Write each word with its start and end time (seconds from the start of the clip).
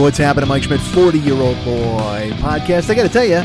What's 0.00 0.16
happening, 0.16 0.48
Mike 0.48 0.62
Schmidt, 0.62 0.80
40 0.80 1.18
year 1.18 1.34
old 1.34 1.56
boy 1.64 2.30
podcast? 2.36 2.88
I 2.88 2.94
got 2.94 3.02
to 3.02 3.08
tell 3.08 3.24
you, 3.24 3.42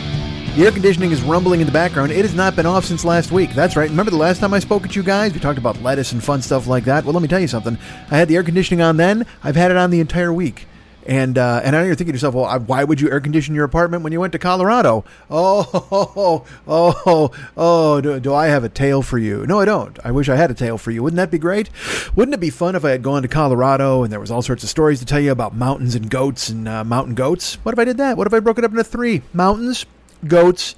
the 0.56 0.66
air 0.66 0.72
conditioning 0.72 1.12
is 1.12 1.22
rumbling 1.22 1.60
in 1.60 1.66
the 1.66 1.74
background. 1.74 2.14
It 2.14 2.24
has 2.24 2.34
not 2.34 2.56
been 2.56 2.66
off 2.66 2.86
since 2.86 3.04
last 3.04 3.30
week. 3.32 3.54
That's 3.54 3.76
right. 3.76 3.90
Remember 3.90 4.10
the 4.10 4.18
last 4.18 4.40
time 4.40 4.54
I 4.54 4.60
spoke 4.60 4.84
with 4.84 4.96
you 4.96 5.04
guys? 5.04 5.34
We 5.34 5.42
talked 5.42 5.58
about 5.58 5.82
lettuce 5.82 6.14
and 6.14 6.24
fun 6.24 6.42
stuff 6.42 6.66
like 6.66 6.86
that. 6.86 7.04
Well, 7.04 7.14
let 7.14 7.22
me 7.22 7.28
tell 7.28 7.42
you 7.42 7.50
something. 7.50 7.78
I 8.10 8.18
had 8.18 8.30
the 8.30 8.38
air 8.38 8.44
conditioning 8.44 8.82
on 8.82 8.96
then. 8.96 9.26
I've 9.44 9.58
had 9.58 9.70
it 9.70 9.76
on 9.76 9.90
the 9.92 10.00
entire 10.00 10.32
week. 10.32 10.66
And 11.06 11.38
uh, 11.38 11.62
and 11.64 11.76
I 11.76 11.80
know 11.80 11.86
you're 11.86 11.96
thinking 11.96 12.14
to 12.14 12.16
yourself, 12.16 12.34
well, 12.34 12.60
why 12.62 12.84
would 12.84 13.00
you 13.00 13.12
air 13.12 13.20
condition 13.20 13.54
your 13.54 13.64
apartment 13.64 14.04
when 14.04 14.12
you 14.12 14.20
went 14.20 14.34
to 14.34 14.40
Colorado? 14.40 15.06
Oh, 15.30 15.70
oh, 15.92 16.46
oh, 16.68 17.02
oh, 17.06 17.32
oh 17.56 18.02
do, 18.02 18.20
do 18.20 18.34
I 18.34 18.48
have 18.48 18.64
a 18.64 18.70
tale 18.70 19.04
for 19.04 19.20
you? 19.20 19.46
No, 19.46 19.60
I 19.60 19.66
don't. 19.66 20.00
I 20.04 20.12
wish 20.12 20.30
I 20.30 20.36
had 20.36 20.50
a 20.50 20.56
tale 20.56 20.80
for 20.80 20.90
you. 20.90 21.04
Wouldn't 21.04 21.18
that 21.18 21.30
be 21.30 21.38
great? 21.38 21.70
Wouldn't 22.16 22.34
it 22.34 22.40
be 22.40 22.50
fun 22.50 22.76
if 22.76 22.84
I 22.84 22.90
had 22.90 23.04
gone 23.04 23.22
to 23.22 23.28
Colorado 23.28 24.02
and 24.02 24.12
there 24.12 24.20
was 24.20 24.32
all 24.32 24.42
sorts 24.42 24.64
of 24.64 24.70
stories 24.70 25.00
to 25.00 25.06
tell 25.06 25.20
you 25.20 25.32
about 25.32 25.56
mountains 25.56 25.94
and 25.94 26.10
goats 26.10 26.50
and 26.50 26.68
uh, 26.68 26.84
mountain 26.84 27.14
goats? 27.14 27.56
What 27.64 27.74
if 27.74 27.80
I 27.80 27.86
did 27.86 27.98
that? 27.98 28.18
What 28.18 28.26
if 28.26 28.34
I 28.34 28.40
broke 28.40 28.58
it 28.58 28.64
up 28.64 28.72
into 28.72 28.84
three? 28.84 29.22
Mountains, 29.32 29.86
goats, 30.28 30.76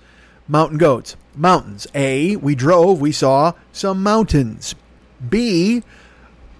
mountain 0.48 0.78
goats. 0.78 1.16
Mountains. 1.36 1.88
A, 1.96 2.36
we 2.36 2.54
drove, 2.54 3.00
we 3.00 3.12
saw 3.14 3.54
some 3.72 4.04
mountains. 4.04 4.76
B, 5.30 5.84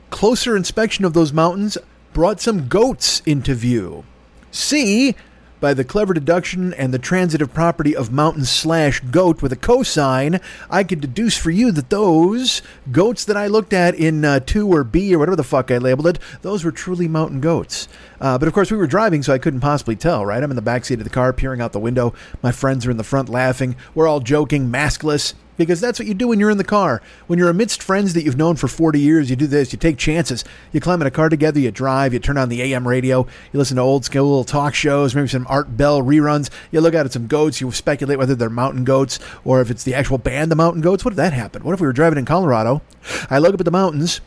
closer 0.10 0.56
inspection 0.56 1.04
of 1.04 1.14
those 1.14 1.34
mountains 1.34 1.78
brought 2.18 2.42
some 2.42 2.68
goats 2.68 3.22
into 3.28 3.54
view. 3.54 4.04
C, 4.50 5.16
by 5.60 5.76
the 5.76 5.84
clever 5.84 6.16
deduction 6.16 6.74
and 6.74 6.92
the 6.92 6.98
transitive 6.98 7.54
property 7.54 7.96
of 7.96 8.12
mountain 8.12 8.44
slash 8.44 9.02
goat 9.02 9.44
with 9.44 9.52
a 9.52 9.56
cosine, 9.56 10.40
I 10.68 10.84
could 10.84 11.00
deduce 11.00 11.38
for 11.38 11.52
you 11.52 11.72
that 11.74 11.92
those 11.92 12.64
goats 12.92 13.24
that 13.26 13.38
I 13.38 13.46
looked 13.46 13.72
at 13.72 13.94
in 13.94 14.26
uh, 14.26 14.40
2 14.40 14.68
or 14.68 14.84
B 14.84 15.14
or 15.14 15.20
whatever 15.20 15.36
the 15.36 15.44
fuck 15.44 15.70
I 15.70 15.78
labeled 15.78 16.08
it, 16.08 16.18
those 16.42 16.64
were 16.64 16.72
truly 16.72 17.08
mountain 17.08 17.40
goats. 17.40 17.88
Uh, 18.20 18.40
but 18.40 18.48
of 18.48 18.54
course, 18.56 18.72
we 18.72 18.78
were 18.78 18.88
driving, 18.88 19.22
so 19.22 19.32
I 19.32 19.38
couldn't 19.38 19.60
possibly 19.60 19.96
tell, 19.96 20.26
right? 20.26 20.42
I'm 20.42 20.50
in 20.50 20.56
the 20.56 20.64
backseat 20.64 20.98
of 20.98 21.04
the 21.04 21.12
car, 21.12 21.34
peering 21.34 21.62
out 21.62 21.72
the 21.72 21.80
window. 21.80 22.16
My 22.42 22.52
friends 22.52 22.88
are 22.88 22.92
in 22.92 22.98
the 22.98 23.04
front 23.04 23.30
laughing. 23.30 23.76
We're 23.94 24.08
all 24.08 24.22
joking, 24.22 24.72
maskless 24.72 25.36
because 25.58 25.82
that's 25.82 26.00
what 26.00 26.08
you 26.08 26.14
do 26.14 26.30
when 26.30 26.40
you're 26.40 26.50
in 26.50 26.58
the 26.58 26.64
car. 26.64 27.02
When 27.28 27.38
you're 27.38 27.50
amidst 27.50 27.84
friends 27.84 28.14
that 28.14 28.24
you've 28.24 28.38
known 28.38 28.56
for 28.56 28.68
40 28.68 29.00
years, 29.00 29.30
you 29.30 29.36
do 29.36 29.48
this, 29.48 29.74
you 29.74 29.80
take 29.80 29.98
chances. 29.98 30.44
You 30.72 30.80
climb 30.80 31.02
in 31.02 31.08
a 31.08 31.12
car 31.12 31.30
together, 31.30 31.60
you 31.60 31.72
drive, 31.72 32.14
you 32.14 32.20
turn 32.20 32.38
on 32.38 32.50
the 32.50 32.62
AM 32.62 32.88
radio, 32.88 33.26
you 33.52 33.58
listen 33.60 33.78
to 33.78 33.84
old 33.84 34.06
school 34.06 34.44
talk 34.44 34.74
shows, 34.74 35.16
maybe 35.16 35.28
some 35.28 35.48
Art 35.50 35.76
Bell 35.76 36.02
reruns. 36.02 36.50
You 36.72 36.82
look 36.82 36.96
out 36.96 37.06
at 37.06 37.14
some 37.14 37.28
goats, 37.28 37.60
you 37.60 37.72
speculate 37.72 38.18
whether 38.18 38.36
they're 38.36 38.50
mountain 38.50 38.84
goats 38.84 39.20
or 39.44 39.62
if 39.62 39.70
it's 39.70 39.84
the 39.84 39.96
actual 39.96 40.18
band, 40.18 40.52
the 40.52 40.56
Mountain 40.56 40.82
Goats. 40.82 41.04
What 41.04 41.12
if 41.12 41.18
that 41.18 41.34
happened? 41.34 41.66
What 41.66 41.74
if 41.74 41.82
we 41.82 41.88
were 41.88 41.94
driving 41.94 42.20
in 42.20 42.26
Colorado? 42.26 42.82
I 43.30 43.40
look 43.40 43.54
up 43.54 43.60
at 43.62 43.66
the 43.66 43.72
mountains 43.72 44.22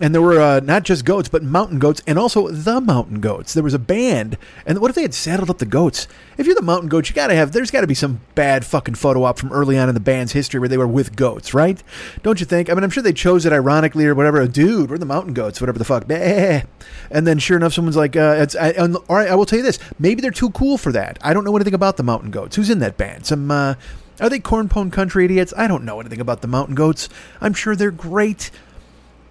and 0.00 0.14
there 0.14 0.22
were 0.22 0.40
uh, 0.40 0.60
not 0.60 0.82
just 0.82 1.04
goats, 1.04 1.28
but 1.28 1.42
mountain 1.42 1.78
goats, 1.78 2.02
and 2.06 2.18
also 2.18 2.48
the 2.48 2.80
mountain 2.80 3.20
goats. 3.20 3.54
There 3.54 3.62
was 3.62 3.74
a 3.74 3.78
band, 3.78 4.36
and 4.66 4.80
what 4.80 4.90
if 4.90 4.96
they 4.96 5.02
had 5.02 5.14
saddled 5.14 5.50
up 5.50 5.58
the 5.58 5.66
goats? 5.66 6.08
If 6.36 6.46
you're 6.46 6.54
the 6.54 6.62
mountain 6.62 6.88
goats, 6.88 7.08
you 7.08 7.14
gotta 7.14 7.34
have. 7.34 7.52
There's 7.52 7.70
got 7.70 7.82
to 7.82 7.86
be 7.86 7.94
some 7.94 8.20
bad 8.34 8.64
fucking 8.64 8.96
photo 8.96 9.22
op 9.22 9.38
from 9.38 9.52
early 9.52 9.78
on 9.78 9.88
in 9.88 9.94
the 9.94 10.00
band's 10.00 10.32
history 10.32 10.58
where 10.58 10.68
they 10.68 10.78
were 10.78 10.86
with 10.86 11.14
goats, 11.14 11.54
right? 11.54 11.82
Don't 12.22 12.40
you 12.40 12.46
think? 12.46 12.68
I 12.68 12.74
mean, 12.74 12.82
I'm 12.82 12.90
sure 12.90 13.02
they 13.02 13.12
chose 13.12 13.46
it 13.46 13.52
ironically 13.52 14.06
or 14.06 14.14
whatever. 14.14 14.46
Dude, 14.48 14.90
we're 14.90 14.98
the 14.98 15.06
mountain 15.06 15.34
goats, 15.34 15.60
whatever 15.60 15.78
the 15.78 15.84
fuck. 15.84 16.10
And 16.10 17.26
then, 17.26 17.38
sure 17.38 17.56
enough, 17.56 17.72
someone's 17.72 17.96
like, 17.96 18.16
uh. 18.16 18.46
I, 18.60 18.72
all 18.72 19.16
right, 19.16 19.28
I 19.28 19.34
will 19.34 19.46
tell 19.46 19.58
you 19.58 19.64
this. 19.64 19.78
Maybe 19.98 20.20
they're 20.20 20.30
too 20.30 20.50
cool 20.50 20.76
for 20.76 20.92
that. 20.92 21.18
I 21.22 21.32
don't 21.32 21.44
know 21.44 21.54
anything 21.56 21.74
about 21.74 21.96
the 21.96 22.02
mountain 22.02 22.30
goats. 22.30 22.56
Who's 22.56 22.70
in 22.70 22.80
that 22.80 22.96
band? 22.96 23.26
Some. 23.26 23.50
Uh, 23.50 23.74
are 24.20 24.28
they 24.28 24.38
cornpone 24.38 24.92
country 24.92 25.24
idiots? 25.24 25.52
I 25.56 25.66
don't 25.66 25.84
know 25.84 25.98
anything 25.98 26.20
about 26.20 26.40
the 26.40 26.46
mountain 26.46 26.76
goats. 26.76 27.08
I'm 27.40 27.52
sure 27.52 27.74
they're 27.74 27.90
great. 27.90 28.50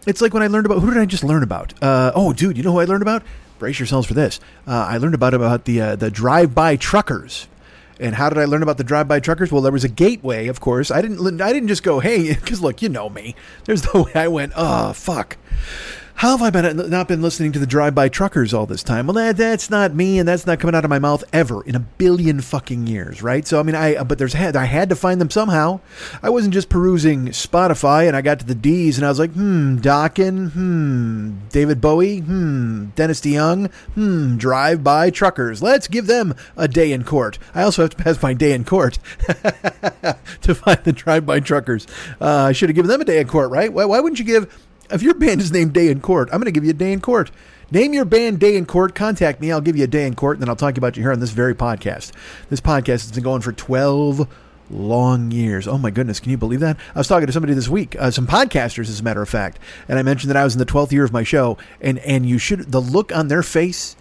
It's 0.05 0.21
like 0.21 0.33
when 0.33 0.43
I 0.43 0.47
learned 0.47 0.65
about 0.65 0.79
who 0.79 0.89
did 0.91 0.99
I 0.99 1.05
just 1.05 1.23
learn 1.23 1.43
about? 1.43 1.73
Uh, 1.81 2.11
oh, 2.15 2.33
dude, 2.33 2.57
you 2.57 2.63
know 2.63 2.73
who 2.73 2.79
I 2.79 2.85
learned 2.85 3.01
about? 3.01 3.23
Brace 3.59 3.79
yourselves 3.79 4.07
for 4.07 4.13
this. 4.13 4.39
Uh, 4.67 4.87
I 4.89 4.97
learned 4.97 5.15
about 5.15 5.33
about 5.33 5.65
the 5.65 5.81
uh, 5.81 5.95
the 5.95 6.11
drive-by 6.11 6.75
truckers. 6.77 7.47
And 7.99 8.15
how 8.15 8.27
did 8.27 8.37
I 8.37 8.45
learn 8.45 8.63
about 8.63 8.77
the 8.77 8.83
drive-by 8.83 9.19
truckers? 9.19 9.51
Well, 9.51 9.61
there 9.61 9.71
was 9.71 9.83
a 9.83 9.89
gateway, 9.89 10.47
of 10.47 10.59
course. 10.59 10.91
I 10.91 11.01
didn't 11.01 11.41
I 11.41 11.53
didn't 11.53 11.69
just 11.69 11.83
go, 11.83 11.99
hey, 11.99 12.33
because 12.39 12.61
look, 12.61 12.81
you 12.81 12.89
know 12.89 13.09
me. 13.09 13.35
There's 13.65 13.83
the 13.83 14.03
way 14.03 14.11
I 14.15 14.27
went. 14.27 14.53
Oh, 14.55 14.93
fuck. 14.93 15.37
How 16.15 16.37
have 16.37 16.41
I 16.41 16.51
been 16.51 16.89
not 16.89 17.07
been 17.07 17.21
listening 17.21 17.51
to 17.51 17.59
the 17.59 17.67
drive-by 17.67 18.07
truckers 18.07 18.53
all 18.53 18.65
this 18.65 18.83
time? 18.83 19.07
Well, 19.07 19.15
that, 19.15 19.35
that's 19.35 19.69
not 19.69 19.93
me, 19.93 20.19
and 20.19 20.27
that's 20.27 20.45
not 20.45 20.59
coming 20.59 20.75
out 20.75 20.85
of 20.85 20.89
my 20.89 20.99
mouth 20.99 21.23
ever 21.33 21.63
in 21.63 21.75
a 21.75 21.79
billion 21.79 22.39
fucking 22.39 22.87
years, 22.87 23.21
right? 23.21 23.45
So 23.45 23.59
I 23.59 23.63
mean, 23.63 23.75
I 23.75 24.01
but 24.03 24.19
there's 24.19 24.35
I 24.35 24.65
had 24.65 24.89
to 24.89 24.95
find 24.95 25.19
them 25.19 25.29
somehow. 25.29 25.81
I 26.21 26.29
wasn't 26.29 26.53
just 26.53 26.69
perusing 26.69 27.27
Spotify, 27.29 28.07
and 28.07 28.15
I 28.15 28.21
got 28.21 28.39
to 28.39 28.45
the 28.45 28.55
D's, 28.55 28.97
and 28.97 29.05
I 29.05 29.09
was 29.09 29.19
like, 29.19 29.33
hmm, 29.33 29.77
Dokken, 29.77 30.51
hmm, 30.51 31.33
David 31.49 31.81
Bowie, 31.81 32.19
hmm, 32.19 32.85
Dennis 32.95 33.19
DeYoung, 33.19 33.71
hmm, 33.95 34.37
drive-by 34.37 35.09
truckers. 35.09 35.61
Let's 35.61 35.87
give 35.87 36.07
them 36.07 36.35
a 36.55 36.67
day 36.67 36.93
in 36.93 37.03
court. 37.03 37.37
I 37.53 37.63
also 37.63 37.81
have 37.81 37.91
to 37.91 38.03
pass 38.03 38.21
my 38.21 38.33
day 38.33 38.53
in 38.53 38.63
court 38.63 38.97
to 40.41 40.55
find 40.55 40.79
the 40.83 40.93
drive-by 40.93 41.41
truckers. 41.41 41.85
Uh, 42.21 42.43
I 42.43 42.51
should 42.53 42.69
have 42.69 42.75
given 42.75 42.89
them 42.89 43.01
a 43.01 43.05
day 43.05 43.19
in 43.19 43.27
court, 43.27 43.51
right? 43.51 43.73
Why, 43.73 43.85
why 43.85 43.99
wouldn't 43.99 44.19
you 44.19 44.25
give? 44.25 44.69
If 44.91 45.01
your 45.01 45.13
band 45.13 45.41
is 45.41 45.51
named 45.51 45.73
Day 45.73 45.89
in 45.89 46.01
Court, 46.01 46.29
I'm 46.31 46.39
going 46.39 46.45
to 46.45 46.51
give 46.51 46.65
you 46.65 46.71
a 46.71 46.73
day 46.73 46.93
in 46.93 47.01
court. 47.01 47.31
Name 47.71 47.93
your 47.93 48.05
band 48.05 48.39
Day 48.39 48.55
in 48.55 48.65
Court. 48.65 48.93
Contact 48.93 49.41
me. 49.41 49.51
I'll 49.51 49.61
give 49.61 49.75
you 49.75 49.83
a 49.83 49.87
day 49.87 50.05
in 50.05 50.13
court, 50.15 50.37
and 50.37 50.41
then 50.41 50.49
I'll 50.49 50.55
talk 50.55 50.77
about 50.77 50.95
you 50.95 51.03
here 51.03 51.11
on 51.11 51.19
this 51.19 51.31
very 51.31 51.55
podcast. 51.55 52.11
This 52.49 52.61
podcast 52.61 52.87
has 52.87 53.11
been 53.11 53.23
going 53.23 53.41
for 53.41 53.51
12 53.51 54.27
long 54.69 55.31
years. 55.31 55.67
Oh 55.67 55.77
my 55.77 55.89
goodness, 55.89 56.19
can 56.19 56.31
you 56.31 56.37
believe 56.37 56.59
that? 56.59 56.77
I 56.93 56.99
was 56.99 57.07
talking 57.07 57.27
to 57.27 57.33
somebody 57.33 57.53
this 57.53 57.69
week, 57.69 57.95
uh, 57.99 58.11
some 58.11 58.27
podcasters, 58.27 58.89
as 58.89 58.99
a 58.99 59.03
matter 59.03 59.21
of 59.21 59.29
fact, 59.29 59.59
and 59.87 59.97
I 59.97 60.03
mentioned 60.03 60.29
that 60.29 60.37
I 60.37 60.43
was 60.43 60.53
in 60.53 60.59
the 60.59 60.65
12th 60.65 60.91
year 60.91 61.03
of 61.03 61.13
my 61.13 61.23
show, 61.23 61.57
and 61.81 61.99
and 61.99 62.27
you 62.27 62.37
should 62.37 62.71
the 62.71 62.81
look 62.81 63.15
on 63.15 63.27
their 63.27 63.43
face 63.43 63.95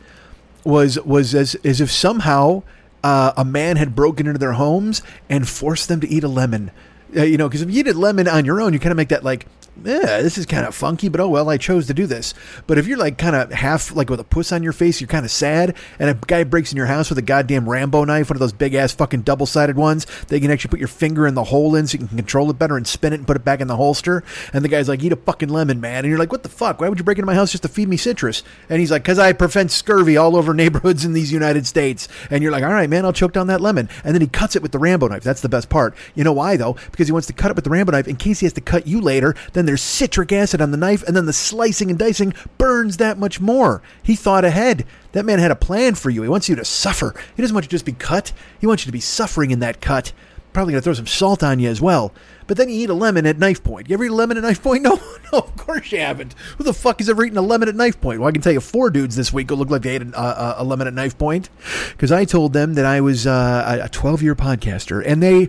was 0.65 0.99
was 1.01 1.35
as 1.35 1.55
as 1.65 1.81
if 1.81 1.91
somehow 1.91 2.63
uh, 3.03 3.33
a 3.37 3.45
man 3.45 3.77
had 3.77 3.95
broken 3.95 4.27
into 4.27 4.39
their 4.39 4.53
homes 4.53 5.03
and 5.29 5.49
forced 5.49 5.89
them 5.89 6.01
to 6.01 6.09
eat 6.09 6.25
a 6.25 6.29
lemon. 6.29 6.71
Uh, 7.17 7.23
you 7.23 7.37
know, 7.37 7.49
because 7.49 7.63
if 7.63 7.71
you 7.71 7.81
eat 7.81 7.89
a 7.89 7.95
lemon 7.95 8.29
on 8.29 8.45
your 8.45 8.61
own, 8.61 8.73
you 8.73 8.79
kind 8.79 8.93
of 8.93 8.97
make 8.97 9.09
that 9.09 9.25
like 9.25 9.47
yeah, 9.85 10.21
this 10.21 10.37
is 10.37 10.47
kind 10.47 10.67
of 10.67 10.75
funky, 10.75 11.09
but 11.09 11.21
oh 11.21 11.29
well, 11.29 11.49
I 11.49 11.57
chose 11.57 11.87
to 11.87 11.95
do 11.95 12.07
this. 12.07 12.35
But 12.67 12.79
if 12.79 12.87
you're 12.87 12.99
like 12.99 13.17
kind 13.17 13.35
of 13.35 13.51
half 13.53 13.95
like 13.95 14.11
with 14.11 14.21
a 14.21 14.25
puss 14.25 14.53
on 14.53 14.63
your 14.63 14.73
face, 14.73 15.01
you're 15.01 15.09
kind 15.09 15.25
of 15.25 15.31
sad, 15.31 15.77
and 15.99 16.11
a 16.11 16.15
guy 16.15 16.45
breaks 16.45 16.73
in 16.73 16.77
your 16.77 16.87
house 16.87 17.09
with 17.09 17.19
a 17.19 17.23
goddamn 17.23 17.69
Rambo 17.69 18.05
knife, 18.05 18.29
one 18.29 18.37
of 18.37 18.41
those 18.41 18.53
big 18.53 18.75
ass 18.75 18.93
fucking 18.93 19.23
double 19.23 19.47
sided 19.47 19.77
ones, 19.77 20.07
they 20.29 20.41
can 20.41 20.51
actually 20.51 20.71
put 20.71 20.79
your 20.79 20.89
finger 20.89 21.27
in 21.27 21.35
the 21.35 21.45
hole 21.45 21.75
in 21.75 21.87
so 21.87 21.95
you 21.99 22.07
can 22.07 22.17
control 22.17 22.51
it 22.51 22.59
better 22.59 22.77
and 22.77 22.87
spin 22.87 23.13
it 23.13 23.17
and 23.17 23.27
put 23.27 23.37
it 23.37 23.45
back 23.45 23.61
in 23.61 23.67
the 23.67 23.77
holster. 23.77 24.23
And 24.53 24.65
the 24.65 24.69
guy's 24.69 24.89
like, 24.89 25.03
eat 25.03 25.13
a 25.13 25.17
fucking 25.17 25.49
lemon, 25.49 25.81
man. 25.81 26.05
And 26.05 26.09
you're 26.09 26.19
like, 26.19 26.33
what 26.33 26.43
the 26.43 26.49
fuck? 26.49 26.81
Why 26.81 26.89
would 26.89 26.99
you 26.99 27.05
break 27.05 27.19
into 27.19 27.27
my 27.27 27.35
house 27.35 27.51
just 27.51 27.63
to 27.63 27.69
feed 27.69 27.89
me 27.89 27.97
citrus? 27.97 28.43
And 28.69 28.79
he's 28.79 28.91
like, 28.91 29.03
because 29.03 29.19
I 29.19 29.33
prevent 29.33 29.71
scurvy 29.71 30.17
all 30.17 30.37
over 30.37 30.53
neighborhoods 30.63 31.05
in 31.05 31.13
these 31.13 31.33
United 31.33 31.67
States. 31.67 32.09
And 32.31 32.43
you're 32.43 32.53
like, 32.53 32.65
all 32.65 32.73
right, 32.73 32.91
man, 32.91 33.05
I'll 33.05 33.13
choke 33.13 33.33
down 33.33 33.47
that 33.47 33.61
lemon. 33.61 33.89
And 34.05 34.15
then 34.15 34.21
he 34.21 34.29
cuts 34.29 34.55
it 34.55 34.63
with 34.63 34.73
the 34.73 34.79
Rambo 34.79 35.09
knife. 35.09 35.23
That's 35.23 35.41
the 35.41 35.49
best 35.49 35.69
part. 35.69 35.95
You 36.15 36.25
know 36.25 36.33
why 36.33 36.57
though? 36.57 36.77
Because 36.91 37.09
he 37.09 37.13
wants 37.13 37.27
to 37.29 37.33
cut 37.33 37.51
it 37.51 37.57
with 37.57 37.65
the 37.65 37.71
Rambo 37.71 37.93
knife 37.93 38.07
in 38.07 38.17
case 38.17 38.41
he 38.41 38.47
has 38.47 38.53
to 38.55 38.61
cut 38.61 38.87
you 38.87 39.01
later. 39.01 39.35
Then 39.53 39.62
there's 39.67 39.83
citric 39.83 40.33
acid 40.33 40.61
on 40.61 40.71
the 40.71 40.77
knife, 40.77 41.03
and 41.03 41.17
then 41.17 41.27
the 41.27 41.33
slicing 41.33 41.91
and 41.91 41.99
dicing 41.99 42.35
burns 42.59 42.97
that 42.99 43.19
much 43.19 43.41
more. 43.41 43.83
He 44.03 44.17
thought 44.17 44.45
ahead. 44.45 44.85
That 45.13 45.25
man 45.27 45.39
had 45.39 45.51
a 45.51 45.57
plan 45.57 45.95
for 45.95 46.11
you. 46.11 46.23
He 46.23 46.29
wants 46.29 46.49
you 46.49 46.57
to 46.57 46.65
suffer. 46.65 47.15
He 47.37 47.43
doesn't 47.43 47.55
want 47.55 47.65
you 47.65 47.69
to 47.69 47.75
just 47.75 47.85
be 47.85 47.93
cut. 47.93 48.33
He 48.59 48.67
wants 48.67 48.85
you 48.85 48.89
to 48.89 48.93
be 48.93 49.01
suffering 49.01 49.51
in 49.51 49.61
that 49.61 49.81
cut. 49.81 50.13
Probably 50.53 50.73
gonna 50.73 50.83
throw 50.83 50.93
some 50.93 51.07
salt 51.07 51.43
on 51.43 51.59
you 51.61 51.71
as 51.71 51.81
well. 51.81 52.13
But 52.47 52.57
then 52.59 52.69
you 52.69 52.75
eat 52.75 52.91
a 52.91 52.95
lemon 52.95 53.25
at 53.25 53.39
knife 53.39 53.65
point. 53.65 53.89
You 53.89 53.95
ever 53.95 54.05
eat 54.05 54.11
a 54.11 54.15
lemon 54.15 54.37
at 54.37 54.43
knife 54.43 54.63
point? 54.63 54.83
No, 54.93 55.01
no, 55.33 55.39
of 55.39 55.57
course 55.57 55.93
you 55.93 55.99
haven't. 55.99 56.35
Who 56.59 56.65
the 56.65 56.75
fuck 56.75 56.99
has 56.99 57.09
ever 57.09 57.25
eaten 57.25 57.39
a 57.39 57.43
lemon 57.43 57.69
at 57.69 57.75
knife 57.75 57.99
point? 58.01 58.21
Well, 58.21 58.29
I 58.29 58.33
can 58.33 58.43
tell 58.43 58.53
you 58.53 58.61
four 58.61 58.91
dudes 58.91 59.17
this 59.17 59.33
week 59.33 59.49
who 59.49 59.57
look 59.57 59.71
like 59.71 59.81
they 59.83 59.97
ate 59.97 60.03
a, 60.03 60.21
a, 60.21 60.55
a 60.59 60.65
lemon 60.65 60.87
at 60.87 60.93
knife 60.93 61.17
point 61.17 61.49
because 61.93 62.13
I 62.13 62.27
told 62.27 62.53
them 62.53 62.75
that 62.75 62.85
I 62.85 63.01
was 63.01 63.27
uh, 63.27 63.81
a 63.83 63.89
12 63.89 64.23
year 64.23 64.35
podcaster, 64.35 65.03
and 65.07 65.23
they, 65.23 65.49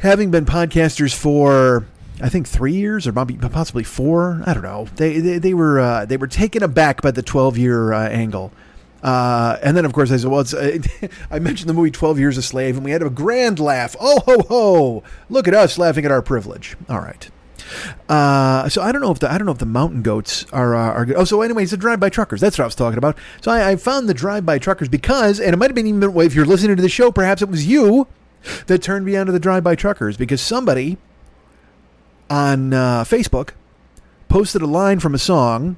having 0.00 0.30
been 0.30 0.44
podcasters 0.44 1.14
for 1.14 1.86
I 2.20 2.28
think 2.28 2.46
three 2.46 2.74
years 2.74 3.06
or 3.06 3.12
possibly 3.12 3.84
four. 3.84 4.42
I 4.46 4.54
don't 4.54 4.62
know. 4.62 4.86
They 4.96 5.18
they, 5.20 5.38
they 5.38 5.54
were 5.54 5.80
uh, 5.80 6.04
they 6.04 6.16
were 6.16 6.26
taken 6.26 6.62
aback 6.62 7.02
by 7.02 7.10
the 7.10 7.22
twelve 7.22 7.58
year 7.58 7.92
uh, 7.92 8.08
angle. 8.08 8.52
Uh, 9.02 9.58
and 9.62 9.76
then, 9.76 9.84
of 9.84 9.92
course, 9.92 10.10
I 10.10 10.16
said, 10.16 10.30
"Well, 10.30 10.44
uh, 10.56 11.08
I 11.30 11.38
mentioned 11.38 11.68
the 11.68 11.74
movie 11.74 11.90
Twelve 11.90 12.18
Years 12.18 12.38
a 12.38 12.42
Slave, 12.42 12.76
and 12.76 12.84
we 12.84 12.90
had 12.90 13.02
a 13.02 13.10
grand 13.10 13.58
laugh. 13.58 13.94
Oh 14.00 14.20
ho 14.20 14.42
ho! 14.48 15.02
Look 15.28 15.46
at 15.46 15.54
us 15.54 15.76
laughing 15.76 16.04
at 16.04 16.10
our 16.10 16.22
privilege. 16.22 16.76
All 16.88 17.00
right. 17.00 17.30
Uh, 18.08 18.68
so 18.68 18.82
I 18.82 18.92
don't 18.92 19.00
know 19.00 19.10
if 19.10 19.18
the 19.18 19.30
I 19.30 19.36
don't 19.36 19.46
know 19.46 19.52
if 19.52 19.58
the 19.58 19.66
mountain 19.66 20.02
goats 20.02 20.46
are 20.52 20.74
uh, 20.74 20.92
are 20.92 21.04
good. 21.04 21.16
Oh, 21.16 21.24
so 21.24 21.42
anyway, 21.42 21.64
it's 21.64 21.72
the 21.72 21.76
drive-by 21.76 22.10
truckers. 22.10 22.40
That's 22.40 22.58
what 22.58 22.64
I 22.64 22.66
was 22.66 22.74
talking 22.74 22.98
about. 22.98 23.18
So 23.40 23.50
I, 23.50 23.72
I 23.72 23.76
found 23.76 24.08
the 24.08 24.14
drive-by 24.14 24.58
truckers 24.58 24.88
because, 24.88 25.40
and 25.40 25.52
it 25.52 25.56
might 25.56 25.70
have 25.70 25.74
been 25.74 25.86
even 25.86 26.02
if 26.02 26.34
you're 26.34 26.46
listening 26.46 26.76
to 26.76 26.82
the 26.82 26.88
show, 26.88 27.10
perhaps 27.10 27.42
it 27.42 27.48
was 27.48 27.66
you 27.66 28.06
that 28.66 28.82
turned 28.82 29.06
me 29.06 29.16
onto 29.16 29.32
the 29.32 29.40
drive-by 29.40 29.74
truckers 29.74 30.16
because 30.16 30.40
somebody 30.40 30.98
on 32.30 32.72
uh, 32.72 33.04
Facebook 33.04 33.50
posted 34.28 34.62
a 34.62 34.66
line 34.66 35.00
from 35.00 35.14
a 35.14 35.18
song, 35.18 35.76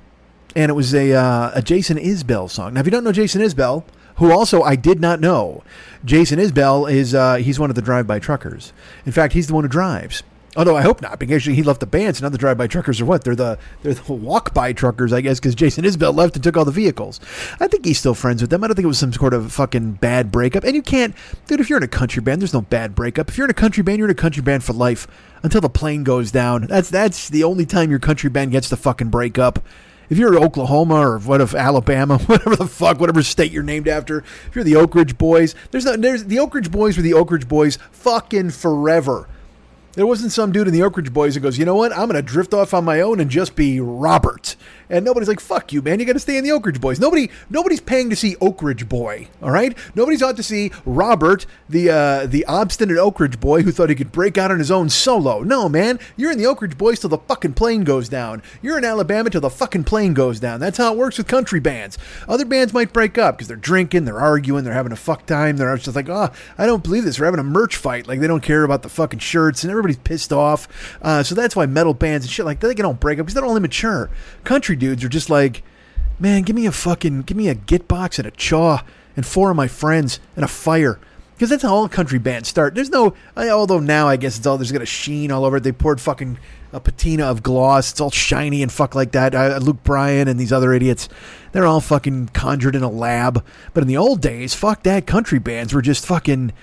and 0.55 0.71
it 0.71 0.75
was 0.75 0.95
a 0.95 1.13
uh, 1.13 1.51
a 1.55 1.63
Jason 1.63 1.99
Isbell 1.99 2.51
song. 2.51 2.75
Now, 2.75 2.81
if 2.81 2.87
you 2.87 2.91
don't 2.91 3.05
know 3.05 3.13
Jason 3.13 3.43
Isbell, 3.43 3.85
who 4.17 4.33
also 4.33 4.63
I 4.63 4.77
did 4.77 5.01
not 5.01 5.21
know, 5.21 5.63
Jason 6.05 6.39
Isbell 6.39 6.91
is 6.91 7.15
uh, 7.15 7.37
he's 7.37 7.59
one 7.59 7.71
of 7.71 7.77
the 7.77 7.83
drive-by 7.83 8.19
truckers. 8.19 8.73
In 9.05 9.13
fact, 9.13 9.35
he's 9.35 9.49
the 9.49 9.55
one 9.55 9.65
who 9.65 9.69
drives. 9.69 10.23
Although 10.56 10.76
I 10.76 10.82
hope 10.82 11.03
not, 11.03 11.19
because 11.19 11.44
he 11.44 11.62
left 11.62 11.81
the 11.81 11.87
band, 11.87 12.17
so 12.17 12.25
now 12.25 12.31
the 12.31 12.38
drive-by 12.38 12.67
truckers 12.67 13.00
are 13.00 13.05
what? 13.05 13.25
They're 13.25 13.37
the 13.37 13.58
they're 13.82 13.94
the 13.94 14.12
walk-by 14.12 14.73
truckers, 14.73 15.12
I 15.12 15.20
guess, 15.20 15.38
because 15.38 15.55
Jason 15.55 15.85
Isbell 15.85 16.14
left 16.14 16.35
and 16.35 16.43
took 16.43 16.56
all 16.56 16.64
the 16.64 16.70
vehicles. 16.70 17.20
I 17.61 17.69
think 17.69 17.85
he's 17.85 17.99
still 17.99 18.14
friends 18.14 18.41
with 18.41 18.50
them. 18.50 18.64
I 18.64 18.67
don't 18.67 18.75
think 18.75 18.85
it 18.85 18.88
was 18.88 18.99
some 18.99 19.12
sort 19.12 19.35
of 19.35 19.53
fucking 19.53 19.93
bad 19.93 20.32
breakup. 20.32 20.64
And 20.64 20.75
you 20.75 20.82
can't, 20.82 21.14
dude. 21.47 21.61
If 21.61 21.69
you're 21.69 21.76
in 21.76 21.82
a 21.82 21.88
country 21.88 22.23
band, 22.23 22.41
there's 22.41 22.55
no 22.55 22.62
bad 22.62 22.94
breakup. 22.94 23.29
If 23.29 23.37
you're 23.37 23.47
in 23.47 23.50
a 23.50 23.55
country 23.55 23.82
band, 23.82 23.99
you're 23.99 24.08
in 24.08 24.12
a 24.12 24.14
country 24.14 24.43
band 24.43 24.64
for 24.64 24.73
life 24.73 25.06
until 25.43 25.61
the 25.61 25.69
plane 25.69 26.05
goes 26.05 26.32
down. 26.32 26.62
That's 26.62 26.88
that's 26.88 27.29
the 27.29 27.44
only 27.44 27.67
time 27.67 27.91
your 27.91 27.99
country 27.99 28.31
band 28.31 28.52
gets 28.52 28.70
to 28.70 28.76
fucking 28.76 29.09
break 29.09 29.38
up. 29.38 29.61
If 30.09 30.19
you're 30.19 30.38
Oklahoma 30.38 30.94
or 30.94 31.19
what 31.19 31.41
if 31.41 31.55
Alabama, 31.55 32.19
whatever 32.26 32.56
the 32.56 32.67
fuck, 32.67 32.99
whatever 33.00 33.23
state 33.23 33.52
you're 33.52 33.62
named 33.62 33.88
after, 33.88 34.19
if 34.19 34.55
you're 34.55 34.64
the 34.64 34.76
Oak 34.76 34.94
Ridge 34.94 35.19
Boys, 35.19 35.55
there's 35.70 35.85
no, 35.85 35.97
there's 35.97 36.25
the 36.25 36.38
Oak 36.38 36.55
Ridge 36.55 36.70
Boys 36.70 36.97
were 36.97 37.02
the 37.02 37.14
Oak 37.14 37.31
Ridge 37.31 37.49
Boys 37.49 37.79
fucking 37.91 38.50
forever. 38.50 39.29
There 39.97 40.07
wasn't 40.07 40.33
some 40.33 40.53
dude 40.53 40.69
in 40.69 40.75
the 40.75 40.83
Oak 40.83 40.99
Ridge 40.99 41.11
Boys 41.11 41.35
who 41.35 41.41
goes, 41.41 41.57
you 41.59 41.65
know 41.65 41.75
what? 41.75 41.91
I'm 41.91 42.11
going 42.11 42.17
to 42.17 42.23
drift 42.23 42.53
off 42.53 42.75
on 42.75 42.85
my 42.85 43.01
own 43.01 43.19
and 43.19 43.31
just 43.31 43.57
be 43.57 43.81
Robert. 43.81 44.55
And 44.88 45.05
nobody's 45.05 45.29
like, 45.29 45.41
fuck 45.41 45.73
you, 45.73 45.83
man. 45.83 46.00
You 46.00 46.06
got 46.06 46.15
to 46.15 46.21
stay 46.21 46.37
in 46.37 46.44
the 46.44 46.53
Oak 46.53 46.67
Ridge 46.67 46.81
Boys. 46.81 47.00
Nobody, 47.00 47.31
nobody's 47.50 47.81
paying 47.81 48.11
to 48.11 48.17
see 48.17 48.37
Oak 48.41 48.62
Ridge 48.62 48.88
Boy. 48.88 49.29
All 49.43 49.50
right. 49.50 49.77
Nobody's 49.94 50.23
out 50.23 50.37
to 50.37 50.43
see 50.43 50.71
Robert, 50.85 51.47
the 51.69 51.91
uh, 51.91 52.27
the 52.27 52.44
obstinate 52.47 52.99
Oak 52.99 53.21
Ridge 53.21 53.41
boy 53.41 53.62
who 53.62 53.73
thought 53.73 53.88
he 53.88 53.94
could 53.94 54.12
break 54.12 54.38
out 54.38 54.50
on 54.50 54.59
his 54.59 54.71
own 54.71 54.88
solo. 54.88 55.43
No, 55.43 55.69
man. 55.69 55.99
You're 56.17 56.31
in 56.31 56.38
the 56.38 56.47
Oak 56.47 56.62
Ridge 56.62 56.79
Boys 56.79 57.00
till 57.00 57.11
the 57.11 57.19
fucking 57.19 57.55
plane 57.55 57.85
goes 57.85 58.09
down. 58.09 58.43
You're 58.62 58.79
in 58.79 58.85
Alabama 58.85 59.31
till 59.31 59.41
the 59.41 59.50
fucking 59.50 59.85
plane 59.85 60.15
goes 60.15 60.41
down. 60.41 60.61
That's 60.61 60.79
how 60.79 60.93
it 60.93 60.99
works 60.99 61.19
with 61.19 61.27
country 61.27 61.61
bands. 61.61 61.99
Other 62.29 62.44
bands 62.44 62.73
might 62.73 62.93
break 62.93 63.19
up 63.19 63.37
because 63.37 63.49
they're 63.49 63.56
drinking, 63.56 64.05
they're 64.05 64.21
arguing, 64.21 64.65
they're 64.65 64.73
having 64.75 64.93
a 64.93 64.97
fuck 64.97 65.27
time. 65.27 65.56
They're 65.56 65.77
just 65.77 65.97
like, 65.97 66.09
oh, 66.09 66.31
I 66.59 66.67
don't 66.67 66.83
believe 66.83 67.05
this. 67.05 67.17
They're 67.17 67.27
having 67.27 67.41
a 67.41 67.44
merch 67.44 67.77
fight. 67.77 68.06
Like 68.06 68.21
they 68.21 68.27
don't 68.27 68.43
care 68.43 68.65
about 68.65 68.83
the 68.83 68.88
fucking 68.88 69.21
shirts, 69.21 69.65
and 69.65 69.71
everybody's 69.71 69.99
pissed 69.99 70.33
off. 70.33 70.69
Uh, 71.03 71.23
so 71.23 71.35
that's 71.35 71.56
why 71.56 71.67
metal 71.67 71.94
bands 71.94 72.27
and 72.27 72.33
shit 72.33 72.44
like 72.44 72.61
that 72.61 72.69
they 72.69 72.75
don't 72.75 73.00
break 73.00 73.19
up 73.19 73.27
because 73.27 73.35
they're 73.35 73.44
all 73.44 73.56
immature. 73.56 74.11
Country 74.44 74.75
dudes 74.76 75.02
are 75.02 75.08
just 75.08 75.31
like 75.31 75.62
man, 76.19 76.43
give 76.43 76.56
me 76.56 76.67
a 76.67 76.73
fucking, 76.73 77.23
give 77.23 77.37
me 77.37 77.49
a 77.49 77.55
git 77.55 77.88
box 77.88 78.19
and 78.19 78.26
a 78.26 78.31
chaw 78.31 78.82
and 79.17 79.26
four 79.26 79.50
of 79.50 79.56
my 79.56 79.69
friends 79.69 80.20
and 80.34 80.44
a 80.44 80.49
fire. 80.49 80.99
Because 81.34 81.50
that's 81.50 81.62
how 81.62 81.75
all 81.75 81.88
country 81.88 82.19
bands 82.19 82.49
start. 82.49 82.75
There's 82.75 82.88
no, 82.88 83.14
although 83.37 83.78
now 83.78 84.08
I 84.08 84.17
guess 84.17 84.38
it's 84.38 84.46
all, 84.46 84.56
there's 84.56 84.73
got 84.73 84.81
a 84.81 84.87
sheen 84.87 85.31
all 85.31 85.44
over 85.44 85.58
it. 85.58 85.64
They 85.64 85.73
poured 85.73 86.00
fucking 86.00 86.38
a 86.73 86.81
patina 86.81 87.25
of 87.25 87.43
gloss. 87.43 87.90
It's 87.90 88.00
all 88.00 88.11
shiny 88.11 88.62
and 88.62 88.73
fuck 88.73 88.94
like 88.94 89.12
that. 89.12 89.34
Uh, 89.34 89.58
Luke 89.61 89.84
Bryan 89.84 90.28
and 90.28 90.40
these 90.40 90.52
other 90.52 90.73
idiots, 90.73 91.11
they're 91.52 91.67
all 91.67 91.82
fucking 91.82 92.28
conjured 92.28 92.75
in 92.75 92.82
a 92.82 92.90
lab. 92.90 93.44
But 93.75 93.82
in 93.82 93.88
the 93.88 93.99
old 93.99 94.23
days, 94.23 94.55
fuck 94.55 94.82
that. 94.84 95.06
Country 95.06 95.38
bands 95.38 95.75
were 95.75 95.82
just 95.82 96.06
fucking, 96.06 96.55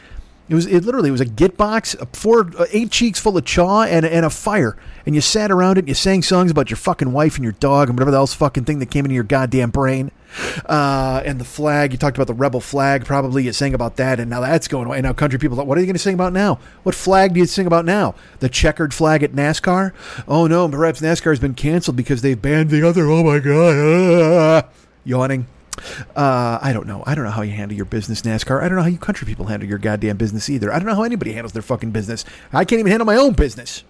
it 0.50 0.56
was 0.56 0.66
it 0.66 0.84
literally 0.84 1.10
it 1.10 1.14
was 1.14 1.22
a 1.22 1.26
git 1.26 1.56
box, 1.56 1.96
four 2.12 2.52
uh, 2.58 2.66
eight 2.72 2.92
cheeks 2.92 3.20
full 3.20 3.38
of 3.38 3.46
chaw 3.46 3.84
and 3.84 4.06
and 4.06 4.26
a 4.26 4.30
fire, 4.30 4.76
and 5.06 5.16
you 5.16 5.22
sat 5.22 5.52
around 5.52 5.78
it 5.78 5.82
and 5.82 5.88
you 5.88 5.94
sang 5.94 6.22
songs 6.22 6.52
about 6.52 6.70
your 6.70 6.78
fucking 6.78 7.14
wife 7.14 7.36
and 7.36 7.44
your 7.44 7.54
dog 7.54 7.88
and 7.88 7.98
whatever 7.98 8.16
else 8.16 8.34
fucking 8.34 8.66
thing 8.66 8.80
that 8.80 8.92
came 8.92 9.06
into 9.06 9.16
your 9.16 9.24
goddamn 9.24 9.70
brain. 9.70 10.12
Uh, 10.66 11.22
and 11.26 11.40
the 11.40 11.46
flag, 11.46 11.92
you 11.92 11.98
talked 11.98 12.18
about 12.18 12.28
the 12.28 12.34
rebel 12.34 12.60
flag, 12.60 13.06
probably 13.06 13.44
you 13.44 13.54
sang 13.54 13.74
about 13.74 13.96
that, 13.98 14.20
and 14.20 14.30
now 14.30 14.42
that's 14.42 14.68
going 14.68 14.88
away. 14.88 15.00
Now 15.00 15.14
country 15.14 15.40
people, 15.40 15.64
what 15.64 15.78
are 15.78 15.82
you 15.82 15.88
going 15.88 15.94
to 15.94 16.00
sing 16.00 16.16
about 16.16 16.34
now? 16.34 16.60
What 16.82 16.96
flag 16.96 17.34
do 17.34 17.40
you 17.40 17.46
sing 17.46 17.68
about 17.68 17.86
now? 17.86 18.16
The 18.40 18.50
checkered 18.50 18.94
flag 18.94 19.24
at 19.24 19.32
NASCAR? 19.32 19.94
Oh 20.28 20.48
no, 20.48 20.68
perhaps 20.68 21.02
NASCAR 21.02 21.32
has 21.32 21.40
been 21.40 21.54
canceled 21.54 21.96
because 21.96 22.22
they've 22.22 22.42
banned 22.42 22.70
the 22.70 22.86
other. 22.88 23.10
Oh 23.10 23.24
my 23.24 23.40
god, 23.40 24.66
yawning. 25.06 25.48
Uh, 26.16 26.60
I 26.62 26.72
don't 26.74 26.88
know. 26.88 27.04
I 27.06 27.16
don't 27.16 27.24
know 27.26 27.32
how 27.32 27.42
you 27.42 27.54
handle 27.54 27.76
your 27.76 27.86
business, 27.86 28.22
NASCAR. 28.22 28.62
I 28.62 28.68
don't 28.68 28.78
know 28.78 28.84
how 28.84 28.90
you 28.90 28.98
country 28.98 29.26
people 29.26 29.46
handle 29.46 29.68
your 29.68 29.78
goddamn 29.78 30.18
business 30.18 30.50
either. 30.50 30.72
I 30.72 30.80
don't 30.80 30.88
know 30.88 30.96
how 30.96 31.04
anybody 31.04 31.34
handles 31.34 31.54
their 31.54 31.62
fucking 31.62 31.92
business. 31.92 32.26
I 32.52 32.66
can't 32.66 32.80
even 32.80 32.92
handle 32.92 33.06
my 33.06 33.16
own 33.16 33.34
business. 33.34 33.84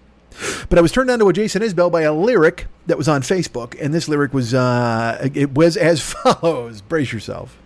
But 0.68 0.78
I 0.78 0.82
was 0.82 0.90
turned 0.90 1.10
on 1.10 1.18
to 1.20 1.28
a 1.28 1.32
Jason 1.32 1.62
Isbell 1.62 1.92
by 1.92 2.02
a 2.02 2.12
lyric 2.12 2.66
that 2.86 2.98
was 2.98 3.08
on 3.08 3.22
Facebook, 3.22 3.76
and 3.80 3.94
this 3.94 4.08
lyric 4.08 4.34
was 4.34 4.52
uh, 4.52 5.28
it 5.34 5.54
was 5.54 5.76
as 5.76 6.00
follows. 6.12 6.80
Brace 6.80 7.12
yourself. 7.12 7.56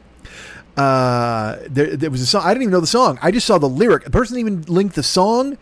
Uh, 0.76 1.58
there, 1.68 1.96
there 1.96 2.10
was 2.10 2.20
a 2.20 2.26
song. 2.26 2.42
I 2.44 2.48
didn't 2.48 2.62
even 2.62 2.72
know 2.72 2.80
the 2.80 2.86
song. 2.86 3.18
I 3.22 3.30
just 3.30 3.46
saw 3.46 3.58
the 3.58 3.68
lyric. 3.68 4.04
The 4.04 4.10
person 4.10 4.38
even 4.38 4.62
linked 4.62 4.94
the 4.94 5.02
song, 5.02 5.58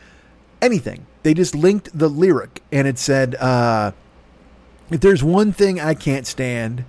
anything. 0.60 1.06
They 1.22 1.32
just 1.32 1.54
linked 1.54 1.96
the 1.96 2.08
lyric, 2.08 2.62
and 2.72 2.88
it 2.88 2.98
said, 2.98 3.34
uh, 3.36 3.92
"If 4.90 5.00
there's 5.00 5.22
one 5.22 5.52
thing 5.52 5.80
I 5.80 5.94
can't 5.94 6.26
stand." 6.26 6.84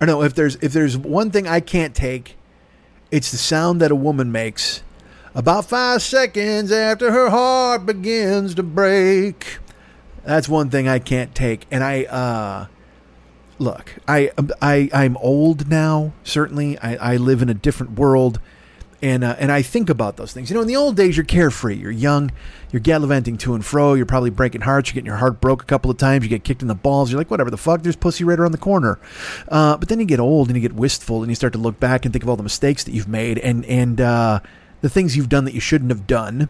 Or 0.00 0.06
no, 0.06 0.22
if 0.22 0.34
there's 0.34 0.56
if 0.56 0.72
there's 0.72 0.96
one 0.96 1.30
thing 1.30 1.46
I 1.46 1.60
can't 1.60 1.94
take, 1.94 2.36
it's 3.10 3.30
the 3.30 3.36
sound 3.36 3.80
that 3.80 3.90
a 3.90 3.96
woman 3.96 4.30
makes 4.30 4.82
about 5.34 5.66
five 5.66 6.02
seconds 6.02 6.72
after 6.72 7.12
her 7.12 7.30
heart 7.30 7.86
begins 7.86 8.54
to 8.56 8.62
break. 8.62 9.58
That's 10.24 10.48
one 10.48 10.70
thing 10.70 10.88
I 10.88 10.98
can't 10.98 11.34
take, 11.34 11.66
and 11.70 11.82
I 11.82 12.04
uh, 12.04 12.66
look, 13.58 13.96
I 14.06 14.30
I 14.60 14.90
I'm 14.92 15.16
old 15.18 15.68
now. 15.68 16.12
Certainly, 16.24 16.78
I, 16.78 17.14
I 17.14 17.16
live 17.16 17.42
in 17.42 17.48
a 17.48 17.54
different 17.54 17.98
world 17.98 18.40
and 19.00 19.22
uh, 19.22 19.36
and 19.38 19.52
I 19.52 19.62
think 19.62 19.90
about 19.90 20.16
those 20.16 20.32
things. 20.32 20.50
You 20.50 20.54
know, 20.54 20.62
in 20.62 20.68
the 20.68 20.76
old 20.76 20.96
days, 20.96 21.16
you're 21.16 21.24
carefree, 21.24 21.76
you're 21.76 21.90
young, 21.90 22.30
you're 22.72 22.80
gallivanting 22.80 23.36
to 23.38 23.54
and 23.54 23.64
fro, 23.64 23.94
you're 23.94 24.06
probably 24.06 24.30
breaking 24.30 24.62
hearts, 24.62 24.88
you're 24.88 24.94
getting 24.94 25.06
your 25.06 25.16
heart 25.16 25.40
broke 25.40 25.62
a 25.62 25.66
couple 25.66 25.90
of 25.90 25.98
times, 25.98 26.24
you 26.24 26.28
get 26.28 26.44
kicked 26.44 26.62
in 26.62 26.68
the 26.68 26.74
balls, 26.74 27.10
you're 27.10 27.20
like, 27.20 27.30
whatever 27.30 27.50
the 27.50 27.56
fuck, 27.56 27.82
there's 27.82 27.96
pussy 27.96 28.24
right 28.24 28.38
around 28.38 28.52
the 28.52 28.58
corner. 28.58 28.98
Uh, 29.48 29.76
but 29.76 29.88
then 29.88 30.00
you 30.00 30.06
get 30.06 30.20
old 30.20 30.48
and 30.48 30.56
you 30.56 30.60
get 30.60 30.74
wistful, 30.74 31.22
and 31.22 31.30
you 31.30 31.34
start 31.34 31.52
to 31.52 31.58
look 31.58 31.78
back 31.78 32.04
and 32.04 32.12
think 32.12 32.22
of 32.22 32.28
all 32.28 32.36
the 32.36 32.42
mistakes 32.42 32.84
that 32.84 32.92
you've 32.92 33.08
made 33.08 33.38
and 33.38 33.64
and 33.66 34.00
uh, 34.00 34.40
the 34.80 34.88
things 34.88 35.16
you've 35.16 35.28
done 35.28 35.44
that 35.44 35.54
you 35.54 35.60
shouldn't 35.60 35.90
have 35.90 36.06
done. 36.06 36.48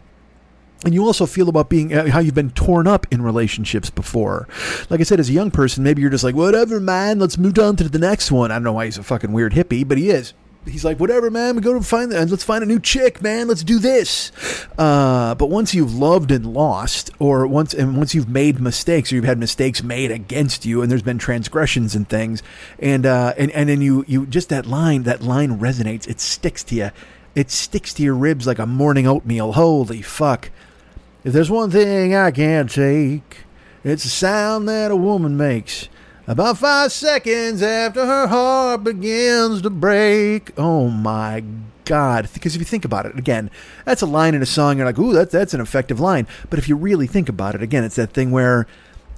And 0.85 0.93
you 0.93 1.03
also 1.05 1.25
feel 1.25 1.49
about 1.49 1.69
being 1.69 1.93
uh, 1.93 2.09
how 2.09 2.19
you've 2.19 2.35
been 2.35 2.51
torn 2.51 2.87
up 2.87 3.05
in 3.11 3.21
relationships 3.21 3.89
before. 3.89 4.47
Like 4.89 5.01
I 5.01 5.03
said, 5.03 5.19
as 5.19 5.29
a 5.29 5.33
young 5.33 5.51
person, 5.51 5.83
maybe 5.83 6.01
you're 6.01 6.09
just 6.09 6.23
like, 6.23 6.35
whatever, 6.35 6.79
man, 6.79 7.19
let's 7.19 7.37
move 7.37 7.59
on 7.59 7.75
to 7.75 7.89
the 7.89 7.99
next 7.99 8.31
one. 8.31 8.49
I 8.49 8.55
don't 8.55 8.63
know 8.63 8.71
why 8.71 8.85
he's 8.85 8.97
a 8.97 9.03
fucking 9.03 9.33
weird 9.33 9.51
hippie, 9.51 9.85
but 9.85 9.97
he 9.97 10.09
is 10.09 10.33
he's 10.69 10.85
like, 10.85 10.99
whatever, 10.99 11.29
man. 11.29 11.55
We 11.55 11.61
go 11.61 11.73
to 11.73 11.81
find. 11.81 12.11
Let's 12.11 12.43
find 12.43 12.63
a 12.63 12.67
new 12.67 12.79
chick, 12.79 13.21
man. 13.21 13.47
Let's 13.47 13.63
do 13.63 13.79
this. 13.79 14.31
Uh, 14.77 15.35
but 15.35 15.49
once 15.49 15.73
you've 15.73 15.93
loved 15.93 16.31
and 16.31 16.53
lost, 16.53 17.11
or 17.19 17.45
once 17.47 17.73
and 17.73 17.97
once 17.97 18.15
you've 18.15 18.29
made 18.29 18.59
mistakes, 18.59 19.11
or 19.11 19.15
you've 19.15 19.25
had 19.25 19.37
mistakes 19.37 19.83
made 19.83 20.11
against 20.11 20.65
you, 20.65 20.81
and 20.81 20.91
there's 20.91 21.01
been 21.01 21.17
transgressions 21.17 21.95
and 21.95 22.07
things, 22.07 22.41
and 22.79 23.05
uh, 23.05 23.33
and 23.37 23.51
and 23.51 23.69
then 23.69 23.81
you 23.81 24.05
you 24.07 24.25
just 24.25 24.49
that 24.49 24.65
line 24.65 25.03
that 25.03 25.21
line 25.21 25.59
resonates. 25.59 26.07
It 26.07 26.19
sticks 26.19 26.63
to 26.65 26.75
you. 26.75 26.91
It 27.35 27.51
sticks 27.51 27.93
to 27.95 28.03
your 28.03 28.15
ribs 28.15 28.47
like 28.47 28.59
a 28.59 28.65
morning 28.65 29.07
oatmeal. 29.07 29.53
Holy 29.53 30.01
fuck! 30.01 30.51
If 31.23 31.33
there's 31.33 31.51
one 31.51 31.71
thing 31.71 32.15
I 32.15 32.31
can't 32.31 32.69
take, 32.69 33.39
it's 33.83 34.03
the 34.03 34.09
sound 34.09 34.69
that 34.69 34.91
a 34.91 34.95
woman 34.95 35.35
makes. 35.35 35.89
About 36.29 36.59
five 36.59 36.91
seconds 36.91 37.63
after 37.63 38.05
her 38.05 38.27
heart 38.27 38.83
begins 38.83 39.63
to 39.63 39.71
break. 39.71 40.51
Oh 40.59 40.87
my 40.87 41.43
God. 41.85 42.29
Because 42.31 42.53
if 42.53 42.61
you 42.61 42.65
think 42.65 42.85
about 42.85 43.07
it, 43.07 43.17
again, 43.17 43.49
that's 43.83 44.03
a 44.03 44.05
line 44.05 44.35
in 44.35 44.43
a 44.43 44.45
song. 44.45 44.77
You're 44.77 44.85
like, 44.85 44.99
ooh, 44.99 45.11
that's, 45.11 45.31
that's 45.31 45.55
an 45.55 45.59
effective 45.59 45.99
line. 45.99 46.27
But 46.51 46.59
if 46.59 46.69
you 46.69 46.75
really 46.75 47.07
think 47.07 47.29
about 47.29 47.55
it, 47.55 47.63
again, 47.63 47.83
it's 47.83 47.95
that 47.95 48.11
thing 48.11 48.29
where 48.29 48.67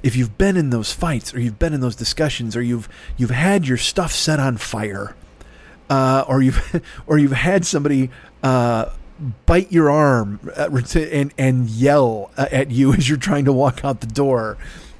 if 0.01 0.15
you've 0.15 0.37
been 0.37 0.55
in 0.55 0.69
those 0.69 0.93
fights 0.93 1.33
or 1.33 1.41
you've 1.41 1.59
been 1.59 1.73
in 1.73 1.81
those 1.81 1.97
discussions 1.97 2.55
or 2.55 2.61
you've, 2.61 2.87
you've 3.17 3.29
had 3.29 3.67
your 3.67 3.75
stuff 3.75 4.13
set 4.13 4.39
on 4.39 4.55
fire 4.55 5.13
uh, 5.89 6.23
or 6.29 6.41
you've, 6.41 6.81
or 7.07 7.17
you've 7.17 7.33
had 7.33 7.65
somebody, 7.65 8.09
uh, 8.41 8.85
bite 9.45 9.69
your 9.69 9.91
arm 9.91 10.39
uh, 10.55 10.69
and 10.95 11.33
and 11.37 11.69
yell 11.69 12.31
uh, 12.37 12.47
at 12.53 12.71
you 12.71 12.93
as 12.97 13.09
you're 13.09 13.17
trying 13.17 13.43
to 13.43 13.51
walk 13.51 13.83
out 13.83 13.99
the 13.99 14.07
door. 14.07 14.57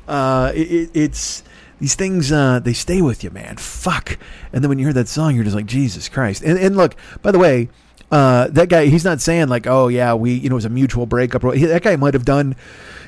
Uh, 0.10 0.52
it, 0.54 0.92
it's 0.94 1.44
these 1.82 1.96
things 1.96 2.32
uh, 2.32 2.60
they 2.60 2.74
stay 2.74 3.02
with 3.02 3.24
you, 3.24 3.32
man. 3.32 3.58
Fuck. 3.58 4.20
And 4.54 4.64
then 4.64 4.70
when 4.70 4.78
you 4.78 4.86
hear 4.86 4.94
that 4.94 5.08
song, 5.08 5.34
you're 5.34 5.44
just 5.44 5.56
like 5.56 5.66
Jesus 5.66 6.08
Christ. 6.08 6.44
And 6.44 6.58
and 6.60 6.78
look, 6.78 6.96
by 7.24 7.32
the 7.32 7.40
way, 7.40 7.70
uh, 8.12 8.50
that 8.50 8.70
guy 8.70 8.86
he's 8.86 9.04
not 9.04 9.20
saying 9.20 9.48
like, 9.48 9.66
oh 9.66 9.88
yeah, 9.88 10.14
we 10.14 10.34
you 10.34 10.48
know 10.48 10.54
it 10.54 10.62
was 10.62 10.66
a 10.66 10.70
mutual 10.70 11.08
breakup. 11.08 11.42
That 11.42 11.82
guy 11.82 11.96
might 11.96 12.14
have 12.14 12.24
done 12.24 12.56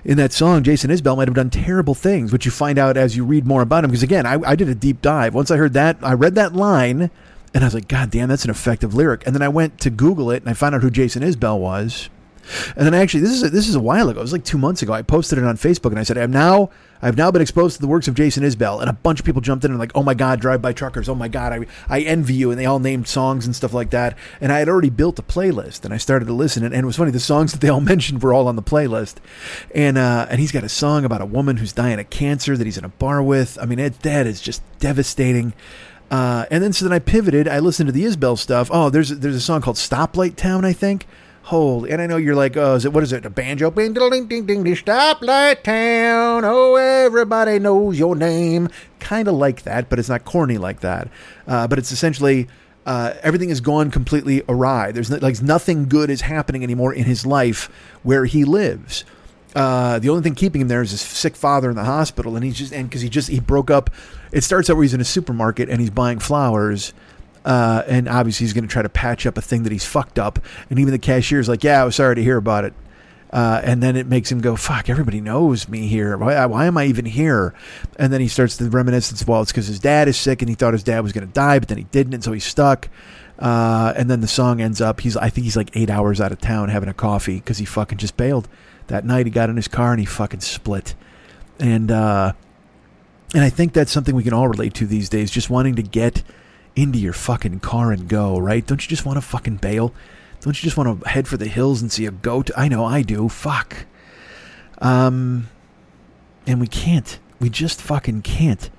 in 0.04 0.18
that 0.18 0.34
song. 0.34 0.64
Jason 0.64 0.90
Isbell 0.90 1.16
might 1.16 1.28
have 1.28 1.36
done 1.36 1.52
terrible 1.52 1.94
things, 1.94 2.34
which 2.34 2.46
you 2.46 2.52
find 2.52 2.80
out 2.80 2.98
as 2.98 3.16
you 3.16 3.24
read 3.24 3.46
more 3.46 3.62
about 3.62 3.84
him. 3.84 3.92
Because 3.92 4.02
again, 4.02 4.26
I, 4.26 4.40
I 4.44 4.56
did 4.56 4.68
a 4.70 4.76
deep 4.76 5.04
dive. 5.04 5.36
Once 5.36 5.52
I 5.52 5.58
heard 5.58 5.74
that, 5.74 5.98
I 6.02 6.14
read 6.14 6.34
that 6.36 6.54
line. 6.54 7.12
And 7.54 7.64
I 7.64 7.68
was 7.68 7.76
like, 7.76 7.88
God 7.88 8.10
damn, 8.10 8.30
that's 8.30 8.46
an 8.46 8.50
effective 8.50 8.96
lyric. 8.96 9.28
And 9.28 9.36
then 9.36 9.44
I 9.44 9.50
went 9.50 9.80
to 9.82 9.92
Google 9.92 10.32
it 10.32 10.42
and 10.42 10.50
I 10.50 10.56
found 10.56 10.74
out 10.74 10.82
who 10.82 10.90
Jason 10.90 11.22
Isbell 11.22 11.60
was. 11.60 12.10
And 12.76 12.88
then 12.88 12.96
actually, 12.96 13.20
this 13.20 13.32
is 13.32 13.44
a, 13.44 13.50
this 13.52 13.70
is 13.70 13.76
a 13.76 13.80
while 13.80 14.10
ago. 14.10 14.20
It 14.20 14.24
was 14.24 14.34
like 14.34 14.44
two 14.44 14.58
months 14.58 14.82
ago. 14.82 14.92
I 14.92 15.04
posted 15.04 15.38
it 15.38 15.46
on 15.46 15.56
Facebook 15.58 15.92
and 15.92 16.00
I 16.00 16.04
said, 16.04 16.18
"I'm 16.18 16.32
now 16.32 16.72
I've 17.04 17.18
now 17.18 17.30
been 17.30 17.42
exposed 17.42 17.76
to 17.76 17.82
the 17.82 17.88
works 17.88 18.08
of 18.08 18.16
Jason 18.16 18.44
Isbell." 18.44 18.82
And 18.82 18.90
a 18.90 18.94
bunch 18.94 19.20
of 19.20 19.26
people 19.26 19.42
jumped 19.42 19.66
in 19.66 19.72
and 19.72 19.80
like, 19.80 19.92
"Oh 19.94 20.04
my 20.04 20.14
God, 20.14 20.40
Drive 20.40 20.62
By 20.62 20.74
Truckers! 20.74 21.08
Oh 21.08 21.16
my 21.16 21.28
God, 21.28 21.54
I 21.54 21.66
I 21.88 22.02
envy 22.02 22.34
you!" 22.34 22.50
And 22.50 22.60
they 22.60 22.66
all 22.66 22.80
named 22.80 23.08
songs 23.08 23.46
and 23.46 23.56
stuff 23.56 23.74
like 23.74 23.92
that. 23.92 24.18
And 24.42 24.52
I 24.52 24.60
had 24.60 24.70
already 24.70 24.90
built 24.90 25.20
a 25.20 25.24
playlist 25.24 25.86
and 25.86 25.94
I 25.94 25.98
started 25.98 26.26
to 26.26 26.34
listen. 26.34 26.64
And, 26.64 26.74
and 26.74 26.84
it 26.84 26.88
was 26.88 26.98
funny, 26.98 27.12
the 27.12 27.20
songs 27.20 27.52
that 27.52 27.62
they 27.62 27.70
all 27.70 27.82
mentioned 27.94 28.24
were 28.24 28.34
all 28.34 28.48
on 28.48 28.56
the 28.56 28.64
playlist. 28.64 29.16
And 29.76 29.98
uh, 29.98 30.28
and 30.30 30.40
he's 30.40 30.52
got 30.52 30.64
a 30.64 30.70
song 30.70 31.06
about 31.06 31.22
a 31.22 31.26
woman 31.26 31.58
who's 31.58 31.74
dying 31.74 32.00
of 32.00 32.10
cancer 32.10 32.58
that 32.58 32.66
he's 32.66 32.78
in 32.78 32.86
a 32.86 32.90
bar 32.90 33.22
with. 33.22 33.58
I 33.62 33.66
mean, 33.66 33.80
it, 33.80 34.00
that 34.02 34.26
is 34.26 34.42
just 34.42 34.62
devastating. 34.80 35.54
Uh, 36.10 36.46
and 36.52 36.64
then 36.64 36.74
so 36.74 36.86
then 36.86 36.94
I 36.94 37.00
pivoted. 37.00 37.48
I 37.48 37.60
listened 37.60 37.88
to 37.88 37.94
the 37.94 38.04
Isbell 38.04 38.38
stuff. 38.38 38.70
Oh, 38.72 38.90
there's 38.90 39.10
there's 39.10 39.36
a 39.36 39.42
song 39.42 39.62
called 39.62 39.78
Stoplight 39.78 40.36
Town, 40.36 40.64
I 40.66 40.74
think 40.74 41.06
Holy, 41.54 41.92
and 41.92 42.02
I 42.02 42.08
know 42.08 42.18
you're 42.18 42.34
like, 42.34 42.58
oh, 42.58 42.74
is 42.74 42.84
it 42.84 42.94
what 42.94 43.04
is 43.04 43.14
it? 43.14 43.28
A 43.28 43.30
banjo? 43.30 43.70
Ding, 43.70 43.94
ding, 43.94 44.28
ding, 44.28 44.44
ding, 44.48 44.64
stoplight 44.64 45.62
town. 45.62 46.44
Oh, 46.44 46.74
everybody 46.78 47.60
knows 47.60 48.00
your 48.00 48.16
name. 48.16 48.70
Kind 49.00 49.28
of 49.28 49.36
like 49.36 49.62
that, 49.62 49.88
but 49.88 50.00
it's 50.00 50.10
not 50.10 50.26
corny 50.26 50.58
like 50.58 50.80
that. 50.80 51.10
Uh, 51.48 51.68
but 51.68 51.78
it's 51.78 51.92
essentially 51.92 52.48
uh, 52.88 53.14
everything 53.22 53.50
has 53.50 53.62
gone 53.62 53.92
completely 53.92 54.42
awry. 54.50 54.92
There's 54.92 55.12
no, 55.12 55.18
like 55.18 55.44
nothing 55.44 55.88
good 55.88 56.10
is 56.10 56.22
happening 56.22 56.64
anymore 56.64 56.92
in 56.92 57.04
his 57.04 57.24
life 57.24 57.70
where 58.02 58.26
he 58.26 58.46
lives. 58.46 59.06
Uh, 59.56 60.00
the 60.00 60.10
only 60.10 60.24
thing 60.24 60.34
keeping 60.34 60.62
him 60.62 60.70
there 60.70 60.82
is 60.82 60.90
his 60.90 61.02
sick 61.02 61.36
father 61.36 61.70
in 61.70 61.76
the 61.76 61.84
hospital, 61.84 62.36
and 62.36 62.44
he's 62.44 62.58
just 62.58 62.74
and 62.74 62.90
because 62.90 63.04
he 63.04 63.10
just 63.10 63.30
he 63.30 63.40
broke 63.40 63.70
up. 63.70 63.92
It 64.32 64.44
starts 64.44 64.72
out 64.72 64.78
where 64.78 64.86
he's 64.86 64.96
in 64.96 65.02
a 65.02 65.06
supermarket 65.06 65.70
and 65.70 65.80
he's 65.80 65.92
buying 65.92 66.18
flowers 66.18 66.96
uh, 67.46 67.84
and 67.88 68.08
obviously, 68.08 68.46
he's 68.46 68.54
going 68.54 68.68
to 68.68 68.72
try 68.72 68.82
to 68.82 68.90
patch 68.90 69.26
up 69.26 69.38
a 69.38 69.42
thing 69.42 69.64
that 69.64 69.72
he's 69.72 69.86
fucked 69.86 70.18
up. 70.18 70.40
And 70.70 70.80
even 70.80 70.92
the 70.92 71.00
cashier's 71.00 71.50
like, 71.50 71.64
"Yeah, 71.64 71.82
I 71.82 71.86
was 71.86 71.96
sorry 71.96 72.16
to 72.16 72.24
hear 72.24 72.38
about 72.38 72.66
it." 72.66 72.74
Uh, 73.32 73.60
and 73.64 73.82
then 73.82 73.96
it 73.96 74.08
makes 74.08 74.32
him 74.32 74.40
go, 74.40 74.56
"Fuck! 74.56 74.90
Everybody 74.90 75.20
knows 75.20 75.68
me 75.68 75.88
here. 75.88 76.18
Why, 76.18 76.46
why 76.46 76.66
am 76.68 76.78
I 76.78 76.86
even 76.86 77.06
here?" 77.06 77.54
And 77.98 78.14
then 78.14 78.22
he 78.22 78.28
starts 78.28 78.58
to 78.58 78.70
reminisce. 78.70 79.26
Well, 79.28 79.42
it's 79.42 79.52
because 79.52 79.68
his 79.68 79.80
dad 79.80 80.08
is 80.08 80.18
sick, 80.18 80.42
and 80.42 80.50
he 80.50 80.56
thought 80.56 80.74
his 80.74 80.84
dad 80.84 81.02
was 81.02 81.12
going 81.12 81.28
to 81.28 81.34
die, 81.34 81.60
but 81.60 81.68
then 81.68 81.78
he 81.78 81.86
didn't, 81.86 82.14
and 82.14 82.24
so 82.24 82.32
he's 82.32 82.46
stuck. 82.46 82.90
Uh, 83.40 83.94
and 83.98 84.10
then 84.10 84.22
the 84.22 84.28
song 84.28 84.62
ends 84.62 84.80
up. 84.80 85.02
He's, 85.02 85.18
I 85.18 85.30
think 85.30 85.44
he's 85.44 85.58
like 85.58 85.76
eight 85.76 85.90
hours 85.90 86.22
out 86.22 86.32
of 86.32 86.40
town 86.40 86.70
having 86.70 86.88
a 86.88 86.94
coffee 86.94 87.36
because 87.36 87.58
he 87.58 87.66
fucking 87.66 87.98
just 87.98 88.16
bailed 88.16 88.48
that 88.88 89.06
night. 89.06 89.26
He 89.26 89.32
got 89.32 89.50
in 89.50 89.56
his 89.56 89.68
car 89.68 89.92
and 89.92 90.00
he 90.00 90.06
fucking 90.06 90.42
split. 90.42 90.96
And 91.60 91.92
uh, 91.92 92.34
and 93.34 93.44
I 93.44 93.50
think 93.50 93.74
that's 93.74 93.92
something 93.92 94.16
we 94.16 94.24
can 94.24 94.34
all 94.34 94.48
relate 94.48 94.76
to 94.76 94.86
these 94.86 95.10
days. 95.10 95.32
Just 95.32 95.50
wanting 95.50 95.76
to 95.76 95.84
get 95.84 96.24
into 96.76 97.00
your 97.00 97.14
fucking 97.14 97.60
car 97.60 97.92
and 97.92 98.08
go, 98.08 98.38
right? 98.38 98.66
Don't 98.66 98.84
you 98.84 98.90
just 98.90 99.06
want 99.06 99.18
to 99.18 99.22
fucking 99.22 99.58
bail? 99.58 99.94
Don't 100.42 100.62
you 100.62 100.66
just 100.66 100.78
want 100.78 101.02
to 101.02 101.10
head 101.10 101.28
for 101.28 101.38
the 101.38 101.48
hills 101.48 101.82
and 101.82 101.92
see 101.92 102.06
a 102.06 102.12
goat? 102.12 102.50
I 102.58 102.68
know 102.68 102.84
I 102.84 103.02
do. 103.02 103.30
Fuck. 103.30 103.86
Um, 104.80 105.50
and 106.46 106.60
we 106.60 106.68
can't. 106.68 107.20
We 107.40 107.50
just 107.50 107.82
fucking 107.82 108.24
can't. 108.24 108.70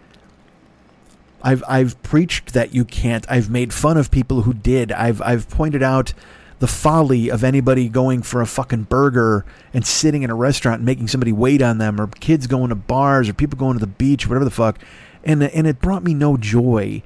I've 1.42 1.62
I've 1.68 2.02
preached 2.02 2.54
that 2.54 2.74
you 2.74 2.84
can't. 2.84 3.26
I've 3.30 3.50
made 3.50 3.72
fun 3.72 3.96
of 3.96 4.10
people 4.10 4.42
who 4.42 4.54
did. 4.54 4.92
I've 4.92 5.20
I've 5.22 5.48
pointed 5.50 5.82
out 5.82 6.14
the 6.58 6.66
folly 6.66 7.28
of 7.28 7.44
anybody 7.44 7.88
going 7.88 8.22
for 8.22 8.40
a 8.40 8.46
fucking 8.46 8.84
burger 8.84 9.44
and 9.74 9.84
sitting 9.84 10.22
in 10.22 10.30
a 10.30 10.34
restaurant 10.34 10.76
and 10.76 10.86
making 10.86 11.08
somebody 11.08 11.32
wait 11.32 11.60
on 11.60 11.78
them, 11.78 12.00
or 12.00 12.06
kids 12.06 12.46
going 12.46 12.70
to 12.70 12.74
bars, 12.74 13.28
or 13.28 13.34
people 13.34 13.58
going 13.58 13.74
to 13.74 13.80
the 13.80 13.86
beach, 13.86 14.26
whatever 14.26 14.44
the 14.44 14.50
fuck. 14.50 14.78
And 15.22 15.42
and 15.42 15.66
it 15.66 15.80
brought 15.80 16.02
me 16.02 16.14
no 16.14 16.36
joy 16.36 17.02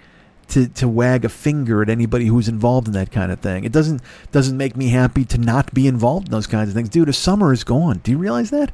to, 0.49 0.69
to 0.69 0.89
wag 0.89 1.25
a 1.25 1.29
finger 1.29 1.83
at 1.83 1.89
anybody 1.89 2.27
who's 2.27 2.49
involved 2.49 2.87
in 2.87 2.95
that 2.95 3.11
kind 3.11 3.31
of 3.31 3.41
thing. 3.41 3.65
It 3.65 3.73
doesn't 3.73 4.01
doesn't 4.33 4.57
make 4.57 4.77
me 4.77 4.89
happy 4.89 5.25
to 5.27 5.39
not 5.39 5.73
be 5.73 5.87
involved 5.87 6.29
in 6.29 6.33
those 6.33 6.47
kinds 6.47 6.69
of 6.69 6.75
things, 6.75 6.89
dude. 6.89 7.09
A 7.09 7.13
summer 7.13 7.53
is 7.53 7.65
gone. 7.65 8.01
Do 8.03 8.11
you 8.11 8.19
realize 8.19 8.51
that? 8.51 8.73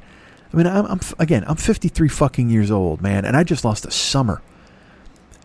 I 0.52 0.56
mean, 0.56 0.66
I'm, 0.66 0.86
I'm 0.86 1.00
again, 1.18 1.44
I'm 1.46 1.56
53 1.56 2.08
fucking 2.08 2.48
years 2.48 2.70
old, 2.70 3.02
man, 3.02 3.24
and 3.24 3.36
I 3.36 3.42
just 3.42 3.64
lost 3.64 3.84
a 3.84 3.90
summer. 3.90 4.40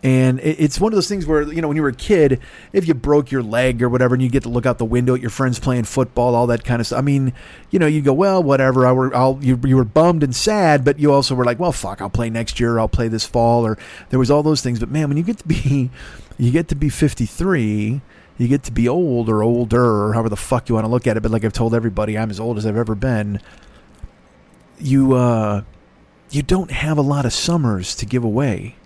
And 0.02 0.40
it's 0.40 0.80
one 0.80 0.92
of 0.92 0.96
those 0.96 1.08
things 1.08 1.26
where, 1.26 1.42
you 1.42 1.60
know, 1.60 1.68
when 1.68 1.76
you 1.76 1.82
were 1.82 1.90
a 1.90 1.94
kid, 1.94 2.40
if 2.72 2.88
you 2.88 2.94
broke 2.94 3.30
your 3.30 3.42
leg 3.42 3.82
or 3.82 3.88
whatever, 3.90 4.14
and 4.14 4.22
you 4.22 4.30
get 4.30 4.44
to 4.44 4.48
look 4.48 4.64
out 4.64 4.78
the 4.78 4.84
window 4.86 5.14
at 5.14 5.20
your 5.20 5.28
friends 5.28 5.58
playing 5.58 5.84
football, 5.84 6.34
all 6.34 6.46
that 6.46 6.64
kind 6.64 6.80
of 6.80 6.86
stuff. 6.86 6.98
I 6.98 7.02
mean, 7.02 7.34
you 7.70 7.78
know, 7.78 7.86
you 7.86 8.00
go, 8.00 8.14
well, 8.14 8.42
whatever. 8.42 8.86
I 8.86 8.92
were, 8.92 9.14
I'll, 9.14 9.38
you, 9.42 9.60
you 9.62 9.76
were 9.76 9.84
bummed 9.84 10.22
and 10.22 10.34
sad, 10.34 10.86
but 10.86 10.98
you 10.98 11.12
also 11.12 11.34
were 11.34 11.44
like, 11.44 11.58
well, 11.58 11.72
fuck, 11.72 12.00
I'll 12.00 12.08
play 12.08 12.30
next 12.30 12.58
year. 12.58 12.78
I'll 12.78 12.88
play 12.88 13.08
this 13.08 13.26
fall. 13.26 13.66
Or 13.66 13.76
there 14.08 14.18
was 14.18 14.30
all 14.30 14.42
those 14.42 14.62
things. 14.62 14.80
But 14.80 14.88
man, 14.88 15.08
when 15.08 15.18
you 15.18 15.22
get 15.22 15.36
to 15.38 15.46
be, 15.46 15.90
you 16.38 16.50
get 16.50 16.68
to 16.68 16.74
be 16.74 16.88
53, 16.88 18.00
you 18.38 18.48
get 18.48 18.62
to 18.62 18.72
be 18.72 18.88
old 18.88 19.28
or 19.28 19.42
older, 19.42 19.84
or 19.84 20.14
however 20.14 20.30
the 20.30 20.36
fuck 20.36 20.70
you 20.70 20.76
want 20.76 20.86
to 20.86 20.90
look 20.90 21.06
at 21.06 21.18
it. 21.18 21.20
But 21.20 21.30
like 21.30 21.44
I've 21.44 21.52
told 21.52 21.74
everybody, 21.74 22.16
I'm 22.16 22.30
as 22.30 22.40
old 22.40 22.56
as 22.56 22.64
I've 22.64 22.76
ever 22.78 22.94
been. 22.94 23.38
You, 24.78 25.12
uh, 25.12 25.64
you 26.30 26.40
don't 26.40 26.70
have 26.70 26.96
a 26.96 27.02
lot 27.02 27.26
of 27.26 27.34
summers 27.34 27.94
to 27.96 28.06
give 28.06 28.24
away 28.24 28.76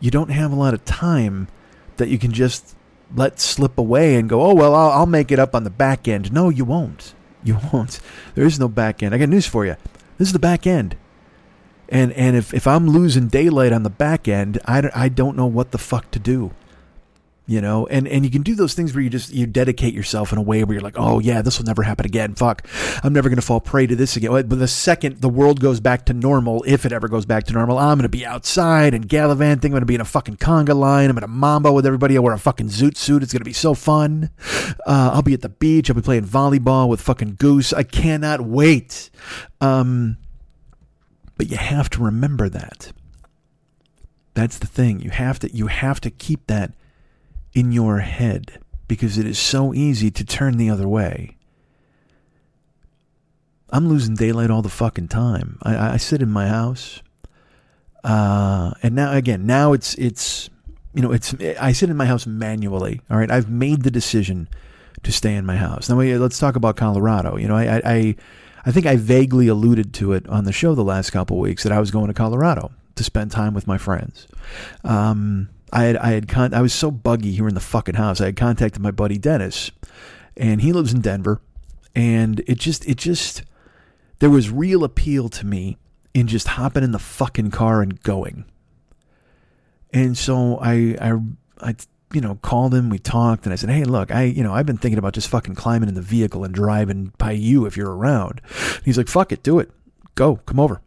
you 0.00 0.10
don't 0.10 0.30
have 0.30 0.52
a 0.52 0.56
lot 0.56 0.74
of 0.74 0.84
time 0.84 1.48
that 1.96 2.08
you 2.08 2.18
can 2.18 2.32
just 2.32 2.74
let 3.14 3.40
slip 3.40 3.78
away 3.78 4.16
and 4.16 4.28
go, 4.28 4.42
oh, 4.42 4.54
well, 4.54 4.74
I'll, 4.74 4.90
I'll 4.90 5.06
make 5.06 5.30
it 5.30 5.38
up 5.38 5.54
on 5.54 5.64
the 5.64 5.70
back 5.70 6.08
end. 6.08 6.32
No, 6.32 6.48
you 6.48 6.64
won't. 6.64 7.14
You 7.46 7.58
won't. 7.74 8.00
There 8.34 8.46
is 8.46 8.58
no 8.58 8.68
back 8.68 9.02
end. 9.02 9.14
I 9.14 9.18
got 9.18 9.28
news 9.28 9.46
for 9.46 9.66
you. 9.66 9.76
This 10.16 10.28
is 10.28 10.32
the 10.32 10.38
back 10.38 10.66
end. 10.66 10.96
And, 11.90 12.10
and 12.14 12.36
if, 12.36 12.54
if 12.54 12.66
I'm 12.66 12.88
losing 12.88 13.28
daylight 13.28 13.70
on 13.70 13.82
the 13.82 13.90
back 13.90 14.26
end, 14.26 14.58
I, 14.64 14.90
I 14.94 15.10
don't 15.10 15.36
know 15.36 15.44
what 15.44 15.70
the 15.70 15.76
fuck 15.76 16.10
to 16.12 16.18
do 16.18 16.52
you 17.46 17.60
know 17.60 17.86
and 17.88 18.08
and 18.08 18.24
you 18.24 18.30
can 18.30 18.42
do 18.42 18.54
those 18.54 18.72
things 18.72 18.94
where 18.94 19.02
you 19.02 19.10
just 19.10 19.32
you 19.32 19.46
dedicate 19.46 19.92
yourself 19.92 20.32
in 20.32 20.38
a 20.38 20.42
way 20.42 20.64
where 20.64 20.74
you're 20.74 20.82
like 20.82 20.98
oh 20.98 21.18
yeah 21.18 21.42
this 21.42 21.58
will 21.58 21.66
never 21.66 21.82
happen 21.82 22.06
again. 22.06 22.34
Fuck. 22.34 22.66
I'm 23.02 23.12
never 23.12 23.28
going 23.28 23.36
to 23.36 23.42
fall 23.42 23.60
prey 23.60 23.86
to 23.86 23.94
this 23.94 24.16
again. 24.16 24.30
But 24.30 24.58
the 24.58 24.68
second 24.68 25.20
the 25.20 25.28
world 25.28 25.60
goes 25.60 25.80
back 25.80 26.06
to 26.06 26.14
normal 26.14 26.64
if 26.66 26.86
it 26.86 26.92
ever 26.92 27.08
goes 27.08 27.26
back 27.26 27.44
to 27.44 27.52
normal 27.52 27.78
i'm 27.78 27.98
going 27.98 28.04
to 28.04 28.08
be 28.08 28.24
outside 28.24 28.94
and 28.94 29.08
gallivanting. 29.08 29.70
I'm 29.70 29.72
going 29.72 29.82
to 29.82 29.86
be 29.86 29.94
in 29.94 30.00
a 30.00 30.06
fucking 30.06 30.36
conga 30.36 30.74
line. 30.74 31.10
I'm 31.10 31.16
going 31.16 31.22
to 31.22 31.28
mambo 31.28 31.72
with 31.72 31.86
everybody. 31.86 32.16
I 32.16 32.20
wear 32.20 32.32
a 32.32 32.38
fucking 32.38 32.68
zoot 32.68 32.96
suit. 32.96 33.22
It's 33.22 33.32
going 33.32 33.40
to 33.40 33.44
be 33.44 33.52
so 33.52 33.74
fun. 33.74 34.30
Uh, 34.86 35.10
i'll 35.12 35.22
be 35.22 35.34
at 35.34 35.42
the 35.42 35.48
beach. 35.48 35.90
I'll 35.90 35.96
be 35.96 36.02
playing 36.02 36.24
volleyball 36.24 36.88
with 36.88 37.00
fucking 37.00 37.36
goose. 37.38 37.72
I 37.72 37.82
cannot 37.82 38.40
wait. 38.40 39.10
Um 39.60 40.18
but 41.36 41.50
you 41.50 41.56
have 41.56 41.90
to 41.90 42.02
remember 42.02 42.48
that. 42.48 42.92
That's 44.34 44.58
the 44.58 44.66
thing. 44.66 45.00
You 45.00 45.10
have 45.10 45.38
to 45.40 45.54
you 45.54 45.66
have 45.66 46.00
to 46.02 46.10
keep 46.10 46.46
that 46.46 46.72
in 47.54 47.72
your 47.72 48.00
head 48.00 48.58
because 48.88 49.16
it 49.18 49.26
is 49.26 49.38
so 49.38 49.72
easy 49.72 50.10
to 50.10 50.24
turn 50.24 50.56
the 50.56 50.70
other 50.70 50.88
way. 50.88 51.36
I'm 53.70 53.88
losing 53.88 54.14
daylight 54.14 54.50
all 54.50 54.62
the 54.62 54.68
fucking 54.68 55.08
time. 55.08 55.58
I, 55.62 55.94
I 55.94 55.96
sit 55.96 56.22
in 56.22 56.30
my 56.30 56.48
house, 56.48 57.02
uh, 58.04 58.72
and 58.82 58.94
now 58.94 59.12
again, 59.12 59.46
now 59.46 59.72
it's 59.72 59.94
it's 59.94 60.48
you 60.92 61.02
know, 61.02 61.10
it's 61.10 61.34
I 61.60 61.72
sit 61.72 61.90
in 61.90 61.96
my 61.96 62.06
house 62.06 62.26
manually. 62.26 63.00
All 63.10 63.16
right, 63.16 63.30
I've 63.30 63.50
made 63.50 63.82
the 63.82 63.90
decision 63.90 64.48
to 65.02 65.10
stay 65.10 65.34
in 65.34 65.44
my 65.44 65.56
house. 65.56 65.88
Now 65.88 65.96
let's 65.96 66.38
talk 66.38 66.54
about 66.54 66.76
Colorado. 66.76 67.36
You 67.36 67.48
know, 67.48 67.56
I 67.56 67.80
I 67.84 68.16
I 68.64 68.70
think 68.70 68.86
I 68.86 68.96
vaguely 68.96 69.48
alluded 69.48 69.92
to 69.94 70.12
it 70.12 70.28
on 70.28 70.44
the 70.44 70.52
show 70.52 70.74
the 70.74 70.84
last 70.84 71.10
couple 71.10 71.38
weeks 71.38 71.64
that 71.64 71.72
I 71.72 71.80
was 71.80 71.90
going 71.90 72.06
to 72.06 72.14
Colorado 72.14 72.70
to 72.94 73.04
spend 73.04 73.32
time 73.32 73.54
with 73.54 73.66
my 73.66 73.76
friends. 73.76 74.28
Um, 74.84 75.48
I 75.74 75.82
had 75.82 75.96
I 75.96 76.12
had 76.12 76.28
con- 76.28 76.54
I 76.54 76.62
was 76.62 76.72
so 76.72 76.92
buggy 76.92 77.32
here 77.32 77.48
in 77.48 77.54
the 77.54 77.60
fucking 77.60 77.96
house. 77.96 78.20
I 78.20 78.26
had 78.26 78.36
contacted 78.36 78.80
my 78.80 78.92
buddy 78.92 79.18
Dennis, 79.18 79.72
and 80.36 80.60
he 80.60 80.72
lives 80.72 80.94
in 80.94 81.00
Denver, 81.00 81.40
and 81.96 82.40
it 82.46 82.58
just 82.60 82.86
it 82.88 82.96
just 82.96 83.42
there 84.20 84.30
was 84.30 84.50
real 84.50 84.84
appeal 84.84 85.28
to 85.30 85.44
me 85.44 85.76
in 86.14 86.28
just 86.28 86.46
hopping 86.46 86.84
in 86.84 86.92
the 86.92 87.00
fucking 87.00 87.50
car 87.50 87.82
and 87.82 88.00
going. 88.04 88.44
And 89.92 90.16
so 90.16 90.58
I 90.62 90.96
I 91.00 91.18
I 91.60 91.74
you 92.12 92.20
know 92.20 92.36
called 92.36 92.72
him. 92.72 92.88
We 92.88 93.00
talked, 93.00 93.44
and 93.44 93.52
I 93.52 93.56
said, 93.56 93.70
hey, 93.70 93.82
look, 93.82 94.12
I 94.12 94.22
you 94.22 94.44
know 94.44 94.54
I've 94.54 94.66
been 94.66 94.78
thinking 94.78 94.98
about 94.98 95.14
just 95.14 95.28
fucking 95.28 95.56
climbing 95.56 95.88
in 95.88 95.96
the 95.96 96.02
vehicle 96.02 96.44
and 96.44 96.54
driving 96.54 97.12
by 97.18 97.32
you 97.32 97.66
if 97.66 97.76
you're 97.76 97.94
around. 97.94 98.40
he's 98.84 98.96
like, 98.96 99.08
fuck 99.08 99.32
it, 99.32 99.42
do 99.42 99.58
it, 99.58 99.72
go, 100.14 100.36
come 100.36 100.60
over. 100.60 100.80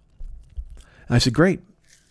And 1.08 1.16
I 1.16 1.18
said, 1.18 1.34
great. 1.34 1.60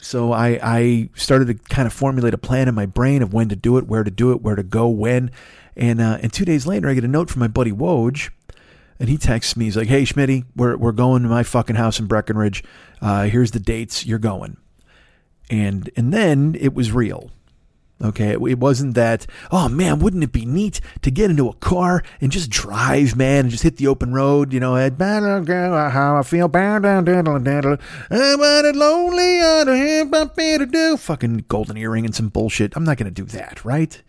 So 0.06 0.32
I, 0.32 0.60
I 0.62 1.08
started 1.14 1.48
to 1.48 1.54
kind 1.54 1.84
of 1.84 1.92
formulate 1.92 2.32
a 2.32 2.38
plan 2.38 2.68
in 2.68 2.76
my 2.76 2.86
brain 2.86 3.22
of 3.22 3.34
when 3.34 3.48
to 3.48 3.56
do 3.56 3.76
it, 3.76 3.88
where 3.88 4.04
to 4.04 4.10
do 4.10 4.30
it, 4.30 4.40
where 4.40 4.54
to 4.54 4.62
go, 4.62 4.86
when. 4.86 5.32
And 5.76 6.00
uh, 6.00 6.18
and 6.22 6.32
two 6.32 6.44
days 6.44 6.64
later, 6.64 6.88
I 6.88 6.94
get 6.94 7.02
a 7.02 7.08
note 7.08 7.28
from 7.28 7.40
my 7.40 7.48
buddy 7.48 7.72
Woj, 7.72 8.30
and 9.00 9.08
he 9.08 9.18
texts 9.18 9.56
me. 9.56 9.64
He's 9.64 9.76
like, 9.76 9.88
"Hey, 9.88 10.04
Schmitty, 10.04 10.44
we're 10.54 10.76
we're 10.76 10.92
going 10.92 11.25
to 11.25 11.28
my 11.28 11.42
fucking 11.42 11.75
house 11.75 11.98
in 11.98 12.06
Breckenridge. 12.06 12.62
Uh, 13.02 13.25
here's 13.25 13.50
the 13.50 13.58
dates. 13.58 14.06
You're 14.06 14.20
going." 14.20 14.58
And 15.50 15.90
and 15.96 16.14
then 16.14 16.56
it 16.58 16.72
was 16.72 16.92
real. 16.92 17.32
Okay, 17.99 18.33
it 18.33 18.59
wasn't 18.59 18.95
that, 18.95 19.26
oh 19.50 19.71
man, 19.71 20.00
wouldn't 20.00 20.23
it 20.23 20.31
be 20.31 20.45
neat 20.45 20.83
to 21.00 21.11
get 21.11 21.31
into 21.31 21.49
a 21.49 21.55
car 21.55 22.03
and 22.21 22.31
just 22.31 22.50
drive, 22.50 23.17
man, 23.17 23.47
and 23.47 23.50
just 23.50 23.62
hit 23.62 23.79
the 23.79 23.87
open 23.87 24.12
road, 24.12 24.53
you 24.53 24.61
know, 24.61 24.75
how 24.75 26.17
I 26.19 26.23
feel, 26.23 26.50
I'm 26.55 26.85
lonely, 28.76 29.41
I 29.41 30.67
do, 30.71 30.99
fucking 30.99 31.47
golden 31.49 31.79
earring 31.79 32.05
and 32.05 32.15
some 32.15 32.29
bullshit. 32.29 32.76
I'm 32.76 32.85
not 32.85 32.99
going 32.99 33.12
to 33.12 33.23
do 33.23 33.25
that, 33.33 33.65
right? 33.65 34.03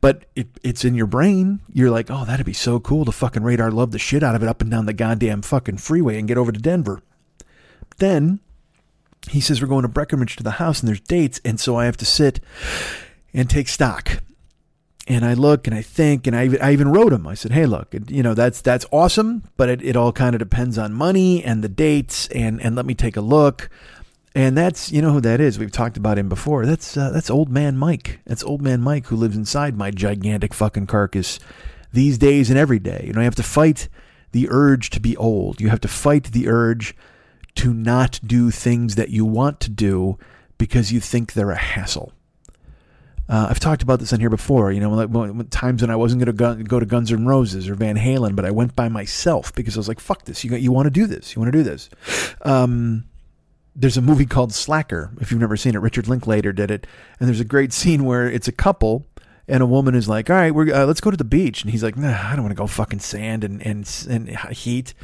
But 0.00 0.24
it, 0.34 0.48
it's 0.62 0.86
in 0.86 0.94
your 0.94 1.06
brain. 1.06 1.60
You're 1.70 1.90
like, 1.90 2.10
oh, 2.10 2.24
that'd 2.24 2.46
be 2.46 2.54
so 2.54 2.80
cool 2.80 3.04
to 3.04 3.12
fucking 3.12 3.42
radar 3.42 3.70
love 3.70 3.90
the 3.90 3.98
shit 3.98 4.22
out 4.22 4.34
of 4.34 4.42
it 4.42 4.48
up 4.48 4.62
and 4.62 4.70
down 4.70 4.86
the 4.86 4.94
goddamn 4.94 5.42
fucking 5.42 5.76
freeway 5.76 6.18
and 6.18 6.26
get 6.26 6.38
over 6.38 6.50
to 6.50 6.60
Denver. 6.60 7.02
Then 7.98 8.40
he 9.28 9.40
says 9.40 9.60
we're 9.60 9.68
going 9.68 9.82
to 9.82 9.88
Breckenridge 9.88 10.36
to 10.36 10.42
the 10.42 10.52
house 10.52 10.80
and 10.80 10.88
there's 10.88 11.00
dates, 11.00 11.42
and 11.44 11.60
so 11.60 11.76
I 11.76 11.84
have 11.84 11.96
to 11.98 12.06
sit 12.06 12.40
and 13.34 13.50
take 13.50 13.68
stock. 13.68 14.22
And 15.06 15.22
I 15.22 15.34
look 15.34 15.66
and 15.66 15.76
I 15.76 15.82
think, 15.82 16.26
and 16.26 16.34
I, 16.34 16.48
I 16.62 16.72
even 16.72 16.88
wrote 16.88 17.12
him. 17.12 17.26
I 17.26 17.34
said, 17.34 17.52
"Hey, 17.52 17.66
look, 17.66 17.94
you 18.08 18.22
know 18.22 18.32
that's 18.32 18.62
that's 18.62 18.86
awesome, 18.90 19.42
but 19.58 19.68
it, 19.68 19.82
it 19.82 19.96
all 19.96 20.12
kind 20.12 20.34
of 20.34 20.38
depends 20.38 20.78
on 20.78 20.94
money 20.94 21.44
and 21.44 21.62
the 21.62 21.68
dates, 21.68 22.26
and 22.28 22.62
and 22.62 22.74
let 22.74 22.86
me 22.86 22.94
take 22.94 23.16
a 23.16 23.20
look." 23.20 23.68
And 24.34 24.56
that's 24.56 24.90
you 24.90 25.02
know 25.02 25.12
who 25.12 25.20
that 25.20 25.42
is. 25.42 25.58
We've 25.58 25.70
talked 25.70 25.98
about 25.98 26.18
him 26.18 26.30
before. 26.30 26.64
That's 26.64 26.96
uh, 26.96 27.10
that's 27.10 27.28
old 27.28 27.50
man 27.50 27.76
Mike. 27.76 28.20
That's 28.24 28.42
old 28.42 28.62
man 28.62 28.80
Mike 28.80 29.06
who 29.08 29.16
lives 29.16 29.36
inside 29.36 29.76
my 29.76 29.90
gigantic 29.90 30.54
fucking 30.54 30.86
carcass 30.86 31.38
these 31.92 32.16
days 32.16 32.48
and 32.48 32.58
every 32.58 32.78
day. 32.78 33.04
You 33.06 33.12
know, 33.12 33.20
you 33.20 33.26
have 33.26 33.34
to 33.36 33.42
fight 33.42 33.88
the 34.32 34.48
urge 34.50 34.88
to 34.90 35.00
be 35.00 35.16
old. 35.18 35.60
You 35.60 35.68
have 35.68 35.80
to 35.80 35.88
fight 35.88 36.24
the 36.32 36.48
urge 36.48 36.96
to 37.56 37.72
not 37.72 38.20
do 38.24 38.50
things 38.50 38.96
that 38.96 39.10
you 39.10 39.24
want 39.24 39.60
to 39.60 39.70
do 39.70 40.18
because 40.58 40.92
you 40.92 40.98
think 40.98 41.32
they're 41.34 41.50
a 41.50 41.56
hassle. 41.56 42.12
Uh, 43.28 43.46
I've 43.48 43.60
talked 43.60 43.82
about 43.82 44.00
this 44.00 44.12
on 44.12 44.20
here 44.20 44.30
before. 44.30 44.70
You 44.70 44.80
know, 44.80 44.90
like, 44.90 45.08
when, 45.08 45.46
times 45.48 45.82
when 45.82 45.90
I 45.90 45.96
wasn't 45.96 46.24
going 46.24 46.36
to 46.36 46.64
go 46.64 46.78
to 46.78 46.86
Guns 46.86 47.10
N' 47.10 47.26
Roses 47.26 47.68
or 47.68 47.74
Van 47.74 47.96
Halen, 47.96 48.36
but 48.36 48.44
I 48.44 48.50
went 48.50 48.76
by 48.76 48.88
myself 48.88 49.54
because 49.54 49.76
I 49.76 49.80
was 49.80 49.88
like, 49.88 50.00
"Fuck 50.00 50.24
this! 50.24 50.44
You 50.44 50.54
you 50.56 50.72
want 50.72 50.86
to 50.86 50.90
do 50.90 51.06
this? 51.06 51.34
You 51.34 51.40
want 51.40 51.52
to 51.52 51.58
do 51.58 51.64
this?" 51.64 51.88
Um, 52.42 53.04
there's 53.74 53.96
a 53.96 54.02
movie 54.02 54.26
called 54.26 54.52
Slacker. 54.52 55.10
If 55.20 55.30
you've 55.30 55.40
never 55.40 55.56
seen 55.56 55.74
it, 55.74 55.78
Richard 55.78 56.06
Linklater 56.06 56.52
did 56.52 56.70
it, 56.70 56.86
and 57.18 57.28
there's 57.28 57.40
a 57.40 57.44
great 57.44 57.72
scene 57.72 58.04
where 58.04 58.28
it's 58.30 58.46
a 58.46 58.52
couple 58.52 59.06
and 59.46 59.62
a 59.62 59.66
woman 59.66 59.94
is 59.94 60.08
like, 60.08 60.30
"All 60.30 60.36
right, 60.36 60.54
we're 60.54 60.72
uh, 60.74 60.86
let's 60.86 61.00
go 61.00 61.10
to 61.10 61.16
the 61.16 61.24
beach," 61.24 61.62
and 61.62 61.70
he's 61.70 61.82
like, 61.82 61.96
"Nah, 61.96 62.30
I 62.30 62.32
don't 62.32 62.42
want 62.42 62.52
to 62.52 62.60
go 62.60 62.66
fucking 62.66 63.00
sand 63.00 63.44
and 63.44 63.64
and 63.64 64.06
and 64.08 64.28
heat." 64.50 64.94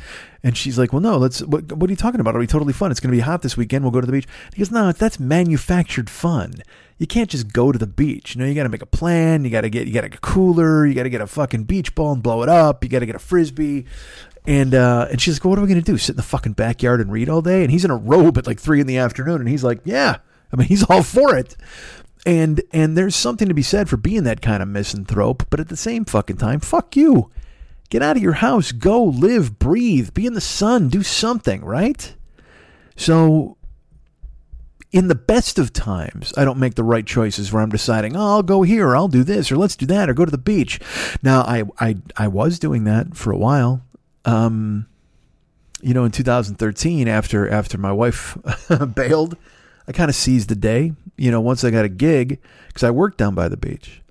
And 0.43 0.57
she's 0.57 0.79
like, 0.79 0.93
"Well, 0.93 1.03
no, 1.03 1.19
let's. 1.19 1.43
What, 1.43 1.71
what 1.73 1.91
are 1.91 1.93
you 1.93 1.97
talking 1.97 2.21
about? 2.21 2.31
It'll 2.31 2.41
be 2.41 2.47
totally 2.47 2.73
fun. 2.73 2.91
It's 2.91 3.01
going 3.01 3.11
to 3.13 3.17
be 3.17 3.21
hot 3.21 3.43
this 3.43 3.57
weekend. 3.57 3.85
We'll 3.85 3.93
go 3.93 4.01
to 4.01 4.07
the 4.07 4.13
beach." 4.13 4.29
And 4.47 4.55
he 4.55 4.61
goes, 4.61 4.71
"No, 4.71 4.93
that's 4.93 5.21
manufactured 5.21 6.09
fun. 6.09 6.55
You 7.01 7.09
can't 7.09 7.29
just 7.29 7.53
go 7.53 7.73
to 7.73 7.79
the 7.79 7.89
beach. 7.89 8.35
You 8.35 8.41
know, 8.41 8.47
you 8.47 8.55
got 8.55 8.63
to 8.63 8.69
make 8.69 8.83
a 8.83 8.87
plan. 8.87 9.45
You 9.45 9.51
got 9.51 9.63
to 9.63 9.71
get 9.71 9.89
you 9.89 9.93
got 9.93 10.05
a 10.05 10.11
cooler. 10.11 10.87
You 10.87 10.95
got 10.95 11.03
to 11.05 11.11
get 11.11 11.21
a 11.21 11.27
fucking 11.27 11.65
beach 11.65 11.95
ball 11.95 12.13
and 12.13 12.23
blow 12.23 12.43
it 12.43 12.49
up. 12.49 12.85
You 12.85 12.91
got 12.91 13.01
to 13.01 13.07
get 13.07 13.17
a 13.17 13.21
frisbee." 13.21 13.87
And 14.47 14.75
uh, 14.75 15.09
and 15.11 15.21
she's 15.21 15.37
like, 15.39 15.45
well, 15.45 15.51
"What 15.51 15.59
are 15.59 15.67
we 15.67 15.75
to 15.75 15.83
do? 15.83 15.99
Sit 15.99 16.13
in 16.13 16.17
the 16.17 16.23
fucking 16.23 16.53
backyard 16.53 17.01
and 17.01 17.11
read 17.11 17.29
all 17.29 17.43
day?" 17.43 17.63
And 17.63 17.73
he's 17.73 17.85
in 17.85 17.91
a 17.91 17.97
robe 17.97 18.39
at 18.39 18.47
like 18.47 18.61
three 18.61 18.81
in 18.81 18.87
the 18.87 18.99
afternoon, 18.99 19.41
and 19.41 19.49
he's 19.49 19.65
like, 19.65 19.81
"Yeah." 19.85 20.19
I 20.53 20.57
mean, 20.57 20.69
he's 20.69 20.85
all 20.85 21.03
for 21.03 21.35
it 21.37 21.57
and 22.27 22.63
and 22.73 22.97
there's 22.97 23.17
something 23.17 23.49
to 23.49 23.55
be 23.55 23.63
said 23.63 23.89
for 23.89 23.97
being 23.97 24.25
that 24.25 24.43
kind 24.43 24.63
of 24.63 24.69
misanthrope 24.69 25.45
but 25.51 25.61
at 25.61 25.69
the 25.69 25.77
same 25.77 26.05
fucking 26.05 26.37
time 26.37 26.61
fuck 26.61 26.97
you 26.97 27.31
get 27.89 28.03
out 28.03 28.17
of 28.17 28.23
your 28.23 28.35
house 28.35 28.73
go 28.73 29.03
live 29.03 29.59
breathe 29.59 30.13
be 30.13 30.27
in 30.27 30.35
the 30.35 30.41
sun 30.41 30.89
do 30.89 31.03
something 31.03 31.65
right 31.65 32.15
so 32.97 33.57
in 34.93 35.09
the 35.09 35.15
best 35.15 35.59
of 35.59 35.73
times 35.73 36.33
i 36.37 36.45
don't 36.45 36.59
make 36.59 36.75
the 36.75 36.85
right 36.85 37.07
choices 37.07 37.53
where 37.53 37.63
i'm 37.63 37.71
deciding 37.71 38.17
oh 38.17 38.37
i'll 38.37 38.43
go 38.43 38.63
here 38.63 38.89
or 38.89 38.97
i'll 38.97 39.09
do 39.09 39.23
this 39.23 39.51
or 39.53 39.57
let's 39.57 39.77
do 39.77 39.87
that 39.87 40.09
or 40.11 40.15
go 40.15 40.25
to 40.25 40.31
the 40.31 40.39
beach. 40.39 40.81
Now 41.23 41.43
i 41.43 41.65
i, 41.79 41.97
I 42.17 42.29
was 42.29 42.59
doing 42.59 42.85
that 42.85 43.17
for 43.17 43.31
a 43.33 43.39
while. 43.39 43.83
Um 44.25 44.87
you 45.83 45.95
know 45.95 46.05
in 46.05 46.11
2013 46.11 47.09
after 47.09 47.49
after 47.49 47.79
my 47.79 47.93
wife 47.93 48.37
bailed 48.95 49.37
I 49.91 49.93
kind 49.93 50.09
of 50.09 50.15
seized 50.15 50.49
the 50.49 50.55
day, 50.55 50.93
you 51.17 51.33
know, 51.33 51.41
once 51.41 51.65
I 51.65 51.71
got 51.71 51.85
a 51.85 51.89
gig, 51.89 52.39
because 52.69 52.85
I 52.85 52.93
worked 52.93 53.19
down 53.19 53.35
by 53.35 53.49
the 53.49 53.57
beach. 53.57 54.03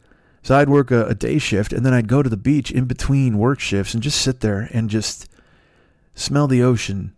So 0.44 0.58
I'd 0.58 0.68
work 0.68 0.92
a, 0.92 1.06
a, 1.06 1.16
day 1.16 1.38
shift 1.38 1.72
and 1.72 1.86
then 1.86 1.94
I'd 1.94 2.10
go 2.10 2.22
to 2.22 2.30
the 2.30 2.36
beach 2.36 2.70
in 2.70 2.84
between 2.84 3.38
work 3.38 3.62
shifts 3.62 3.94
and 3.94 4.04
just 4.04 4.22
sit 4.22 4.42
there 4.42 4.70
and 4.74 4.90
just 4.90 5.30
smell 6.16 6.48
the 6.48 6.62
ocean 6.62 7.14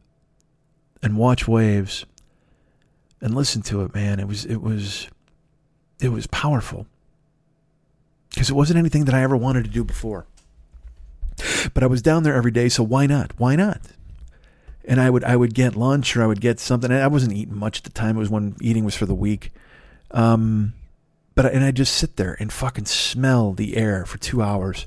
and 1.02 1.18
watch 1.18 1.48
waves 1.48 2.06
and 3.22 3.36
listen 3.36 3.62
to 3.64 3.84
it, 3.84 3.94
man. 3.94 4.20
It 4.20 4.28
was, 4.28 4.46
it 4.46 4.62
was, 4.62 5.08
it 6.02 6.10
was 6.10 6.28
powerful 6.28 6.88
because 8.32 8.50
it 8.50 8.56
wasn't 8.56 8.80
anything 8.80 9.06
that 9.06 9.16
I 9.16 9.22
ever 9.24 9.38
wanted 9.38 9.64
to 9.66 9.70
do 9.70 9.84
before. 9.84 10.26
But 11.74 11.84
I 11.84 11.88
was 11.88 12.02
down 12.02 12.24
there 12.24 12.36
every 12.36 12.52
day, 12.52 12.70
so 12.70 12.84
why 12.84 13.06
not? 13.06 13.32
Why 13.38 13.56
not? 13.56 13.82
and 14.86 15.00
I 15.00 15.10
would 15.10 15.24
I 15.24 15.36
would 15.36 15.54
get 15.54 15.76
lunch 15.76 16.16
or 16.16 16.24
I 16.24 16.28
would 16.28 16.42
get 16.42 16.60
something. 16.60 16.92
I 16.92 17.08
wasn't 17.08 17.34
eating 17.34 17.58
much 17.58 17.80
at 17.80 17.84
the 17.84 17.92
time. 17.92 18.16
It 18.16 18.20
was 18.20 18.30
when 18.30 18.56
eating 18.62 18.86
was 18.86 18.96
for 18.96 19.06
the 19.06 19.16
week. 19.16 19.52
Um, 20.12 20.74
but 21.36 21.46
and 21.46 21.64
I 21.64 21.72
just 21.72 21.96
sit 21.96 22.16
there 22.16 22.36
and 22.40 22.52
fucking 22.52 22.86
smell 22.86 23.54
the 23.54 23.78
air 23.78 24.06
for 24.06 24.18
two 24.18 24.42
hours, 24.42 24.86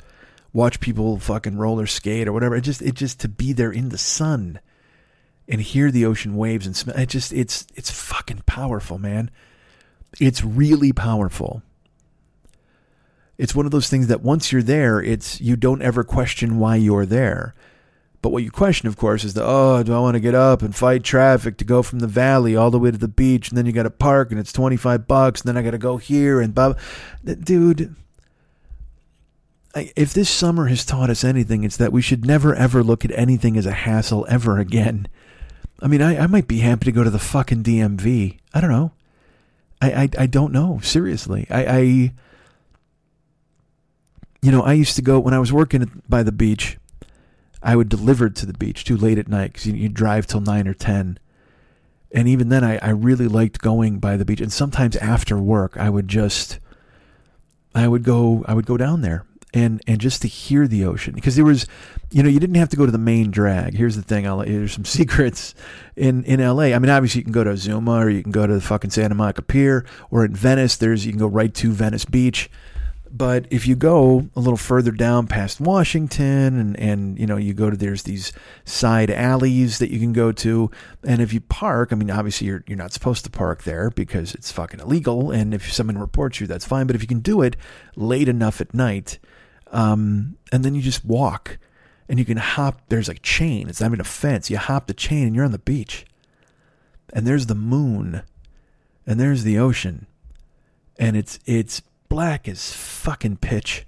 watch 0.52 0.80
people 0.80 1.18
fucking 1.18 1.56
roller 1.56 1.86
skate 1.86 2.28
or 2.28 2.32
whatever. 2.32 2.56
It 2.56 2.62
just 2.62 2.82
it 2.82 2.94
just 2.94 3.20
to 3.20 3.28
be 3.28 3.52
there 3.52 3.72
in 3.72 3.90
the 3.90 3.98
sun, 3.98 4.60
and 5.48 5.60
hear 5.60 5.90
the 5.90 6.06
ocean 6.06 6.36
waves 6.36 6.66
and 6.66 6.76
smell. 6.76 6.96
It 6.96 7.08
just 7.08 7.32
it's 7.32 7.66
it's 7.74 7.90
fucking 7.90 8.42
powerful, 8.46 8.98
man. 8.98 9.30
It's 10.20 10.44
really 10.44 10.92
powerful. 10.92 11.62
It's 13.36 13.54
one 13.54 13.66
of 13.66 13.72
those 13.72 13.88
things 13.88 14.06
that 14.06 14.22
once 14.22 14.52
you're 14.52 14.62
there, 14.62 15.02
it's 15.02 15.40
you 15.40 15.56
don't 15.56 15.82
ever 15.82 16.04
question 16.04 16.58
why 16.58 16.76
you're 16.76 17.06
there 17.06 17.54
but 18.24 18.30
what 18.30 18.42
you 18.42 18.50
question, 18.50 18.88
of 18.88 18.96
course, 18.96 19.22
is 19.22 19.34
the 19.34 19.44
oh, 19.44 19.82
do 19.82 19.92
I 19.94 19.98
want 19.98 20.14
to 20.14 20.20
get 20.20 20.34
up 20.34 20.62
and 20.62 20.74
fight 20.74 21.04
traffic 21.04 21.58
to 21.58 21.64
go 21.66 21.82
from 21.82 21.98
the 21.98 22.06
valley 22.06 22.56
all 22.56 22.70
the 22.70 22.78
way 22.78 22.90
to 22.90 22.96
the 22.96 23.06
beach, 23.06 23.50
and 23.50 23.58
then 23.58 23.66
you 23.66 23.72
got 23.72 23.82
to 23.82 23.90
park, 23.90 24.30
and 24.30 24.40
it's 24.40 24.50
twenty 24.50 24.78
five 24.78 25.06
bucks, 25.06 25.42
and 25.42 25.48
then 25.48 25.58
I 25.58 25.62
got 25.62 25.72
to 25.72 25.78
go 25.78 25.98
here 25.98 26.40
and 26.40 26.54
blah, 26.54 26.72
blah. 27.22 27.34
dude. 27.34 27.94
If 29.74 30.14
this 30.14 30.30
summer 30.30 30.68
has 30.68 30.86
taught 30.86 31.10
us 31.10 31.22
anything, 31.22 31.64
it's 31.64 31.76
that 31.76 31.92
we 31.92 32.00
should 32.00 32.24
never 32.24 32.54
ever 32.54 32.82
look 32.82 33.04
at 33.04 33.10
anything 33.10 33.58
as 33.58 33.66
a 33.66 33.72
hassle 33.72 34.24
ever 34.30 34.58
again. 34.58 35.06
I 35.84 35.86
mean, 35.86 36.00
I, 36.00 36.16
I 36.16 36.26
might 36.26 36.48
be 36.48 36.60
happy 36.60 36.86
to 36.86 36.92
go 36.92 37.04
to 37.04 37.10
the 37.10 37.18
fucking 37.18 37.62
DMV. 37.62 38.38
I 38.54 38.60
don't 38.62 38.70
know. 38.70 38.92
I, 39.82 39.92
I, 39.92 40.08
I 40.20 40.26
don't 40.26 40.50
know. 40.50 40.80
Seriously. 40.82 41.46
I, 41.50 41.66
I, 41.66 41.80
you 44.40 44.50
know, 44.50 44.62
I 44.62 44.72
used 44.72 44.96
to 44.96 45.02
go 45.02 45.20
when 45.20 45.34
I 45.34 45.38
was 45.38 45.52
working 45.52 46.02
by 46.08 46.22
the 46.22 46.32
beach. 46.32 46.78
I 47.62 47.76
would 47.76 47.90
deliver 47.90 48.30
to 48.30 48.46
the 48.46 48.54
beach 48.54 48.84
too 48.84 48.96
late 48.96 49.18
at 49.18 49.28
night 49.28 49.52
because 49.52 49.66
you, 49.66 49.74
you 49.74 49.90
drive 49.90 50.26
till 50.26 50.40
nine 50.40 50.66
or 50.66 50.72
ten. 50.72 51.18
And 52.12 52.28
even 52.28 52.48
then, 52.48 52.64
I, 52.64 52.78
I 52.78 52.90
really 52.90 53.28
liked 53.28 53.58
going 53.58 53.98
by 53.98 54.16
the 54.16 54.24
beach. 54.24 54.40
And 54.40 54.52
sometimes 54.52 54.96
after 54.96 55.36
work, 55.36 55.76
I 55.76 55.90
would 55.90 56.08
just, 56.08 56.60
I 57.74 57.88
would 57.88 58.04
go, 58.04 58.42
I 58.48 58.54
would 58.54 58.66
go 58.66 58.78
down 58.78 59.02
there. 59.02 59.26
And 59.54 59.80
and 59.86 60.00
just 60.00 60.20
to 60.22 60.28
hear 60.28 60.66
the 60.66 60.84
ocean 60.84 61.14
because 61.14 61.36
there 61.36 61.44
was 61.44 61.66
you 62.10 62.22
know 62.22 62.28
you 62.28 62.40
didn't 62.40 62.56
have 62.56 62.68
to 62.68 62.76
go 62.76 62.84
to 62.84 62.92
the 62.92 62.98
main 62.98 63.30
drag. 63.30 63.74
Here's 63.74 63.96
the 63.96 64.02
thing 64.02 64.26
I'll, 64.26 64.38
there's 64.38 64.72
some 64.72 64.84
secrets. 64.84 65.54
In 65.96 66.24
in 66.24 66.40
LA 66.40 66.74
I 66.74 66.78
mean 66.78 66.90
obviously 66.90 67.20
you 67.20 67.24
can 67.24 67.32
go 67.32 67.44
to 67.44 67.56
Zuma 67.56 67.92
or 67.92 68.10
you 68.10 68.22
can 68.22 68.32
go 68.32 68.46
to 68.46 68.52
the 68.52 68.60
fucking 68.60 68.90
Santa 68.90 69.14
Monica 69.14 69.42
Pier 69.42 69.86
or 70.10 70.24
in 70.24 70.34
Venice 70.34 70.76
there's 70.76 71.06
you 71.06 71.12
can 71.12 71.20
go 71.20 71.28
right 71.28 71.54
to 71.54 71.72
Venice 71.72 72.04
Beach. 72.04 72.50
But 73.16 73.46
if 73.48 73.64
you 73.68 73.76
go 73.76 74.28
a 74.34 74.40
little 74.40 74.56
further 74.56 74.90
down 74.90 75.28
past 75.28 75.60
Washington 75.60 76.58
and, 76.58 76.76
and 76.80 77.16
you 77.16 77.26
know 77.26 77.36
you 77.36 77.54
go 77.54 77.70
to 77.70 77.76
there's 77.76 78.02
these 78.02 78.32
side 78.64 79.08
alleys 79.08 79.78
that 79.78 79.92
you 79.92 80.00
can 80.00 80.12
go 80.12 80.32
to. 80.32 80.68
And 81.04 81.22
if 81.22 81.32
you 81.32 81.40
park 81.40 81.92
I 81.92 81.94
mean 81.94 82.10
obviously 82.10 82.48
you're 82.48 82.64
you're 82.66 82.76
not 82.76 82.92
supposed 82.92 83.22
to 83.22 83.30
park 83.30 83.62
there 83.62 83.90
because 83.90 84.34
it's 84.34 84.50
fucking 84.50 84.80
illegal. 84.80 85.30
And 85.30 85.54
if 85.54 85.72
someone 85.72 85.96
reports 85.96 86.40
you 86.40 86.48
that's 86.48 86.66
fine. 86.66 86.88
But 86.88 86.96
if 86.96 87.02
you 87.02 87.08
can 87.08 87.20
do 87.20 87.40
it 87.40 87.56
late 87.94 88.28
enough 88.28 88.60
at 88.60 88.74
night 88.74 89.20
um, 89.74 90.36
and 90.50 90.64
then 90.64 90.74
you 90.74 90.80
just 90.80 91.04
walk 91.04 91.58
and 92.08 92.18
you 92.18 92.24
can 92.24 92.38
hop 92.38 92.80
there's 92.88 93.08
a 93.08 93.14
chain 93.14 93.68
it's 93.68 93.80
not 93.80 93.88
even 93.88 94.00
a 94.00 94.04
fence 94.04 94.48
you 94.48 94.56
hop 94.56 94.86
the 94.86 94.94
chain 94.94 95.26
and 95.26 95.36
you're 95.36 95.44
on 95.44 95.52
the 95.52 95.58
beach 95.58 96.06
and 97.12 97.26
there's 97.26 97.46
the 97.46 97.54
moon 97.54 98.22
and 99.06 99.20
there's 99.20 99.44
the 99.44 99.58
ocean 99.58 100.06
and 100.98 101.16
it's 101.16 101.38
it's 101.46 101.82
black 102.08 102.46
as 102.48 102.72
fucking 102.72 103.36
pitch. 103.36 103.84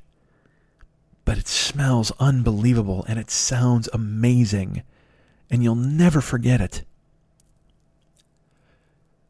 But 1.24 1.38
it 1.38 1.48
smells 1.48 2.12
unbelievable 2.18 3.04
and 3.08 3.18
it 3.18 3.30
sounds 3.30 3.88
amazing. 3.92 4.82
And 5.50 5.62
you'll 5.62 5.74
never 5.74 6.20
forget 6.20 6.60
it. 6.60 6.82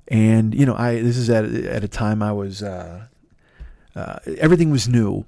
And, 0.08 0.54
you 0.54 0.64
know, 0.64 0.74
I 0.76 1.02
this 1.02 1.16
is 1.16 1.28
at, 1.30 1.44
at 1.44 1.84
a 1.84 1.88
time 1.88 2.22
I 2.22 2.32
was, 2.32 2.62
uh, 2.62 3.06
uh, 3.94 4.18
everything 4.38 4.70
was 4.70 4.88
new 4.88 5.24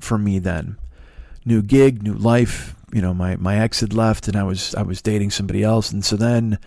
for 0.00 0.18
me 0.18 0.38
then. 0.38 0.76
New 1.44 1.62
gig, 1.62 2.02
new 2.02 2.14
life. 2.14 2.74
You 2.92 3.00
know, 3.00 3.14
my, 3.14 3.36
my 3.36 3.58
ex 3.58 3.80
had 3.80 3.94
left 3.94 4.28
and 4.28 4.36
I 4.36 4.42
was 4.42 4.74
I 4.74 4.82
was 4.82 5.00
dating 5.00 5.30
somebody 5.30 5.62
else. 5.62 5.92
And 5.92 6.04
so 6.04 6.16
then 6.16 6.58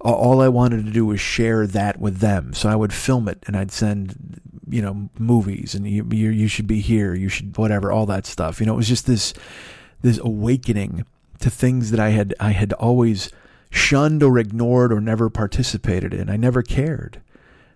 all 0.00 0.40
I 0.40 0.48
wanted 0.48 0.84
to 0.84 0.90
do 0.90 1.06
was 1.06 1.20
share 1.20 1.66
that 1.66 2.00
with 2.00 2.18
them. 2.18 2.52
So 2.54 2.68
I 2.68 2.76
would 2.76 2.92
film 2.92 3.28
it 3.28 3.42
and 3.46 3.56
I'd 3.56 3.70
send, 3.70 4.40
you 4.68 4.82
know, 4.82 5.10
movies 5.18 5.74
and 5.74 5.88
you, 5.88 6.06
you, 6.10 6.30
you 6.30 6.48
should 6.48 6.66
be 6.66 6.80
here, 6.80 7.14
you 7.14 7.28
should 7.28 7.56
whatever, 7.56 7.92
all 7.92 8.06
that 8.06 8.26
stuff. 8.26 8.60
You 8.60 8.66
know, 8.66 8.74
it 8.74 8.76
was 8.76 8.88
just 8.88 9.06
this 9.06 9.32
this 10.02 10.18
awakening 10.18 11.04
to 11.40 11.50
things 11.50 11.90
that 11.92 12.00
I 12.00 12.10
had 12.10 12.34
I 12.40 12.50
had 12.50 12.72
always 12.74 13.30
shunned 13.70 14.22
or 14.22 14.38
ignored 14.38 14.92
or 14.92 15.00
never 15.00 15.30
participated 15.30 16.12
in. 16.12 16.28
I 16.28 16.36
never 16.36 16.62
cared. 16.62 17.22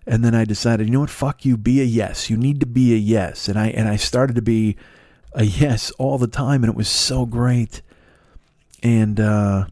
And 0.06 0.24
then 0.24 0.34
I 0.34 0.44
decided, 0.44 0.86
you 0.86 0.92
know 0.92 1.00
what, 1.00 1.10
fuck 1.10 1.44
you, 1.44 1.56
be 1.56 1.80
a 1.80 1.84
yes. 1.84 2.30
You 2.30 2.36
need 2.36 2.60
to 2.60 2.66
be 2.66 2.92
a 2.92 2.98
yes. 2.98 3.48
And 3.48 3.58
I 3.58 3.68
and 3.68 3.88
I 3.88 3.96
started 3.96 4.36
to 4.36 4.42
be 4.42 4.76
a 5.36 5.44
yes 5.44 5.92
all 5.92 6.18
the 6.18 6.26
time 6.26 6.64
and 6.64 6.70
it 6.72 6.76
was 6.76 6.88
so 6.88 7.26
great. 7.26 7.82
And 8.82 9.20
uh 9.20 9.66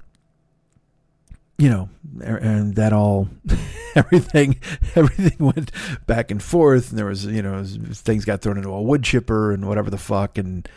you 1.58 1.68
know, 1.68 1.88
er, 2.20 2.36
and 2.36 2.74
that 2.76 2.92
all, 2.92 3.28
everything, 3.94 4.60
everything 4.94 5.36
went 5.38 5.70
back 6.06 6.30
and 6.30 6.42
forth, 6.42 6.90
and 6.90 6.98
there 6.98 7.06
was, 7.06 7.24
you 7.26 7.42
know, 7.42 7.64
things 7.64 8.24
got 8.24 8.42
thrown 8.42 8.56
into 8.56 8.70
a 8.70 8.82
wood 8.82 9.04
chipper 9.04 9.52
and 9.52 9.66
whatever 9.68 9.90
the 9.90 9.98
fuck, 9.98 10.38
and, 10.38 10.68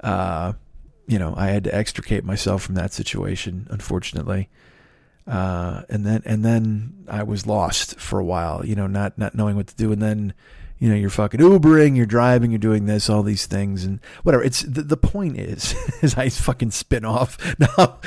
uh, 0.00 0.52
you 1.06 1.18
know, 1.18 1.34
I 1.36 1.48
had 1.48 1.64
to 1.64 1.74
extricate 1.74 2.24
myself 2.24 2.62
from 2.62 2.76
that 2.76 2.92
situation, 2.92 3.66
unfortunately. 3.70 4.48
Uh, 5.26 5.82
and 5.88 6.06
then, 6.06 6.22
and 6.24 6.44
then 6.44 7.04
I 7.08 7.22
was 7.22 7.46
lost 7.46 7.98
for 7.98 8.18
a 8.18 8.24
while, 8.24 8.64
you 8.64 8.74
know, 8.74 8.86
not, 8.86 9.18
not 9.18 9.34
knowing 9.34 9.56
what 9.56 9.68
to 9.68 9.76
do. 9.76 9.92
And 9.92 10.00
then, 10.00 10.34
you 10.82 10.88
know, 10.88 10.96
you're 10.96 11.10
fucking 11.10 11.38
Ubering, 11.38 11.96
you're 11.96 12.06
driving, 12.06 12.50
you're 12.50 12.58
doing 12.58 12.86
this, 12.86 13.08
all 13.08 13.22
these 13.22 13.46
things, 13.46 13.84
and 13.84 14.00
whatever. 14.24 14.42
It's 14.42 14.62
the, 14.62 14.82
the 14.82 14.96
point 14.96 15.38
is, 15.38 15.76
is 16.02 16.16
I 16.16 16.28
fucking 16.28 16.72
spin 16.72 17.04
off. 17.04 17.38
Now, 17.60 18.00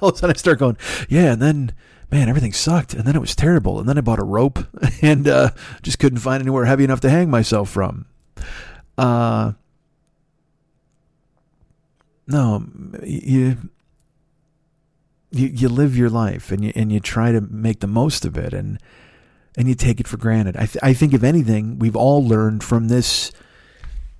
all 0.00 0.10
of 0.10 0.14
a 0.14 0.16
sudden 0.16 0.36
I 0.36 0.38
start 0.38 0.60
going, 0.60 0.76
yeah, 1.08 1.32
and 1.32 1.42
then, 1.42 1.74
man, 2.12 2.28
everything 2.28 2.52
sucked, 2.52 2.94
and 2.94 3.02
then 3.02 3.16
it 3.16 3.20
was 3.20 3.34
terrible, 3.34 3.80
and 3.80 3.88
then 3.88 3.98
I 3.98 4.02
bought 4.02 4.20
a 4.20 4.24
rope, 4.24 4.60
and 5.02 5.26
uh, 5.26 5.50
just 5.82 5.98
couldn't 5.98 6.20
find 6.20 6.40
anywhere 6.40 6.64
heavy 6.64 6.84
enough 6.84 7.00
to 7.00 7.10
hang 7.10 7.28
myself 7.28 7.68
from. 7.68 8.06
Uh, 8.96 9.54
no, 12.28 12.66
you, 13.02 13.56
you, 15.32 15.48
you 15.48 15.68
live 15.68 15.96
your 15.96 16.10
life, 16.10 16.52
and 16.52 16.64
you 16.64 16.72
and 16.76 16.92
you 16.92 17.00
try 17.00 17.32
to 17.32 17.40
make 17.40 17.80
the 17.80 17.88
most 17.88 18.24
of 18.24 18.38
it, 18.38 18.54
and 18.54 18.78
and 19.56 19.68
you 19.68 19.74
take 19.74 20.00
it 20.00 20.08
for 20.08 20.16
granted. 20.16 20.56
I, 20.56 20.66
th- 20.66 20.78
I 20.82 20.92
think, 20.94 21.14
if 21.14 21.22
anything, 21.22 21.78
we've 21.78 21.96
all 21.96 22.26
learned 22.26 22.62
from 22.62 22.88
this 22.88 23.32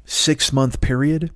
six 0.05 0.53
month 0.53 0.81
period 0.81 1.31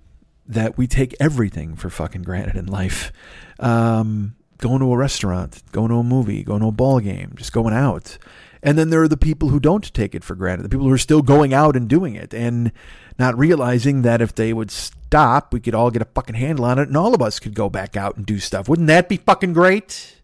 that 0.47 0.77
we 0.77 0.87
take 0.87 1.15
everything 1.21 1.77
for 1.77 1.89
fucking 1.89 2.23
granted 2.23 2.57
in 2.57 2.67
life. 2.67 3.13
Um, 3.59 4.35
going 4.59 4.81
to 4.81 4.93
a 4.93 4.97
restaurant, 4.97 5.63
going 5.73 5.91
to 5.91 5.97
a 5.97 6.05
movie, 6.05 6.43
going 6.43 6.61
to 6.61 6.69
a 6.69 6.73
ball 6.73 7.01
game, 7.01 7.33
just 7.37 7.53
going 7.53 7.75
out. 7.75 8.19
And 8.63 8.79
then 8.79 8.91
there 8.91 9.03
are 9.03 9.09
the 9.09 9.17
people 9.17 9.51
who 9.51 9.61
don't 9.61 9.93
take 9.93 10.15
it 10.15 10.25
for 10.25 10.35
granted, 10.35 10.63
the 10.63 10.69
people 10.71 10.87
who 10.87 10.93
are 10.93 10.99
still 10.99 11.23
going 11.23 11.53
out 11.53 11.77
and 11.77 11.87
doing 11.87 12.15
it 12.15 12.33
and 12.33 12.73
not 13.19 13.39
realizing 13.39 14.03
that 14.03 14.23
if 14.23 14.35
they 14.35 14.53
would 14.53 14.71
stop, 14.71 15.53
we 15.53 15.61
could 15.61 15.75
all 15.75 15.91
get 15.91 16.03
a 16.03 16.07
fucking 16.07 16.35
handle 16.35 16.65
on 16.65 16.79
it 16.79 16.89
and 16.89 16.97
all 16.97 17.15
of 17.15 17.21
us 17.23 17.39
could 17.39 17.55
go 17.55 17.69
back 17.69 17.97
out 17.97 18.17
and 18.17 18.25
do 18.25 18.39
stuff. 18.39 18.69
Wouldn't 18.69 18.89
that 18.89 19.09
be 19.09 19.19
fucking 19.19 19.53
great? 19.53 20.23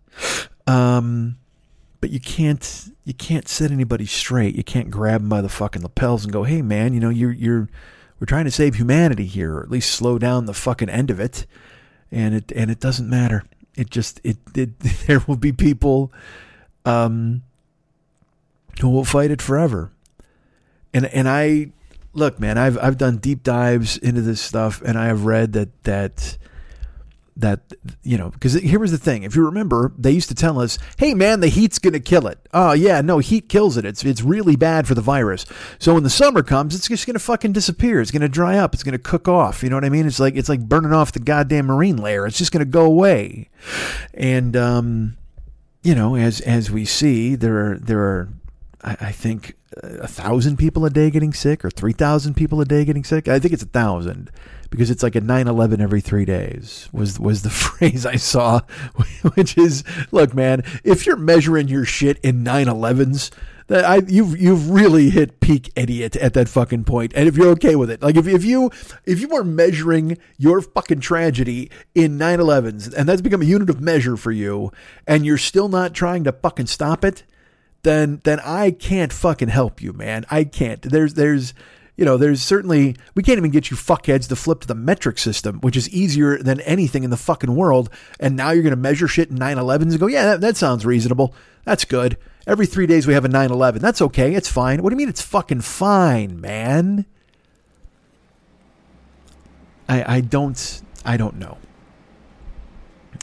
Um, 0.66 1.36
but 2.00 2.10
you 2.10 2.20
can't 2.20 2.90
you 3.04 3.14
can't 3.14 3.48
set 3.48 3.70
anybody 3.70 4.06
straight. 4.06 4.54
You 4.54 4.64
can't 4.64 4.90
grab 4.90 5.20
them 5.20 5.28
by 5.28 5.40
the 5.40 5.48
fucking 5.48 5.82
lapels 5.82 6.24
and 6.24 6.32
go, 6.32 6.44
"Hey, 6.44 6.62
man, 6.62 6.94
you 6.94 7.00
know 7.00 7.10
you're 7.10 7.32
you're 7.32 7.68
we're 8.18 8.26
trying 8.26 8.44
to 8.44 8.50
save 8.50 8.76
humanity 8.76 9.26
here, 9.26 9.54
or 9.54 9.62
at 9.62 9.70
least 9.70 9.90
slow 9.90 10.18
down 10.18 10.46
the 10.46 10.54
fucking 10.54 10.88
end 10.88 11.10
of 11.10 11.20
it." 11.20 11.46
And 12.10 12.34
it 12.34 12.52
and 12.54 12.70
it 12.70 12.80
doesn't 12.80 13.08
matter. 13.08 13.44
It 13.76 13.90
just 13.90 14.20
it, 14.24 14.38
it 14.54 14.78
there 15.06 15.22
will 15.26 15.36
be 15.36 15.52
people 15.52 16.12
um 16.84 17.42
who 18.80 18.88
will 18.88 19.04
fight 19.04 19.30
it 19.30 19.42
forever. 19.42 19.90
And 20.94 21.06
and 21.06 21.28
I 21.28 21.72
look, 22.14 22.40
man, 22.40 22.58
I've 22.58 22.78
I've 22.78 22.98
done 22.98 23.18
deep 23.18 23.42
dives 23.42 23.96
into 23.98 24.22
this 24.22 24.40
stuff, 24.40 24.82
and 24.84 24.98
I 24.98 25.06
have 25.06 25.24
read 25.24 25.52
that 25.52 25.84
that 25.84 26.38
that 27.36 27.72
you 28.02 28.18
know 28.18 28.30
because 28.30 28.54
here 28.54 28.78
was 28.78 28.90
the 28.90 28.98
thing. 28.98 29.22
If 29.22 29.34
you 29.34 29.44
remember 29.44 29.92
they 29.96 30.10
used 30.10 30.28
to 30.28 30.34
tell 30.34 30.60
us 30.60 30.78
hey 30.98 31.14
man 31.14 31.40
the 31.40 31.48
heat's 31.48 31.78
going 31.78 31.92
to 31.92 32.00
kill 32.00 32.26
it. 32.26 32.38
Oh 32.52 32.72
yeah 32.72 33.00
no 33.00 33.18
heat 33.18 33.48
kills 33.48 33.76
it. 33.76 33.84
It's 33.84 34.04
it's 34.04 34.22
really 34.22 34.56
bad 34.56 34.86
for 34.86 34.94
the 34.94 35.00
virus. 35.00 35.46
So 35.78 35.94
when 35.94 36.02
the 36.02 36.10
summer 36.10 36.42
comes 36.42 36.74
it's 36.74 36.88
just 36.88 37.06
going 37.06 37.14
to 37.14 37.20
fucking 37.20 37.52
disappear. 37.52 38.00
It's 38.00 38.10
going 38.10 38.22
to 38.22 38.28
dry 38.28 38.58
up. 38.58 38.74
It's 38.74 38.82
going 38.82 38.92
to 38.92 38.98
cook 38.98 39.28
off. 39.28 39.62
You 39.62 39.70
know 39.70 39.76
what 39.76 39.84
i 39.84 39.88
mean? 39.88 40.06
It's 40.06 40.20
like 40.20 40.36
it's 40.36 40.48
like 40.48 40.60
burning 40.60 40.92
off 40.92 41.12
the 41.12 41.20
goddamn 41.20 41.66
marine 41.66 41.96
layer. 41.96 42.26
It's 42.26 42.38
just 42.38 42.52
going 42.52 42.64
to 42.64 42.70
go 42.70 42.84
away. 42.84 43.48
And 44.14 44.56
um 44.56 45.16
you 45.82 45.94
know 45.94 46.16
as 46.16 46.40
as 46.42 46.70
we 46.70 46.84
see 46.84 47.34
there 47.34 47.72
are 47.72 47.78
there 47.78 48.00
are 48.00 48.28
I, 48.82 48.96
I 49.00 49.12
think 49.12 49.54
a 49.82 50.08
thousand 50.08 50.56
people 50.56 50.84
a 50.84 50.90
day 50.90 51.10
getting 51.10 51.32
sick 51.32 51.64
or 51.64 51.70
3,000 51.70 52.34
people 52.34 52.60
a 52.60 52.64
day 52.64 52.84
getting 52.84 53.04
sick. 53.04 53.28
I 53.28 53.38
think 53.38 53.54
it's 53.54 53.62
a 53.62 53.66
thousand 53.66 54.30
because 54.70 54.90
it's 54.90 55.02
like 55.02 55.14
a 55.16 55.20
9/11 55.20 55.80
every 55.80 56.00
3 56.00 56.24
days 56.24 56.88
was 56.92 57.18
was 57.18 57.42
the 57.42 57.50
phrase 57.64 58.06
I 58.06 58.16
saw 58.16 58.60
which 59.34 59.58
is 59.58 59.84
look 60.10 60.34
man 60.34 60.62
if 60.84 61.06
you're 61.06 61.16
measuring 61.16 61.68
your 61.68 61.84
shit 61.84 62.18
in 62.22 62.44
9/11s 62.44 63.30
that 63.66 63.84
I 63.84 64.02
you've 64.06 64.40
you've 64.40 64.70
really 64.70 65.10
hit 65.10 65.40
peak 65.40 65.70
idiot 65.76 66.16
at 66.16 66.34
that 66.34 66.48
fucking 66.48 66.84
point. 66.84 67.12
and 67.14 67.28
if 67.28 67.36
you're 67.36 67.48
okay 67.50 67.76
with 67.76 67.90
it 67.90 68.02
like 68.02 68.16
if 68.16 68.26
if 68.26 68.44
you 68.44 68.70
if 69.04 69.20
you 69.20 69.34
are 69.34 69.44
measuring 69.44 70.18
your 70.38 70.60
fucking 70.60 71.00
tragedy 71.00 71.70
in 71.94 72.18
9/11s 72.18 72.92
and 72.94 73.08
that's 73.08 73.22
become 73.22 73.42
a 73.42 73.46
unit 73.46 73.70
of 73.70 73.80
measure 73.80 74.16
for 74.16 74.32
you 74.32 74.72
and 75.06 75.26
you're 75.26 75.38
still 75.38 75.68
not 75.68 75.94
trying 75.94 76.24
to 76.24 76.32
fucking 76.32 76.66
stop 76.66 77.04
it 77.04 77.24
then 77.82 78.20
then 78.24 78.40
I 78.40 78.70
can't 78.70 79.12
fucking 79.12 79.48
help 79.48 79.82
you 79.82 79.92
man 79.92 80.24
I 80.30 80.44
can't 80.44 80.82
there's 80.82 81.14
there's 81.14 81.54
you 82.00 82.06
know, 82.06 82.16
there's 82.16 82.40
certainly, 82.40 82.96
we 83.14 83.22
can't 83.22 83.36
even 83.36 83.50
get 83.50 83.70
you 83.70 83.76
fuckheads 83.76 84.26
to 84.30 84.34
flip 84.34 84.60
to 84.60 84.66
the 84.66 84.74
metric 84.74 85.18
system, 85.18 85.60
which 85.60 85.76
is 85.76 85.86
easier 85.90 86.38
than 86.38 86.58
anything 86.62 87.04
in 87.04 87.10
the 87.10 87.16
fucking 87.18 87.54
world. 87.54 87.90
And 88.18 88.36
now 88.36 88.52
you're 88.52 88.62
going 88.62 88.70
to 88.70 88.76
measure 88.76 89.06
shit 89.06 89.28
in 89.28 89.36
9 89.36 89.58
11s 89.58 89.82
and 89.82 90.00
go, 90.00 90.06
yeah, 90.06 90.24
that, 90.24 90.40
that 90.40 90.56
sounds 90.56 90.86
reasonable. 90.86 91.34
That's 91.64 91.84
good. 91.84 92.16
Every 92.46 92.64
three 92.64 92.86
days 92.86 93.06
we 93.06 93.12
have 93.12 93.26
a 93.26 93.28
9 93.28 93.50
11. 93.50 93.82
That's 93.82 94.00
okay. 94.00 94.34
It's 94.34 94.48
fine. 94.48 94.82
What 94.82 94.88
do 94.88 94.94
you 94.94 94.96
mean 94.96 95.10
it's 95.10 95.20
fucking 95.20 95.60
fine, 95.60 96.40
man? 96.40 97.04
I, 99.86 100.16
I 100.16 100.20
don't, 100.22 100.82
I 101.04 101.18
don't 101.18 101.36
know. 101.36 101.58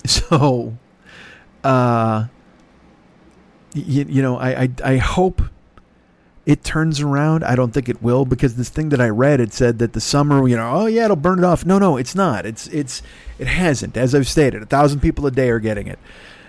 So, 0.06 0.78
uh, 1.64 2.28
you, 3.82 4.06
you 4.08 4.22
know, 4.22 4.38
I, 4.38 4.64
I, 4.64 4.70
I 4.84 4.98
hope 4.98 5.42
it 6.46 6.64
turns 6.64 7.02
around. 7.02 7.44
I 7.44 7.56
don't 7.56 7.74
think 7.74 7.90
it 7.90 8.02
will 8.02 8.26
because 8.26 8.56
this 8.56 8.70
thing 8.70 8.90
that 8.90 9.02
I 9.02 9.10
read 9.10 9.40
it 9.40 9.54
said 9.54 9.80
that 9.80 9.94
the 9.94 10.02
summer, 10.02 10.48
you 10.48 10.56
know, 10.56 10.70
oh 10.72 10.86
yeah, 10.86 11.06
it'll 11.06 11.18
burn 11.18 11.40
it 11.40 11.46
off. 11.46 11.66
No, 11.66 11.78
no, 11.78 11.98
it's 11.98 12.16
not. 12.16 12.46
It's 12.46 12.68
it's 12.68 13.02
it 13.38 13.48
hasn't. 13.48 13.98
As 13.98 14.16
I've 14.16 14.28
stated, 14.28 14.64
a 14.64 14.66
thousand 14.66 15.02
people 15.02 15.28
a 15.28 15.32
day 15.32 15.50
are 15.50 15.60
getting 15.60 15.88
it. 15.88 16.00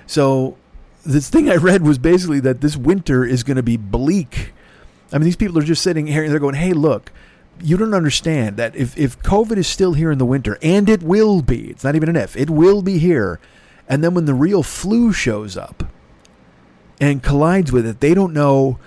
So 0.06 0.56
this 1.04 1.28
thing 1.28 1.50
I 1.50 1.56
read 1.56 1.82
was 1.82 1.98
basically 1.98 2.40
that 2.40 2.60
this 2.60 2.76
winter 2.76 3.24
is 3.24 3.42
going 3.42 3.56
to 3.56 3.62
be 3.62 3.76
bleak. 3.76 4.52
I 5.12 5.18
mean, 5.18 5.24
these 5.24 5.36
people 5.36 5.58
are 5.58 5.62
just 5.62 5.82
sitting 5.82 6.06
here 6.06 6.22
and 6.22 6.30
they're 6.30 6.38
going, 6.38 6.54
"Hey, 6.54 6.72
look, 6.72 7.10
you 7.62 7.76
don't 7.76 7.94
understand 7.94 8.56
that 8.56 8.76
if, 8.76 8.96
if 8.96 9.20
COVID 9.22 9.56
is 9.56 9.66
still 9.66 9.94
here 9.94 10.10
in 10.10 10.18
the 10.18 10.26
winter, 10.26 10.58
and 10.62 10.88
it 10.88 11.02
will 11.02 11.42
be, 11.42 11.70
it's 11.70 11.84
not 11.84 11.94
even 11.94 12.08
an 12.08 12.16
if, 12.16 12.36
it 12.36 12.50
will 12.50 12.82
be 12.82 12.98
here. 12.98 13.40
And 13.88 14.04
then 14.04 14.14
when 14.14 14.26
the 14.26 14.34
real 14.34 14.62
flu 14.62 15.12
shows 15.12 15.56
up 15.56 15.84
and 17.00 17.22
collides 17.22 17.72
with 17.72 17.87
it, 17.87 18.00
they 18.00 18.14
don't 18.14 18.32
know 18.32 18.78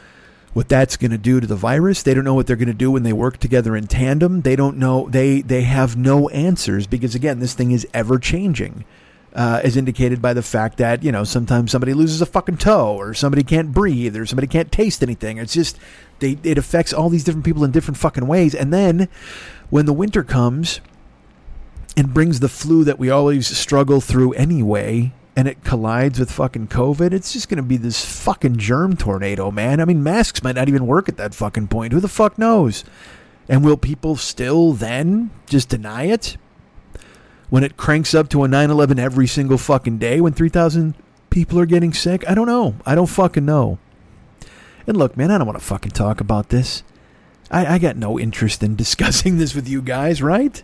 what 0.53 0.67
that's 0.67 0.97
going 0.97 1.11
to 1.11 1.17
do 1.17 1.39
to 1.39 1.47
the 1.47 1.55
virus. 1.55 2.03
They 2.03 2.13
don't 2.13 2.23
know 2.23 2.33
what 2.33 2.47
they're 2.47 2.55
going 2.55 2.67
to 2.67 2.73
do 2.73 2.91
when 2.91 3.03
they 3.03 3.13
work 3.13 3.37
together 3.37 3.75
in 3.75 3.87
tandem. 3.87 4.41
They 4.41 4.55
don't 4.55 4.77
know. 4.77 5.07
They 5.09 5.41
they 5.41 5.61
have 5.63 5.95
no 5.95 6.29
answers 6.29 6.87
because 6.87 7.15
again, 7.15 7.39
this 7.39 7.53
thing 7.53 7.71
is 7.71 7.87
ever 7.93 8.19
changing, 8.19 8.83
uh, 9.33 9.61
as 9.63 9.77
indicated 9.77 10.21
by 10.21 10.33
the 10.33 10.41
fact 10.41 10.77
that 10.77 11.03
you 11.03 11.11
know 11.11 11.23
sometimes 11.23 11.71
somebody 11.71 11.93
loses 11.93 12.21
a 12.21 12.25
fucking 12.25 12.57
toe, 12.57 12.95
or 12.99 13.13
somebody 13.13 13.43
can't 13.43 13.71
breathe, 13.71 14.17
or 14.17 14.25
somebody 14.25 14.47
can't 14.47 14.71
taste 14.71 15.01
anything. 15.01 15.37
It's 15.37 15.53
just 15.53 15.77
they 16.19 16.37
it 16.43 16.57
affects 16.57 16.93
all 16.93 17.09
these 17.09 17.23
different 17.23 17.45
people 17.45 17.63
in 17.63 17.71
different 17.71 17.97
fucking 17.97 18.27
ways. 18.27 18.53
And 18.53 18.73
then 18.73 19.07
when 19.69 19.85
the 19.85 19.93
winter 19.93 20.23
comes 20.23 20.81
and 21.95 22.13
brings 22.13 22.39
the 22.39 22.49
flu 22.49 22.83
that 22.83 22.99
we 22.99 23.09
always 23.09 23.47
struggle 23.47 24.01
through 24.01 24.33
anyway, 24.33 25.13
and 25.35 25.47
it 25.47 25.63
collides 25.63 26.19
with 26.19 26.31
fucking 26.31 26.67
COVID, 26.67 27.13
it's 27.13 27.33
just 27.33 27.47
going 27.47 27.57
to 27.57 27.63
be 27.63 27.77
this 27.77 28.03
fucking 28.23 28.57
germ 28.57 28.97
tornado, 28.97 29.49
man. 29.49 29.79
I 29.79 29.85
mean, 29.85 30.03
masks 30.03 30.43
might 30.43 30.55
not 30.55 30.67
even 30.67 30.85
work 30.85 31.07
at 31.07 31.17
that 31.17 31.33
fucking 31.33 31.69
point. 31.69 31.93
Who 31.93 31.99
the 31.99 32.07
fuck 32.07 32.37
knows? 32.37 32.83
And 33.47 33.63
will 33.63 33.77
people 33.77 34.15
still 34.17 34.73
then 34.73 35.31
just 35.47 35.69
deny 35.69 36.03
it? 36.03 36.37
When 37.49 37.63
it 37.63 37.75
cranks 37.75 38.13
up 38.13 38.29
to 38.29 38.43
a 38.43 38.47
9 38.47 38.69
11 38.69 38.97
every 38.99 39.27
single 39.27 39.57
fucking 39.57 39.97
day 39.97 40.21
when 40.21 40.33
3,000 40.33 40.95
people 41.29 41.59
are 41.59 41.65
getting 41.65 41.93
sick? 41.93 42.29
I 42.29 42.33
don't 42.33 42.47
know. 42.47 42.75
I 42.85 42.95
don't 42.95 43.07
fucking 43.07 43.45
know. 43.45 43.77
And 44.87 44.97
look, 44.97 45.17
man, 45.17 45.31
I 45.31 45.37
don't 45.37 45.47
want 45.47 45.59
to 45.59 45.65
fucking 45.65 45.91
talk 45.91 46.21
about 46.21 46.49
this. 46.49 46.83
I, 47.49 47.75
I 47.75 47.77
got 47.77 47.97
no 47.97 48.19
interest 48.19 48.63
in 48.63 48.75
discussing 48.77 49.37
this 49.37 49.53
with 49.53 49.67
you 49.67 49.81
guys, 49.81 50.21
right? 50.21 50.63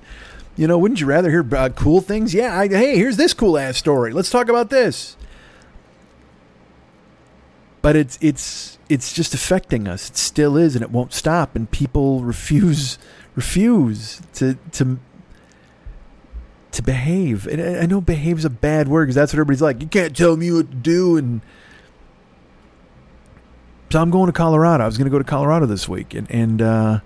You 0.57 0.67
know, 0.67 0.77
wouldn't 0.77 0.99
you 0.99 1.05
rather 1.05 1.29
hear 1.29 1.41
about 1.41 1.75
cool 1.75 2.01
things? 2.01 2.33
Yeah, 2.33 2.59
I, 2.59 2.67
hey, 2.67 2.97
here's 2.97 3.15
this 3.15 3.33
cool 3.33 3.57
ass 3.59 3.77
story. 3.77 4.11
Let's 4.11 4.31
talk 4.31 4.49
about 4.49 4.71
this. 4.71 5.15
But 7.83 7.95
it's 7.95 8.17
it's 8.21 8.79
it's 8.89 9.13
just 9.13 9.35
affecting 9.35 9.87
us. 9.87 10.09
It 10.09 10.17
still 10.17 10.57
is, 10.57 10.75
and 10.75 10.83
it 10.83 10.89
won't 10.89 11.13
stop. 11.13 11.55
And 11.55 11.69
people 11.69 12.21
refuse 12.21 12.97
refuse 13.35 14.19
to 14.33 14.57
to 14.73 14.97
to 16.71 16.81
behave. 16.81 17.45
And 17.45 17.61
I 17.61 17.85
know 17.85 18.01
"behave" 18.01 18.39
is 18.39 18.45
a 18.45 18.49
bad 18.49 18.87
word 18.87 19.05
because 19.05 19.15
that's 19.15 19.31
what 19.31 19.37
everybody's 19.37 19.61
like. 19.61 19.79
You 19.79 19.87
can't 19.87 20.17
tell 20.17 20.35
me 20.37 20.51
what 20.51 20.71
to 20.71 20.75
do. 20.75 21.17
And 21.17 21.41
so 23.91 24.01
I'm 24.01 24.09
going 24.09 24.25
to 24.25 24.33
Colorado. 24.33 24.83
I 24.83 24.87
was 24.87 24.97
going 24.97 25.05
to 25.05 25.11
go 25.11 25.19
to 25.19 25.23
Colorado 25.23 25.67
this 25.67 25.87
week, 25.87 26.15
and 26.15 26.29
and 26.31 26.61
uh, 26.63 26.99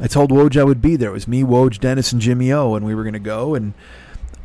I 0.00 0.06
told 0.06 0.30
Woj 0.30 0.58
I 0.60 0.64
would 0.64 0.82
be 0.82 0.96
there. 0.96 1.10
It 1.10 1.14
was 1.14 1.28
me, 1.28 1.42
Woj, 1.42 1.80
Dennis, 1.80 2.12
and 2.12 2.20
Jimmy 2.20 2.52
O, 2.52 2.74
and 2.74 2.84
we 2.84 2.94
were 2.94 3.02
going 3.02 3.14
to 3.14 3.18
go. 3.18 3.54
And 3.54 3.72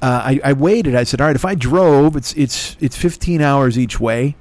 uh, 0.02 0.22
I, 0.24 0.40
I 0.44 0.54
waited. 0.54 0.96
I 0.96 1.04
said, 1.04 1.20
all 1.20 1.28
right, 1.28 1.36
if 1.36 1.46
I 1.46 1.56
drove, 1.56 2.16
it's 2.16 2.34
it's 2.34 2.78
it's 2.80 2.96
15 2.96 3.42
hours 3.42 3.78
each 3.78 4.00
way. 4.00 4.36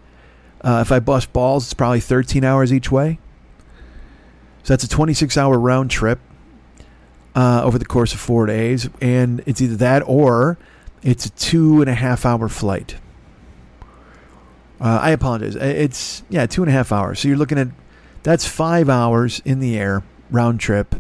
Uh, 0.63 0.81
if 0.83 0.93
I 0.93 1.01
bust 1.01 1.33
balls, 1.33 1.65
it's 1.65 1.75
probably 1.75 2.01
13 2.01 2.45
hours 2.45 2.73
each 2.73 2.91
way. 2.93 3.19
So 4.63 4.75
that's 4.75 4.85
a 4.85 4.89
26 4.89 5.37
hour 5.37 5.59
round 5.59 5.91
trip 5.91 6.21
uh, 7.35 7.63
over 7.65 7.79
the 7.79 7.85
course 7.85 8.13
of 8.13 8.21
four 8.21 8.47
days. 8.47 8.89
And 9.01 9.43
it's 9.47 9.61
either 9.61 9.77
that 9.77 10.03
or 10.07 10.59
it's 11.03 11.27
a 11.27 11.31
two 11.31 11.81
and 11.81 11.91
a 11.91 11.95
half 11.95 12.27
hour 12.27 12.49
flight. 12.49 12.97
Uh, 14.81 14.99
I 15.03 15.11
apologize. 15.11 15.57
It's, 15.57 16.23
yeah, 16.31 16.47
two 16.47 16.63
and 16.63 16.71
a 16.71 16.73
half 16.73 16.93
hours. 16.93 17.21
So 17.21 17.29
you're 17.29 17.37
looking 17.37 17.59
at 17.59 17.69
that's 18.23 18.47
five 18.47 18.89
hours 18.89 19.41
in 19.45 19.61
the 19.61 19.79
air 19.79 20.03
round 20.31 20.61
trip. 20.61 20.95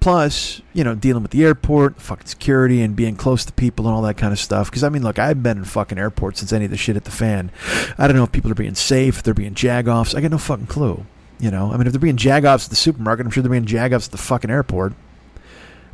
Plus, 0.00 0.60
you 0.74 0.84
know, 0.84 0.94
dealing 0.94 1.22
with 1.22 1.30
the 1.32 1.44
airport, 1.44 1.98
fucking 1.98 2.26
security, 2.26 2.82
and 2.82 2.94
being 2.94 3.16
close 3.16 3.44
to 3.46 3.52
people 3.54 3.86
and 3.86 3.94
all 3.94 4.02
that 4.02 4.18
kind 4.18 4.32
of 4.34 4.38
stuff. 4.38 4.70
Because 4.70 4.84
I 4.84 4.90
mean, 4.90 5.02
look, 5.02 5.18
I've 5.18 5.42
been 5.42 5.58
in 5.58 5.64
fucking 5.64 5.98
airports 5.98 6.40
since 6.40 6.52
any 6.52 6.66
of 6.66 6.70
the 6.70 6.76
shit 6.76 6.96
at 6.96 7.04
the 7.04 7.10
fan. 7.10 7.50
I 7.96 8.06
don't 8.06 8.16
know 8.16 8.24
if 8.24 8.32
people 8.32 8.50
are 8.50 8.54
being 8.54 8.74
safe, 8.74 9.16
if 9.16 9.22
they're 9.22 9.32
being 9.32 9.54
jagoffs. 9.54 10.14
I 10.14 10.20
got 10.20 10.30
no 10.30 10.38
fucking 10.38 10.66
clue. 10.66 11.06
You 11.40 11.50
know, 11.50 11.72
I 11.72 11.78
mean, 11.78 11.86
if 11.86 11.92
they're 11.92 12.00
being 12.00 12.16
jagoffs 12.16 12.64
at 12.64 12.70
the 12.70 12.76
supermarket, 12.76 13.24
I'm 13.24 13.32
sure 13.32 13.42
they're 13.42 13.50
being 13.50 13.64
jagoffs 13.64 14.06
at 14.06 14.12
the 14.12 14.18
fucking 14.18 14.50
airport. 14.50 14.92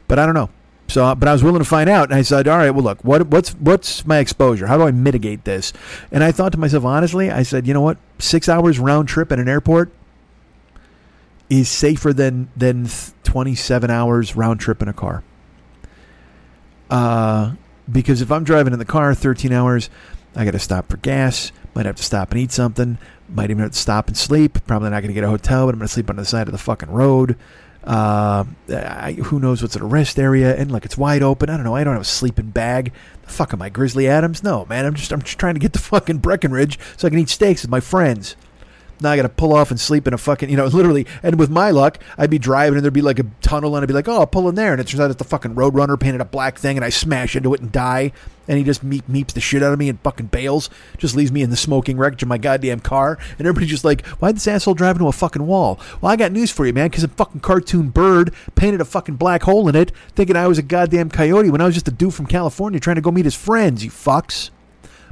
But 0.08 0.18
I 0.18 0.26
don't 0.26 0.34
know. 0.34 0.50
So, 0.88 1.14
but 1.14 1.28
I 1.28 1.32
was 1.32 1.44
willing 1.44 1.60
to 1.60 1.68
find 1.68 1.88
out, 1.88 2.10
and 2.10 2.14
I 2.18 2.22
said, 2.22 2.48
"All 2.48 2.58
right, 2.58 2.70
well, 2.70 2.82
look, 2.82 3.04
what, 3.04 3.28
what's 3.28 3.52
what's 3.52 4.04
my 4.04 4.18
exposure? 4.18 4.66
How 4.66 4.76
do 4.76 4.82
I 4.82 4.90
mitigate 4.90 5.44
this?" 5.44 5.72
And 6.10 6.24
I 6.24 6.32
thought 6.32 6.50
to 6.50 6.58
myself, 6.58 6.84
honestly, 6.84 7.30
I 7.30 7.44
said, 7.44 7.68
"You 7.68 7.74
know 7.74 7.80
what? 7.80 7.96
Six 8.18 8.48
hours 8.48 8.80
round 8.80 9.06
trip 9.06 9.30
at 9.30 9.38
an 9.38 9.48
airport 9.48 9.92
is 11.50 11.68
safer 11.68 12.12
than 12.12 12.48
than 12.56 12.88
27 13.24 13.90
hours 13.90 14.36
round 14.36 14.60
trip 14.60 14.80
in 14.80 14.88
a 14.88 14.92
car. 14.92 15.22
Uh, 16.88 17.54
because 17.90 18.22
if 18.22 18.32
I'm 18.32 18.44
driving 18.44 18.72
in 18.72 18.78
the 18.78 18.84
car 18.84 19.14
13 19.14 19.52
hours, 19.52 19.90
I 20.34 20.44
got 20.44 20.52
to 20.52 20.58
stop 20.58 20.88
for 20.88 20.96
gas. 20.96 21.52
Might 21.74 21.86
have 21.86 21.96
to 21.96 22.02
stop 22.02 22.30
and 22.30 22.40
eat 22.40 22.52
something. 22.52 22.98
Might 23.28 23.50
even 23.50 23.62
have 23.62 23.72
to 23.72 23.78
stop 23.78 24.08
and 24.08 24.16
sleep. 24.16 24.64
Probably 24.66 24.90
not 24.90 25.00
going 25.00 25.08
to 25.08 25.14
get 25.14 25.24
a 25.24 25.28
hotel, 25.28 25.66
but 25.66 25.74
I'm 25.74 25.78
going 25.78 25.88
to 25.88 25.92
sleep 25.92 26.10
on 26.10 26.16
the 26.16 26.24
side 26.24 26.48
of 26.48 26.52
the 26.52 26.58
fucking 26.58 26.90
road. 26.90 27.36
Uh, 27.82 28.44
I, 28.68 29.12
who 29.24 29.40
knows 29.40 29.62
what's 29.62 29.74
at 29.74 29.82
a 29.82 29.86
rest 29.86 30.18
area? 30.18 30.54
And 30.54 30.70
like 30.70 30.84
it's 30.84 30.98
wide 30.98 31.22
open. 31.22 31.48
I 31.48 31.56
don't 31.56 31.64
know. 31.64 31.74
I 31.74 31.84
don't 31.84 31.94
have 31.94 32.02
a 32.02 32.04
sleeping 32.04 32.50
bag. 32.50 32.92
The 33.22 33.30
fuck 33.30 33.52
am 33.52 33.62
I, 33.62 33.70
Grizzly 33.70 34.08
Adams? 34.08 34.42
No, 34.42 34.66
man. 34.66 34.84
I'm 34.84 34.94
just 34.94 35.12
I'm 35.12 35.22
just 35.22 35.38
trying 35.38 35.54
to 35.54 35.60
get 35.60 35.72
to 35.72 35.78
fucking 35.78 36.18
Breckenridge 36.18 36.78
so 36.96 37.06
I 37.06 37.10
can 37.10 37.18
eat 37.18 37.28
steaks 37.28 37.62
with 37.62 37.70
my 37.70 37.80
friends. 37.80 38.36
Now 39.00 39.10
I 39.10 39.16
got 39.16 39.22
to 39.22 39.28
pull 39.28 39.52
off 39.52 39.70
and 39.70 39.80
sleep 39.80 40.06
in 40.06 40.14
a 40.14 40.18
fucking, 40.18 40.50
you 40.50 40.56
know, 40.56 40.66
literally. 40.80 41.06
And 41.22 41.38
with 41.38 41.50
my 41.50 41.70
luck, 41.70 41.98
I'd 42.18 42.30
be 42.30 42.38
driving 42.38 42.76
and 42.76 42.84
there'd 42.84 42.92
be 42.92 43.02
like 43.02 43.18
a 43.18 43.26
tunnel 43.40 43.76
and 43.76 43.82
I'd 43.82 43.88
be 43.88 43.94
like, 43.94 44.08
oh, 44.08 44.20
I'll 44.20 44.26
pull 44.26 44.48
in 44.48 44.54
there. 44.54 44.72
And 44.72 44.80
it 44.80 44.86
turns 44.88 45.00
out 45.00 45.10
it's 45.10 45.18
the 45.18 45.24
fucking 45.24 45.54
Roadrunner 45.54 45.98
painted 45.98 46.20
a 46.20 46.24
black 46.24 46.58
thing 46.58 46.76
and 46.76 46.84
I 46.84 46.90
smash 46.90 47.36
into 47.36 47.54
it 47.54 47.60
and 47.60 47.72
die. 47.72 48.12
And 48.48 48.58
he 48.58 48.64
just 48.64 48.84
meep 48.84 49.02
meeps 49.02 49.32
the 49.32 49.40
shit 49.40 49.62
out 49.62 49.72
of 49.72 49.78
me 49.78 49.88
and 49.88 50.00
fucking 50.00 50.26
bails. 50.26 50.70
Just 50.98 51.14
leaves 51.14 51.30
me 51.30 51.42
in 51.42 51.50
the 51.50 51.56
smoking 51.56 51.96
wreckage 51.96 52.22
of 52.22 52.28
my 52.28 52.38
goddamn 52.38 52.80
car. 52.80 53.16
And 53.38 53.46
everybody's 53.46 53.70
just 53.70 53.84
like, 53.84 54.04
why'd 54.06 54.34
this 54.36 54.48
asshole 54.48 54.74
drive 54.74 54.96
into 54.96 55.06
a 55.06 55.12
fucking 55.12 55.46
wall? 55.46 55.78
Well, 56.00 56.10
I 56.10 56.16
got 56.16 56.32
news 56.32 56.50
for 56.50 56.66
you, 56.66 56.72
man, 56.72 56.88
because 56.88 57.04
a 57.04 57.08
fucking 57.08 57.40
cartoon 57.40 57.90
bird 57.90 58.34
painted 58.56 58.80
a 58.80 58.84
fucking 58.84 59.16
black 59.16 59.44
hole 59.44 59.68
in 59.68 59.76
it 59.76 59.92
thinking 60.16 60.34
I 60.34 60.48
was 60.48 60.58
a 60.58 60.62
goddamn 60.62 61.10
coyote 61.10 61.50
when 61.50 61.60
I 61.60 61.66
was 61.66 61.74
just 61.74 61.86
a 61.86 61.92
dude 61.92 62.14
from 62.14 62.26
California 62.26 62.80
trying 62.80 62.96
to 62.96 63.02
go 63.02 63.12
meet 63.12 63.24
his 63.24 63.36
friends, 63.36 63.84
you 63.84 63.90
fucks. 63.90 64.50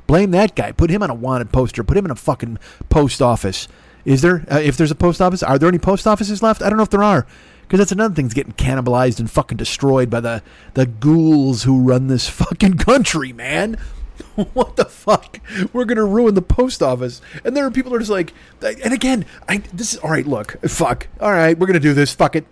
Blame 0.08 0.30
that 0.32 0.56
guy. 0.56 0.72
Put 0.72 0.90
him 0.90 1.02
on 1.02 1.10
a 1.10 1.14
wanted 1.14 1.52
poster. 1.52 1.84
Put 1.84 1.96
him 1.96 2.06
in 2.06 2.10
a 2.10 2.16
fucking 2.16 2.58
post 2.88 3.20
office. 3.22 3.68
Is 4.06 4.22
there? 4.22 4.44
Uh, 4.50 4.58
if 4.58 4.76
there's 4.76 4.90
a 4.90 4.96
post 4.96 5.20
office, 5.20 5.42
are 5.42 5.58
there 5.58 5.68
any 5.68 5.78
post 5.78 6.06
offices 6.06 6.42
left? 6.42 6.62
I 6.62 6.70
don't 6.70 6.78
know 6.78 6.82
if 6.82 6.90
there 6.90 7.02
are, 7.02 7.26
because 7.62 7.78
that's 7.78 7.92
another 7.92 8.14
thing 8.14 8.24
that's 8.24 8.34
getting 8.34 8.54
cannibalized 8.54 9.20
and 9.20 9.30
fucking 9.30 9.58
destroyed 9.58 10.08
by 10.08 10.20
the 10.20 10.42
the 10.72 10.86
ghouls 10.86 11.64
who 11.64 11.82
run 11.82 12.06
this 12.06 12.26
fucking 12.30 12.78
country, 12.78 13.34
man. 13.34 13.76
what 14.54 14.76
the 14.76 14.86
fuck? 14.86 15.40
We're 15.74 15.84
gonna 15.84 16.06
ruin 16.06 16.34
the 16.34 16.42
post 16.42 16.82
office, 16.82 17.20
and 17.44 17.54
there 17.54 17.66
are 17.66 17.70
people 17.70 17.90
who 17.90 17.96
are 17.96 18.00
just 18.00 18.10
like, 18.10 18.32
and 18.62 18.94
again, 18.94 19.26
I 19.46 19.58
this 19.74 19.92
is 19.92 19.98
all 19.98 20.10
right. 20.10 20.26
Look, 20.26 20.58
fuck. 20.62 21.08
All 21.20 21.32
right, 21.32 21.56
we're 21.58 21.66
gonna 21.66 21.80
do 21.80 21.92
this. 21.92 22.14
Fuck 22.14 22.34
it. 22.34 22.46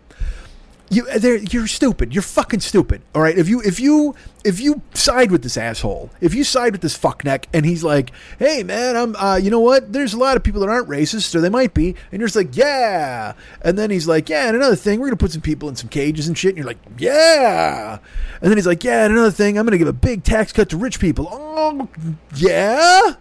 You, 0.89 1.07
you're 1.51 1.67
stupid. 1.67 2.15
You're 2.15 2.23
fucking 2.23 2.61
stupid. 2.61 3.03
All 3.15 3.21
right. 3.21 3.37
If 3.37 3.49
you 3.49 3.61
if 3.63 3.81
you 3.81 4.15
if 4.45 4.61
you 4.61 4.83
side 4.95 5.33
with 5.33 5.43
this 5.43 5.57
asshole, 5.57 6.11
if 6.21 6.33
you 6.33 6.45
side 6.45 6.73
with 6.73 6.81
this 6.81 6.97
fuckneck, 6.97 7.47
and 7.53 7.67
he's 7.67 7.83
like, 7.83 8.13
"Hey 8.39 8.63
man, 8.63 8.97
I'm 8.97 9.17
uh, 9.17 9.37
you 9.37 9.51
know 9.51 9.59
what? 9.59 9.93
There's 9.93 10.15
a 10.15 10.19
lot 10.19 10.37
of 10.37 10.45
people 10.45 10.61
that 10.61 10.69
aren't 10.69 10.89
racist, 10.89 11.35
or 11.35 11.41
they 11.41 11.49
might 11.49 11.75
be," 11.75 11.97
and 12.13 12.21
you're 12.21 12.29
just 12.29 12.37
like, 12.37 12.57
"Yeah," 12.57 13.33
and 13.63 13.77
then 13.77 13.91
he's 13.91 14.07
like, 14.07 14.29
"Yeah," 14.29 14.47
and 14.47 14.57
another 14.57 14.77
thing, 14.77 15.01
we're 15.01 15.07
gonna 15.07 15.17
put 15.17 15.33
some 15.33 15.41
people 15.43 15.69
in 15.69 15.75
some 15.75 15.89
cages 15.89 16.29
and 16.29 16.39
shit, 16.39 16.51
and 16.51 16.59
you're 16.59 16.67
like, 16.67 16.79
"Yeah," 16.99 17.99
and 18.41 18.51
then 18.51 18.57
he's 18.57 18.67
like, 18.67 18.85
"Yeah," 18.85 19.05
and 19.05 19.13
another 19.13 19.33
thing, 19.33 19.59
I'm 19.59 19.67
gonna 19.67 19.79
give 19.79 19.89
a 19.89 19.93
big 19.93 20.23
tax 20.23 20.53
cut 20.53 20.69
to 20.69 20.77
rich 20.77 21.01
people. 21.01 21.29
Oh, 21.31 21.89
yeah. 22.37 23.15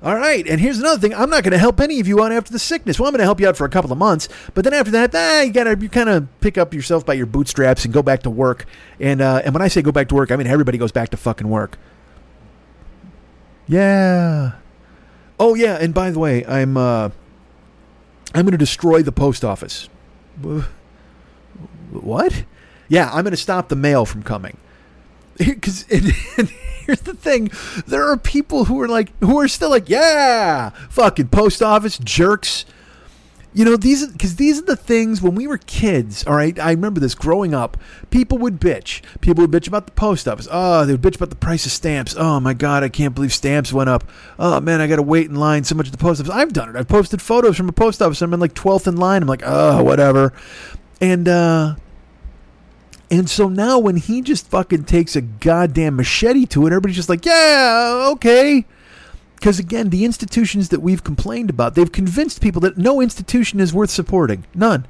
All 0.00 0.14
right, 0.14 0.46
and 0.46 0.60
here's 0.60 0.78
another 0.78 1.00
thing. 1.00 1.12
I'm 1.12 1.28
not 1.28 1.42
going 1.42 1.52
to 1.52 1.58
help 1.58 1.80
any 1.80 1.98
of 1.98 2.06
you 2.06 2.22
out 2.22 2.30
after 2.30 2.52
the 2.52 2.58
sickness. 2.60 3.00
Well, 3.00 3.08
I'm 3.08 3.12
going 3.12 3.18
to 3.18 3.24
help 3.24 3.40
you 3.40 3.48
out 3.48 3.56
for 3.56 3.64
a 3.64 3.68
couple 3.68 3.90
of 3.90 3.98
months, 3.98 4.28
but 4.54 4.62
then 4.62 4.72
after 4.72 4.92
that, 4.92 5.12
ah, 5.12 5.40
you 5.40 5.52
got 5.52 5.64
to 5.64 5.76
you 5.76 5.88
kind 5.88 6.08
of 6.08 6.28
pick 6.40 6.56
up 6.56 6.72
yourself 6.72 7.04
by 7.04 7.14
your 7.14 7.26
bootstraps 7.26 7.84
and 7.84 7.92
go 7.92 8.00
back 8.00 8.22
to 8.22 8.30
work. 8.30 8.66
And 9.00 9.20
uh, 9.20 9.42
and 9.44 9.52
when 9.54 9.62
I 9.62 9.66
say 9.66 9.82
go 9.82 9.90
back 9.90 10.08
to 10.10 10.14
work, 10.14 10.30
I 10.30 10.36
mean 10.36 10.46
everybody 10.46 10.78
goes 10.78 10.92
back 10.92 11.08
to 11.10 11.16
fucking 11.16 11.48
work. 11.48 11.78
Yeah. 13.66 14.52
Oh 15.40 15.54
yeah, 15.54 15.78
and 15.80 15.92
by 15.92 16.12
the 16.12 16.18
way, 16.20 16.44
I'm 16.46 16.76
uh, 16.76 17.10
I'm 18.34 18.44
going 18.44 18.52
to 18.52 18.58
destroy 18.58 19.02
the 19.02 19.12
post 19.12 19.44
office. 19.44 19.88
What? 21.90 22.44
Yeah, 22.88 23.08
I'm 23.10 23.24
going 23.24 23.32
to 23.32 23.36
stop 23.36 23.68
the 23.68 23.76
mail 23.76 24.04
from 24.04 24.22
coming. 24.22 24.58
Because 25.44 25.82
here's 26.88 27.02
the 27.02 27.14
thing. 27.14 27.50
There 27.86 28.04
are 28.10 28.16
people 28.16 28.64
who 28.64 28.80
are 28.80 28.88
like 28.88 29.12
who 29.20 29.38
are 29.38 29.46
still 29.46 29.70
like 29.70 29.88
yeah 29.88 30.70
fucking 30.90 31.28
post 31.28 31.62
office 31.62 31.98
jerks. 31.98 32.64
You 33.54 33.64
know 33.64 33.76
these 33.76 34.06
because 34.06 34.36
these 34.36 34.58
are 34.58 34.64
the 34.64 34.76
things 34.76 35.22
when 35.22 35.34
we 35.34 35.46
were 35.46 35.58
kids 35.58 36.26
all 36.26 36.34
right? 36.34 36.58
I 36.58 36.70
remember 36.70 36.98
this 36.98 37.14
growing 37.14 37.54
up. 37.54 37.76
People 38.10 38.38
would 38.38 38.60
bitch. 38.60 39.02
People 39.20 39.42
would 39.42 39.50
bitch 39.50 39.68
about 39.68 39.86
the 39.86 39.92
post 39.92 40.26
office. 40.26 40.48
Oh 40.50 40.84
they 40.84 40.92
would 40.92 41.02
bitch 41.02 41.16
about 41.16 41.30
the 41.30 41.36
price 41.36 41.66
of 41.66 41.72
stamps. 41.72 42.14
Oh 42.18 42.40
my 42.40 42.54
god 42.54 42.82
i 42.82 42.88
can't 42.88 43.14
believe 43.14 43.32
stamps 43.32 43.72
went 43.72 43.90
up. 43.90 44.04
Oh 44.38 44.60
man 44.60 44.80
i 44.80 44.86
gotta 44.86 45.02
wait 45.02 45.28
in 45.28 45.36
line 45.36 45.64
so 45.64 45.74
much 45.74 45.86
at 45.86 45.92
the 45.92 45.98
post 45.98 46.20
office. 46.20 46.32
I've 46.32 46.52
done 46.52 46.68
it. 46.68 46.76
I've 46.76 46.88
posted 46.88 47.22
photos 47.22 47.56
from 47.56 47.68
a 47.68 47.72
post 47.72 48.02
office 48.02 48.22
i'm 48.22 48.34
in 48.34 48.40
like 48.40 48.54
12th 48.54 48.86
in 48.88 48.96
line. 48.96 49.22
I'm 49.22 49.28
like 49.28 49.42
oh 49.44 49.84
whatever. 49.84 50.32
And 51.00 51.28
uh 51.28 51.76
And 53.10 53.28
so 53.28 53.48
now 53.48 53.78
when 53.78 53.96
he 53.96 54.20
just 54.20 54.48
fucking 54.48 54.84
takes 54.84 55.16
a 55.16 55.22
goddamn 55.22 55.96
machete 55.96 56.46
to 56.46 56.66
it, 56.66 56.72
everybody's 56.72 56.96
just 56.96 57.08
like, 57.08 57.24
yeah, 57.24 58.08
okay. 58.12 58.66
Because 59.36 59.58
again, 59.58 59.90
the 59.90 60.04
institutions 60.04 60.68
that 60.70 60.80
we've 60.80 61.02
complained 61.04 61.48
about, 61.48 61.74
they've 61.74 61.90
convinced 61.90 62.40
people 62.42 62.60
that 62.62 62.76
no 62.76 63.00
institution 63.00 63.60
is 63.60 63.72
worth 63.72 63.90
supporting. 63.90 64.44
None. 64.54 64.86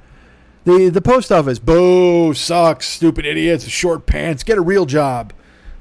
The 0.65 0.89
the 0.89 1.01
post 1.01 1.31
office, 1.31 1.59
boo, 1.59 2.35
sucks, 2.35 2.87
stupid 2.87 3.25
idiots, 3.25 3.67
short 3.69 4.07
pants, 4.07 4.43
get 4.43 4.59
a 4.59 4.63
real 4.63 4.87
job. 4.87 5.33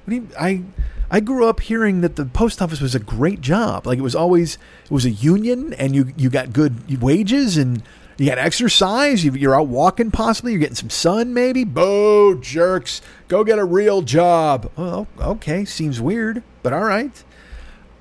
Mean, 0.06 0.30
I 0.40 0.64
I 1.10 1.20
grew 1.22 1.48
up 1.48 1.62
hearing 1.62 2.02
that 2.02 2.18
the 2.18 2.26
post 2.26 2.62
office 2.62 2.82
was 2.82 2.94
a 2.94 3.00
great 3.00 3.42
job. 3.42 3.88
Like 3.88 3.98
it 3.98 4.02
was 4.02 4.16
always 4.16 4.58
it 4.86 4.92
was 4.92 5.06
a 5.06 5.10
union, 5.10 5.74
and 5.74 5.96
you 5.96 6.14
you 6.18 6.30
got 6.30 6.54
good 6.54 7.02
wages 7.02 7.58
and 7.58 7.82
you 8.18 8.26
got 8.28 8.38
exercise. 8.38 9.24
You, 9.24 9.34
you're 9.34 9.56
out 9.56 9.68
walking, 9.68 10.12
possibly. 10.12 10.52
You're 10.52 10.60
getting 10.60 10.76
some 10.76 10.90
sun, 10.90 11.34
maybe. 11.34 11.64
Boo, 11.64 12.40
jerks! 12.40 13.02
Go 13.28 13.44
get 13.44 13.60
a 13.60 13.66
real 13.66 14.02
job. 14.02 14.72
Okay, 14.78 15.66
seems 15.66 16.02
weird, 16.02 16.44
but 16.64 16.74
all 16.74 16.84
right. 16.84 17.24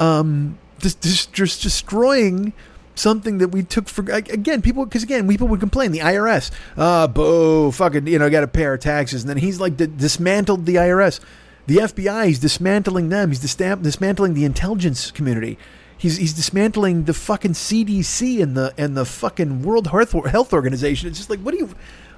Um, 0.00 0.59
just 0.79 1.02
just, 1.02 1.33
just 1.33 1.62
destroying 1.62 2.52
something 2.94 3.38
that 3.38 3.48
we 3.48 3.62
took 3.62 3.88
for 3.88 4.11
again 4.11 4.62
people 4.62 4.85
because 4.85 5.02
again 5.02 5.29
people 5.29 5.46
would 5.46 5.61
complain 5.61 5.92
the 5.92 5.98
IRS 5.98 6.50
uh 6.79 7.07
boo 7.07 7.70
fucking 7.70 8.07
you 8.07 8.18
know 8.18 8.31
got 8.31 8.40
to 8.40 8.48
pay 8.48 8.64
our 8.64 8.79
taxes 8.79 9.22
and 9.22 9.29
then 9.29 9.37
he's 9.37 9.61
like 9.61 9.76
d- 9.76 9.87
dismantled 9.87 10.64
the 10.64 10.76
IRS 10.76 11.20
the 11.66 11.76
FBI 11.76 12.26
he's 12.26 12.38
dismantling 12.38 13.11
them 13.11 13.29
he's 13.29 13.40
distam- 13.40 13.83
dismantling 13.83 14.33
the 14.33 14.46
intelligence 14.46 15.11
community 15.11 15.59
he's 15.98 16.16
he's 16.16 16.32
dismantling 16.32 17.04
the 17.04 17.14
fucking 17.14 17.52
CDC 17.52 18.42
and 18.42 18.56
the 18.56 18.74
and 18.76 18.96
the 18.96 19.04
fucking 19.04 19.62
World 19.62 19.88
Health 19.88 20.52
Organization 20.52 21.09
it's 21.09 21.18
just 21.18 21.30
like 21.30 21.40
what 21.40 21.52
do 21.52 21.59
you 21.59 21.74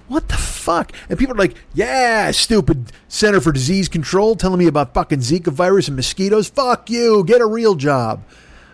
what 0.09 0.29
the 0.29 0.37
fuck? 0.37 0.93
And 1.09 1.19
people 1.19 1.35
are 1.35 1.39
like, 1.39 1.57
yeah, 1.75 2.31
stupid 2.31 2.93
Center 3.09 3.41
for 3.41 3.53
Disease 3.53 3.89
Control 3.89 4.37
telling 4.37 4.59
me 4.59 4.67
about 4.67 4.95
fucking 4.95 5.19
Zika 5.19 5.53
virus 5.53 5.87
and 5.87 5.97
mosquitoes. 5.97 6.49
Fuck 6.49 6.89
you. 6.89 7.23
Get 7.25 7.43
a 7.43 7.47
real 7.47 7.75
job. 7.75 8.25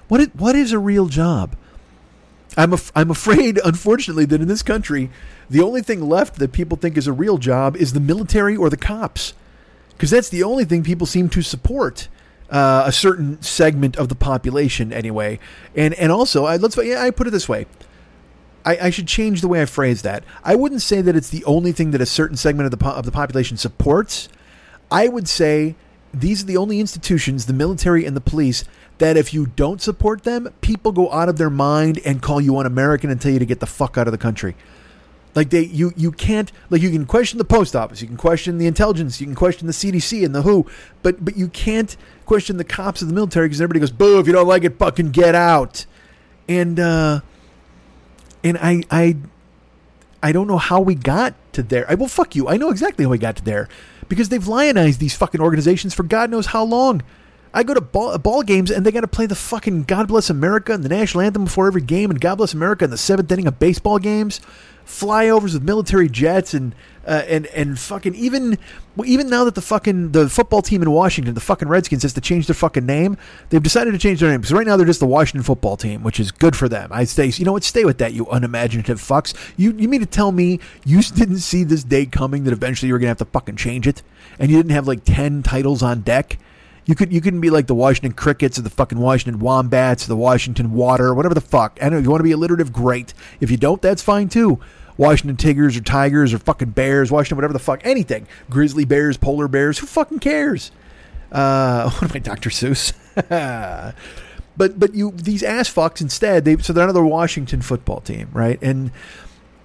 What 0.08 0.20
is, 0.20 0.28
what 0.34 0.54
is 0.54 0.72
a 0.72 0.78
real 0.78 1.08
job? 1.08 1.56
I'm 2.56 2.72
af- 2.72 2.92
I'm 2.94 3.10
afraid, 3.10 3.58
unfortunately, 3.64 4.26
that 4.26 4.40
in 4.40 4.46
this 4.46 4.62
country, 4.62 5.10
the 5.50 5.60
only 5.60 5.82
thing 5.82 6.08
left 6.08 6.36
that 6.36 6.52
people 6.52 6.78
think 6.78 6.96
is 6.96 7.08
a 7.08 7.12
real 7.12 7.38
job 7.38 7.76
is 7.76 7.92
the 7.92 8.00
military 8.00 8.56
or 8.56 8.70
the 8.70 8.76
cops, 8.76 9.34
because 9.90 10.10
that's 10.10 10.28
the 10.28 10.44
only 10.44 10.64
thing 10.64 10.84
people 10.84 11.06
seem 11.06 11.28
to 11.30 11.42
support. 11.42 12.08
Uh, 12.50 12.84
a 12.86 12.92
certain 12.92 13.40
segment 13.40 13.96
of 13.96 14.08
the 14.10 14.14
population, 14.14 14.92
anyway, 14.92 15.38
and 15.74 15.94
and 15.94 16.12
also, 16.12 16.44
I, 16.44 16.56
let's 16.56 16.76
yeah, 16.76 17.02
I 17.02 17.10
put 17.10 17.26
it 17.26 17.30
this 17.30 17.48
way: 17.48 17.66
I, 18.64 18.76
I, 18.76 18.90
should 18.90 19.08
change 19.08 19.40
the 19.40 19.48
way 19.48 19.62
I 19.62 19.64
phrase 19.64 20.02
that. 20.02 20.24
I 20.44 20.54
wouldn't 20.54 20.82
say 20.82 21.00
that 21.00 21.16
it's 21.16 21.30
the 21.30 21.44
only 21.46 21.72
thing 21.72 21.90
that 21.92 22.00
a 22.00 22.06
certain 22.06 22.36
segment 22.36 22.66
of 22.66 22.70
the 22.70 22.76
po- 22.76 22.90
of 22.90 23.06
the 23.06 23.12
population 23.12 23.56
supports. 23.56 24.28
I 24.90 25.08
would 25.08 25.26
say 25.26 25.74
these 26.12 26.42
are 26.42 26.46
the 26.46 26.56
only 26.56 26.80
institutions, 26.80 27.46
the 27.46 27.52
military 27.52 28.04
and 28.04 28.16
the 28.16 28.20
police, 28.20 28.64
that 28.98 29.16
if 29.16 29.34
you 29.34 29.46
don't 29.46 29.82
support 29.82 30.22
them, 30.22 30.52
people 30.60 30.92
go 30.92 31.10
out 31.10 31.28
of 31.28 31.36
their 31.36 31.50
mind 31.50 32.00
and 32.04 32.22
call 32.22 32.40
you 32.40 32.56
un-American 32.58 33.10
and 33.10 33.20
tell 33.20 33.32
you 33.32 33.40
to 33.40 33.46
get 33.46 33.60
the 33.60 33.66
fuck 33.66 33.98
out 33.98 34.06
of 34.06 34.12
the 34.12 34.18
country. 34.18 34.54
Like 35.34 35.50
they, 35.50 35.62
you, 35.62 35.92
you 35.96 36.12
can't 36.12 36.52
like 36.70 36.80
you 36.80 36.90
can 36.90 37.06
question 37.06 37.38
the 37.38 37.44
post 37.44 37.74
office, 37.74 38.00
you 38.00 38.06
can 38.06 38.16
question 38.16 38.58
the 38.58 38.66
intelligence, 38.66 39.20
you 39.20 39.26
can 39.26 39.34
question 39.34 39.66
the 39.66 39.72
CDC 39.72 40.24
and 40.24 40.34
the 40.34 40.42
WHO, 40.42 40.66
but 41.02 41.24
but 41.24 41.36
you 41.36 41.48
can't 41.48 41.96
question 42.24 42.56
the 42.56 42.64
cops 42.64 43.02
and 43.02 43.10
the 43.10 43.14
military 43.14 43.48
because 43.48 43.60
everybody 43.60 43.80
goes, 43.80 43.90
"Boo! 43.90 44.20
If 44.20 44.26
you 44.26 44.32
don't 44.32 44.46
like 44.46 44.64
it, 44.64 44.78
fucking 44.78 45.10
get 45.10 45.34
out." 45.34 45.86
And 46.48 46.78
uh, 46.78 47.20
and 48.44 48.58
I 48.58 48.82
I 48.90 49.16
I 50.22 50.32
don't 50.32 50.46
know 50.46 50.58
how 50.58 50.80
we 50.80 50.94
got 50.94 51.34
to 51.54 51.62
there. 51.62 51.84
I 51.90 51.94
well, 51.94 52.08
fuck 52.08 52.36
you. 52.36 52.48
I 52.48 52.56
know 52.56 52.70
exactly 52.70 53.04
how 53.04 53.10
we 53.10 53.18
got 53.18 53.36
to 53.36 53.44
there 53.44 53.68
because 54.08 54.28
they've 54.28 54.46
lionized 54.46 55.00
these 55.00 55.16
fucking 55.16 55.40
organizations 55.40 55.94
for 55.94 56.04
God 56.04 56.30
knows 56.30 56.46
how 56.46 56.64
long. 56.64 57.02
I 57.56 57.62
go 57.62 57.72
to 57.72 57.80
ball, 57.80 58.18
ball 58.18 58.42
games 58.42 58.70
and 58.70 58.84
they 58.84 58.90
got 58.90 59.02
to 59.02 59.08
play 59.08 59.26
the 59.26 59.36
fucking 59.36 59.84
God 59.84 60.08
Bless 60.08 60.28
America 60.28 60.72
and 60.72 60.82
the 60.82 60.88
national 60.88 61.22
anthem 61.22 61.44
before 61.44 61.68
every 61.68 61.82
game 61.82 62.10
and 62.10 62.20
God 62.20 62.34
Bless 62.36 62.52
America 62.52 62.84
in 62.84 62.90
the 62.90 62.98
seventh 62.98 63.30
inning 63.30 63.46
of 63.46 63.60
baseball 63.60 64.00
games. 64.00 64.40
Flyovers 64.86 65.54
with 65.54 65.62
military 65.62 66.08
jets 66.08 66.54
and 66.54 66.74
uh, 67.06 67.22
and 67.26 67.46
and 67.46 67.78
fucking 67.78 68.14
even 68.14 68.58
even 69.04 69.28
now 69.28 69.44
that 69.44 69.54
the 69.54 69.60
fucking 69.60 70.12
the 70.12 70.28
football 70.28 70.62
team 70.62 70.82
in 70.82 70.90
Washington, 70.90 71.34
the 71.34 71.40
fucking 71.40 71.68
Redskins, 71.68 72.02
has 72.02 72.12
to 72.14 72.20
change 72.20 72.46
their 72.46 72.54
fucking 72.54 72.86
name. 72.86 73.16
They've 73.50 73.62
decided 73.62 73.92
to 73.92 73.98
change 73.98 74.20
their 74.20 74.30
name 74.30 74.40
because 74.40 74.52
right 74.52 74.66
now 74.66 74.76
they're 74.76 74.86
just 74.86 75.00
the 75.00 75.06
Washington 75.06 75.42
football 75.42 75.76
team, 75.76 76.02
which 76.02 76.20
is 76.20 76.30
good 76.30 76.56
for 76.56 76.68
them. 76.68 76.90
I 76.92 77.04
say, 77.04 77.26
you 77.26 77.44
know 77.44 77.52
what? 77.52 77.64
Stay 77.64 77.84
with 77.84 77.98
that, 77.98 78.12
you 78.12 78.26
unimaginative 78.26 79.00
fucks. 79.00 79.34
You 79.56 79.72
you 79.72 79.88
mean 79.88 80.00
to 80.00 80.06
tell 80.06 80.32
me 80.32 80.60
you 80.84 81.02
didn't 81.02 81.38
see 81.38 81.64
this 81.64 81.84
day 81.84 82.06
coming 82.06 82.44
that 82.44 82.52
eventually 82.52 82.88
you 82.88 82.94
were 82.94 82.98
gonna 82.98 83.08
have 83.08 83.18
to 83.18 83.24
fucking 83.26 83.56
change 83.56 83.86
it, 83.86 84.02
and 84.38 84.50
you 84.50 84.56
didn't 84.56 84.72
have 84.72 84.86
like 84.86 85.04
ten 85.04 85.42
titles 85.42 85.82
on 85.82 86.00
deck? 86.02 86.38
You 86.86 86.94
could 86.94 87.12
you 87.12 87.20
couldn't 87.20 87.40
be 87.40 87.50
like 87.50 87.66
the 87.66 87.74
Washington 87.74 88.12
Crickets 88.12 88.58
or 88.58 88.62
the 88.62 88.70
fucking 88.70 88.98
Washington 88.98 89.40
Wombats 89.40 90.04
or 90.04 90.08
the 90.08 90.16
Washington 90.16 90.72
Water 90.72 91.14
whatever 91.14 91.34
the 91.34 91.40
fuck. 91.40 91.78
I 91.80 91.88
know 91.88 91.98
you 91.98 92.10
want 92.10 92.20
to 92.20 92.24
be 92.24 92.32
alliterative, 92.32 92.72
great. 92.72 93.14
If 93.40 93.50
you 93.50 93.56
don't, 93.56 93.80
that's 93.80 94.02
fine 94.02 94.28
too. 94.28 94.60
Washington 94.96 95.36
Tigers 95.36 95.76
or 95.76 95.80
Tigers 95.80 96.32
or 96.32 96.38
fucking 96.38 96.70
Bears, 96.70 97.10
Washington 97.10 97.36
whatever 97.36 97.52
the 97.52 97.58
fuck, 97.58 97.80
anything. 97.84 98.28
Grizzly 98.48 98.84
Bears, 98.84 99.16
Polar 99.16 99.48
Bears, 99.48 99.78
who 99.78 99.86
fucking 99.86 100.20
cares? 100.20 100.70
Uh, 101.32 101.90
what 101.98 102.02
am 102.02 102.10
I, 102.14 102.18
Dr. 102.18 102.50
Seuss? 102.50 102.92
but 104.56 104.78
but 104.78 104.94
you 104.94 105.10
these 105.12 105.42
ass 105.42 105.72
fucks 105.72 106.00
instead 106.00 106.44
they 106.44 106.56
so 106.58 106.72
they're 106.72 106.84
another 106.84 107.04
Washington 107.04 107.62
football 107.62 108.00
team, 108.00 108.28
right? 108.32 108.58
And 108.62 108.90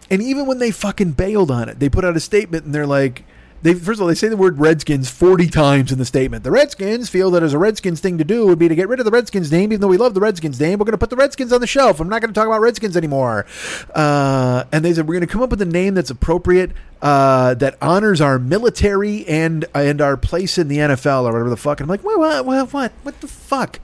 and 0.10 0.22
even 0.22 0.46
when 0.46 0.60
they 0.60 0.72
fucking 0.72 1.12
bailed 1.12 1.52
on 1.52 1.70
it, 1.70 1.80
they 1.80 1.90
put 1.90 2.06
out 2.06 2.16
a 2.16 2.20
statement 2.20 2.66
and 2.66 2.74
they're 2.74 2.88
like 2.88 3.24
they 3.62 3.74
first 3.74 4.00
of 4.00 4.02
all 4.04 4.08
they 4.08 4.16
say 4.16 4.28
the 4.28 4.38
word 4.38 4.60
Redskins 4.60 5.10
forty 5.10 5.48
times 5.48 5.92
in 5.92 5.98
the 5.98 6.06
statement. 6.06 6.44
The 6.44 6.52
Redskins 6.52 7.10
feel 7.10 7.32
that 7.32 7.44
as 7.44 7.54
a 7.54 7.58
Redskins 7.58 8.00
thing 8.00 8.18
to 8.18 8.24
do 8.24 8.46
would 8.48 8.60
be 8.60 8.68
to 8.68 8.76
get 8.76 8.88
rid 8.88 9.00
of 9.00 9.06
the 9.06 9.12
Redskins 9.12 9.52
name, 9.52 9.74
even 9.74 9.82
though 9.82 9.88
we 9.88 9.98
love 9.98 10.14
the 10.14 10.22
Redskins 10.22 10.60
name. 10.60 10.80
We're 10.80 10.86
going 10.86 10.92
to 10.92 10.98
put 10.98 11.10
the 11.10 11.16
Redskins 11.16 11.52
on 11.52 11.62
the 11.62 11.68
shelf. 11.68 12.00
I'm 12.00 12.10
not 12.10 12.22
going 12.22 12.34
to 12.34 12.38
talk 12.40 12.48
about 12.48 12.62
Redskins 12.62 12.96
anymore. 12.96 13.46
Uh, 13.94 14.64
and 14.72 14.84
they 14.84 14.94
said 14.94 15.08
we're 15.08 15.16
going 15.16 15.28
to 15.28 15.32
come 15.32 15.42
up 15.42 15.50
with 15.50 15.62
a 15.62 15.66
name 15.66 15.94
that's 15.94 16.10
appropriate, 16.10 16.72
uh, 17.02 17.54
that 17.56 17.78
honors 17.82 18.22
our 18.22 18.40
military 18.40 19.26
and 19.28 19.66
and 19.74 20.02
our 20.02 20.18
place 20.18 20.58
in 20.58 20.68
the 20.68 20.78
NFL 20.78 21.24
or 21.24 21.32
whatever 21.32 21.50
the 21.50 21.58
fuck. 21.58 21.80
And 21.80 21.86
I'm 21.86 21.90
like, 21.90 22.04
what, 22.04 22.18
what, 22.18 22.46
what, 22.46 22.74
what, 22.74 22.92
what 23.04 23.22
the 23.22 23.28
fuck? 23.28 23.80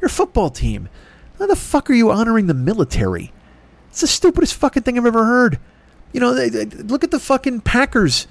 You're 0.00 0.06
a 0.06 0.10
football 0.10 0.50
team. 0.50 0.88
How 1.38 1.46
the 1.46 1.56
fuck 1.56 1.88
are 1.90 1.94
you 1.94 2.10
honoring 2.10 2.46
the 2.46 2.54
military? 2.54 3.32
It's 3.90 4.00
the 4.00 4.06
stupidest 4.06 4.54
fucking 4.54 4.82
thing 4.82 4.98
I've 4.98 5.06
ever 5.06 5.24
heard. 5.24 5.58
You 6.12 6.20
know, 6.20 6.34
they, 6.34 6.48
they, 6.48 6.64
look 6.64 7.04
at 7.04 7.10
the 7.10 7.20
fucking 7.20 7.60
Packers 7.60 8.26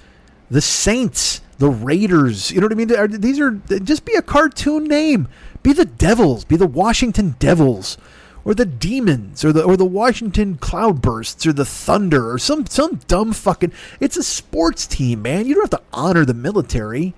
the 0.50 0.60
Saints, 0.60 1.40
the 1.58 1.68
Raiders. 1.68 2.50
You 2.50 2.60
know 2.60 2.66
what 2.66 2.72
I 2.72 3.06
mean? 3.06 3.20
These 3.20 3.40
are 3.40 3.52
just 3.80 4.04
be 4.04 4.14
a 4.14 4.22
cartoon 4.22 4.84
name. 4.84 5.28
Be 5.62 5.72
the 5.72 5.84
Devils. 5.84 6.44
Be 6.44 6.56
the 6.56 6.66
Washington 6.66 7.36
Devils, 7.38 7.98
or 8.44 8.54
the 8.54 8.64
Demons, 8.64 9.44
or 9.44 9.52
the 9.52 9.62
or 9.62 9.76
the 9.76 9.84
Washington 9.84 10.56
Cloudbursts, 10.56 11.46
or 11.46 11.52
the 11.52 11.64
Thunder, 11.64 12.32
or 12.32 12.38
some 12.38 12.66
some 12.66 12.96
dumb 13.08 13.32
fucking. 13.32 13.72
It's 14.00 14.16
a 14.16 14.22
sports 14.22 14.86
team, 14.86 15.22
man. 15.22 15.46
You 15.46 15.54
don't 15.54 15.70
have 15.70 15.80
to 15.80 15.86
honor 15.92 16.24
the 16.24 16.34
military. 16.34 17.14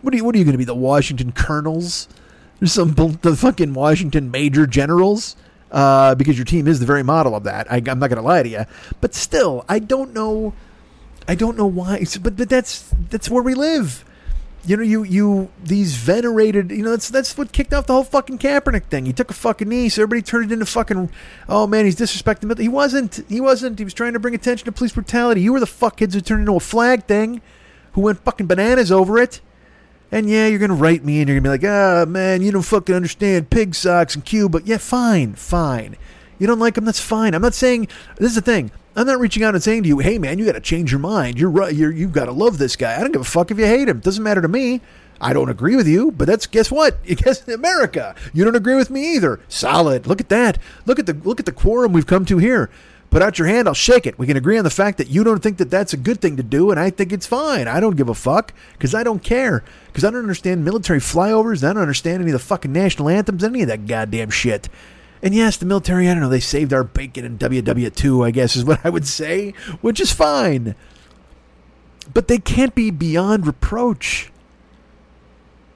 What 0.00 0.14
are 0.14 0.16
you? 0.16 0.24
What 0.24 0.34
are 0.34 0.38
you 0.38 0.44
going 0.44 0.52
to 0.52 0.58
be? 0.58 0.64
The 0.64 0.74
Washington 0.74 1.32
Colonels? 1.32 2.08
There's 2.60 2.72
some 2.72 2.94
the 2.94 3.36
fucking 3.36 3.74
Washington 3.74 4.30
Major 4.30 4.66
Generals. 4.66 5.36
Uh, 5.70 6.14
because 6.14 6.36
your 6.36 6.44
team 6.44 6.68
is 6.68 6.80
the 6.80 6.84
very 6.86 7.02
model 7.02 7.34
of 7.34 7.44
that. 7.44 7.66
I, 7.72 7.76
I'm 7.76 7.98
not 7.98 8.10
going 8.10 8.16
to 8.16 8.20
lie 8.20 8.42
to 8.42 8.48
you, 8.48 8.66
but 9.00 9.14
still, 9.14 9.64
I 9.70 9.78
don't 9.78 10.12
know 10.12 10.52
I 11.28 11.34
don't 11.34 11.56
know 11.56 11.66
why, 11.66 12.04
but 12.20 12.36
but 12.36 12.48
that's 12.48 12.92
that's 13.10 13.30
where 13.30 13.42
we 13.42 13.54
live. 13.54 14.04
You 14.64 14.76
know, 14.76 14.82
you 14.82 15.02
you 15.02 15.50
these 15.62 15.96
venerated. 15.96 16.70
You 16.70 16.82
know, 16.84 16.90
that's 16.90 17.08
that's 17.08 17.36
what 17.36 17.52
kicked 17.52 17.74
off 17.74 17.86
the 17.86 17.94
whole 17.94 18.04
fucking 18.04 18.38
Kaepernick 18.38 18.84
thing. 18.84 19.06
He 19.06 19.12
took 19.12 19.30
a 19.30 19.34
fucking 19.34 19.68
knee, 19.68 19.88
so 19.88 20.02
everybody 20.02 20.22
turned 20.22 20.50
it 20.50 20.54
into 20.54 20.66
fucking. 20.66 21.10
Oh 21.48 21.66
man, 21.66 21.84
he's 21.84 21.96
disrespecting. 21.96 22.56
He 22.58 22.68
wasn't. 22.68 23.24
He 23.28 23.40
wasn't. 23.40 23.78
He 23.78 23.84
was 23.84 23.94
trying 23.94 24.12
to 24.12 24.20
bring 24.20 24.34
attention 24.34 24.64
to 24.66 24.72
police 24.72 24.92
brutality. 24.92 25.40
You 25.40 25.52
were 25.52 25.60
the 25.60 25.66
fuck 25.66 25.96
kids 25.96 26.14
who 26.14 26.20
turned 26.20 26.40
into 26.40 26.54
a 26.54 26.60
flag 26.60 27.06
thing, 27.06 27.40
who 27.92 28.02
went 28.02 28.24
fucking 28.24 28.46
bananas 28.46 28.92
over 28.92 29.18
it. 29.18 29.40
And 30.12 30.28
yeah, 30.28 30.46
you're 30.46 30.60
gonna 30.60 30.74
write 30.74 31.04
me, 31.04 31.20
and 31.20 31.28
you're 31.28 31.40
gonna 31.40 31.58
be 31.58 31.66
like, 31.66 31.68
ah 31.68 32.04
man, 32.06 32.42
you 32.42 32.52
don't 32.52 32.62
fucking 32.62 32.94
understand 32.94 33.50
pig 33.50 33.74
socks 33.74 34.14
and 34.14 34.24
Cuba. 34.24 34.60
Yeah, 34.64 34.78
fine, 34.78 35.34
fine. 35.34 35.96
You 36.38 36.46
don't 36.46 36.58
like 36.58 36.74
them, 36.74 36.84
that's 36.84 37.00
fine. 37.00 37.34
I'm 37.34 37.42
not 37.42 37.54
saying 37.54 37.88
this 38.16 38.30
is 38.30 38.34
the 38.34 38.42
thing. 38.42 38.70
I'm 38.94 39.06
not 39.06 39.20
reaching 39.20 39.42
out 39.42 39.54
and 39.54 39.62
saying 39.62 39.84
to 39.84 39.88
you, 39.88 39.98
"Hey, 40.00 40.18
man, 40.18 40.38
you 40.38 40.44
got 40.44 40.52
to 40.52 40.60
change 40.60 40.90
your 40.90 41.00
mind. 41.00 41.38
You're 41.38 41.50
right. 41.50 41.74
You're, 41.74 41.90
you've 41.90 42.12
got 42.12 42.26
to 42.26 42.32
love 42.32 42.58
this 42.58 42.76
guy." 42.76 42.96
I 42.96 43.00
don't 43.00 43.12
give 43.12 43.22
a 43.22 43.24
fuck 43.24 43.50
if 43.50 43.58
you 43.58 43.66
hate 43.66 43.88
him. 43.88 43.98
It 43.98 44.04
doesn't 44.04 44.22
matter 44.22 44.42
to 44.42 44.48
me. 44.48 44.80
I 45.20 45.32
don't 45.32 45.48
agree 45.48 45.76
with 45.76 45.86
you, 45.86 46.10
but 46.10 46.26
that's 46.26 46.46
guess 46.46 46.70
what? 46.70 47.02
Guess 47.06 47.46
America. 47.46 48.14
You 48.34 48.44
don't 48.44 48.56
agree 48.56 48.74
with 48.74 48.90
me 48.90 49.14
either. 49.14 49.40
Solid. 49.48 50.06
Look 50.06 50.20
at 50.20 50.28
that. 50.30 50.58
Look 50.84 50.98
at 50.98 51.06
the 51.06 51.14
look 51.14 51.38
at 51.38 51.46
the 51.46 51.52
quorum 51.52 51.92
we've 51.92 52.06
come 52.06 52.24
to 52.26 52.38
here. 52.38 52.70
Put 53.12 53.22
out 53.22 53.38
your 53.38 53.46
hand. 53.46 53.68
I'll 53.68 53.74
shake 53.74 54.06
it. 54.06 54.18
We 54.18 54.26
can 54.26 54.38
agree 54.38 54.56
on 54.56 54.64
the 54.64 54.70
fact 54.70 54.96
that 54.96 55.10
you 55.10 55.22
don't 55.22 55.42
think 55.42 55.58
that 55.58 55.70
that's 55.70 55.92
a 55.92 55.98
good 55.98 56.20
thing 56.20 56.38
to 56.38 56.42
do, 56.42 56.70
and 56.70 56.80
I 56.80 56.88
think 56.88 57.12
it's 57.12 57.26
fine. 57.26 57.68
I 57.68 57.78
don't 57.78 57.94
give 57.94 58.08
a 58.08 58.14
fuck 58.14 58.54
because 58.72 58.94
I 58.94 59.02
don't 59.02 59.22
care 59.22 59.62
because 59.86 60.02
I 60.02 60.10
don't 60.10 60.22
understand 60.22 60.64
military 60.64 60.98
flyovers. 60.98 61.62
I 61.62 61.72
don't 61.72 61.82
understand 61.82 62.22
any 62.22 62.30
of 62.30 62.40
the 62.40 62.44
fucking 62.44 62.72
national 62.72 63.10
anthems, 63.10 63.44
any 63.44 63.62
of 63.62 63.68
that 63.68 63.86
goddamn 63.86 64.30
shit. 64.30 64.68
And 65.22 65.34
yes, 65.34 65.56
the 65.56 65.66
military, 65.66 66.08
I 66.08 66.14
don't 66.14 66.22
know, 66.22 66.28
they 66.28 66.40
saved 66.40 66.72
our 66.72 66.82
bacon 66.84 67.24
in 67.24 67.38
WW2, 67.38 68.26
I 68.26 68.30
guess 68.32 68.56
is 68.56 68.64
what 68.64 68.84
I 68.84 68.90
would 68.90 69.06
say, 69.06 69.52
which 69.80 70.00
is 70.00 70.12
fine. 70.12 70.74
but 72.12 72.28
they 72.28 72.38
can't 72.38 72.74
be 72.74 72.90
beyond 72.90 73.46
reproach. 73.46 74.30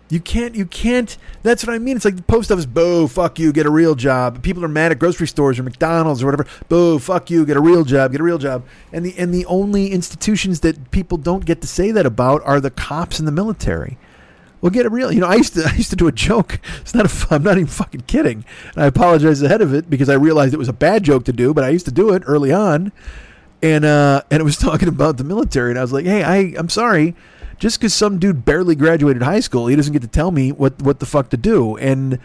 You 0.09 0.21
can't, 0.21 0.55
you 0.55 0.67
can't. 0.67 1.17
That's 1.43 1.67
what 1.67 1.75
I 1.75 1.79
mean. 1.79 1.97
It's 1.97 2.05
like 2.05 2.15
the 2.15 2.23
post 2.23 2.53
office. 2.53 2.65
Boo, 2.67 3.09
fuck 3.09 3.41
you, 3.41 3.53
get 3.53 3.67
a 3.67 3.71
real 3.71 3.97
job. 3.97 4.41
People 4.41 4.65
are 4.65 4.69
mad 4.69 4.93
at 4.93 5.01
grocery 5.01 5.27
stores 5.27 5.59
or 5.59 5.65
McDonald's 5.65 6.23
or 6.23 6.27
whatever. 6.27 6.47
Boo, 6.69 7.01
fuck 7.01 7.29
you, 7.29 7.45
get 7.45 7.57
a 7.57 7.61
real 7.61 7.83
job, 7.85 8.13
get 8.13 8.21
a 8.21 8.25
real 8.25 8.39
job. 8.39 8.65
And 8.93 9.05
the 9.05 9.19
and 9.19 9.35
the 9.35 9.45
only 9.47 9.91
institutions 9.91 10.61
that 10.61 10.93
people 10.93 11.19
don't 11.19 11.45
get 11.45 11.61
to 11.63 11.67
say 11.67 11.91
that 11.91 12.07
about 12.07 12.41
are 12.45 12.61
the 12.61 12.71
cops 12.71 13.19
and 13.19 13.27
the 13.27 13.33
military. 13.33 13.99
Well, 14.61 14.71
get 14.71 14.87
a 14.87 14.91
real. 14.91 15.13
You 15.13 15.21
know, 15.21 15.27
I 15.27 15.35
used 15.37 15.55
to 15.55 15.65
I 15.73 15.75
used 15.75 15.91
to 15.91 15.97
do 15.97 16.07
a 16.07 16.13
joke. 16.13 16.61
It's 16.81 16.95
not 16.95 17.07
a. 17.07 17.35
I'm 17.35 17.43
not 17.43 17.57
even 17.57 17.67
fucking 17.67 18.03
kidding. 18.03 18.45
And 18.75 18.85
I 18.85 18.87
apologize 18.87 19.43
ahead 19.43 19.63
of 19.63 19.75
it 19.75 19.89
because 19.91 20.09
I 20.09 20.15
realized 20.15 20.55
it 20.55 20.59
was 20.59 20.69
a 20.69 20.75
bad 20.75 21.03
joke 21.03 21.25
to 21.25 21.33
do. 21.33 21.53
But 21.55 21.65
I 21.65 21.69
used 21.71 21.87
to 21.87 21.93
do 21.93 22.13
it 22.13 22.23
early 22.27 22.53
on, 22.53 22.93
and 23.63 23.85
uh, 23.85 24.23
and 24.31 24.41
it 24.41 24.45
was 24.45 24.57
talking 24.59 24.89
about 24.89 25.17
the 25.17 25.25
military. 25.25 25.71
And 25.71 25.79
I 25.79 25.83
was 25.83 25.93
like, 25.93 26.07
hey, 26.07 26.23
I 26.23 26.55
I'm 26.59 26.69
sorry 26.69 27.15
just 27.59 27.81
because 27.81 27.95
some 27.95 28.19
dude 28.19 28.45
barely 28.45 28.75
graduated 28.75 29.23
high 29.23 29.41
school, 29.41 29.67
he 29.67 29.77
doesn't 29.77 29.93
get 29.93 30.03
to 30.03 30.09
tell 30.09 30.31
me 30.31 30.53
what 30.53 30.81
what 30.83 31.01
the 31.01 31.07
fuck 31.07 31.31
to 31.31 31.37
do. 31.37 31.77
And 31.77 32.19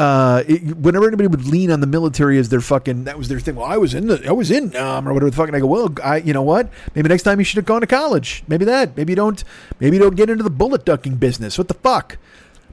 uh, 0.00 0.44
it, 0.48 0.78
whenever 0.78 1.06
anybody 1.06 1.26
would 1.26 1.46
lean 1.46 1.70
on 1.70 1.80
the 1.80 1.86
military 1.86 2.38
as 2.38 2.48
their 2.48 2.62
fucking 2.62 3.04
that 3.04 3.18
was 3.18 3.28
their 3.28 3.38
thing. 3.38 3.56
Well, 3.56 3.66
I 3.66 3.76
was 3.76 3.92
in 3.92 4.06
the 4.06 4.26
I 4.26 4.32
was 4.32 4.50
in 4.50 4.74
um, 4.74 5.06
or 5.06 5.12
whatever 5.12 5.28
the 5.28 5.36
fuck. 5.36 5.48
And 5.48 5.54
I 5.54 5.60
go, 5.60 5.66
well, 5.66 5.94
I 6.02 6.16
you 6.16 6.32
know 6.32 6.40
what? 6.40 6.70
Maybe 6.94 7.10
next 7.10 7.24
time 7.24 7.38
you 7.38 7.44
should 7.44 7.58
have 7.58 7.66
gone 7.66 7.82
to 7.82 7.86
college. 7.86 8.42
Maybe 8.48 8.64
that. 8.64 8.96
Maybe 8.96 9.12
you 9.12 9.16
don't. 9.16 9.44
Maybe 9.78 9.98
you 9.98 10.02
don't 10.02 10.16
get 10.16 10.30
into 10.30 10.42
the 10.42 10.48
bullet 10.48 10.86
ducking 10.86 11.16
business. 11.16 11.58
What 11.58 11.68
the 11.68 11.74
fuck? 11.74 12.16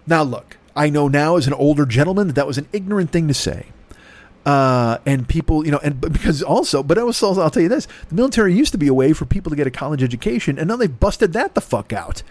Now 0.05 0.23
look, 0.23 0.55
I 0.73 0.89
know 0.89 1.09
now 1.09 1.35
as 1.35 1.47
an 1.47 1.53
older 1.53 1.85
gentleman 1.85 2.27
that 2.27 2.37
that 2.37 2.47
was 2.47 2.57
an 2.57 2.69
ignorant 2.71 3.11
thing 3.11 3.27
to 3.27 3.33
say. 3.33 3.65
Uh, 4.45 4.99
and 5.05 5.27
people, 5.27 5.65
you 5.65 5.71
know, 5.71 5.81
and 5.83 5.99
because 5.99 6.41
also, 6.41 6.81
but 6.81 6.97
I 6.97 7.01
also, 7.01 7.37
I'll 7.41 7.49
tell 7.49 7.61
you 7.61 7.67
this: 7.67 7.89
the 8.07 8.15
military 8.15 8.53
used 8.53 8.71
to 8.71 8.77
be 8.77 8.87
a 8.87 8.93
way 8.93 9.11
for 9.11 9.25
people 9.25 9.49
to 9.49 9.57
get 9.57 9.67
a 9.67 9.71
college 9.71 10.01
education, 10.01 10.57
and 10.57 10.69
now 10.69 10.77
they've 10.77 10.97
busted 10.97 11.33
that 11.33 11.55
the 11.55 11.61
fuck 11.61 11.91
out. 11.91 12.23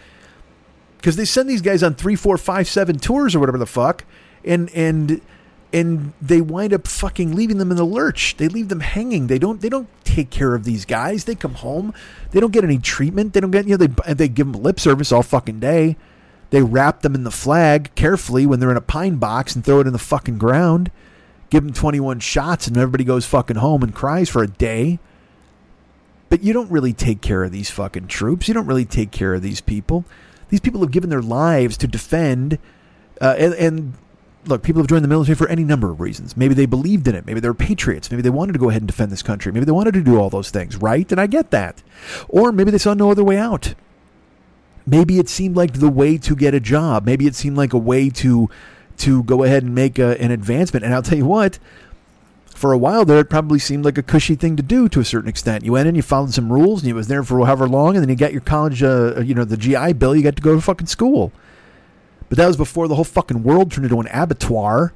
Because 0.96 1.16
they 1.16 1.26
send 1.26 1.50
these 1.50 1.60
guys 1.60 1.82
on 1.82 1.94
three, 1.94 2.16
four, 2.16 2.38
five, 2.38 2.66
seven 2.66 2.98
tours 2.98 3.34
or 3.34 3.40
whatever 3.40 3.58
the 3.58 3.66
fuck, 3.66 4.06
and 4.46 4.70
and 4.70 5.20
and 5.72 6.12
they 6.22 6.40
wind 6.40 6.72
up 6.72 6.86
fucking 6.86 7.34
leaving 7.34 7.58
them 7.58 7.70
in 7.70 7.76
the 7.76 7.84
lurch. 7.84 8.36
They 8.36 8.48
leave 8.48 8.68
them 8.68 8.80
hanging. 8.80 9.26
They 9.26 9.38
don't 9.38 9.60
they 9.60 9.68
don't 9.68 9.88
take 10.04 10.30
care 10.30 10.54
of 10.54 10.64
these 10.64 10.84
guys. 10.84 11.24
They 11.24 11.34
come 11.34 11.54
home. 11.54 11.92
They 12.30 12.40
don't 12.40 12.52
get 12.52 12.64
any 12.64 12.78
treatment. 12.78 13.32
They 13.32 13.40
don't 13.40 13.50
get 13.50 13.66
you 13.66 13.76
know 13.76 13.86
they 13.86 14.14
they 14.14 14.28
give 14.28 14.50
them 14.50 14.62
lip 14.62 14.80
service 14.80 15.12
all 15.12 15.22
fucking 15.22 15.60
day. 15.60 15.96
They 16.50 16.62
wrap 16.62 17.02
them 17.02 17.14
in 17.14 17.24
the 17.24 17.32
flag 17.32 17.92
carefully 17.96 18.46
when 18.46 18.60
they're 18.60 18.70
in 18.70 18.76
a 18.76 18.80
pine 18.80 19.16
box 19.16 19.56
and 19.56 19.64
throw 19.64 19.80
it 19.80 19.86
in 19.86 19.92
the 19.92 19.98
fucking 19.98 20.38
ground 20.38 20.90
give 21.50 21.64
them 21.64 21.72
21 21.72 22.20
shots 22.20 22.66
and 22.66 22.76
everybody 22.76 23.04
goes 23.04 23.26
fucking 23.26 23.56
home 23.56 23.82
and 23.82 23.94
cries 23.94 24.28
for 24.28 24.42
a 24.42 24.48
day. 24.48 24.98
But 26.28 26.42
you 26.42 26.52
don't 26.52 26.70
really 26.70 26.92
take 26.92 27.20
care 27.20 27.44
of 27.44 27.52
these 27.52 27.70
fucking 27.70 28.08
troops. 28.08 28.48
You 28.48 28.54
don't 28.54 28.66
really 28.66 28.84
take 28.84 29.12
care 29.12 29.34
of 29.34 29.42
these 29.42 29.60
people. 29.60 30.04
These 30.48 30.60
people 30.60 30.80
have 30.80 30.90
given 30.90 31.10
their 31.10 31.22
lives 31.22 31.76
to 31.78 31.86
defend. 31.86 32.58
Uh, 33.20 33.36
and, 33.38 33.54
and 33.54 33.92
look, 34.46 34.62
people 34.62 34.80
have 34.80 34.88
joined 34.88 35.04
the 35.04 35.08
military 35.08 35.34
for 35.34 35.48
any 35.48 35.64
number 35.64 35.90
of 35.90 36.00
reasons. 36.00 36.36
Maybe 36.36 36.54
they 36.54 36.66
believed 36.66 37.08
in 37.08 37.14
it. 37.14 37.26
Maybe 37.26 37.40
they 37.40 37.48
were 37.48 37.54
patriots. 37.54 38.10
Maybe 38.10 38.22
they 38.22 38.30
wanted 38.30 38.52
to 38.52 38.58
go 38.58 38.70
ahead 38.70 38.82
and 38.82 38.86
defend 38.86 39.10
this 39.12 39.22
country. 39.22 39.52
Maybe 39.52 39.64
they 39.64 39.72
wanted 39.72 39.94
to 39.94 40.02
do 40.02 40.18
all 40.18 40.30
those 40.30 40.50
things, 40.50 40.76
right? 40.76 41.10
And 41.10 41.20
I 41.20 41.26
get 41.26 41.50
that. 41.50 41.82
Or 42.28 42.52
maybe 42.52 42.70
they 42.70 42.78
saw 42.78 42.94
no 42.94 43.10
other 43.10 43.24
way 43.24 43.38
out. 43.38 43.74
Maybe 44.86 45.18
it 45.18 45.28
seemed 45.28 45.56
like 45.56 45.74
the 45.74 45.90
way 45.90 46.16
to 46.18 46.36
get 46.36 46.54
a 46.54 46.60
job. 46.60 47.04
Maybe 47.04 47.26
it 47.26 47.34
seemed 47.34 47.56
like 47.56 47.72
a 47.72 47.78
way 47.78 48.08
to 48.10 48.48
to 48.98 49.22
go 49.24 49.42
ahead 49.42 49.62
and 49.62 49.74
make 49.74 49.98
a, 49.98 50.18
an 50.22 50.30
advancement. 50.30 50.84
And 50.84 50.94
I'll 50.94 51.02
tell 51.02 51.18
you 51.18 51.26
what, 51.26 51.58
for 52.46 52.72
a 52.72 52.78
while 52.78 53.04
there, 53.04 53.18
it 53.18 53.28
probably 53.28 53.58
seemed 53.58 53.84
like 53.84 53.98
a 53.98 54.02
cushy 54.02 54.34
thing 54.34 54.56
to 54.56 54.62
do 54.62 54.88
to 54.88 55.00
a 55.00 55.04
certain 55.04 55.28
extent. 55.28 55.64
You 55.64 55.72
went 55.72 55.88
in, 55.88 55.94
you 55.94 56.02
followed 56.02 56.32
some 56.32 56.50
rules, 56.50 56.80
and 56.80 56.88
you 56.88 56.94
was 56.94 57.08
there 57.08 57.22
for 57.22 57.44
however 57.44 57.68
long, 57.68 57.96
and 57.96 58.02
then 58.02 58.08
you 58.08 58.16
got 58.16 58.32
your 58.32 58.40
college, 58.40 58.82
uh, 58.82 59.20
you 59.20 59.34
know, 59.34 59.44
the 59.44 59.58
GI 59.58 59.92
Bill. 59.94 60.16
You 60.16 60.22
got 60.22 60.36
to 60.36 60.42
go 60.42 60.54
to 60.54 60.60
fucking 60.60 60.86
school. 60.86 61.32
But 62.28 62.38
that 62.38 62.46
was 62.46 62.56
before 62.56 62.88
the 62.88 62.94
whole 62.94 63.04
fucking 63.04 63.42
world 63.42 63.70
turned 63.70 63.84
into 63.84 64.00
an 64.00 64.08
abattoir, 64.12 64.92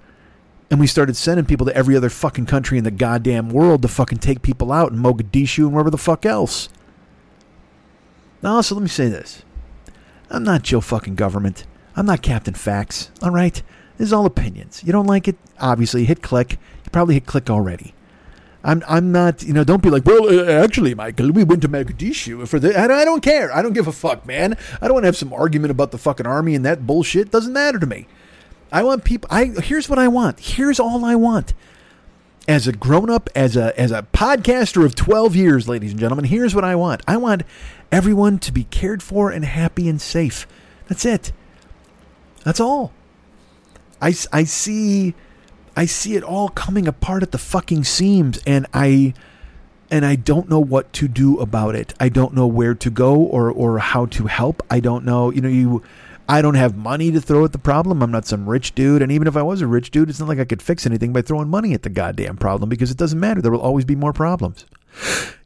and 0.71 0.81
we 0.81 0.87
started 0.87 1.17
sending 1.17 1.47
people 1.47 1.67
to 1.67 1.77
every 1.77 1.97
other 1.97 2.11
fucking 2.11 2.47
country 2.47 2.79
in 2.79 2.85
the 2.85 2.91
goddamn 2.91 3.51
world 3.51 3.83
to 3.83 3.89
fucking 3.89 4.19
take 4.19 4.43
people 4.43 4.73
out 4.73 4.93
in 4.93 4.99
Mogadishu 4.99 5.65
and 5.65 5.73
wherever 5.73 5.91
the 5.91 5.99
fuck 5.99 6.25
else. 6.27 6.69
Now, 8.43 8.57
also, 8.57 8.75
let 8.75 8.83
me 8.83 8.89
say 8.89 9.09
this: 9.09 9.43
I'm 10.31 10.45
not 10.45 10.63
Joe 10.63 10.81
fucking 10.81 11.17
government. 11.17 11.67
I'm 11.97 12.07
not 12.07 12.23
Captain 12.23 12.55
Facts. 12.55 13.11
All 13.23 13.31
right. 13.31 13.63
This 13.99 14.07
is 14.07 14.13
all 14.13 14.25
opinions. 14.25 14.83
You 14.83 14.93
don't 14.93 15.07
like 15.07 15.29
it? 15.29 15.37
Obviously, 15.59 16.07
hit 16.07 16.23
click. 16.23 16.53
You 16.53 16.91
probably 16.91 17.15
hit 17.15 17.27
click 17.27 17.51
already. 17.51 17.93
I'm 18.63 18.83
I'm 18.87 19.13
not 19.13 19.43
you 19.43 19.53
know 19.53 19.65
don't 19.65 19.83
be 19.83 19.91
like 19.91 20.05
well 20.05 20.29
uh, 20.29 20.63
actually 20.65 20.95
Michael 20.95 21.33
we 21.33 21.45
went 21.45 21.63
to 21.63 21.69
Mogadishu 21.69 22.47
for 22.47 22.59
the 22.59 22.79
I, 22.79 22.85
I 22.85 23.05
don't 23.05 23.23
care. 23.23 23.55
I 23.55 23.63
don't 23.63 23.73
give 23.73 23.87
a 23.87 23.93
fuck 23.93 24.27
man. 24.27 24.57
I 24.81 24.87
don't 24.87 24.95
want 24.95 25.05
to 25.05 25.09
have 25.09 25.17
some 25.17 25.33
argument 25.33 25.71
about 25.71 25.91
the 25.91 25.99
fucking 25.99 26.27
army 26.27 26.55
and 26.55 26.65
that 26.65 26.87
bullshit. 26.87 27.31
Doesn't 27.31 27.53
matter 27.53 27.79
to 27.79 27.87
me. 27.87 28.07
I 28.73 28.83
want 28.83 29.05
people 29.05 29.29
I 29.31 29.47
here's 29.47 29.89
what 29.89 29.99
I 29.99 30.09
want. 30.09 30.41
Here's 30.41 30.79
all 30.79 31.05
I 31.05 31.15
want. 31.15 31.55
As 32.47 32.67
a 32.67 32.73
grown 32.73 33.09
up 33.11 33.31
as 33.35 33.57
a 33.57 33.79
as 33.81 33.91
a 33.91 34.07
podcaster 34.13 34.85
of 34.85 34.95
12 34.95 35.37
years 35.37 35.69
ladies 35.69 35.93
and 35.93 36.01
gentlemen 36.01 36.27
here's 36.27 36.55
what 36.55 36.65
I 36.65 36.75
want. 36.75 37.03
I 37.09 37.17
want 37.17 37.43
everyone 37.91 38.39
to 38.41 38.53
be 38.53 38.65
cared 38.65 39.03
for 39.03 39.31
and 39.31 39.45
happy 39.45 39.89
and 39.89 40.01
safe. 40.01 40.47
That's 40.89 41.05
it. 41.05 41.33
That's 42.45 42.61
all. 42.61 42.93
I, 44.03 44.15
I 44.33 44.45
see 44.45 45.15
I 45.77 45.87
see 45.87 46.17
it 46.17 46.23
all 46.23 46.49
coming 46.49 46.87
apart 46.87 47.23
at 47.23 47.33
the 47.33 47.39
fucking 47.39 47.85
seams 47.85 48.41
and 48.47 48.67
I 48.75 49.15
and 49.91 50.07
I 50.07 50.15
don't 50.15 50.49
know 50.49 50.61
what 50.61 50.93
to 50.95 51.09
do 51.09 51.39
about 51.39 51.75
it. 51.75 51.95
I 51.99 52.09
don't 52.09 52.35
know 52.35 52.47
where 52.47 52.75
to 52.75 52.91
go 52.91 53.17
or 53.17 53.51
or 53.51 53.79
how 53.79 54.07
to 54.07 54.27
help. 54.27 54.63
I 54.71 54.81
don't 54.81 55.05
know, 55.05 55.31
you 55.31 55.41
know, 55.41 55.49
you 55.49 55.83
I 56.29 56.43
don't 56.43 56.55
have 56.55 56.77
money 56.77 57.11
to 57.11 57.21
throw 57.21 57.45
at 57.45 57.53
the 57.53 57.59
problem. 57.59 58.03
I'm 58.03 58.13
not 58.13 58.25
some 58.25 58.49
rich 58.49 58.75
dude. 58.75 59.03
And 59.03 59.11
even 59.11 59.27
if 59.27 59.37
I 59.37 59.43
was 59.43 59.63
a 59.63 59.67
rich 59.67 59.91
dude, 59.91 60.09
it's 60.09 60.21
not 60.21 60.29
like 60.29 60.39
I 60.39 60.45
could 60.45 60.63
fix 60.63 60.87
anything 60.87 61.13
by 61.13 61.23
throwing 61.23 61.49
money 61.49 61.75
at 61.75 61.83
the 61.83 61.91
goddamn 61.91 62.37
problem 62.37 62.69
because 62.69 62.91
it 62.91 62.97
doesn't 62.97 63.19
matter. 63.19 63.43
There 63.43 63.51
will 63.51 63.61
always 63.61 63.85
be 63.85 63.97
more 63.97 64.13
problems 64.13 64.65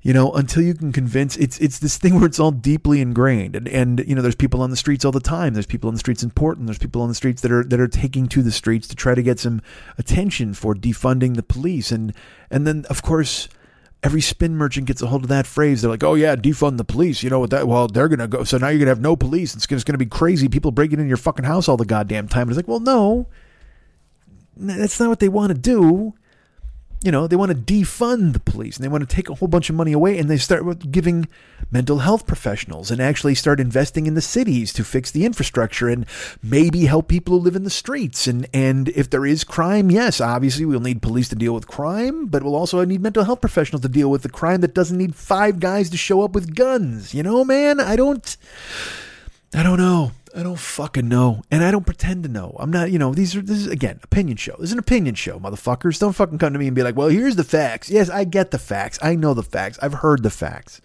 you 0.05 0.13
know, 0.13 0.31
until 0.33 0.63
you 0.63 0.75
can 0.75 0.93
convince 0.93 1.35
it's 1.39 1.59
it's 1.59 1.79
this 1.79 1.97
thing 1.97 2.17
where 2.17 2.27
it's 2.27 2.39
all 2.39 2.51
deeply 2.51 3.01
ingrained. 3.01 3.57
And 3.57 3.67
and 3.67 4.05
you 4.07 4.15
know, 4.15 4.21
there's 4.21 4.35
people 4.35 4.61
on 4.61 4.69
the 4.69 4.77
streets 4.77 5.03
all 5.03 5.13
the 5.13 5.19
time. 5.19 5.55
There's 5.55 5.65
people 5.65 5.89
on 5.89 5.95
the 5.95 5.99
streets 5.99 6.23
in 6.23 6.31
Portland. 6.31 6.69
There's 6.69 6.79
people 6.79 7.01
on 7.01 7.09
the 7.09 7.15
streets 7.15 7.41
that 7.41 7.51
are 7.51 7.65
that 7.65 7.81
are 7.81 7.89
taking 7.89 8.29
to 8.29 8.43
the 8.43 8.53
streets 8.53 8.87
to 8.89 8.97
try 8.97 9.15
to 9.15 9.23
get 9.23 9.41
some 9.41 9.63
attention 9.97 10.53
for 10.53 10.75
defunding 10.75 11.37
the 11.37 11.43
police. 11.43 11.91
And 11.91 12.15
and 12.51 12.67
then 12.67 12.85
of 12.91 13.01
course 13.01 13.49
every 14.03 14.21
spin 14.21 14.57
merchant 14.57 14.87
gets 14.87 15.01
a 15.01 15.07
hold 15.07 15.23
of 15.23 15.31
that 15.31 15.47
phrase. 15.47 15.81
They're 15.81 15.91
like, 15.91 16.05
"Oh 16.05 16.15
yeah, 16.15 16.37
defund 16.37 16.77
the 16.77 16.85
police." 16.85 17.23
You 17.23 17.31
know 17.31 17.41
what 17.41 17.49
that? 17.49 17.67
Well, 17.67 17.89
they're 17.89 18.09
gonna 18.09 18.29
go. 18.29 18.45
So 18.45 18.59
now 18.59 18.69
you're 18.69 18.81
gonna 18.81 18.91
have 18.91 19.01
no 19.01 19.17
police. 19.17 19.55
It's 19.55 19.65
it's 19.71 19.85
gonna 19.85 19.97
be 19.97 20.05
crazy. 20.05 20.51
People 20.51 20.71
breaking 20.71 21.01
in 21.01 21.09
your 21.09 21.17
fucking 21.17 21.47
house 21.47 21.67
all 21.67 21.79
the 21.79 21.87
goddamn 21.87 22.29
time. 22.29 22.43
And 22.43 22.51
it's 22.51 22.59
like, 22.59 22.69
well, 22.69 22.79
no, 22.79 23.27
that's 24.55 25.01
not 25.01 25.09
what 25.09 25.21
they 25.21 25.31
want 25.31 25.49
to 25.49 25.59
do 25.59 26.13
you 27.05 27.13
know, 27.13 27.27
they 27.27 27.37
want 27.37 27.53
to 27.53 27.57
defund 27.57 28.33
the 28.33 28.41
police 28.41 28.77
and 28.77 28.85
they 28.85 28.89
want 28.89 29.07
to 29.07 29.15
take 29.15 29.29
a 29.29 29.35
whole 29.35 29.47
bunch 29.47 29.69
of 29.69 29.77
money 29.77 29.93
away 29.93 30.19
and 30.19 30.31
they 30.31 30.39
start 30.39 30.91
giving 30.91 31.29
mental 31.71 31.99
health 31.99 32.27
professionals 32.27 32.91
and 32.91 32.99
actually 32.99 33.35
start 33.35 33.61
investing 33.61 34.07
in 34.07 34.15
the 34.15 34.23
cities 34.23 34.73
to 34.73 34.83
fix 34.83 35.11
the 35.11 35.27
infrastructure 35.27 35.87
and 35.87 36.07
maybe 36.43 36.87
help 36.87 37.07
people 37.07 37.35
who 37.35 37.45
live 37.45 37.57
in 37.57 37.65
the 37.65 37.69
streets. 37.69 38.27
And, 38.27 38.47
and 38.55 38.89
if 38.89 39.11
there 39.11 39.27
is 39.27 39.45
crime, 39.45 39.91
yes, 39.91 40.19
obviously 40.19 40.65
we'll 40.65 40.81
need 40.81 41.03
police 41.03 41.29
to 41.29 41.37
deal 41.37 41.53
with 41.53 41.69
crime, 41.69 42.27
but 42.27 42.43
we'll 42.43 42.57
also 42.57 42.83
need 42.87 43.03
mental 43.03 43.25
health 43.25 43.43
professionals 43.43 43.83
to 43.83 43.89
deal 43.91 44.11
with 44.11 44.23
the 44.23 44.31
crime 44.31 44.63
that 44.63 44.73
doesn't 44.73 44.97
need 44.97 45.15
five 45.15 45.61
guys 45.61 45.91
to 45.91 45.99
show 45.99 46.23
up 46.23 46.33
with 46.33 46.55
guns. 46.55 47.13
You 47.13 47.23
know, 47.23 47.45
man, 47.45 47.81
I 47.81 47.97
don't, 47.97 48.35
I 49.53 49.63
don't 49.63 49.79
know. 49.79 50.13
I 50.37 50.43
don't 50.43 50.59
fucking 50.59 51.09
know, 51.09 51.43
and 51.51 51.63
I 51.63 51.71
don't 51.71 51.87
pretend 51.87 52.25
to 52.25 52.29
know. 52.29 52.57
I'm 52.59 52.71
not, 52.71 52.91
you 52.91 52.99
know, 52.99 53.15
these 53.15 53.37
are 53.37 53.41
this 53.41 53.59
is 53.59 53.67
again 53.69 54.01
opinion 54.03 54.37
show. 54.37 54.57
This 54.59 54.71
is 54.71 54.73
an 54.73 54.81
opinion 54.81 55.15
show, 55.15 55.39
motherfuckers. 55.39 56.01
Don't 56.01 56.13
fucking 56.13 56.39
come 56.39 56.53
to 56.53 56.59
me 56.59 56.67
and 56.67 56.75
be 56.75 56.83
like, 56.83 56.97
"Well, 56.97 57.09
here's 57.09 57.37
the 57.37 57.45
facts." 57.45 57.89
Yes, 57.89 58.11
I 58.11 58.25
get 58.25 58.51
the 58.51 58.59
facts. 58.59 58.99
I 59.01 59.15
know 59.15 59.33
the 59.33 59.45
facts. 59.45 59.79
I've 59.81 59.95
heard 59.95 60.25
the 60.25 60.31
facts. 60.31 60.81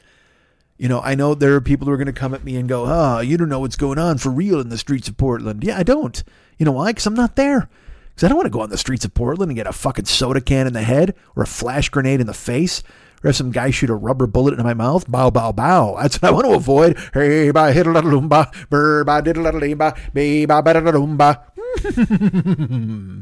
You 0.78 0.88
know, 0.88 1.02
I 1.02 1.16
know 1.16 1.34
there 1.34 1.56
are 1.56 1.62
people 1.62 1.88
who 1.88 1.94
are 1.94 1.98
going 1.98 2.06
to 2.06 2.14
come 2.14 2.36
at 2.36 2.44
me 2.44 2.58
and 2.58 2.70
go, 2.70 2.86
"Ah, 2.86 3.18
oh, 3.18 3.20
you 3.22 3.38
don't 3.38 3.50
know 3.50 3.60
what's 3.60 3.76
going 3.76 3.98
on 3.98 4.20
for 4.20 4.30
real 4.30 4.60
in 4.60 4.70
the 4.70 4.78
streets 4.78 5.08
of 5.08 5.18
Portland." 5.18 5.64
Yeah, 5.64 5.80
I 5.80 5.84
don't. 5.84 6.24
You 6.60 6.66
know 6.66 6.74
why? 6.74 6.92
Because 6.92 7.08
I'm 7.08 7.16
not 7.16 7.36
there. 7.36 7.70
Because 8.10 8.26
I 8.26 8.28
don't 8.28 8.38
want 8.38 8.46
to 8.46 8.52
go 8.52 8.62
on 8.62 8.70
the 8.70 8.78
streets 8.78 9.06
of 9.06 9.16
Portland 9.16 9.50
and 9.50 9.56
get 9.58 9.66
a 9.66 9.74
fucking 9.74 10.06
soda 10.06 10.42
can 10.42 10.68
in 10.68 10.74
the 10.74 10.84
head 10.84 11.16
or 11.36 11.42
a 11.42 11.48
flash 11.48 11.90
grenade 11.90 12.22
in 12.22 12.28
the 12.28 12.34
face 12.36 12.84
or 13.24 13.30
have 13.30 13.36
some 13.36 13.52
guy 13.52 13.72
shoot 13.72 13.90
a 13.90 13.96
rubber 13.96 14.28
bullet 14.28 14.54
into 14.54 14.64
my 14.64 14.74
mouth. 14.74 15.10
Bow, 15.10 15.30
bow, 15.30 15.52
bow. 15.52 15.98
That's 16.02 16.22
what 16.22 16.30
I 16.30 16.32
want 16.32 16.46
to 16.48 16.54
avoid. 16.54 16.98
Hey, 17.14 17.52
ba, 17.52 17.72
hit 17.72 17.88
a 17.88 17.92
little 17.92 18.12
loomba, 18.12 18.52
brr, 18.70 19.04
ba, 19.04 19.22
did 19.22 19.38
a 19.38 19.42
little 19.42 19.62
loomba, 19.62 19.98
be, 20.14 20.46
ba, 20.46 20.62
ba, 20.62 20.74
da, 20.74 20.82
loomba. 20.82 21.40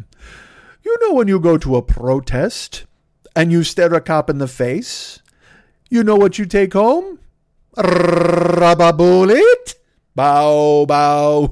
You 0.87 0.97
know 1.01 1.15
when 1.15 1.27
you 1.27 1.37
go 1.37 1.57
to 1.57 1.75
a 1.75 1.81
protest 1.81 2.85
and 3.35 3.51
you 3.51 3.63
stare 3.63 3.93
a 3.93 3.99
cop 3.99 4.29
in 4.29 4.37
the 4.37 4.47
face, 4.47 5.21
you 5.89 6.01
know 6.01 6.15
what 6.15 6.39
you 6.39 6.45
take 6.45 6.71
home? 6.71 7.19
Rubber 7.75 8.93
bullet. 8.93 9.75
Bow, 10.15 10.85
bow. 10.85 11.47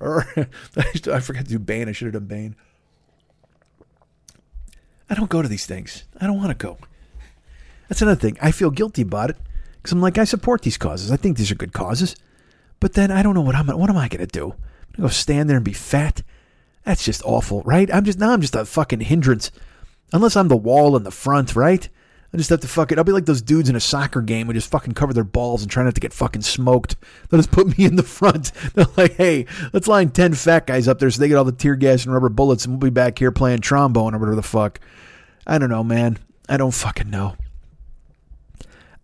I 0.02 1.20
forgot 1.20 1.44
to 1.44 1.48
do 1.48 1.58
Bane. 1.58 1.88
I 1.88 1.92
should 1.92 2.12
have 2.12 2.12
done 2.12 2.26
Bane. 2.26 2.54
I 5.10 5.14
don't 5.14 5.28
go 5.28 5.42
to 5.42 5.48
these 5.48 5.66
things. 5.66 6.04
I 6.20 6.26
don't 6.26 6.38
want 6.38 6.50
to 6.56 6.66
go. 6.66 6.78
That's 7.88 8.00
another 8.00 8.20
thing. 8.20 8.38
I 8.40 8.52
feel 8.52 8.70
guilty 8.70 9.02
about 9.02 9.30
it 9.30 9.36
because 9.76 9.92
I'm 9.92 10.00
like, 10.00 10.16
I 10.16 10.24
support 10.24 10.62
these 10.62 10.78
causes. 10.78 11.10
I 11.10 11.16
think 11.16 11.36
these 11.36 11.50
are 11.50 11.56
good 11.56 11.72
causes. 11.72 12.14
But 12.78 12.94
then 12.94 13.10
I 13.10 13.22
don't 13.22 13.34
know 13.34 13.40
what 13.40 13.56
I'm. 13.56 13.66
What 13.66 13.90
am 13.90 13.98
I 13.98 14.08
going 14.08 14.24
to 14.24 14.26
do? 14.26 14.44
I'm 14.44 14.50
going 14.50 14.94
to 14.94 15.02
go 15.02 15.08
stand 15.08 15.50
there 15.50 15.56
and 15.56 15.64
be 15.64 15.72
fat. 15.72 16.22
That's 16.84 17.04
just 17.04 17.22
awful, 17.24 17.62
right? 17.62 17.92
I'm 17.92 18.04
just 18.04 18.18
now. 18.18 18.32
I'm 18.32 18.40
just 18.40 18.54
a 18.54 18.64
fucking 18.64 19.00
hindrance. 19.00 19.50
Unless 20.12 20.36
I'm 20.36 20.48
the 20.48 20.56
wall 20.56 20.96
in 20.96 21.02
the 21.02 21.10
front, 21.10 21.54
right? 21.54 21.88
I 22.32 22.36
just 22.36 22.50
have 22.50 22.60
to 22.60 22.68
fuck 22.68 22.92
it. 22.92 22.98
I'll 22.98 23.04
be 23.04 23.10
like 23.10 23.26
those 23.26 23.42
dudes 23.42 23.68
in 23.68 23.74
a 23.74 23.80
soccer 23.80 24.22
game 24.22 24.46
who 24.46 24.52
just 24.52 24.70
fucking 24.70 24.94
cover 24.94 25.12
their 25.12 25.24
balls 25.24 25.62
and 25.62 25.70
try 25.70 25.82
not 25.82 25.96
to 25.96 26.00
get 26.00 26.12
fucking 26.12 26.42
smoked. 26.42 26.94
They'll 27.28 27.40
just 27.40 27.50
put 27.50 27.76
me 27.76 27.84
in 27.84 27.96
the 27.96 28.04
front. 28.04 28.52
They're 28.74 28.86
like, 28.96 29.16
hey, 29.16 29.46
let's 29.72 29.88
line 29.88 30.10
10 30.10 30.34
fat 30.34 30.66
guys 30.66 30.86
up 30.86 31.00
there 31.00 31.10
so 31.10 31.20
they 31.20 31.28
get 31.28 31.36
all 31.36 31.44
the 31.44 31.50
tear 31.50 31.74
gas 31.74 32.04
and 32.04 32.14
rubber 32.14 32.28
bullets 32.28 32.64
and 32.64 32.74
we'll 32.74 32.90
be 32.90 32.94
back 32.94 33.18
here 33.18 33.32
playing 33.32 33.60
trombone 33.60 34.14
or 34.14 34.18
whatever 34.18 34.36
the 34.36 34.42
fuck. 34.42 34.78
I 35.44 35.58
don't 35.58 35.70
know, 35.70 35.82
man. 35.82 36.18
I 36.48 36.56
don't 36.56 36.74
fucking 36.74 37.10
know. 37.10 37.34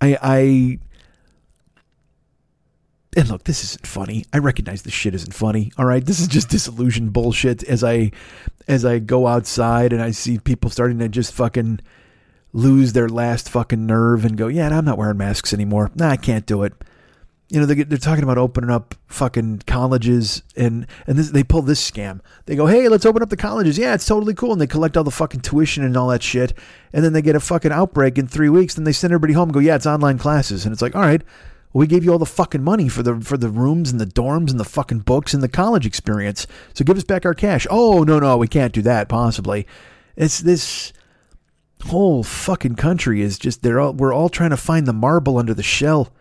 I, 0.01 0.18
I, 0.22 0.79
and 3.16 3.29
look, 3.29 3.43
this 3.43 3.64
isn't 3.64 3.87
funny. 3.87 4.24
I 4.33 4.39
recognize 4.39 4.83
this 4.83 4.93
shit 4.93 5.14
isn't 5.16 5.35
funny. 5.35 5.72
All 5.77 5.87
right, 5.87 6.05
this 6.05 6.20
is 6.20 6.29
just 6.29 6.51
disillusioned 6.51 7.12
bullshit. 7.12 7.64
As 7.64 7.83
I, 7.83 8.12
as 8.68 8.85
I 8.85 9.01
go 9.01 9.27
outside 9.27 9.93
and 9.93 10.01
I 10.01 10.12
see 10.12 10.39
people 10.39 10.70
starting 10.70 11.01
to 11.01 11.09
just 11.09 11.33
fucking 11.33 11.81
lose 12.57 12.95
their 12.95 13.09
last 13.09 13.51
fucking 13.51 13.85
nerve 13.85 14.25
and 14.25 14.37
go, 14.37 14.49
yeah, 14.49 14.77
I'm 14.77 14.85
not 14.87 14.97
wearing 14.97 15.19
masks 15.19 15.53
anymore. 15.53 15.91
Nah, 15.95 16.09
I 16.09 16.17
can't 16.17 16.47
do 16.47 16.63
it. 16.63 16.73
You 17.51 17.61
know, 17.61 17.67
they're, 17.67 17.85
they're 17.85 17.99
talking 17.99 18.25
about 18.25 18.39
opening 18.39 18.71
up 18.71 18.95
fucking 19.09 19.65
colleges 19.67 20.43
and, 20.57 20.87
and 21.07 21.19
this, 21.19 21.31
they 21.31 21.45
pull 21.45 21.63
this 21.63 21.89
scam. 21.89 22.21
They 22.47 22.57
go, 22.57 22.67
hey, 22.67 22.89
let's 22.89 23.05
open 23.05 23.23
up 23.23 23.29
the 23.29 23.37
colleges. 23.37 23.77
Yeah, 23.77 23.95
it's 23.95 24.07
totally 24.07 24.35
cool. 24.35 24.53
And 24.53 24.61
they 24.61 24.67
collect 24.67 24.97
all 24.97 25.05
the 25.05 25.11
fucking 25.11 25.43
tuition 25.43 25.85
and 25.85 25.97
all 25.97 26.09
that 26.09 26.23
shit. 26.23 26.55
And 26.95 27.05
then 27.05 27.13
they 27.13 27.23
get 27.23 27.37
a 27.37 27.41
fucking 27.41 27.73
outbreak 27.73 28.17
in 28.17 28.27
three 28.27 28.49
weeks. 28.49 28.75
Then 28.75 28.85
they 28.85 28.93
send 28.93 29.13
everybody 29.13 29.35
home 29.35 29.51
and 29.51 29.55
go, 29.55 29.61
yeah, 29.61 29.77
it's 29.77 29.87
online 29.87 30.19
classes. 30.19 30.65
And 30.65 30.73
it's 30.73 30.83
like, 30.83 30.97
all 30.97 31.03
right, 31.03 31.23
we 31.75 31.87
gave 31.87 32.05
you 32.05 32.11
all 32.11 32.19
the 32.19 32.25
fucking 32.25 32.65
money 32.65 32.89
for 32.89 33.03
the 33.03 33.21
for 33.21 33.37
the 33.37 33.51
rooms 33.51 33.93
and 33.93 34.01
the 34.01 34.07
dorms 34.07 34.51
and 34.51 34.59
the 34.59 34.65
fucking 34.65 35.01
books 35.01 35.35
and 35.35 35.43
the 35.43 35.49
college 35.49 35.85
experience. 35.85 36.47
So 36.73 36.87
give 36.87 36.97
us 36.97 37.05
back 37.05 37.27
our 37.27 37.35
cash. 37.35 37.67
Oh, 37.69 38.03
no, 38.03 38.19
no, 38.19 38.39
we 38.39 38.49
can't 38.49 38.73
do 38.73 38.81
that, 38.83 39.11
possibly. 39.11 39.67
It's 40.17 40.41
this 40.41 40.95
whole 41.85 42.22
fucking 42.22 42.77
country 42.77 43.20
is 43.20 43.39
just 43.39 43.62
they're 43.62 43.81
all 43.81 43.93
we're 43.93 44.12
all 44.12 44.29
trying 44.29 44.51
to 44.51 44.57
find 44.57 44.87
the 44.87 44.93
marble 44.93 45.39
under 45.39 45.55
the 45.55 45.62
shell. 45.62 46.12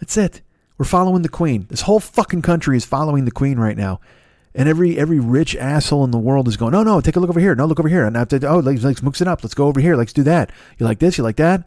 That's 0.00 0.16
it. 0.16 0.40
We're 0.78 0.84
following 0.84 1.22
the 1.22 1.28
queen. 1.28 1.66
This 1.70 1.82
whole 1.82 2.00
fucking 2.00 2.42
country 2.42 2.76
is 2.76 2.84
following 2.84 3.24
the 3.24 3.30
queen 3.30 3.58
right 3.58 3.76
now. 3.76 4.00
And 4.54 4.68
every 4.68 4.98
every 4.98 5.20
rich 5.20 5.54
asshole 5.56 6.04
in 6.04 6.10
the 6.10 6.18
world 6.18 6.48
is 6.48 6.56
going, 6.56 6.72
no, 6.72 6.82
no, 6.82 7.00
take 7.00 7.16
a 7.16 7.20
look 7.20 7.30
over 7.30 7.40
here. 7.40 7.54
No, 7.54 7.66
look 7.66 7.78
over 7.78 7.88
here. 7.88 8.04
And 8.04 8.16
after, 8.16 8.38
oh, 8.46 8.58
let's, 8.58 8.82
let's 8.82 9.02
mix 9.02 9.20
it 9.20 9.28
up. 9.28 9.42
Let's 9.42 9.54
go 9.54 9.66
over 9.66 9.80
here. 9.80 9.96
Let's 9.96 10.12
do 10.12 10.22
that. 10.24 10.50
You 10.78 10.86
like 10.86 10.98
this? 10.98 11.18
You 11.18 11.24
like 11.24 11.36
that? 11.36 11.66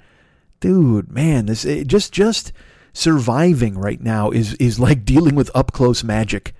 Dude, 0.59 1.11
man, 1.11 1.45
this 1.45 1.65
it, 1.65 1.87
just 1.87 2.11
just 2.11 2.51
surviving 2.93 3.77
right 3.77 4.01
now 4.01 4.31
is 4.31 4.55
is 4.55 4.79
like 4.79 5.05
dealing 5.05 5.35
with 5.35 5.51
up 5.55 5.71
close 5.71 6.03
magic. 6.03 6.53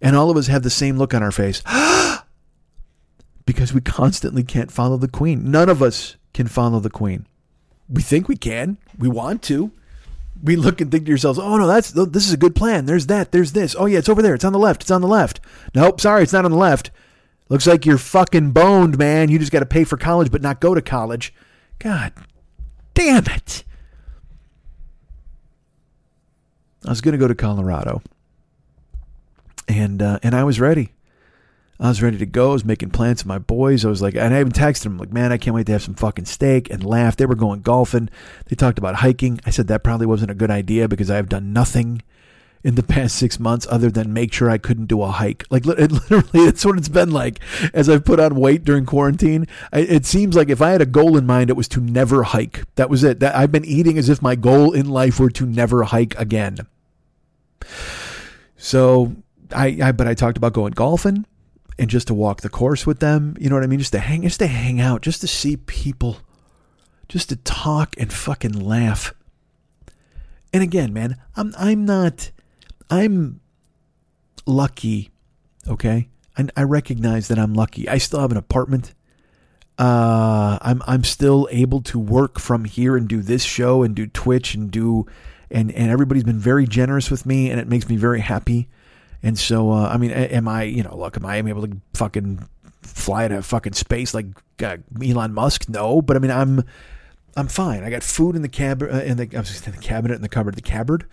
And 0.00 0.14
all 0.14 0.30
of 0.30 0.36
us 0.36 0.48
have 0.48 0.62
the 0.62 0.70
same 0.70 0.98
look 0.98 1.14
on 1.14 1.22
our 1.22 1.32
face. 1.32 1.62
because 3.46 3.72
we 3.72 3.80
constantly 3.80 4.42
can't 4.42 4.70
follow 4.70 4.96
the 4.96 5.08
queen. 5.08 5.50
None 5.50 5.68
of 5.68 5.82
us 5.82 6.16
can 6.34 6.48
follow 6.48 6.80
the 6.80 6.90
queen. 6.90 7.26
We 7.88 8.02
think 8.02 8.28
we 8.28 8.36
can. 8.36 8.76
We 8.98 9.08
want 9.08 9.42
to. 9.44 9.70
We 10.42 10.56
look 10.56 10.80
and 10.82 10.90
think 10.90 11.04
to 11.04 11.08
yourselves, 11.08 11.38
"Oh 11.38 11.56
no, 11.56 11.66
that's 11.66 11.92
this 11.92 12.26
is 12.26 12.34
a 12.34 12.36
good 12.36 12.54
plan. 12.54 12.84
There's 12.84 13.06
that. 13.06 13.32
There's 13.32 13.52
this. 13.52 13.74
Oh 13.78 13.86
yeah, 13.86 13.98
it's 13.98 14.08
over 14.08 14.20
there. 14.20 14.34
It's 14.34 14.44
on 14.44 14.52
the 14.52 14.58
left. 14.58 14.82
It's 14.82 14.90
on 14.90 15.00
the 15.00 15.08
left. 15.08 15.40
Nope, 15.74 16.00
sorry, 16.00 16.24
it's 16.24 16.32
not 16.32 16.44
on 16.44 16.50
the 16.50 16.58
left. 16.58 16.90
Looks 17.48 17.66
like 17.66 17.86
you're 17.86 17.96
fucking 17.96 18.50
boned, 18.50 18.98
man. 18.98 19.30
You 19.30 19.38
just 19.38 19.52
got 19.52 19.60
to 19.60 19.66
pay 19.66 19.84
for 19.84 19.96
college, 19.96 20.30
but 20.30 20.42
not 20.42 20.60
go 20.60 20.74
to 20.74 20.82
college. 20.82 21.32
God 21.78 22.12
damn 22.92 23.24
it! 23.26 23.64
I 26.84 26.90
was 26.90 27.00
going 27.00 27.12
to 27.12 27.18
go 27.18 27.28
to 27.28 27.34
Colorado, 27.34 28.02
and 29.68 30.02
uh, 30.02 30.18
and 30.22 30.34
I 30.34 30.44
was 30.44 30.60
ready. 30.60 30.92
I 31.78 31.88
was 31.88 32.02
ready 32.02 32.16
to 32.18 32.26
go. 32.26 32.50
I 32.50 32.52
was 32.54 32.64
making 32.64 32.90
plans 32.90 33.22
with 33.22 33.26
my 33.28 33.38
boys. 33.38 33.84
I 33.84 33.88
was 33.88 34.00
like, 34.00 34.14
and 34.14 34.34
I 34.34 34.40
even 34.40 34.52
texted 34.52 34.84
them, 34.84 34.98
like, 34.98 35.12
man, 35.12 35.30
I 35.30 35.36
can't 35.36 35.54
wait 35.54 35.66
to 35.66 35.72
have 35.72 35.82
some 35.82 35.94
fucking 35.94 36.24
steak 36.24 36.70
and 36.70 36.82
laugh. 36.82 37.16
They 37.16 37.26
were 37.26 37.34
going 37.34 37.60
golfing. 37.60 38.08
They 38.46 38.56
talked 38.56 38.78
about 38.78 38.96
hiking. 38.96 39.40
I 39.44 39.50
said 39.50 39.68
that 39.68 39.84
probably 39.84 40.06
wasn't 40.06 40.30
a 40.30 40.34
good 40.34 40.50
idea 40.50 40.88
because 40.88 41.10
I 41.10 41.16
have 41.16 41.28
done 41.28 41.52
nothing 41.52 42.02
in 42.64 42.76
the 42.76 42.82
past 42.94 43.16
six 43.16 43.38
months 43.38 43.66
other 43.70 43.90
than 43.90 44.14
make 44.14 44.32
sure 44.32 44.48
I 44.48 44.56
couldn't 44.56 44.86
do 44.86 45.02
a 45.02 45.08
hike. 45.08 45.44
Like, 45.50 45.66
literally, 45.66 46.46
that's 46.46 46.64
what 46.64 46.78
it's 46.78 46.88
been 46.88 47.10
like 47.10 47.40
as 47.74 47.90
I've 47.90 48.06
put 48.06 48.20
on 48.20 48.36
weight 48.36 48.64
during 48.64 48.86
quarantine. 48.86 49.46
It 49.70 50.06
seems 50.06 50.34
like 50.34 50.48
if 50.48 50.62
I 50.62 50.70
had 50.70 50.80
a 50.80 50.86
goal 50.86 51.18
in 51.18 51.26
mind, 51.26 51.50
it 51.50 51.56
was 51.56 51.68
to 51.68 51.80
never 51.80 52.22
hike. 52.22 52.62
That 52.76 52.88
was 52.88 53.04
it. 53.04 53.20
That 53.20 53.34
I've 53.34 53.52
been 53.52 53.66
eating 53.66 53.98
as 53.98 54.08
if 54.08 54.22
my 54.22 54.34
goal 54.34 54.72
in 54.72 54.88
life 54.88 55.20
were 55.20 55.30
to 55.30 55.44
never 55.44 55.82
hike 55.82 56.18
again. 56.18 56.66
So 58.56 59.14
I, 59.52 59.78
I 59.82 59.92
but 59.92 60.08
I 60.08 60.14
talked 60.14 60.38
about 60.38 60.54
going 60.54 60.72
golfing 60.72 61.26
and 61.78 61.90
just 61.90 62.06
to 62.08 62.14
walk 62.14 62.40
the 62.40 62.48
course 62.48 62.86
with 62.86 63.00
them. 63.00 63.36
You 63.38 63.48
know 63.48 63.56
what 63.56 63.64
I 63.64 63.68
mean? 63.68 63.78
Just 63.78 63.92
to 63.92 63.98
hang, 63.98 64.22
just 64.22 64.40
to 64.40 64.46
hang 64.46 64.80
out, 64.80 65.02
just 65.02 65.20
to 65.20 65.26
see 65.26 65.56
people, 65.56 66.18
just 67.08 67.28
to 67.28 67.36
talk 67.36 67.94
and 67.98 68.12
fucking 68.12 68.52
laugh. 68.52 69.14
And 70.52 70.62
again, 70.62 70.92
man, 70.92 71.16
I'm 71.36 71.54
I'm 71.58 71.84
not, 71.84 72.30
I'm 72.88 73.40
lucky. 74.46 75.10
Okay, 75.68 76.08
I, 76.38 76.46
I 76.56 76.62
recognize 76.62 77.28
that 77.28 77.38
I'm 77.38 77.54
lucky. 77.54 77.88
I 77.88 77.98
still 77.98 78.20
have 78.20 78.30
an 78.30 78.38
apartment. 78.38 78.94
Uh, 79.78 80.58
I'm 80.62 80.82
I'm 80.86 81.04
still 81.04 81.46
able 81.50 81.82
to 81.82 81.98
work 81.98 82.38
from 82.38 82.64
here 82.64 82.96
and 82.96 83.06
do 83.06 83.20
this 83.20 83.44
show 83.44 83.82
and 83.82 83.94
do 83.94 84.06
Twitch 84.06 84.54
and 84.54 84.70
do, 84.70 85.06
and 85.50 85.70
and 85.72 85.90
everybody's 85.90 86.24
been 86.24 86.38
very 86.38 86.66
generous 86.66 87.10
with 87.10 87.26
me 87.26 87.50
and 87.50 87.60
it 87.60 87.68
makes 87.68 87.88
me 87.88 87.96
very 87.96 88.20
happy. 88.20 88.68
And 89.22 89.38
so, 89.38 89.72
uh, 89.72 89.88
I 89.88 89.96
mean, 89.96 90.10
am 90.10 90.48
I, 90.48 90.64
you 90.64 90.82
know, 90.82 90.96
look, 90.96 91.16
am 91.16 91.26
I 91.26 91.36
able 91.36 91.66
to 91.66 91.76
fucking 91.94 92.46
fly 92.82 93.28
to 93.28 93.42
fucking 93.42 93.72
space 93.72 94.14
like 94.14 94.26
uh, 94.62 94.76
Elon 95.02 95.34
Musk? 95.34 95.68
No, 95.68 96.02
but 96.02 96.16
I 96.16 96.20
mean, 96.20 96.30
I'm, 96.30 96.64
I'm 97.36 97.48
fine. 97.48 97.82
I 97.82 97.90
got 97.90 98.02
food 98.02 98.36
in 98.36 98.42
the 98.42 98.48
cab, 98.48 98.82
uh, 98.82 98.86
in 98.86 99.16
the, 99.16 99.24
in 99.24 99.72
the 99.72 99.78
cabinet, 99.80 100.14
in 100.14 100.22
the 100.22 100.28
cupboard, 100.28 100.54
the 100.54 100.62
cupboard. 100.62 101.06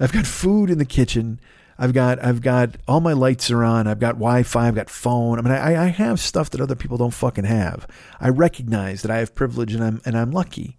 I've 0.00 0.12
got 0.12 0.26
food 0.26 0.70
in 0.70 0.78
the 0.78 0.84
kitchen. 0.84 1.40
I've 1.78 1.92
got, 1.92 2.24
I've 2.24 2.40
got 2.40 2.76
all 2.88 3.00
my 3.00 3.12
lights 3.12 3.50
are 3.50 3.62
on. 3.62 3.86
I've 3.86 4.00
got 4.00 4.14
Wi-Fi. 4.14 4.66
I've 4.66 4.74
got 4.74 4.90
phone. 4.90 5.38
I 5.38 5.42
mean, 5.42 5.52
I, 5.52 5.84
I 5.84 5.86
have 5.86 6.18
stuff 6.18 6.50
that 6.50 6.60
other 6.60 6.74
people 6.74 6.96
don't 6.96 7.12
fucking 7.12 7.44
have. 7.44 7.86
I 8.20 8.30
recognize 8.30 9.02
that 9.02 9.10
I 9.10 9.18
have 9.18 9.34
privilege 9.34 9.74
and 9.74 9.84
I'm, 9.84 10.00
and 10.04 10.16
I'm 10.16 10.32
lucky. 10.32 10.76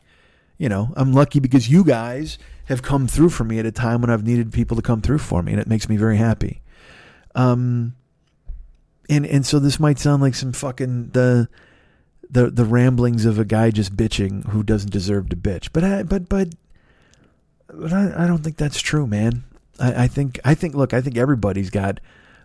You 0.58 0.68
know, 0.68 0.92
I'm 0.98 1.14
lucky 1.14 1.40
because 1.40 1.70
you 1.70 1.86
guys 1.86 2.38
have 2.66 2.82
come 2.82 3.08
through 3.08 3.30
for 3.30 3.46
me 3.46 3.60
at 3.60 3.66
a 3.66 3.72
time 3.72 4.02
when 4.02 4.10
I've 4.10 4.26
needed 4.26 4.52
people 4.52 4.76
to 4.76 4.84
come 4.84 5.02
through 5.02 5.20
for 5.20 5.42
me, 5.42 5.54
and 5.54 5.62
it 5.62 5.68
makes 5.68 5.88
me 5.88 5.96
very 5.96 6.18
happy. 6.18 6.62
Um, 7.36 7.96
and 9.10 9.26
and 9.26 9.46
so 9.46 9.60
this 9.60 9.80
might 9.80 10.00
sound 10.00 10.22
like 10.22 10.36
some 10.36 10.54
fucking 10.54 11.10
the 11.10 11.50
the 12.30 12.50
the 12.50 12.66
ramblings 12.66 13.26
of 13.26 13.40
a 13.40 13.46
guy 13.46 13.72
just 13.72 13.96
bitching 13.96 14.48
who 14.50 14.64
doesn't 14.64 14.92
deserve 14.92 15.30
to 15.30 15.36
bitch. 15.36 15.70
But 15.74 15.84
I 15.84 16.04
but 16.04 16.30
but 16.30 16.50
but 17.68 17.94
I, 17.94 18.24
I 18.24 18.28
don't 18.28 18.44
think 18.44 18.58
that's 18.58 18.82
true, 18.82 19.08
man. 19.08 19.44
I, 19.80 20.04
I 20.04 20.08
think 20.08 20.40
I 20.46 20.54
think 20.54 20.76
look, 20.76 20.94
I 20.94 21.02
think 21.02 21.18
everybody's 21.18 21.70
got 21.70 22.00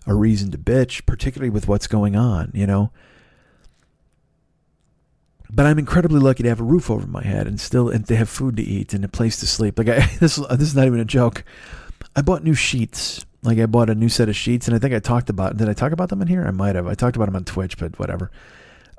a 0.06 0.14
reason 0.14 0.50
to 0.52 0.58
bitch, 0.58 1.06
particularly 1.06 1.50
with 1.50 1.68
what's 1.68 1.86
going 1.86 2.16
on, 2.16 2.50
you 2.54 2.66
know. 2.66 2.90
But 5.50 5.66
I'm 5.66 5.78
incredibly 5.78 6.18
lucky 6.20 6.42
to 6.42 6.48
have 6.48 6.60
a 6.60 6.64
roof 6.64 6.90
over 6.90 7.06
my 7.06 7.22
head 7.22 7.46
and 7.46 7.60
still 7.60 7.88
and 7.88 8.06
to 8.08 8.16
have 8.16 8.28
food 8.28 8.56
to 8.56 8.62
eat 8.62 8.92
and 8.92 9.04
a 9.04 9.08
place 9.08 9.38
to 9.40 9.46
sleep. 9.46 9.78
Like 9.78 9.88
I, 9.88 10.06
this 10.20 10.36
this 10.36 10.60
is 10.60 10.74
not 10.74 10.86
even 10.86 11.00
a 11.00 11.04
joke. 11.04 11.44
I 12.16 12.22
bought 12.22 12.44
new 12.44 12.54
sheets 12.54 13.24
like 13.44 13.58
I 13.58 13.66
bought 13.66 13.90
a 13.90 13.94
new 13.94 14.08
set 14.08 14.28
of 14.28 14.36
sheets, 14.36 14.66
and 14.66 14.74
I 14.74 14.78
think 14.78 14.94
I 14.94 14.98
talked 14.98 15.30
about. 15.30 15.56
Did 15.56 15.68
I 15.68 15.74
talk 15.74 15.92
about 15.92 16.08
them 16.08 16.22
in 16.22 16.28
here? 16.28 16.44
I 16.44 16.50
might 16.50 16.74
have. 16.74 16.86
I 16.86 16.94
talked 16.94 17.16
about 17.16 17.26
them 17.26 17.36
on 17.36 17.44
Twitch, 17.44 17.78
but 17.78 17.98
whatever. 17.98 18.30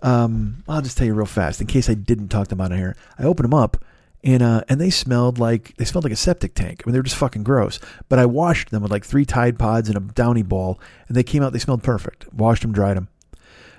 Um, 0.01 0.63
I'll 0.67 0.81
just 0.81 0.97
tell 0.97 1.07
you 1.07 1.15
real 1.15 1.25
fast 1.25 1.61
in 1.61 1.67
case 1.67 1.89
I 1.89 1.95
didn't 1.95 2.29
talk 2.29 2.51
about 2.51 2.71
it 2.71 2.77
here. 2.77 2.95
I 3.17 3.23
opened 3.23 3.45
them 3.45 3.53
up, 3.55 3.83
and 4.23 4.43
uh, 4.43 4.63
and 4.69 4.79
they 4.79 4.91
smelled 4.91 5.39
like 5.39 5.75
they 5.77 5.85
smelled 5.85 6.03
like 6.03 6.13
a 6.13 6.17
septic 6.17 6.53
tank. 6.53 6.83
I 6.83 6.87
mean, 6.87 6.93
they 6.93 6.99
were 6.99 7.03
just 7.03 7.15
fucking 7.15 7.43
gross. 7.43 7.79
But 8.07 8.19
I 8.19 8.27
washed 8.27 8.69
them 8.69 8.83
with 8.83 8.91
like 8.91 9.03
three 9.03 9.25
Tide 9.25 9.57
Pods 9.57 9.89
and 9.89 9.97
a 9.97 10.01
Downy 10.01 10.43
ball, 10.43 10.79
and 11.07 11.17
they 11.17 11.23
came 11.23 11.41
out. 11.41 11.51
They 11.51 11.59
smelled 11.59 11.83
perfect. 11.83 12.31
Washed 12.31 12.61
them, 12.61 12.71
dried 12.71 12.97
them. 12.97 13.07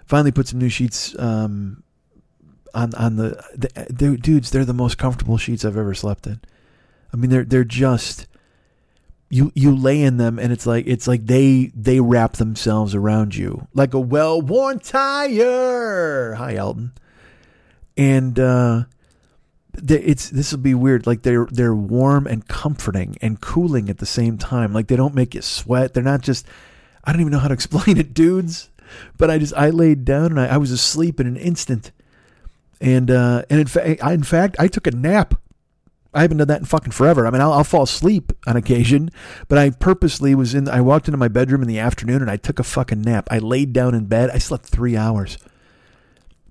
Finally, 0.04 0.32
put 0.32 0.48
some 0.48 0.58
new 0.58 0.68
sheets 0.68 1.16
um, 1.18 1.84
on 2.74 2.92
on 2.94 3.16
the, 3.16 3.40
the 3.90 4.16
dudes. 4.16 4.50
They're 4.50 4.64
the 4.64 4.74
most 4.74 4.98
comfortable 4.98 5.38
sheets 5.38 5.64
I've 5.64 5.76
ever 5.76 5.94
slept 5.94 6.26
in. 6.26 6.40
I 7.12 7.16
mean, 7.16 7.30
they're 7.30 7.44
they're 7.44 7.64
just 7.64 8.26
you 9.28 9.50
you 9.54 9.74
lay 9.74 10.02
in 10.02 10.18
them 10.18 10.38
and 10.38 10.52
it's 10.52 10.66
like 10.66 10.86
it's 10.86 11.08
like 11.08 11.26
they 11.26 11.72
they 11.74 12.00
wrap 12.00 12.34
themselves 12.34 12.94
around 12.94 13.34
you 13.34 13.66
like 13.74 13.94
a 13.94 14.00
well 14.00 14.40
worn 14.40 14.78
tire. 14.78 16.34
Hi 16.34 16.54
Elton. 16.54 16.92
And 17.96 18.38
uh 18.38 18.84
it's 19.74 20.30
this 20.30 20.52
will 20.52 20.60
be 20.60 20.74
weird. 20.74 21.06
Like 21.06 21.22
they're 21.22 21.46
they're 21.50 21.74
warm 21.74 22.26
and 22.26 22.46
comforting 22.46 23.16
and 23.20 23.40
cooling 23.40 23.90
at 23.90 23.98
the 23.98 24.06
same 24.06 24.38
time. 24.38 24.72
Like 24.72 24.86
they 24.86 24.96
don't 24.96 25.14
make 25.14 25.34
you 25.34 25.42
sweat. 25.42 25.94
They're 25.94 26.02
not 26.02 26.20
just 26.20 26.46
i 27.04 27.12
don't 27.12 27.20
even 27.20 27.32
know 27.32 27.38
how 27.38 27.48
to 27.48 27.54
explain 27.54 27.98
it 27.98 28.14
dudes. 28.14 28.70
But 29.18 29.30
i 29.30 29.38
just 29.38 29.54
i 29.54 29.70
laid 29.70 30.04
down 30.04 30.26
and 30.26 30.40
i, 30.40 30.46
I 30.46 30.56
was 30.58 30.70
asleep 30.70 31.18
in 31.18 31.26
an 31.26 31.36
instant. 31.36 31.90
And 32.80 33.10
uh 33.10 33.42
and 33.50 33.58
in 33.58 33.66
fact 33.66 34.00
in 34.00 34.22
fact 34.22 34.56
i 34.60 34.68
took 34.68 34.86
a 34.86 34.92
nap 34.92 35.34
I 36.16 36.22
haven't 36.22 36.38
done 36.38 36.48
that 36.48 36.60
in 36.60 36.64
fucking 36.64 36.92
forever. 36.92 37.26
I 37.26 37.30
mean, 37.30 37.42
I'll, 37.42 37.52
I'll 37.52 37.64
fall 37.64 37.82
asleep 37.82 38.32
on 38.46 38.56
occasion, 38.56 39.10
but 39.48 39.58
I 39.58 39.70
purposely 39.70 40.34
was 40.34 40.54
in. 40.54 40.68
I 40.68 40.80
walked 40.80 41.08
into 41.08 41.18
my 41.18 41.28
bedroom 41.28 41.60
in 41.60 41.68
the 41.68 41.78
afternoon 41.78 42.22
and 42.22 42.30
I 42.30 42.36
took 42.36 42.58
a 42.58 42.64
fucking 42.64 43.02
nap. 43.02 43.28
I 43.30 43.38
laid 43.38 43.72
down 43.72 43.94
in 43.94 44.06
bed. 44.06 44.30
I 44.30 44.38
slept 44.38 44.66
three 44.66 44.96
hours 44.96 45.36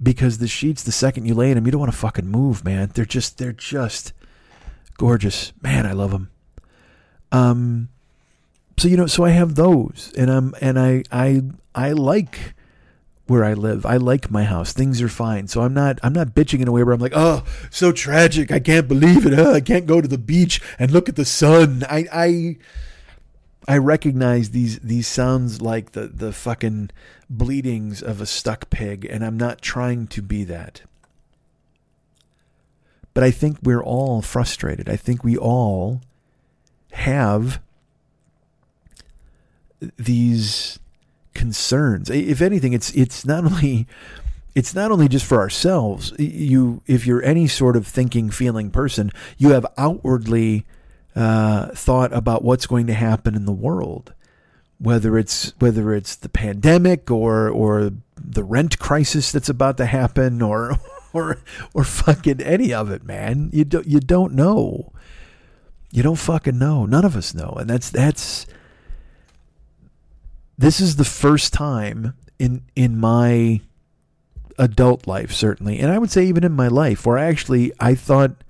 because 0.01 0.38
the 0.38 0.47
sheets, 0.47 0.84
the 0.84 0.91
second 0.91 1.26
you 1.26 1.34
lay 1.34 1.49
in 1.49 1.55
them, 1.55 1.66
you 1.66 1.72
don't 1.72 1.80
want 1.80 1.91
to 1.91 1.97
fucking 1.97 2.28
move, 2.28 2.63
man. 2.63 2.91
They're 2.93 3.05
just, 3.05 3.38
they're 3.38 3.53
just 3.53 4.13
gorgeous, 4.97 5.51
man. 5.61 5.86
I 5.86 5.93
love 5.93 6.11
them. 6.11 6.30
Um, 7.32 7.89
so 8.78 8.88
you 8.88 8.97
know, 8.97 9.07
so 9.07 9.24
I 9.24 9.32
have 9.32 9.55
those, 9.55 10.13
and 10.18 10.30
I'm, 10.30 10.53
and 10.61 10.80
I, 10.80 11.03
I, 11.11 11.41
I 11.74 11.91
like 11.93 12.55
where 13.28 13.43
I 13.43 13.53
live. 13.53 13.86
I 13.86 13.97
like 13.97 14.30
my 14.30 14.43
house. 14.43 14.71
Things 14.71 15.01
are 15.01 15.09
fine. 15.09 15.47
So 15.47 15.61
I'm 15.61 15.73
not 15.73 15.99
I'm 16.03 16.13
not 16.13 16.36
bitching 16.36 16.61
in 16.61 16.67
a 16.67 16.71
way 16.71 16.84
where 16.84 16.93
I'm 16.93 16.99
like, 16.99 17.13
"Oh, 17.15 17.43
so 17.69 17.91
tragic. 17.91 18.51
I 18.51 18.59
can't 18.59 18.88
believe 18.88 19.26
it. 19.26 19.38
I 19.38 19.61
can't 19.61 19.86
go 19.86 20.01
to 20.01 20.07
the 20.07 20.17
beach 20.17 20.61
and 20.78 20.91
look 20.91 21.09
at 21.09 21.15
the 21.15 21.26
sun." 21.26 21.84
I 21.89 22.05
I 22.11 22.57
I 23.67 23.78
recognize 23.78 24.51
these 24.51 24.80
these 24.80 25.07
sounds 25.07 25.61
like 25.61 25.93
the 25.93 26.07
the 26.07 26.32
fucking 26.32 26.91
bleedings 27.30 28.03
of 28.03 28.21
a 28.21 28.26
stuck 28.26 28.69
pig 28.69 29.05
and 29.05 29.26
I'm 29.26 29.38
not 29.38 29.61
trying 29.61 30.07
to 30.07 30.21
be 30.21 30.43
that. 30.43 30.82
But 33.15 33.23
I 33.23 33.32
think 33.32 33.57
we're 33.63 33.84
all 33.84 34.21
frustrated. 34.21 34.89
I 34.89 34.97
think 34.97 35.23
we 35.23 35.38
all 35.38 36.01
have 36.91 37.59
these 39.97 40.80
concerns. 41.36 42.09
If 42.09 42.41
anything, 42.41 42.73
it's 42.73 42.91
it's 42.95 43.25
not 43.25 43.45
only 43.45 43.86
it's 44.55 44.73
not 44.73 44.89
only 44.89 45.07
just 45.07 45.25
for 45.25 45.39
ourselves. 45.39 46.13
You, 46.17 46.81
if 46.88 47.05
you're 47.05 47.23
any 47.23 47.47
sort 47.47 47.75
of 47.75 47.86
thinking, 47.86 48.31
feeling 48.31 48.71
person, 48.71 49.11
you 49.38 49.49
have 49.49 49.65
outwardly 49.77 50.65
uh, 51.15 51.67
thought 51.67 52.11
about 52.13 52.43
what's 52.43 52.65
going 52.65 52.88
to 52.88 52.93
happen 52.93 53.36
in 53.36 53.45
the 53.45 53.51
world, 53.51 54.13
whether 54.79 55.17
it's 55.17 55.53
whether 55.59 55.93
it's 55.93 56.15
the 56.15 56.29
pandemic 56.29 57.11
or 57.11 57.49
or 57.49 57.91
the 58.17 58.43
rent 58.43 58.79
crisis 58.79 59.31
that's 59.31 59.49
about 59.49 59.77
to 59.77 59.86
happen, 59.86 60.41
or 60.41 60.77
or 61.13 61.38
or 61.73 61.83
fucking 61.83 62.41
any 62.41 62.73
of 62.73 62.89
it, 62.89 63.03
man. 63.03 63.49
You 63.53 63.65
don't 63.65 63.88
you 63.88 63.99
don't 63.99 64.33
know. 64.33 64.93
You 65.91 66.03
don't 66.03 66.17
fucking 66.17 66.57
know. 66.57 66.86
None 66.86 67.05
of 67.05 67.15
us 67.15 67.33
know, 67.33 67.55
and 67.57 67.69
that's 67.69 67.89
that's 67.89 68.45
this 70.58 70.80
is 70.80 70.95
the 70.95 71.06
first 71.06 71.53
time 71.53 72.14
in 72.39 72.64
in 72.76 72.97
my 72.97 73.62
adult 74.58 75.06
life 75.06 75.32
certainly 75.32 75.80
and 75.80 75.91
i 75.91 75.97
would 75.97 76.12
say 76.12 76.26
even 76.26 76.43
in 76.43 76.51
my 76.51 76.68
life 76.68 77.06
where 77.06 77.18
actually 77.18 77.74
i 77.80 77.93
thought 77.93 78.43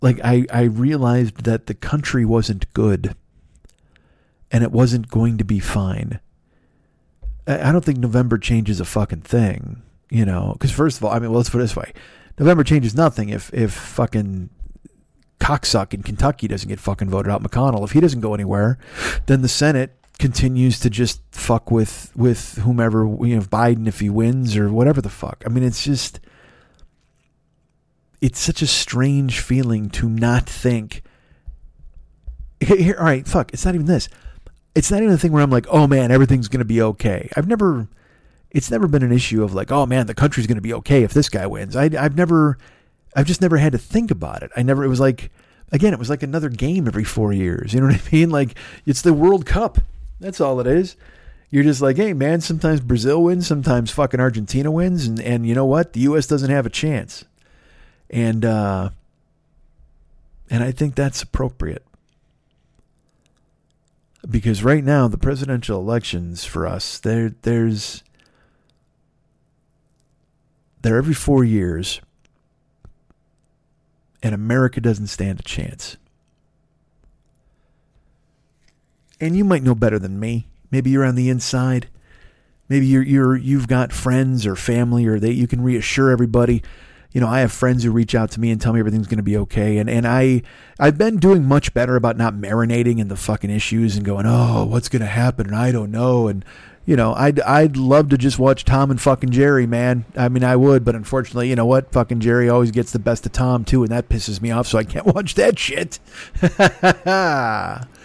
like 0.00 0.20
i 0.22 0.44
i 0.52 0.62
realized 0.62 1.44
that 1.44 1.66
the 1.66 1.74
country 1.74 2.24
wasn't 2.24 2.70
good 2.74 3.14
and 4.50 4.64
it 4.64 4.72
wasn't 4.72 5.08
going 5.08 5.38
to 5.38 5.44
be 5.44 5.60
fine. 5.60 6.20
I, 7.46 7.68
I 7.68 7.72
don't 7.72 7.84
think 7.84 7.98
november 7.98 8.38
changes 8.38 8.80
a 8.80 8.84
fucking 8.84 9.22
thing 9.22 9.82
you 10.10 10.24
know 10.24 10.50
because 10.54 10.70
first 10.72 10.98
of 10.98 11.04
all 11.04 11.12
i 11.12 11.18
mean 11.18 11.30
well, 11.30 11.38
let's 11.38 11.50
put 11.50 11.58
it 11.58 11.64
this 11.64 11.76
way. 11.76 11.92
November 12.38 12.64
changes 12.64 12.94
nothing 12.94 13.28
if 13.28 13.52
if 13.54 13.72
fucking 13.72 14.50
cocksuck 15.38 15.94
in 15.94 16.02
kentucky 16.02 16.48
doesn't 16.48 16.68
get 16.68 16.80
fucking 16.80 17.08
voted 17.08 17.30
out. 17.32 17.42
Mcconnell 17.42 17.84
if 17.84 17.92
he 17.92 18.00
doesn't 18.00 18.20
go 18.20 18.34
anywhere 18.34 18.78
then 19.26 19.42
the 19.42 19.48
senate 19.48 19.96
continues 20.20 20.78
to 20.78 20.90
just 20.90 21.22
fuck 21.32 21.70
with 21.70 22.12
with 22.14 22.58
whomever 22.58 23.00
you 23.24 23.36
know 23.36 23.42
Biden 23.42 23.88
if 23.88 24.00
he 24.00 24.10
wins 24.10 24.56
or 24.56 24.70
whatever 24.70 25.00
the 25.00 25.08
fuck. 25.08 25.42
I 25.46 25.48
mean, 25.48 25.64
it's 25.64 25.82
just 25.82 26.20
it's 28.20 28.38
such 28.38 28.60
a 28.60 28.66
strange 28.66 29.40
feeling 29.40 29.88
to 29.90 30.08
not 30.08 30.48
think. 30.48 31.02
Here, 32.60 32.96
all 32.98 33.04
right, 33.04 33.26
fuck. 33.26 33.52
It's 33.54 33.64
not 33.64 33.74
even 33.74 33.86
this. 33.86 34.10
It's 34.74 34.90
not 34.90 35.02
even 35.02 35.14
a 35.14 35.18
thing 35.18 35.32
where 35.32 35.42
I'm 35.42 35.50
like, 35.50 35.66
oh 35.70 35.86
man, 35.86 36.10
everything's 36.10 36.48
gonna 36.48 36.64
be 36.64 36.82
okay. 36.82 37.28
I've 37.34 37.48
never. 37.48 37.88
It's 38.50 38.70
never 38.70 38.88
been 38.88 39.02
an 39.02 39.12
issue 39.12 39.42
of 39.42 39.54
like, 39.54 39.72
oh 39.72 39.86
man, 39.86 40.06
the 40.06 40.14
country's 40.14 40.46
gonna 40.46 40.60
be 40.60 40.74
okay 40.74 41.02
if 41.02 41.14
this 41.14 41.30
guy 41.30 41.46
wins. 41.46 41.74
I, 41.74 41.84
I've 41.98 42.16
never. 42.16 42.58
I've 43.16 43.26
just 43.26 43.40
never 43.40 43.56
had 43.56 43.72
to 43.72 43.78
think 43.78 44.10
about 44.10 44.42
it. 44.42 44.50
I 44.54 44.62
never. 44.62 44.84
It 44.84 44.88
was 44.88 45.00
like. 45.00 45.32
Again, 45.72 45.92
it 45.92 46.00
was 46.00 46.10
like 46.10 46.24
another 46.24 46.48
game 46.48 46.88
every 46.88 47.04
four 47.04 47.32
years. 47.32 47.72
You 47.72 47.80
know 47.80 47.86
what 47.86 48.02
I 48.04 48.10
mean? 48.10 48.30
Like 48.30 48.58
it's 48.86 49.02
the 49.02 49.14
World 49.14 49.46
Cup 49.46 49.78
that's 50.20 50.40
all 50.40 50.60
it 50.60 50.66
is. 50.66 50.96
You're 51.50 51.64
just 51.64 51.82
like, 51.82 51.96
hey, 51.96 52.12
man, 52.12 52.40
sometimes 52.40 52.80
Brazil 52.80 53.24
wins, 53.24 53.46
sometimes 53.46 53.90
fucking 53.90 54.20
Argentina 54.20 54.70
wins. 54.70 55.06
And, 55.06 55.20
and 55.20 55.46
you 55.46 55.54
know 55.54 55.64
what? 55.64 55.94
The 55.94 56.00
U.S. 56.00 56.28
doesn't 56.28 56.50
have 56.50 56.64
a 56.64 56.70
chance. 56.70 57.24
And, 58.08 58.44
uh, 58.44 58.90
and 60.48 60.62
I 60.62 60.70
think 60.70 60.94
that's 60.94 61.22
appropriate. 61.22 61.84
Because 64.28 64.62
right 64.62 64.84
now, 64.84 65.08
the 65.08 65.18
presidential 65.18 65.80
elections 65.80 66.44
for 66.44 66.66
us, 66.66 66.98
there, 66.98 67.34
there's, 67.42 68.04
they're 70.82 70.98
every 70.98 71.14
four 71.14 71.42
years, 71.42 72.00
and 74.22 74.34
America 74.34 74.80
doesn't 74.80 75.06
stand 75.06 75.40
a 75.40 75.42
chance. 75.42 75.96
And 79.20 79.36
you 79.36 79.44
might 79.44 79.62
know 79.62 79.74
better 79.74 79.98
than 79.98 80.18
me. 80.18 80.48
Maybe 80.70 80.90
you're 80.90 81.04
on 81.04 81.14
the 81.14 81.28
inside. 81.28 81.88
Maybe 82.68 82.86
you're 82.86 83.02
you're 83.02 83.36
you've 83.36 83.68
got 83.68 83.92
friends 83.92 84.46
or 84.46 84.54
family 84.56 85.06
or 85.06 85.18
that 85.18 85.34
you 85.34 85.46
can 85.46 85.60
reassure 85.60 86.10
everybody. 86.10 86.62
You 87.12 87.20
know, 87.20 87.26
I 87.26 87.40
have 87.40 87.50
friends 87.50 87.82
who 87.82 87.90
reach 87.90 88.14
out 88.14 88.30
to 88.32 88.40
me 88.40 88.52
and 88.52 88.60
tell 88.60 88.72
me 88.72 88.78
everything's 88.78 89.08
going 89.08 89.16
to 89.16 89.24
be 89.24 89.36
okay, 89.36 89.78
and 89.78 89.90
and 89.90 90.06
I 90.06 90.42
I've 90.78 90.96
been 90.96 91.16
doing 91.18 91.44
much 91.44 91.74
better 91.74 91.96
about 91.96 92.16
not 92.16 92.34
marinating 92.34 93.00
in 93.00 93.08
the 93.08 93.16
fucking 93.16 93.50
issues 93.50 93.96
and 93.96 94.04
going, 94.04 94.26
oh, 94.26 94.64
what's 94.64 94.88
going 94.88 95.00
to 95.00 95.08
happen, 95.08 95.48
and 95.48 95.56
I 95.56 95.72
don't 95.72 95.90
know, 95.90 96.28
and 96.28 96.44
you 96.86 96.94
know, 96.94 97.12
I'd 97.14 97.40
I'd 97.40 97.76
love 97.76 98.08
to 98.10 98.18
just 98.18 98.38
watch 98.38 98.64
Tom 98.64 98.92
and 98.92 99.00
fucking 99.00 99.30
Jerry, 99.30 99.66
man. 99.66 100.04
I 100.16 100.28
mean, 100.28 100.44
I 100.44 100.54
would, 100.54 100.84
but 100.84 100.94
unfortunately, 100.94 101.48
you 101.48 101.56
know 101.56 101.66
what? 101.66 101.90
Fucking 101.90 102.20
Jerry 102.20 102.48
always 102.48 102.70
gets 102.70 102.92
the 102.92 103.00
best 103.00 103.26
of 103.26 103.32
Tom 103.32 103.64
too, 103.64 103.82
and 103.82 103.90
that 103.90 104.08
pisses 104.08 104.40
me 104.40 104.52
off, 104.52 104.68
so 104.68 104.78
I 104.78 104.84
can't 104.84 105.06
watch 105.14 105.34
that 105.34 105.58
shit. 105.58 105.98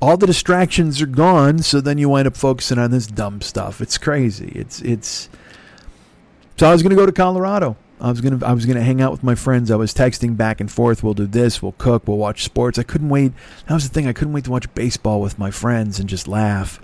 all 0.00 0.16
the 0.16 0.26
distractions 0.26 1.02
are 1.02 1.06
gone, 1.06 1.58
so 1.60 1.80
then 1.80 1.98
you 1.98 2.08
wind 2.08 2.26
up 2.26 2.36
focusing 2.36 2.78
on 2.78 2.90
this 2.90 3.06
dumb 3.06 3.40
stuff. 3.40 3.80
It's 3.80 3.98
crazy. 3.98 4.52
It's 4.54 4.80
it's. 4.80 5.28
So 6.56 6.68
I 6.68 6.72
was 6.72 6.82
going 6.82 6.90
to 6.90 6.96
go 6.96 7.06
to 7.06 7.12
Colorado. 7.12 7.76
I 8.00 8.08
was 8.08 8.22
gonna 8.22 8.44
I 8.44 8.54
was 8.54 8.64
gonna 8.64 8.82
hang 8.82 9.02
out 9.02 9.12
with 9.12 9.22
my 9.22 9.34
friends. 9.34 9.70
I 9.70 9.76
was 9.76 9.92
texting 9.92 10.34
back 10.34 10.60
and 10.60 10.72
forth. 10.72 11.02
We'll 11.02 11.12
do 11.12 11.26
this. 11.26 11.60
We'll 11.60 11.72
cook. 11.72 12.08
We'll 12.08 12.16
watch 12.16 12.44
sports. 12.44 12.78
I 12.78 12.82
couldn't 12.82 13.10
wait. 13.10 13.32
That 13.66 13.74
was 13.74 13.86
the 13.86 13.92
thing. 13.92 14.06
I 14.06 14.14
couldn't 14.14 14.32
wait 14.32 14.44
to 14.44 14.50
watch 14.50 14.72
baseball 14.74 15.20
with 15.20 15.38
my 15.38 15.50
friends 15.50 16.00
and 16.00 16.08
just 16.08 16.26
laugh. 16.26 16.80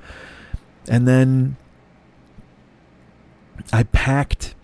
And 0.88 1.08
then 1.08 1.56
I 3.72 3.84
packed, 3.84 4.54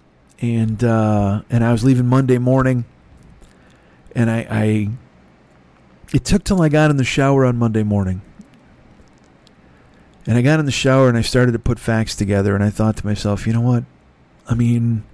and 0.41 0.85
uh, 0.85 1.41
and 1.49 1.65
I 1.65 1.73
was 1.73 1.85
leaving 1.85 2.07
Monday 2.07 2.37
morning. 2.37 2.85
And 4.15 4.31
I, 4.31 4.47
I 4.51 4.89
it 6.13 6.27
took 6.27 6.45
till 6.45 6.61
I 6.61 6.69
got 6.69 6.91
in 6.91 6.99
the 6.99 7.05
shower 7.05 7.47
on 7.47 7.57
Monday 7.57 7.83
morning 7.83 8.21
and 10.27 10.39
I 10.39 10.43
got 10.43 10.61
in 10.61 10.67
the 10.67 10.73
shower 10.73 11.09
and 11.09 11.19
I 11.19 11.23
started 11.23 11.53
to 11.53 11.59
put 11.59 11.79
facts 11.79 12.15
together, 12.15 12.55
and 12.55 12.63
I 12.63 12.71
thought 12.71 12.97
to 12.99 13.07
myself, 13.07 13.47
you 13.47 13.53
know 13.53 13.61
what? 13.61 13.85
I 14.49 14.55
mean, 14.55 15.05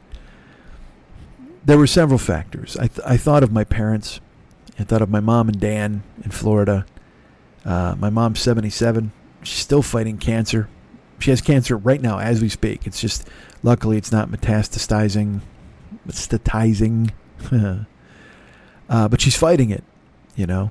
there 1.65 1.79
were 1.79 1.87
several 1.87 2.19
factors. 2.19 2.77
I, 2.77 2.89
th- 2.89 3.07
I 3.07 3.17
thought 3.17 3.43
of 3.43 3.53
my 3.53 3.65
parents. 3.65 4.21
I 4.79 4.85
thought 4.85 5.03
of 5.03 5.11
my 5.11 5.21
mom 5.21 5.49
and 5.49 5.61
Dan 5.61 6.03
in 6.25 6.31
Florida. 6.31 6.87
Uh, 7.65 7.95
my 7.99 8.11
mom's 8.11 8.41
77. 8.41 9.13
She's 9.43 9.59
still 9.59 9.83
fighting 9.83 10.19
cancer. 10.19 10.69
She 11.19 11.31
has 11.31 11.41
cancer 11.41 11.77
right 11.77 12.01
now 12.01 12.19
as 12.19 12.41
we 12.41 12.49
speak. 12.49 12.87
It's 12.87 13.01
just, 13.01 13.29
luckily, 13.63 13.99
it's 13.99 14.13
not 14.13 14.31
metastasizing, 14.31 15.41
metastasizing. 16.07 17.11
uh, 18.89 19.09
but 19.09 19.21
she's 19.21 19.37
fighting 19.37 19.71
it, 19.71 19.85
you 20.37 20.47
know. 20.47 20.71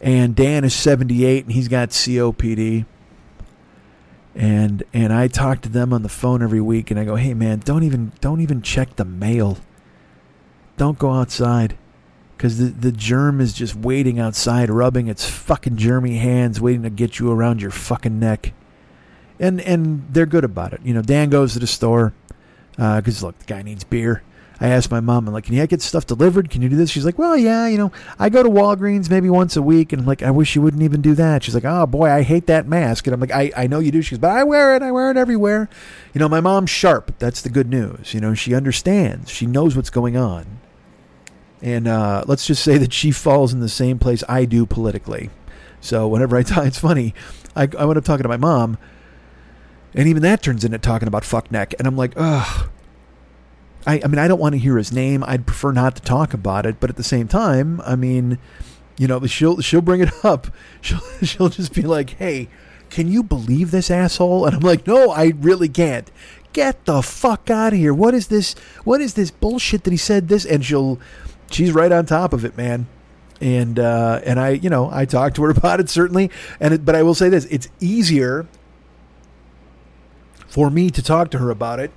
And 0.00 0.36
Dan 0.36 0.64
is 0.64 0.74
78 0.74 1.44
and 1.44 1.52
he's 1.52 1.68
got 1.68 1.90
COPD 1.90 2.86
and 4.38 4.84
and 4.94 5.12
I 5.12 5.26
talk 5.26 5.62
to 5.62 5.68
them 5.68 5.92
on 5.92 6.02
the 6.02 6.08
phone 6.08 6.42
every 6.42 6.60
week 6.60 6.92
and 6.92 6.98
I 6.98 7.04
go, 7.04 7.16
"Hey 7.16 7.34
man, 7.34 7.58
don't 7.58 7.82
even 7.82 8.12
don't 8.20 8.40
even 8.40 8.62
check 8.62 8.94
the 8.94 9.04
mail. 9.04 9.58
Don't 10.76 10.98
go 10.98 11.12
outside." 11.12 11.76
Cuz 12.38 12.56
the 12.58 12.66
the 12.66 12.92
germ 12.92 13.40
is 13.40 13.52
just 13.52 13.74
waiting 13.74 14.20
outside 14.20 14.70
rubbing 14.70 15.08
its 15.08 15.28
fucking 15.28 15.76
germy 15.76 16.20
hands 16.20 16.60
waiting 16.60 16.84
to 16.84 16.90
get 16.90 17.18
you 17.18 17.32
around 17.32 17.60
your 17.60 17.72
fucking 17.72 18.20
neck. 18.20 18.52
And 19.40 19.60
and 19.60 20.06
they're 20.08 20.24
good 20.24 20.44
about 20.44 20.72
it. 20.72 20.80
You 20.84 20.94
know, 20.94 21.02
Dan 21.02 21.30
goes 21.30 21.54
to 21.54 21.58
the 21.58 21.66
store 21.66 22.14
uh, 22.78 23.00
cuz 23.00 23.24
look, 23.24 23.36
the 23.40 23.44
guy 23.44 23.62
needs 23.62 23.82
beer. 23.82 24.22
I 24.60 24.68
asked 24.68 24.90
my 24.90 25.00
mom, 25.00 25.28
I'm 25.28 25.34
like, 25.34 25.44
can 25.44 25.54
you 25.54 25.64
get 25.68 25.80
stuff 25.82 26.04
delivered? 26.04 26.50
Can 26.50 26.62
you 26.62 26.68
do 26.68 26.74
this? 26.74 26.90
She's 26.90 27.04
like, 27.04 27.16
well, 27.16 27.36
yeah, 27.36 27.68
you 27.68 27.78
know, 27.78 27.92
I 28.18 28.28
go 28.28 28.42
to 28.42 28.48
Walgreens 28.48 29.08
maybe 29.08 29.30
once 29.30 29.56
a 29.56 29.62
week. 29.62 29.92
And 29.92 30.00
I'm 30.00 30.06
like, 30.06 30.22
I 30.22 30.32
wish 30.32 30.56
you 30.56 30.62
wouldn't 30.62 30.82
even 30.82 31.00
do 31.00 31.14
that. 31.14 31.44
She's 31.44 31.54
like, 31.54 31.64
oh, 31.64 31.86
boy, 31.86 32.10
I 32.10 32.22
hate 32.22 32.46
that 32.46 32.66
mask. 32.66 33.06
And 33.06 33.14
I'm 33.14 33.20
like, 33.20 33.30
I, 33.30 33.52
I 33.56 33.66
know 33.68 33.78
you 33.78 33.92
do. 33.92 34.02
She 34.02 34.16
goes, 34.16 34.18
but 34.18 34.32
I 34.32 34.42
wear 34.42 34.74
it. 34.74 34.82
I 34.82 34.90
wear 34.90 35.12
it 35.12 35.16
everywhere. 35.16 35.68
You 36.12 36.18
know, 36.18 36.28
my 36.28 36.40
mom's 36.40 36.70
sharp. 36.70 37.16
That's 37.20 37.40
the 37.40 37.50
good 37.50 37.68
news. 37.68 38.12
You 38.12 38.20
know, 38.20 38.34
she 38.34 38.52
understands. 38.54 39.30
She 39.30 39.46
knows 39.46 39.76
what's 39.76 39.90
going 39.90 40.16
on. 40.16 40.58
And 41.62 41.86
uh, 41.86 42.24
let's 42.26 42.46
just 42.46 42.62
say 42.62 42.78
that 42.78 42.92
she 42.92 43.10
falls 43.10 43.52
in 43.52 43.60
the 43.60 43.68
same 43.68 43.98
place 43.98 44.24
I 44.28 44.44
do 44.44 44.66
politically. 44.66 45.30
So 45.80 46.08
whenever 46.08 46.36
I 46.36 46.42
talk, 46.42 46.66
it's 46.66 46.80
funny. 46.80 47.14
I, 47.54 47.68
I 47.78 47.84
went 47.84 47.96
up 47.96 48.04
talking 48.04 48.22
to 48.22 48.28
my 48.28 48.36
mom, 48.36 48.78
and 49.94 50.08
even 50.08 50.22
that 50.22 50.42
turns 50.42 50.64
into 50.64 50.78
talking 50.78 51.08
about 51.08 51.24
fuck 51.24 51.50
neck. 51.50 51.74
And 51.78 51.86
I'm 51.86 51.96
like, 51.96 52.12
ugh. 52.16 52.70
I, 53.86 54.00
I 54.04 54.06
mean, 54.06 54.18
I 54.18 54.28
don't 54.28 54.40
want 54.40 54.54
to 54.54 54.58
hear 54.58 54.76
his 54.76 54.92
name. 54.92 55.24
I'd 55.26 55.46
prefer 55.46 55.72
not 55.72 55.96
to 55.96 56.02
talk 56.02 56.34
about 56.34 56.66
it. 56.66 56.80
But 56.80 56.90
at 56.90 56.96
the 56.96 57.04
same 57.04 57.28
time, 57.28 57.80
I 57.84 57.96
mean, 57.96 58.38
you 58.96 59.06
know, 59.06 59.24
she'll 59.26 59.60
she'll 59.60 59.80
bring 59.82 60.00
it 60.00 60.12
up. 60.24 60.48
She'll 60.80 61.00
she'll 61.22 61.48
just 61.48 61.72
be 61.72 61.82
like, 61.82 62.10
"Hey, 62.10 62.48
can 62.90 63.10
you 63.10 63.22
believe 63.22 63.70
this 63.70 63.90
asshole?" 63.90 64.46
And 64.46 64.56
I'm 64.56 64.62
like, 64.62 64.86
"No, 64.86 65.10
I 65.10 65.32
really 65.38 65.68
can't. 65.68 66.10
Get 66.52 66.84
the 66.86 67.02
fuck 67.02 67.50
out 67.50 67.72
of 67.72 67.78
here. 67.78 67.94
What 67.94 68.14
is 68.14 68.28
this? 68.28 68.54
What 68.84 69.00
is 69.00 69.14
this 69.14 69.30
bullshit 69.30 69.84
that 69.84 69.90
he 69.90 69.96
said 69.96 70.28
this?" 70.28 70.44
And 70.44 70.64
she'll 70.64 70.98
she's 71.50 71.72
right 71.72 71.92
on 71.92 72.06
top 72.06 72.32
of 72.32 72.44
it, 72.44 72.56
man. 72.56 72.86
And 73.40 73.78
uh, 73.78 74.20
and 74.24 74.40
I, 74.40 74.50
you 74.50 74.68
know, 74.68 74.90
I 74.92 75.04
talked 75.04 75.36
to 75.36 75.42
her 75.44 75.50
about 75.56 75.80
it 75.80 75.88
certainly. 75.88 76.30
And 76.60 76.74
it, 76.74 76.84
but 76.84 76.94
I 76.94 77.02
will 77.02 77.14
say 77.14 77.28
this: 77.28 77.44
it's 77.46 77.68
easier 77.80 78.46
for 80.46 80.70
me 80.70 80.90
to 80.90 81.02
talk 81.02 81.30
to 81.30 81.38
her 81.38 81.50
about 81.50 81.78
it 81.78 81.92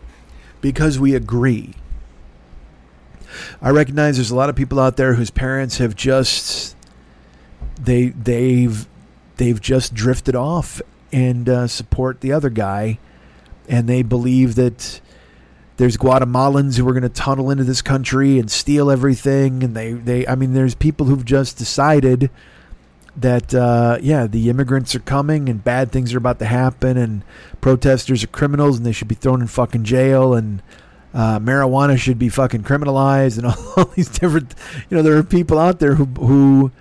because 0.61 0.99
we 0.99 1.15
agree. 1.15 1.75
I 3.61 3.69
recognize 3.69 4.17
there's 4.17 4.31
a 4.31 4.35
lot 4.35 4.49
of 4.49 4.55
people 4.55 4.79
out 4.79 4.97
there 4.97 5.15
whose 5.15 5.31
parents 5.31 5.77
have 5.77 5.95
just 5.95 6.75
they 7.79 8.09
they've 8.09 8.87
they've 9.37 9.59
just 9.59 9.93
drifted 9.93 10.35
off 10.35 10.81
and 11.11 11.49
uh, 11.49 11.67
support 11.67 12.21
the 12.21 12.31
other 12.31 12.49
guy, 12.49 12.99
and 13.67 13.87
they 13.87 14.01
believe 14.01 14.55
that 14.55 15.01
there's 15.77 15.97
Guatemalans 15.97 16.77
who 16.77 16.87
are 16.87 16.93
going 16.93 17.03
to 17.03 17.09
tunnel 17.09 17.49
into 17.49 17.63
this 17.63 17.81
country 17.81 18.37
and 18.37 18.51
steal 18.51 18.91
everything, 18.91 19.63
and 19.63 19.75
they 19.75 19.93
they 19.93 20.27
I 20.27 20.35
mean 20.35 20.53
there's 20.53 20.75
people 20.75 21.07
who've 21.07 21.25
just 21.25 21.57
decided 21.57 22.29
that 23.15 23.53
uh, 23.53 23.97
yeah 24.01 24.25
the 24.25 24.49
immigrants 24.49 24.95
are 24.95 24.99
coming 24.99 25.49
and 25.49 25.63
bad 25.63 25.91
things 25.91 26.13
are 26.13 26.17
about 26.17 26.39
to 26.39 26.45
happen 26.45 26.97
and 26.97 27.23
protesters 27.59 28.23
are 28.23 28.27
criminals 28.27 28.77
and 28.77 28.85
they 28.85 28.91
should 28.91 29.07
be 29.07 29.15
thrown 29.15 29.41
in 29.41 29.47
fucking 29.47 29.83
jail 29.83 30.33
and 30.33 30.61
uh, 31.13 31.37
marijuana 31.39 31.97
should 31.97 32.17
be 32.17 32.29
fucking 32.29 32.63
criminalized 32.63 33.37
and 33.37 33.47
all, 33.47 33.73
all 33.77 33.85
these 33.95 34.09
different 34.09 34.55
you 34.89 34.95
know 34.95 35.03
there 35.03 35.17
are 35.17 35.23
people 35.23 35.59
out 35.59 35.79
there 35.79 35.95
who 35.95 36.05
who 36.05 36.71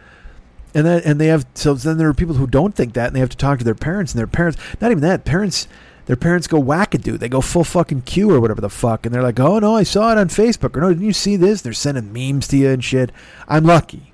and 0.72 0.87
that 0.87 1.05
and 1.05 1.20
they 1.20 1.26
have 1.26 1.45
so 1.55 1.74
then 1.74 1.99
there 1.99 2.09
are 2.09 2.14
people 2.14 2.37
who 2.37 2.47
don't 2.47 2.76
think 2.76 2.95
that 2.95 3.09
and 3.09 3.16
they 3.16 3.20
have 3.20 3.28
to 3.28 3.37
talk 3.37 3.59
to 3.59 3.64
their 3.64 3.74
parents 3.74 4.12
and 4.12 4.18
their 4.18 4.28
parents 4.28 4.57
not 4.81 4.91
even 4.91 5.03
that 5.03 5.24
parents 5.24 5.66
their 6.07 6.16
parents 6.16 6.49
go 6.49 6.61
wackadoo. 6.61 7.20
They 7.20 7.28
go 7.28 7.41
full 7.41 7.62
fucking 7.62 8.03
Q 8.03 8.33
or 8.33 8.41
whatever 8.41 8.61
the 8.61 8.70
fuck 8.70 9.05
and 9.05 9.14
they're 9.14 9.22
like 9.22 9.41
oh 9.41 9.59
no 9.59 9.76
I 9.76 9.83
saw 9.83 10.12
it 10.12 10.18
on 10.18 10.28
Facebook 10.28 10.76
or 10.76 10.81
no 10.81 10.89
didn't 10.91 11.05
you 11.05 11.12
see 11.12 11.35
this? 11.35 11.61
They're 11.61 11.72
sending 11.72 12.12
memes 12.12 12.47
to 12.49 12.57
you 12.57 12.70
and 12.70 12.85
shit. 12.85 13.11
I'm 13.49 13.64
lucky 13.64 14.10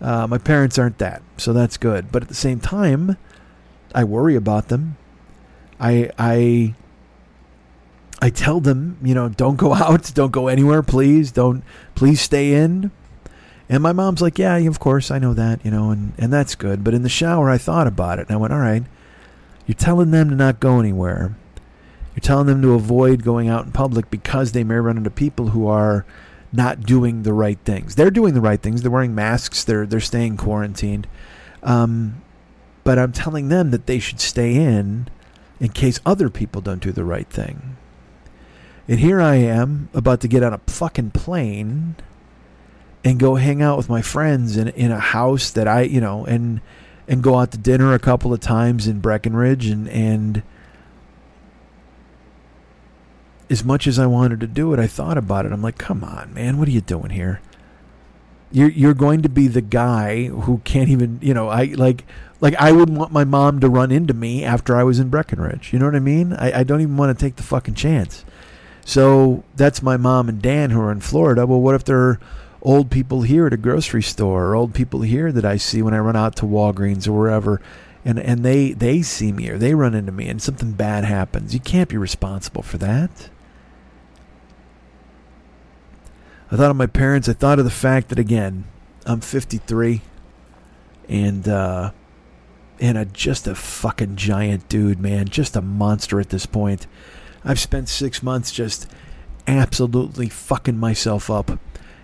uh, 0.00 0.26
my 0.26 0.38
parents 0.38 0.78
aren't 0.78 0.98
that 0.98 1.22
so 1.36 1.52
that's 1.52 1.76
good 1.76 2.10
but 2.12 2.22
at 2.22 2.28
the 2.28 2.34
same 2.34 2.60
time 2.60 3.16
I 3.94 4.04
worry 4.04 4.36
about 4.36 4.68
them 4.68 4.96
I 5.80 6.10
I 6.18 6.74
I 8.20 8.30
tell 8.30 8.60
them 8.60 8.98
you 9.02 9.14
know 9.14 9.28
don't 9.28 9.56
go 9.56 9.74
out 9.74 10.12
don't 10.14 10.32
go 10.32 10.48
anywhere 10.48 10.82
please 10.82 11.32
don't 11.32 11.62
please 11.94 12.20
stay 12.20 12.54
in 12.54 12.90
and 13.68 13.82
my 13.82 13.92
mom's 13.92 14.22
like, 14.22 14.38
yeah, 14.38 14.56
of 14.56 14.80
course, 14.80 15.10
I 15.10 15.18
know 15.18 15.34
that, 15.34 15.62
you 15.64 15.70
know, 15.70 15.90
and, 15.90 16.14
and 16.16 16.32
that's 16.32 16.54
good. 16.54 16.82
But 16.82 16.94
in 16.94 17.02
the 17.02 17.08
shower, 17.08 17.50
I 17.50 17.58
thought 17.58 17.86
about 17.86 18.18
it, 18.18 18.28
and 18.28 18.30
I 18.34 18.38
went, 18.38 18.52
all 18.52 18.60
right, 18.60 18.82
you're 19.66 19.74
telling 19.74 20.10
them 20.10 20.30
to 20.30 20.34
not 20.34 20.60
go 20.60 20.80
anywhere. 20.80 21.36
You're 22.14 22.22
telling 22.22 22.46
them 22.46 22.62
to 22.62 22.72
avoid 22.72 23.22
going 23.22 23.48
out 23.48 23.66
in 23.66 23.72
public 23.72 24.10
because 24.10 24.52
they 24.52 24.64
may 24.64 24.76
run 24.76 24.96
into 24.96 25.10
people 25.10 25.48
who 25.48 25.66
are 25.66 26.06
not 26.52 26.80
doing 26.80 27.22
the 27.22 27.32
right 27.32 27.58
things. 27.64 27.94
They're 27.94 28.10
doing 28.10 28.34
the 28.34 28.40
right 28.40 28.60
things. 28.60 28.82
They're 28.82 28.90
wearing 28.90 29.14
masks. 29.14 29.64
They're 29.64 29.86
they're 29.86 30.00
staying 30.00 30.36
quarantined. 30.36 31.06
Um, 31.62 32.22
but 32.84 32.98
I'm 32.98 33.12
telling 33.12 33.48
them 33.48 33.70
that 33.70 33.86
they 33.86 33.98
should 33.98 34.20
stay 34.20 34.54
in 34.54 35.08
in 35.60 35.70
case 35.70 36.00
other 36.06 36.30
people 36.30 36.62
don't 36.62 36.82
do 36.82 36.92
the 36.92 37.04
right 37.04 37.28
thing. 37.28 37.76
And 38.86 39.00
here 39.00 39.20
I 39.20 39.34
am 39.34 39.90
about 39.92 40.20
to 40.22 40.28
get 40.28 40.42
on 40.42 40.54
a 40.54 40.60
fucking 40.66 41.10
plane 41.10 41.96
and 43.04 43.18
go 43.18 43.34
hang 43.34 43.60
out 43.60 43.76
with 43.76 43.88
my 43.88 44.00
friends 44.00 44.56
in 44.56 44.68
in 44.68 44.90
a 44.90 45.00
house 45.00 45.50
that 45.50 45.68
I, 45.68 45.82
you 45.82 46.00
know, 46.00 46.24
and 46.24 46.60
and 47.06 47.22
go 47.22 47.36
out 47.36 47.52
to 47.52 47.58
dinner 47.58 47.92
a 47.92 47.98
couple 47.98 48.32
of 48.32 48.40
times 48.40 48.86
in 48.86 49.00
Breckenridge 49.00 49.66
and 49.66 49.88
and 49.88 50.42
as 53.50 53.64
much 53.64 53.86
as 53.86 53.98
I 53.98 54.06
wanted 54.06 54.40
to 54.40 54.46
do 54.46 54.72
it, 54.72 54.78
I 54.78 54.86
thought 54.86 55.18
about 55.18 55.46
it. 55.46 55.52
I'm 55.52 55.62
like, 55.62 55.78
"Come 55.78 56.04
on, 56.04 56.32
man, 56.34 56.58
what 56.58 56.68
are 56.68 56.72
you 56.72 56.80
doing 56.80 57.10
here?" 57.10 57.40
You're 58.50 58.70
you're 58.70 58.94
going 58.94 59.22
to 59.22 59.28
be 59.28 59.48
the 59.48 59.60
guy 59.60 60.26
who 60.26 60.58
can't 60.64 60.88
even, 60.88 61.18
you 61.20 61.34
know, 61.34 61.48
I 61.48 61.64
like 61.64 62.04
like 62.40 62.54
I 62.56 62.72
wouldn't 62.72 62.98
want 62.98 63.12
my 63.12 63.24
mom 63.24 63.60
to 63.60 63.68
run 63.68 63.90
into 63.90 64.14
me 64.14 64.44
after 64.44 64.76
I 64.76 64.84
was 64.84 64.98
in 64.98 65.08
Breckenridge. 65.10 65.72
You 65.72 65.78
know 65.78 65.86
what 65.86 65.96
I 65.96 66.00
mean? 66.00 66.32
I, 66.32 66.60
I 66.60 66.62
don't 66.62 66.80
even 66.80 66.96
want 66.96 67.16
to 67.16 67.24
take 67.24 67.36
the 67.36 67.42
fucking 67.42 67.74
chance. 67.74 68.24
So 68.84 69.44
that's 69.56 69.82
my 69.82 69.98
mom 69.98 70.28
and 70.30 70.40
Dan 70.40 70.70
who 70.70 70.80
are 70.80 70.92
in 70.92 71.00
Florida. 71.00 71.46
Well, 71.46 71.60
what 71.60 71.74
if 71.74 71.84
there 71.84 71.98
are 71.98 72.20
old 72.62 72.90
people 72.90 73.22
here 73.22 73.46
at 73.46 73.52
a 73.52 73.58
grocery 73.58 74.02
store 74.02 74.46
or 74.46 74.54
old 74.54 74.74
people 74.74 75.02
here 75.02 75.30
that 75.30 75.44
I 75.44 75.58
see 75.58 75.82
when 75.82 75.94
I 75.94 75.98
run 75.98 76.16
out 76.16 76.36
to 76.36 76.46
Walgreens 76.46 77.06
or 77.06 77.12
wherever 77.12 77.60
and 78.04 78.18
and 78.18 78.44
they 78.44 78.72
they 78.72 79.02
see 79.02 79.32
me 79.32 79.48
or 79.50 79.58
they 79.58 79.74
run 79.74 79.94
into 79.94 80.12
me 80.12 80.28
and 80.28 80.40
something 80.40 80.72
bad 80.72 81.04
happens. 81.04 81.52
You 81.52 81.60
can't 81.60 81.88
be 81.88 81.96
responsible 81.96 82.62
for 82.62 82.78
that. 82.78 83.28
I 86.50 86.56
thought 86.56 86.70
of 86.70 86.76
my 86.76 86.86
parents. 86.86 87.28
I 87.28 87.34
thought 87.34 87.58
of 87.58 87.64
the 87.64 87.70
fact 87.70 88.08
that 88.08 88.18
again, 88.18 88.64
I'm 89.06 89.20
53 89.20 90.02
and 91.08 91.48
uh 91.48 91.92
and 92.80 92.96
a 92.96 93.04
just 93.04 93.46
a 93.46 93.54
fucking 93.54 94.16
giant 94.16 94.68
dude, 94.68 95.00
man, 95.00 95.28
just 95.28 95.56
a 95.56 95.62
monster 95.62 96.20
at 96.20 96.28
this 96.30 96.46
point. 96.46 96.86
I've 97.44 97.58
spent 97.58 97.88
6 97.88 98.22
months 98.22 98.52
just 98.52 98.86
absolutely 99.46 100.28
fucking 100.28 100.78
myself 100.78 101.30
up 101.30 101.58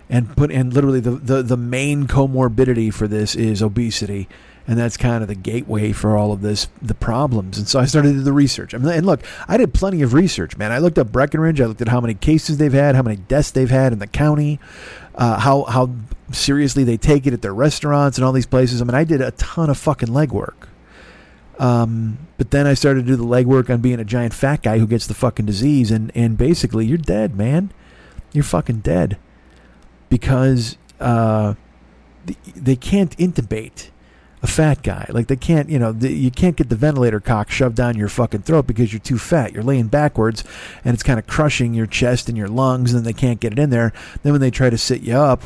and 0.09 0.35
put 0.35 0.51
and 0.51 0.73
literally 0.73 0.99
the, 0.99 1.11
the 1.11 1.41
the 1.41 1.57
main 1.57 2.07
comorbidity 2.07 2.93
for 2.93 3.07
this 3.07 3.35
is 3.35 3.61
obesity 3.61 4.27
and 4.67 4.77
that's 4.77 4.97
kind 4.97 5.21
of 5.21 5.27
the 5.27 5.35
gateway 5.35 5.91
for 5.91 6.17
all 6.17 6.31
of 6.31 6.41
this 6.41 6.67
the 6.81 6.95
problems. 6.95 7.57
And 7.57 7.67
so 7.67 7.79
i 7.79 7.85
started 7.85 8.09
to 8.09 8.13
do 8.15 8.23
the 8.23 8.33
research. 8.33 8.73
I 8.73 8.77
mean, 8.77 8.91
and 8.91 9.05
look 9.05 9.21
i 9.47 9.57
did 9.57 9.73
plenty 9.73 10.01
of 10.01 10.13
research 10.13 10.57
man. 10.57 10.71
I 10.71 10.79
looked 10.79 10.97
up 10.97 11.11
breckenridge. 11.11 11.61
I 11.61 11.65
looked 11.65 11.81
at 11.81 11.87
how 11.87 12.01
many 12.01 12.13
cases 12.13 12.57
they've 12.57 12.73
had 12.73 12.95
how 12.95 13.03
many 13.03 13.17
deaths 13.17 13.51
they've 13.51 13.69
had 13.69 13.93
in 13.93 13.99
the 13.99 14.07
county 14.07 14.59
uh, 15.15 15.39
how 15.39 15.63
how 15.63 15.91
seriously 16.31 16.83
they 16.83 16.97
take 16.97 17.27
it 17.27 17.33
at 17.33 17.41
their 17.41 17.53
restaurants 17.53 18.17
and 18.17 18.25
all 18.25 18.31
these 18.31 18.45
places. 18.45 18.81
I 18.81 18.85
mean 18.85 18.95
i 18.95 19.03
did 19.03 19.21
a 19.21 19.31
ton 19.31 19.69
of 19.69 19.77
fucking 19.77 20.09
legwork. 20.09 20.67
Um, 21.57 22.17
but 22.37 22.51
then 22.51 22.67
i 22.67 22.73
started 22.73 23.05
to 23.05 23.07
do 23.07 23.15
the 23.15 23.23
legwork 23.23 23.69
on 23.69 23.81
being 23.81 23.99
a 23.99 24.05
giant 24.05 24.33
fat 24.33 24.63
guy 24.63 24.79
who 24.79 24.87
gets 24.87 25.07
the 25.07 25.13
fucking 25.13 25.45
disease. 25.45 25.91
And 25.91 26.11
and 26.15 26.37
basically 26.37 26.85
you're 26.85 26.97
dead 26.97 27.35
man. 27.35 27.71
You're 28.33 28.43
fucking 28.43 28.79
dead. 28.79 29.17
Because 30.09 30.77
uh, 30.99 31.55
they 32.55 32.75
can't 32.75 33.15
intubate 33.17 33.89
a 34.45 34.47
fat 34.47 34.83
guy. 34.83 35.07
Like 35.09 35.27
they 35.27 35.35
can't, 35.35 35.69
you 35.69 35.79
know, 35.79 35.91
the, 35.91 36.13
you 36.13 36.29
can't 36.29 36.55
get 36.55 36.69
the 36.69 36.75
ventilator 36.75 37.19
cock 37.19 37.49
shoved 37.49 37.75
down 37.75 37.97
your 37.97 38.07
fucking 38.07 38.43
throat 38.43 38.67
because 38.67 38.93
you're 38.93 38.99
too 38.99 39.17
fat. 39.17 39.53
You're 39.53 39.63
laying 39.63 39.87
backwards, 39.87 40.43
and 40.83 40.93
it's 40.93 41.03
kind 41.03 41.17
of 41.17 41.25
crushing 41.25 41.73
your 41.73 41.87
chest 41.87 42.29
and 42.29 42.37
your 42.37 42.47
lungs, 42.47 42.93
and 42.93 43.05
they 43.05 43.13
can't 43.13 43.39
get 43.39 43.53
it 43.53 43.59
in 43.59 43.71
there. 43.71 43.91
Then 44.21 44.33
when 44.33 44.41
they 44.41 44.51
try 44.51 44.69
to 44.69 44.77
sit 44.77 45.01
you 45.01 45.15
up. 45.15 45.43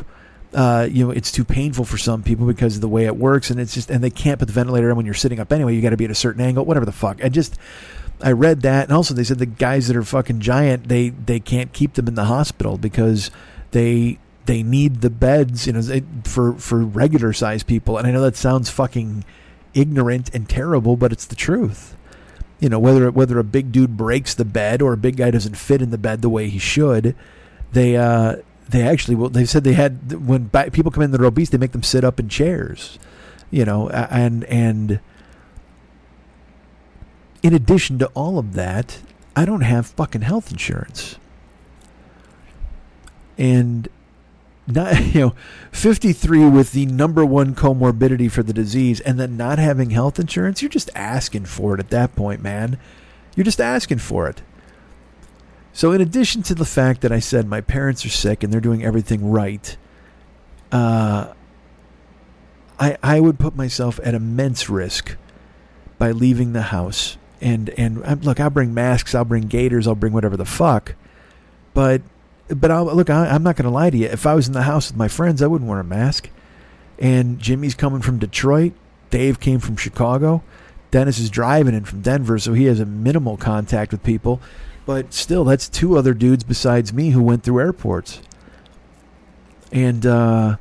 Uh, 0.51 0.87
you 0.89 1.05
know, 1.05 1.11
it's 1.11 1.31
too 1.31 1.45
painful 1.45 1.85
for 1.85 1.99
some 1.99 2.23
people 2.23 2.47
because 2.47 2.73
of 2.73 2.81
the 2.81 2.87
way 2.87 3.05
it 3.05 3.15
works, 3.15 3.51
and 3.51 3.59
it's 3.59 3.75
just, 3.75 3.91
and 3.91 4.03
they 4.03 4.09
can't 4.09 4.39
put 4.39 4.47
the 4.47 4.51
ventilator 4.51 4.89
in 4.89 4.97
when 4.97 5.05
you're 5.05 5.13
sitting 5.13 5.39
up 5.39 5.53
anyway. 5.53 5.75
You 5.75 5.79
got 5.79 5.91
to 5.91 5.97
be 5.97 6.05
at 6.05 6.09
a 6.09 6.15
certain 6.15 6.41
angle, 6.41 6.65
whatever 6.65 6.87
the 6.87 6.91
fuck. 6.91 7.23
I 7.23 7.29
just, 7.29 7.55
I 8.19 8.31
read 8.31 8.61
that, 8.63 8.85
and 8.85 8.91
also 8.91 9.13
they 9.13 9.23
said 9.23 9.37
the 9.37 9.45
guys 9.45 9.87
that 9.87 9.95
are 9.95 10.01
fucking 10.01 10.39
giant, 10.39 10.87
they 10.87 11.09
they 11.09 11.39
can't 11.39 11.71
keep 11.71 11.93
them 11.93 12.07
in 12.07 12.15
the 12.15 12.25
hospital 12.25 12.79
because 12.79 13.29
they 13.69 14.17
they 14.49 14.63
need 14.63 15.01
the 15.01 15.11
beds, 15.11 15.67
you 15.67 15.73
know, 15.73 16.01
for 16.23 16.53
for 16.53 16.79
regular 16.79 17.33
size 17.33 17.61
people. 17.61 17.99
And 17.99 18.07
I 18.07 18.11
know 18.11 18.21
that 18.21 18.35
sounds 18.35 18.67
fucking 18.71 19.23
ignorant 19.75 20.33
and 20.33 20.49
terrible, 20.49 20.97
but 20.97 21.11
it's 21.11 21.25
the 21.25 21.35
truth. 21.35 21.95
You 22.59 22.67
know, 22.67 22.79
whether 22.79 23.11
whether 23.11 23.37
a 23.37 23.43
big 23.43 23.71
dude 23.71 23.95
breaks 23.95 24.33
the 24.33 24.45
bed 24.45 24.81
or 24.81 24.91
a 24.91 24.97
big 24.97 25.17
guy 25.17 25.29
doesn't 25.29 25.55
fit 25.55 25.83
in 25.83 25.91
the 25.91 25.99
bed 25.99 26.23
the 26.23 26.29
way 26.29 26.49
he 26.49 26.57
should, 26.57 27.15
they 27.73 27.95
uh, 27.95 28.37
they 28.67 28.81
actually 28.81 29.13
well 29.13 29.29
they 29.29 29.45
said 29.45 29.63
they 29.63 29.73
had 29.73 30.13
when 30.13 30.49
people 30.71 30.91
come 30.91 31.03
in 31.03 31.11
that 31.11 31.21
are 31.21 31.25
obese, 31.25 31.51
they 31.51 31.59
make 31.59 31.73
them 31.73 31.83
sit 31.83 32.03
up 32.03 32.19
in 32.19 32.27
chairs. 32.27 32.97
You 33.51 33.65
know, 33.65 33.87
and 33.89 34.45
and 34.45 34.99
in 37.43 37.53
addition 37.53 37.99
to 37.99 38.07
all 38.15 38.39
of 38.39 38.53
that, 38.53 38.99
I 39.35 39.45
don't 39.45 39.61
have 39.61 39.85
fucking 39.85 40.21
health 40.21 40.51
insurance. 40.51 41.19
And 43.37 43.87
not 44.71 44.99
you 45.13 45.21
know 45.21 45.35
53 45.71 46.49
with 46.49 46.71
the 46.71 46.85
number 46.85 47.25
one 47.25 47.55
comorbidity 47.55 48.31
for 48.31 48.43
the 48.43 48.53
disease 48.53 48.99
and 49.01 49.19
then 49.19 49.37
not 49.37 49.59
having 49.59 49.91
health 49.91 50.19
insurance 50.19 50.61
you're 50.61 50.69
just 50.69 50.89
asking 50.95 51.45
for 51.45 51.73
it 51.73 51.79
at 51.79 51.89
that 51.89 52.15
point 52.15 52.41
man 52.41 52.77
you're 53.35 53.43
just 53.43 53.61
asking 53.61 53.97
for 53.97 54.27
it 54.27 54.41
so 55.73 55.91
in 55.91 56.01
addition 56.01 56.41
to 56.43 56.55
the 56.55 56.65
fact 56.65 57.01
that 57.01 57.11
i 57.11 57.19
said 57.19 57.47
my 57.47 57.61
parents 57.61 58.05
are 58.05 58.09
sick 58.09 58.43
and 58.43 58.51
they're 58.51 58.61
doing 58.61 58.83
everything 58.83 59.29
right 59.29 59.77
uh, 60.71 61.33
I 62.79 62.97
I 63.03 63.19
would 63.19 63.39
put 63.39 63.55
myself 63.55 63.99
at 64.03 64.13
immense 64.13 64.69
risk 64.69 65.17
by 65.97 66.11
leaving 66.11 66.53
the 66.53 66.63
house. 66.63 67.17
And 67.41 67.69
and 67.71 68.01
um, 68.05 68.21
look, 68.21 68.39
I'll 68.39 68.49
bring 68.49 68.73
masks, 68.73 69.13
I'll 69.15 69.25
bring 69.25 69.47
gaiters, 69.47 69.87
I'll 69.87 69.95
bring 69.95 70.13
whatever 70.13 70.37
the 70.37 70.45
fuck. 70.45 70.95
But 71.73 72.01
but 72.49 72.71
I'll 72.71 72.85
look. 72.85 73.09
I, 73.09 73.27
I'm 73.27 73.43
not 73.43 73.55
going 73.55 73.65
to 73.65 73.71
lie 73.71 73.89
to 73.89 73.97
you. 73.97 74.07
If 74.07 74.25
I 74.25 74.35
was 74.35 74.47
in 74.47 74.53
the 74.53 74.63
house 74.63 74.89
with 74.89 74.97
my 74.97 75.07
friends, 75.07 75.41
I 75.41 75.47
wouldn't 75.47 75.69
wear 75.69 75.79
a 75.79 75.83
mask. 75.83 76.29
And 76.97 77.39
Jimmy's 77.39 77.75
coming 77.75 78.01
from 78.01 78.19
Detroit. 78.19 78.73
Dave 79.09 79.39
came 79.39 79.59
from 79.59 79.77
Chicago. 79.77 80.43
Dennis 80.91 81.19
is 81.19 81.29
driving 81.29 81.75
in 81.75 81.85
from 81.85 82.01
Denver, 82.01 82.39
so 82.39 82.53
he 82.53 82.65
has 82.65 82.79
a 82.79 82.85
minimal 82.85 83.37
contact 83.37 83.91
with 83.91 84.03
people. 84.03 84.41
But 84.85 85.13
still, 85.13 85.43
that's 85.43 85.69
two 85.69 85.97
other 85.97 86.13
dudes 86.13 86.43
besides 86.43 86.91
me 86.91 87.11
who 87.11 87.21
went 87.21 87.43
through 87.43 87.59
airports. 87.59 88.21
And 89.71 90.05
uh, 90.05 90.57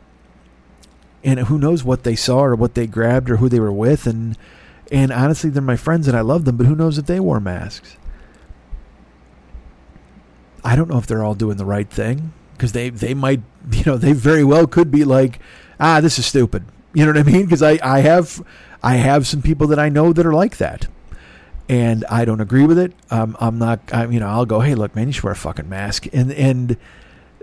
and 1.25 1.41
who 1.41 1.59
knows 1.59 1.83
what 1.83 2.05
they 2.05 2.15
saw 2.15 2.45
or 2.45 2.55
what 2.55 2.75
they 2.75 2.87
grabbed 2.87 3.31
or 3.31 3.37
who 3.37 3.49
they 3.49 3.61
were 3.61 3.73
with. 3.73 4.07
And 4.07 4.37
and 4.91 5.13
honestly, 5.13 5.51
they're 5.51 5.63
my 5.63 5.77
friends 5.77 6.09
and 6.09 6.17
I 6.17 6.21
love 6.21 6.45
them. 6.45 6.57
But 6.57 6.67
who 6.67 6.77
knows 6.77 6.99
if 6.99 7.07
they 7.07 7.21
wore 7.21 7.41
masks? 7.41 7.97
I 10.65 10.77
don't 10.77 10.89
know 10.89 10.99
if 10.99 11.07
they're 11.07 11.25
all 11.25 11.35
doing 11.35 11.57
the 11.57 11.65
right 11.65 11.89
thing 11.89 12.33
because 12.53 12.73
they 12.73 12.91
they 12.91 13.15
might 13.15 13.41
you 13.71 13.85
know 13.85 13.97
they 13.97 14.13
very 14.13 14.45
well 14.45 14.67
could 14.67 14.91
be 14.91 15.05
like 15.05 15.41
ah 15.81 16.01
this 16.01 16.19
is 16.19 16.27
stupid. 16.27 16.65
You 16.95 17.05
know 17.05 17.13
what 17.13 17.29
I 17.29 17.31
mean? 17.31 17.45
Because 17.45 17.63
I 17.63 17.79
I 17.83 18.01
have 18.01 18.43
I 18.83 18.97
have 18.97 19.27
some 19.27 19.43
people 19.43 19.67
that 19.69 19.79
I 19.79 19.89
know 19.89 20.13
that 20.13 20.27
are 20.27 20.33
like 20.33 20.59
that. 20.59 20.89
And 21.71 22.07
I 22.07 22.25
don't 22.25 22.41
agree 22.41 22.65
with 22.65 22.79
it. 22.79 22.95
Um, 23.11 23.37
I'm 23.41 23.59
not 23.59 23.81
I'm, 23.93 24.11
you 24.11 24.21
know 24.21 24.29
I'll 24.29 24.47
go 24.47 24.61
hey 24.61 24.75
look 24.75 24.97
man 24.97 25.09
you 25.09 25.13
should 25.13 25.25
wear 25.25 25.33
a 25.33 25.37
fucking 25.37 25.69
mask. 25.69 26.07
And 26.13 26.33
and 26.33 26.77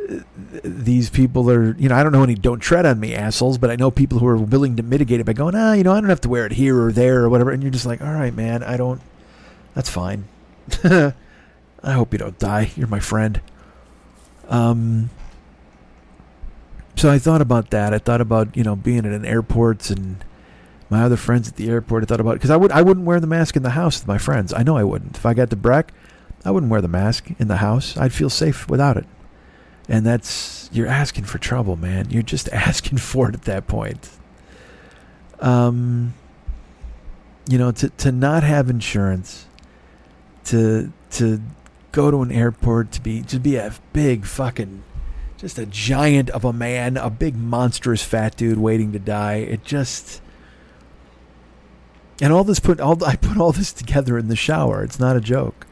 uh, 0.09 0.21
these 0.63 1.09
people 1.09 1.49
are 1.51 1.75
you 1.77 1.89
know 1.89 1.95
I 1.95 2.03
don't 2.03 2.11
know 2.11 2.23
any 2.23 2.35
don't 2.35 2.59
tread 2.59 2.85
on 2.85 2.99
me 2.99 3.13
assholes 3.13 3.57
but 3.57 3.69
I 3.69 3.75
know 3.75 3.91
people 3.91 4.19
who 4.19 4.27
are 4.27 4.37
willing 4.37 4.75
to 4.77 4.83
mitigate 4.83 5.19
it 5.19 5.25
by 5.25 5.33
going 5.33 5.55
ah 5.55 5.73
you 5.73 5.83
know 5.83 5.93
I 5.93 6.01
don't 6.01 6.09
have 6.09 6.21
to 6.21 6.29
wear 6.29 6.45
it 6.45 6.53
here 6.53 6.79
or 6.81 6.91
there 6.91 7.23
or 7.23 7.29
whatever. 7.29 7.51
And 7.51 7.61
you're 7.61 7.71
just 7.71 7.85
like 7.85 8.01
all 8.01 8.13
right 8.13 8.33
man 8.33 8.63
I 8.63 8.77
don't 8.77 9.01
that's 9.75 9.89
fine 9.89 10.25
I 11.85 11.93
hope 11.93 12.11
you 12.13 12.17
don't 12.17 12.37
die. 12.39 12.71
You're 12.75 12.87
my 12.87 12.99
friend. 12.99 13.39
Um, 14.49 15.11
so 16.95 17.11
I 17.11 17.19
thought 17.19 17.41
about 17.41 17.69
that. 17.69 17.93
I 17.93 17.99
thought 17.99 18.21
about 18.21 18.57
you 18.57 18.63
know 18.63 18.75
being 18.75 18.99
at 18.99 19.05
an 19.05 19.25
airport 19.25 19.89
and 19.89 20.23
my 20.89 21.03
other 21.03 21.17
friends 21.17 21.47
at 21.47 21.55
the 21.55 21.69
airport. 21.69 22.03
I 22.03 22.05
thought 22.07 22.19
about 22.19 22.33
because 22.33 22.49
I 22.49 22.57
would 22.57 22.71
I 22.71 22.81
wouldn't 22.81 23.05
wear 23.05 23.19
the 23.19 23.27
mask 23.27 23.55
in 23.55 23.63
the 23.63 23.71
house 23.71 23.99
with 23.99 24.07
my 24.07 24.17
friends. 24.17 24.53
I 24.53 24.63
know 24.63 24.77
I 24.77 24.83
wouldn't. 24.83 25.17
If 25.17 25.25
I 25.25 25.33
got 25.33 25.49
to 25.51 25.55
Breck, 25.55 25.93
I 26.43 26.51
wouldn't 26.51 26.71
wear 26.71 26.81
the 26.81 26.87
mask 26.87 27.29
in 27.37 27.47
the 27.47 27.57
house. 27.57 27.95
I'd 27.97 28.13
feel 28.13 28.29
safe 28.29 28.67
without 28.67 28.97
it. 28.97 29.05
And 29.87 30.05
that's 30.05 30.69
you're 30.71 30.87
asking 30.87 31.25
for 31.25 31.37
trouble, 31.37 31.75
man. 31.75 32.09
You're 32.09 32.23
just 32.23 32.49
asking 32.53 32.97
for 32.97 33.29
it 33.29 33.35
at 33.35 33.43
that 33.43 33.67
point. 33.67 34.09
Um, 35.39 36.13
you 37.47 37.57
know, 37.57 37.71
to 37.71 37.89
to 37.89 38.11
not 38.11 38.43
have 38.43 38.69
insurance, 38.69 39.45
to 40.45 40.91
to 41.11 41.41
go 41.95 42.11
to 42.11 42.21
an 42.21 42.31
airport 42.31 42.91
to 42.91 43.01
be 43.01 43.21
to 43.21 43.39
be 43.39 43.55
a 43.55 43.73
big 43.93 44.25
fucking 44.25 44.83
just 45.37 45.57
a 45.57 45.65
giant 45.65 46.29
of 46.29 46.43
a 46.43 46.51
man, 46.51 46.97
a 46.97 47.09
big 47.09 47.35
monstrous 47.35 48.03
fat 48.03 48.35
dude 48.35 48.57
waiting 48.57 48.91
to 48.91 48.99
die. 48.99 49.35
It 49.35 49.63
just 49.63 50.21
and 52.21 52.33
all 52.33 52.43
this 52.43 52.59
put 52.59 52.81
all 52.81 53.01
I 53.07 53.15
put 53.15 53.37
all 53.37 53.53
this 53.53 53.71
together 53.71 54.17
in 54.17 54.27
the 54.27 54.35
shower. 54.35 54.83
It's 54.83 54.99
not 54.99 55.15
a 55.15 55.21
joke. 55.21 55.65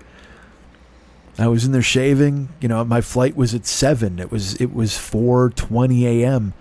I 1.38 1.48
was 1.48 1.66
in 1.66 1.74
there 1.74 1.82
shaving. 1.82 2.50
You 2.62 2.70
know, 2.70 2.86
my 2.86 3.02
flight 3.02 3.36
was 3.36 3.54
at 3.54 3.66
seven. 3.66 4.18
It 4.20 4.32
was 4.32 4.56
it 4.62 4.74
was 4.74 4.98
four 4.98 5.50
twenty 5.50 6.08
a.m. 6.24 6.54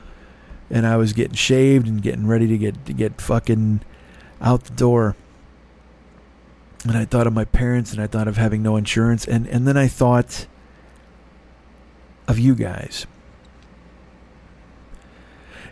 and 0.70 0.86
I 0.86 0.96
was 0.96 1.12
getting 1.12 1.34
shaved 1.34 1.86
and 1.86 2.02
getting 2.02 2.26
ready 2.26 2.48
to 2.48 2.58
get 2.58 2.84
to 2.86 2.92
get 2.92 3.20
fucking 3.20 3.82
out 4.40 4.64
the 4.64 4.74
door 4.74 5.14
and 6.84 6.96
I 6.96 7.04
thought 7.04 7.26
of 7.26 7.32
my 7.32 7.44
parents 7.44 7.92
and 7.92 8.00
I 8.00 8.06
thought 8.06 8.28
of 8.28 8.36
having 8.36 8.62
no 8.62 8.76
insurance 8.76 9.26
and 9.26 9.46
and 9.46 9.66
then 9.66 9.76
I 9.76 9.88
thought 9.88 10.46
of 12.28 12.38
you 12.38 12.54
guys. 12.54 13.06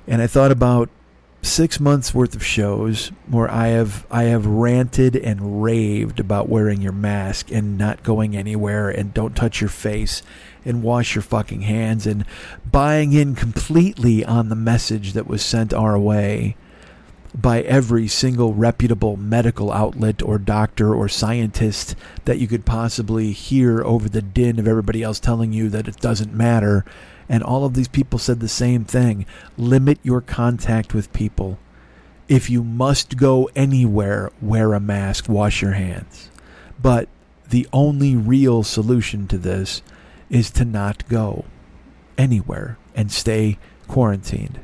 And 0.07 0.21
I 0.21 0.27
thought 0.27 0.51
about 0.51 0.89
6 1.43 1.81
months 1.81 2.13
worth 2.15 2.35
of 2.35 2.45
shows 2.45 3.13
where 3.27 3.51
I 3.51 3.69
have 3.69 4.07
I 4.11 4.25
have 4.25 4.47
ranted 4.47 5.17
and 5.17 5.63
raved 5.63 6.21
about 6.21 6.49
wearing 6.49 6.83
your 6.83 6.93
mask 6.93 7.51
and 7.51 7.79
not 7.79 8.03
going 8.03 8.37
anywhere 8.37 8.91
and 8.91 9.15
don't 9.15 9.35
touch 9.35 9.61
your 9.61 9.71
face 9.71 10.23
and 10.65 10.83
wash 10.83 11.15
your 11.15 11.23
fucking 11.23 11.63
hands 11.63 12.07
and 12.07 12.27
buying 12.71 13.13
in 13.13 13.35
completely 13.35 14.25
on 14.25 14.49
the 14.49 14.57
message 14.57 15.15
that 15.15 15.27
was 15.27 15.43
sent 15.43 15.73
our 15.73 15.99
way 15.99 16.57
by 17.35 17.61
every 17.63 18.09
single 18.09 18.55
reputable 18.55 19.17
medical 19.17 19.73
outlet 19.73 20.23
or 20.23 20.39
doctor 20.39 20.95
or 20.95 21.09
scientist 21.09 21.95
that 22.25 22.39
you 22.39 22.49
could 22.49 22.65
possibly 22.65 23.33
hear 23.33 23.83
over 23.85 24.09
the 24.09 24.23
din 24.23 24.59
of 24.59 24.67
everybody 24.67 25.03
else 25.03 25.21
telling 25.21 25.53
you 25.53 25.69
that 25.69 25.87
it 25.87 25.97
doesn't 26.01 26.35
matter. 26.35 26.85
And 27.29 27.43
all 27.43 27.65
of 27.65 27.75
these 27.75 27.89
people 27.89 28.19
said 28.19 28.41
the 28.41 28.49
same 28.49 28.85
thing 28.85 29.27
limit 29.57 29.99
your 30.03 30.21
contact 30.21 30.93
with 30.93 31.13
people. 31.13 31.59
If 32.29 32.51
you 32.51 32.63
must 32.63 33.17
go 33.17 33.49
anywhere, 33.57 34.31
wear 34.41 34.75
a 34.75 34.81
mask, 34.81 35.29
wash 35.29 35.63
your 35.63 35.73
hands. 35.73 36.31
But 36.81 37.09
the 37.49 37.69
only 37.73 38.17
real 38.17 38.63
solution 38.63 39.27
to 39.29 39.39
this 39.39 39.83
is 40.29 40.51
to 40.53 40.65
not 40.65 41.09
go 41.09 41.45
anywhere 42.17 42.79
and 42.95 43.11
stay 43.11 43.59
quarantined. 43.89 44.61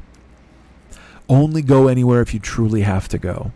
Only 1.29 1.63
go 1.63 1.89
anywhere 1.89 2.23
if 2.23 2.33
you 2.33 2.41
truly 2.41 2.83
have 2.83 3.09
to 3.09 3.19
go. 3.19 3.53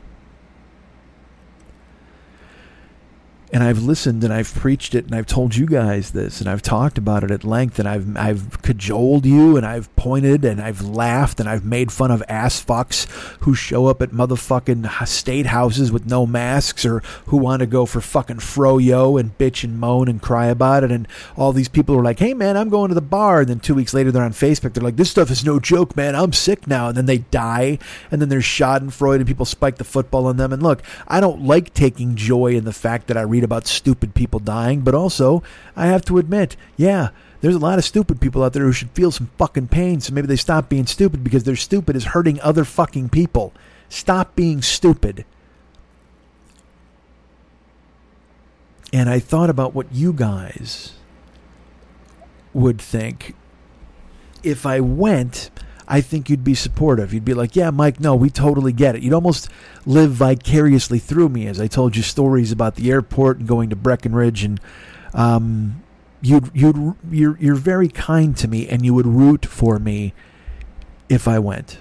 And 3.53 3.65
I've 3.65 3.83
listened 3.83 4.23
and 4.23 4.33
I've 4.33 4.55
preached 4.55 4.95
it 4.95 5.07
and 5.07 5.15
I've 5.15 5.27
told 5.27 5.57
you 5.57 5.67
guys 5.67 6.13
this 6.13 6.41
and 6.41 6.49
I've 6.49 6.63
talked 6.63 6.99
about 6.99 7.25
it 7.25 7.31
at 7.31 7.43
length 7.43 7.79
and 7.79 7.89
I've 7.89 8.17
I've 8.17 8.63
cajoled 8.63 9.27
you 9.27 9.57
and 9.57 9.67
I've 9.67 9.95
pointed 9.97 10.45
and 10.45 10.61
I've 10.61 10.83
laughed 10.83 11.41
and 11.41 11.49
I've 11.49 11.65
made 11.65 11.91
fun 11.91 12.11
of 12.11 12.23
ass 12.29 12.65
fucks 12.65 13.09
who 13.41 13.55
show 13.55 13.87
up 13.87 14.01
at 14.03 14.11
motherfucking 14.11 15.07
state 15.07 15.47
houses 15.47 15.91
with 15.91 16.07
no 16.07 16.27
masks 16.27 16.85
or 16.85 17.01
who 17.27 17.37
want 17.37 17.61
to 17.61 17.67
go 17.67 17.87
for 17.87 18.01
fucking 18.01 18.37
froyo 18.37 19.19
and 19.19 19.37
bitch 19.37 19.65
and 19.65 19.81
moan 19.81 20.09
and 20.09 20.23
cry 20.23 20.47
about 20.47 20.85
it. 20.85 20.93
And 20.93 21.09
all 21.37 21.53
these 21.53 21.69
people 21.69 21.97
are 21.97 22.05
like, 22.05 22.21
hey 22.21 22.35
man, 22.35 22.57
I'm 22.57 22.69
going 22.69 22.89
to 22.89 22.95
the 22.95 23.01
bar. 23.01 23.41
And 23.41 23.49
then 23.49 23.61
two 23.61 23.75
weeks 23.75 23.93
later 23.93 24.13
they're 24.13 24.23
on 24.23 24.33
Facebook. 24.33 24.75
They're 24.75 24.85
like, 24.85 24.97
this 24.97 25.11
stuff 25.11 25.31
is 25.31 25.45
no 25.45 25.59
joke, 25.59 25.97
man. 25.97 26.15
I'm 26.15 26.33
sick 26.33 26.69
now. 26.69 26.89
And 26.89 26.97
then 26.97 27.07
they 27.07 27.19
die. 27.19 27.79
And 28.13 28.21
then 28.23 28.29
there's 28.29 28.45
Schadenfreude 28.45 29.17
and 29.17 29.27
people 29.27 29.47
spike 29.47 29.77
the 29.77 29.85
football 29.85 30.27
on 30.27 30.37
them. 30.37 30.53
And 30.53 30.63
look, 30.63 30.83
I 31.09 31.21
don't 31.21 31.43
like 31.43 31.75
taking 31.75 32.15
joy 32.15 32.55
in 32.55 32.65
the 32.65 32.73
fact 32.73 33.09
that 33.09 33.17
I 33.17 33.23
read 33.23 33.40
read 33.41 33.45
about 33.45 33.67
stupid 33.67 34.15
people 34.15 34.39
dying, 34.39 34.81
but 34.81 34.95
also 34.95 35.43
I 35.75 35.87
have 35.87 36.05
to 36.07 36.19
admit, 36.19 36.57
yeah, 36.77 37.09
there's 37.41 37.55
a 37.55 37.59
lot 37.59 37.79
of 37.79 37.85
stupid 37.85 38.21
people 38.21 38.45
out 38.45 38.53
there 38.53 38.65
who 38.65 38.73
should 38.73 38.91
feel 38.91 39.11
some 39.11 39.31
fucking 39.39 39.69
pain, 39.69 40.01
so 40.01 40.13
maybe 40.13 40.27
they 40.27 40.37
stop 40.37 40.69
being 40.69 40.87
stupid 40.87 41.25
because 41.25 41.45
their 41.45 41.57
stupid 41.57 41.97
is 41.97 42.07
hurting 42.07 42.41
other 42.41 42.65
fucking 42.65 43.09
people. 43.09 43.53
Stop 43.89 44.37
being 44.37 44.61
stupid. 44.61 45.25
And 48.93 49.09
I 49.09 49.21
thought 49.21 49.49
about 49.49 49.75
what 49.75 49.93
you 49.93 50.13
guys 50.13 50.93
would 52.53 52.81
think 52.81 53.35
if 54.43 54.67
I 54.67 54.81
went 54.81 55.51
I 55.91 56.01
think 56.01 56.31
you'd 56.31 56.45
be 56.45 56.55
supportive. 56.55 57.13
You'd 57.13 57.25
be 57.25 57.35
like, 57.35 57.57
yeah, 57.57 57.71
Mike, 57.71 57.99
no, 57.99 58.15
we 58.15 58.31
totally 58.31 58.73
get 58.73 58.95
it. 58.95 59.03
You'd 59.03 59.13
almost 59.13 59.49
live 59.85 60.13
vicariously 60.13 61.01
through 61.01 61.31
me 61.31 61.49
as 61.49 61.61
I 61.61 61.67
told 61.67 61.97
you 61.97 62.03
stories 62.05 62.53
about 62.53 62.77
the 62.77 62.93
airport 62.93 63.39
and 63.39 63.49
going 63.49 63.71
to 63.71 63.77
Breckenridge 63.77 64.45
and 64.45 64.61
um, 65.13 65.83
you'd 66.23 66.51
you'd 66.55 66.95
you're 67.11 67.37
you're 67.39 67.57
very 67.57 67.89
kind 67.89 68.37
to 68.37 68.47
me 68.47 68.69
and 68.69 68.85
you 68.85 68.95
would 68.95 69.07
root 69.07 69.45
for 69.45 69.81
me 69.81 70.15
if 71.09 71.27
I 71.27 71.41
went 71.41 71.81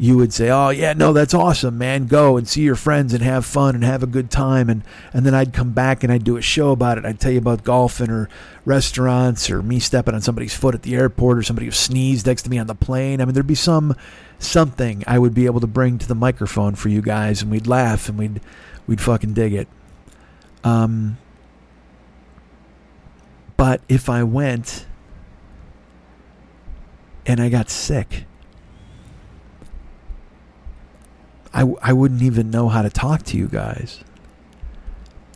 you 0.00 0.16
would 0.16 0.32
say, 0.32 0.48
"Oh 0.48 0.70
yeah, 0.70 0.94
no, 0.94 1.12
that's 1.12 1.34
awesome, 1.34 1.76
man. 1.76 2.06
Go 2.06 2.38
and 2.38 2.48
see 2.48 2.62
your 2.62 2.74
friends 2.74 3.12
and 3.12 3.22
have 3.22 3.44
fun 3.44 3.74
and 3.74 3.84
have 3.84 4.02
a 4.02 4.06
good 4.06 4.30
time." 4.30 4.70
And 4.70 4.82
and 5.12 5.26
then 5.26 5.34
I'd 5.34 5.52
come 5.52 5.72
back 5.72 6.02
and 6.02 6.10
I'd 6.10 6.24
do 6.24 6.38
a 6.38 6.42
show 6.42 6.70
about 6.70 6.96
it. 6.96 7.04
I'd 7.04 7.20
tell 7.20 7.30
you 7.30 7.38
about 7.38 7.64
golfing 7.64 8.08
or 8.08 8.30
restaurants 8.64 9.50
or 9.50 9.62
me 9.62 9.78
stepping 9.78 10.14
on 10.14 10.22
somebody's 10.22 10.54
foot 10.54 10.74
at 10.74 10.82
the 10.82 10.94
airport 10.94 11.36
or 11.36 11.42
somebody 11.42 11.66
who 11.66 11.72
sneezed 11.72 12.26
next 12.26 12.44
to 12.44 12.50
me 12.50 12.56
on 12.56 12.66
the 12.66 12.74
plane. 12.74 13.20
I 13.20 13.26
mean, 13.26 13.34
there'd 13.34 13.46
be 13.46 13.54
some 13.54 13.94
something 14.38 15.04
I 15.06 15.18
would 15.18 15.34
be 15.34 15.44
able 15.44 15.60
to 15.60 15.66
bring 15.66 15.98
to 15.98 16.08
the 16.08 16.14
microphone 16.14 16.76
for 16.76 16.88
you 16.88 17.02
guys, 17.02 17.42
and 17.42 17.50
we'd 17.50 17.66
laugh 17.66 18.08
and 18.08 18.18
we'd 18.18 18.40
we'd 18.86 19.02
fucking 19.02 19.34
dig 19.34 19.52
it. 19.52 19.68
Um, 20.64 21.18
but 23.58 23.82
if 23.86 24.08
I 24.08 24.22
went 24.22 24.86
and 27.26 27.38
I 27.38 27.50
got 27.50 27.68
sick 27.68 28.24
I, 31.52 31.72
I 31.82 31.92
wouldn't 31.92 32.22
even 32.22 32.50
know 32.50 32.68
how 32.68 32.82
to 32.82 32.90
talk 32.90 33.22
to 33.24 33.36
you 33.36 33.48
guys. 33.48 34.04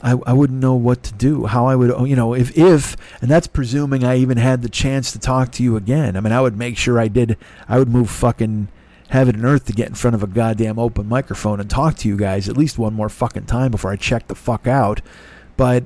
I, 0.02 0.12
I 0.26 0.32
wouldn't 0.34 0.60
know 0.60 0.74
what 0.74 1.02
to 1.04 1.14
do. 1.14 1.46
How 1.46 1.66
I 1.66 1.74
would, 1.74 1.90
oh, 1.90 2.04
you 2.04 2.14
know, 2.14 2.34
if 2.34 2.56
if 2.56 2.94
and 3.22 3.30
that's 3.30 3.46
presuming 3.46 4.04
I 4.04 4.16
even 4.18 4.36
had 4.36 4.62
the 4.62 4.68
chance 4.68 5.10
to 5.12 5.18
talk 5.18 5.50
to 5.52 5.62
you 5.62 5.76
again. 5.76 6.16
I 6.16 6.20
mean, 6.20 6.32
I 6.32 6.42
would 6.42 6.58
make 6.58 6.76
sure 6.76 7.00
I 7.00 7.08
did. 7.08 7.38
I 7.68 7.78
would 7.78 7.88
move 7.88 8.10
fucking 8.10 8.68
heaven 9.08 9.36
and 9.36 9.44
earth 9.44 9.64
to 9.66 9.72
get 9.72 9.88
in 9.88 9.94
front 9.94 10.14
of 10.14 10.22
a 10.22 10.26
goddamn 10.26 10.78
open 10.78 11.08
microphone 11.08 11.60
and 11.60 11.70
talk 11.70 11.96
to 11.96 12.08
you 12.08 12.16
guys 12.16 12.48
at 12.48 12.56
least 12.56 12.78
one 12.78 12.94
more 12.94 13.08
fucking 13.08 13.46
time 13.46 13.70
before 13.70 13.92
I 13.92 13.96
check 13.96 14.28
the 14.28 14.34
fuck 14.34 14.66
out. 14.66 15.00
But 15.56 15.84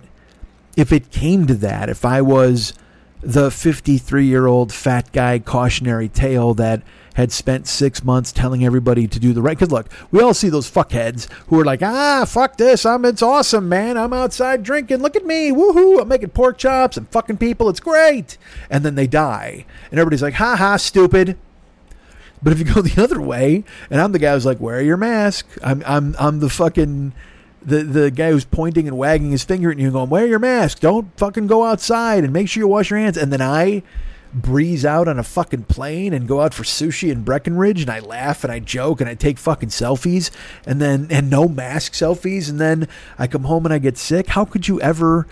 if 0.77 0.93
it 0.93 1.11
came 1.11 1.47
to 1.47 1.55
that, 1.55 1.89
if 1.89 2.05
I 2.05 2.21
was 2.23 2.73
the 3.21 3.51
53 3.51 4.27
year 4.27 4.47
old 4.47 4.73
fat 4.73 5.13
guy 5.13 5.39
cautionary 5.39 6.09
tale 6.09 6.55
that 6.55 6.83
had 7.19 7.33
spent 7.33 7.67
six 7.67 8.05
months 8.05 8.31
telling 8.31 8.65
everybody 8.65 9.09
to 9.09 9.19
do 9.19 9.33
the 9.33 9.43
right. 9.43 9.59
Because 9.59 9.73
look, 9.73 9.89
we 10.13 10.23
all 10.23 10.33
see 10.33 10.49
those 10.49 10.71
fuckheads 10.71 11.29
who 11.49 11.59
are 11.59 11.65
like, 11.65 11.83
ah, 11.83 12.25
fuck 12.25 12.57
this. 12.57 12.87
I'm 12.87 13.05
it's 13.05 13.23
awesome, 13.23 13.69
man. 13.69 13.97
I'm 13.99 14.13
outside 14.13 14.63
drinking. 14.63 14.99
Look 14.99 15.17
at 15.17 15.27
me, 15.27 15.51
woohoo! 15.51 16.01
I'm 16.01 16.07
making 16.07 16.29
pork 16.29 16.59
chops. 16.59 16.97
I'm 16.97 17.07
fucking 17.07 17.39
people. 17.39 17.69
It's 17.69 17.81
great. 17.81 18.39
And 18.71 18.85
then 18.85 18.95
they 18.95 19.09
die, 19.09 19.67
and 19.91 19.99
everybody's 19.99 20.23
like, 20.23 20.35
ha 20.35 20.55
ha, 20.55 20.77
stupid. 20.77 21.37
But 22.41 22.53
if 22.53 22.61
you 22.61 22.65
go 22.73 22.83
the 22.83 23.03
other 23.03 23.21
way, 23.21 23.65
and 23.91 24.01
I'm 24.01 24.13
the 24.13 24.21
guy 24.21 24.35
who's 24.35 24.47
like, 24.47 24.61
wear 24.61 24.81
your 24.81 24.97
mask. 24.97 25.45
I'm 25.61 25.83
I'm 25.85 26.15
I'm 26.21 26.39
the 26.39 26.49
fucking 26.49 27.15
the 27.61 27.83
the 27.83 28.11
guy 28.13 28.31
who's 28.31 28.45
pointing 28.45 28.87
and 28.87 28.97
wagging 28.97 29.33
his 29.33 29.43
finger 29.43 29.73
at 29.73 29.79
you 29.79 29.87
and 29.87 29.93
going, 29.93 30.09
wear 30.09 30.27
your 30.29 30.39
mask. 30.39 30.79
Don't 30.79 31.11
fucking 31.19 31.49
go 31.49 31.65
outside 31.65 32.23
and 32.23 32.33
make 32.33 32.49
sure 32.49 32.61
you 32.61 32.69
wash 32.69 32.91
your 32.91 33.01
hands. 33.01 33.17
And 33.17 33.33
then 33.33 33.43
I 33.43 33.83
breeze 34.33 34.85
out 34.85 35.09
on 35.09 35.19
a 35.19 35.23
fucking 35.23 35.65
plane 35.65 36.13
and 36.13 36.29
go 36.29 36.41
out 36.41 36.53
for 36.53 36.63
sushi 36.63 37.11
in 37.11 37.23
Breckenridge 37.23 37.81
and 37.83 37.91
I 37.91 38.01
laugh 38.01 38.45
and 38.45 38.53
I 38.53 38.59
joke 38.59 39.01
and 39.01 39.09
I 39.09 39.15
take 39.15 39.39
fucking 39.39 39.71
selfies 39.71 40.31
and 40.67 40.81
then 40.81 41.09
and 41.11 41.31
no 41.31 41.49
mask 41.49 41.93
selfies 41.93 42.49
and 42.51 42.61
then 42.61 42.89
I 43.19 43.27
come 43.27 43.45
home 43.45 43.65
and 43.65 43.73
I 43.73 43.79
get 43.79 43.97
sick. 43.97 44.29
How 44.29 44.45
could 44.45 44.69
you 44.69 44.81
ever 44.81 45.27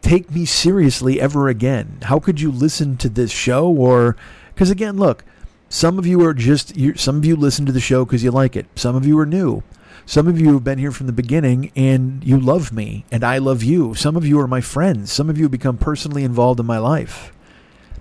take 0.00 0.30
me 0.30 0.44
seriously 0.44 1.20
ever 1.20 1.48
again? 1.48 1.98
How 2.02 2.18
could 2.18 2.40
you 2.40 2.50
listen 2.50 2.96
to 2.98 3.08
this 3.08 3.30
show 3.30 3.68
or 3.68 4.16
cuz 4.56 4.70
again, 4.70 4.96
look, 4.96 5.24
some 5.68 5.98
of 5.98 6.06
you 6.06 6.24
are 6.24 6.34
just 6.34 6.76
you 6.76 6.96
some 6.96 7.16
of 7.16 7.24
you 7.24 7.36
listen 7.36 7.66
to 7.66 7.72
the 7.72 7.80
show 7.80 8.04
cuz 8.04 8.24
you 8.24 8.30
like 8.30 8.56
it. 8.56 8.66
Some 8.74 8.96
of 8.96 9.06
you 9.06 9.18
are 9.18 9.26
new. 9.26 9.62
Some 10.04 10.26
of 10.26 10.40
you 10.40 10.54
have 10.54 10.64
been 10.64 10.78
here 10.78 10.90
from 10.90 11.06
the 11.06 11.12
beginning 11.12 11.70
and 11.76 12.24
you 12.24 12.40
love 12.40 12.72
me 12.72 13.04
and 13.12 13.22
I 13.22 13.38
love 13.38 13.62
you. 13.62 13.94
Some 13.94 14.16
of 14.16 14.26
you 14.26 14.40
are 14.40 14.48
my 14.48 14.60
friends. 14.60 15.12
Some 15.12 15.30
of 15.30 15.36
you 15.36 15.44
have 15.44 15.52
become 15.52 15.76
personally 15.76 16.24
involved 16.24 16.58
in 16.58 16.66
my 16.66 16.78
life 16.78 17.32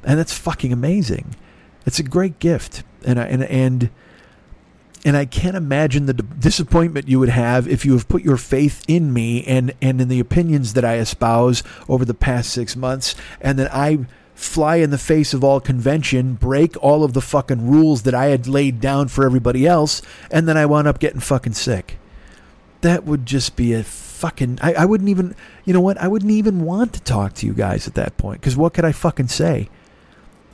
and 0.03 0.19
that's 0.19 0.33
fucking 0.33 0.73
amazing. 0.73 1.35
It's 1.85 1.99
a 1.99 2.03
great 2.03 2.39
gift, 2.39 2.83
and 3.05 3.19
I, 3.19 3.25
and 3.25 3.43
and 3.43 3.89
and 5.03 5.17
I 5.17 5.25
can't 5.25 5.55
imagine 5.55 6.05
the 6.05 6.13
disappointment 6.13 7.07
you 7.07 7.19
would 7.19 7.29
have 7.29 7.67
if 7.67 7.85
you 7.85 7.93
have 7.93 8.07
put 8.07 8.23
your 8.23 8.37
faith 8.37 8.83
in 8.87 9.13
me 9.13 9.43
and 9.45 9.73
and 9.81 9.99
in 9.99 10.07
the 10.07 10.19
opinions 10.19 10.73
that 10.73 10.85
I 10.85 10.97
espouse 10.97 11.63
over 11.89 12.05
the 12.05 12.13
past 12.13 12.51
six 12.51 12.75
months, 12.75 13.15
and 13.39 13.57
that 13.57 13.73
I 13.73 14.05
fly 14.35 14.77
in 14.77 14.89
the 14.89 14.97
face 14.97 15.33
of 15.33 15.43
all 15.43 15.59
convention, 15.59 16.33
break 16.33 16.75
all 16.83 17.03
of 17.03 17.13
the 17.13 17.21
fucking 17.21 17.69
rules 17.69 18.03
that 18.03 18.15
I 18.15 18.25
had 18.25 18.47
laid 18.47 18.81
down 18.81 19.07
for 19.07 19.25
everybody 19.25 19.67
else, 19.67 20.01
and 20.29 20.47
then 20.47 20.57
I 20.57 20.65
wound 20.65 20.87
up 20.87 20.99
getting 20.99 21.19
fucking 21.19 21.53
sick. 21.53 21.97
That 22.81 23.03
would 23.05 23.25
just 23.25 23.55
be 23.55 23.73
a 23.73 23.83
fucking. 23.83 24.59
I, 24.61 24.73
I 24.73 24.85
wouldn't 24.85 25.09
even. 25.09 25.35
You 25.65 25.73
know 25.73 25.81
what? 25.81 25.97
I 25.97 26.07
wouldn't 26.07 26.31
even 26.31 26.61
want 26.61 26.93
to 26.93 27.01
talk 27.01 27.33
to 27.35 27.45
you 27.45 27.53
guys 27.53 27.87
at 27.87 27.95
that 27.95 28.17
point 28.17 28.41
because 28.41 28.57
what 28.57 28.73
could 28.73 28.85
I 28.85 28.91
fucking 28.91 29.27
say? 29.27 29.69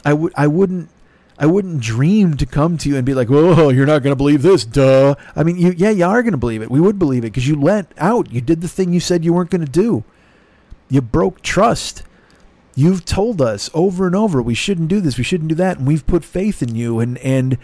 I 0.08 0.14
would 0.14 0.32
I 0.38 0.48
wouldn't 0.48 0.90
I 1.38 1.48
wouldn't 1.48 1.82
dream 1.82 2.38
to 2.38 2.46
come 2.46 2.78
to 2.78 2.88
you 2.88 2.96
and 2.96 3.06
be 3.06 3.14
like, 3.14 3.28
"Oh, 3.30 3.68
you're 3.70 3.86
not 3.86 4.04
going 4.04 4.14
to 4.14 4.16
believe 4.16 4.42
this." 4.42 4.64
Duh. 4.64 5.16
I 5.36 5.44
mean, 5.44 5.58
you 5.58 5.74
yeah, 5.76 5.90
you 5.90 6.06
are 6.06 6.22
going 6.24 6.32
to 6.32 6.38
believe 6.38 6.62
it. 6.62 6.72
We 6.72 6.80
would 6.80 6.98
believe 6.98 7.26
it 7.26 7.34
because 7.34 7.46
you 7.46 7.60
let 7.60 7.92
out. 7.98 8.32
You 8.32 8.40
did 8.40 8.62
the 8.62 8.70
thing 8.70 8.94
you 8.94 9.02
said 9.02 9.26
you 9.26 9.34
weren't 9.34 9.50
going 9.50 9.66
to 9.66 9.72
do. 9.72 10.06
You 10.90 11.02
broke 11.02 11.42
trust. 11.42 12.04
You've 12.74 13.04
told 13.04 13.42
us 13.42 13.70
over 13.74 14.08
and 14.08 14.16
over 14.16 14.42
we 14.42 14.54
shouldn't 14.54 14.88
do 14.88 15.02
this, 15.02 15.18
we 15.18 15.24
shouldn't 15.24 15.50
do 15.50 15.56
that, 15.56 15.80
and 15.80 15.88
we've 15.88 16.08
put 16.08 16.24
faith 16.24 16.64
in 16.64 16.74
you. 16.74 17.00
And 17.00 17.18
and 17.18 17.58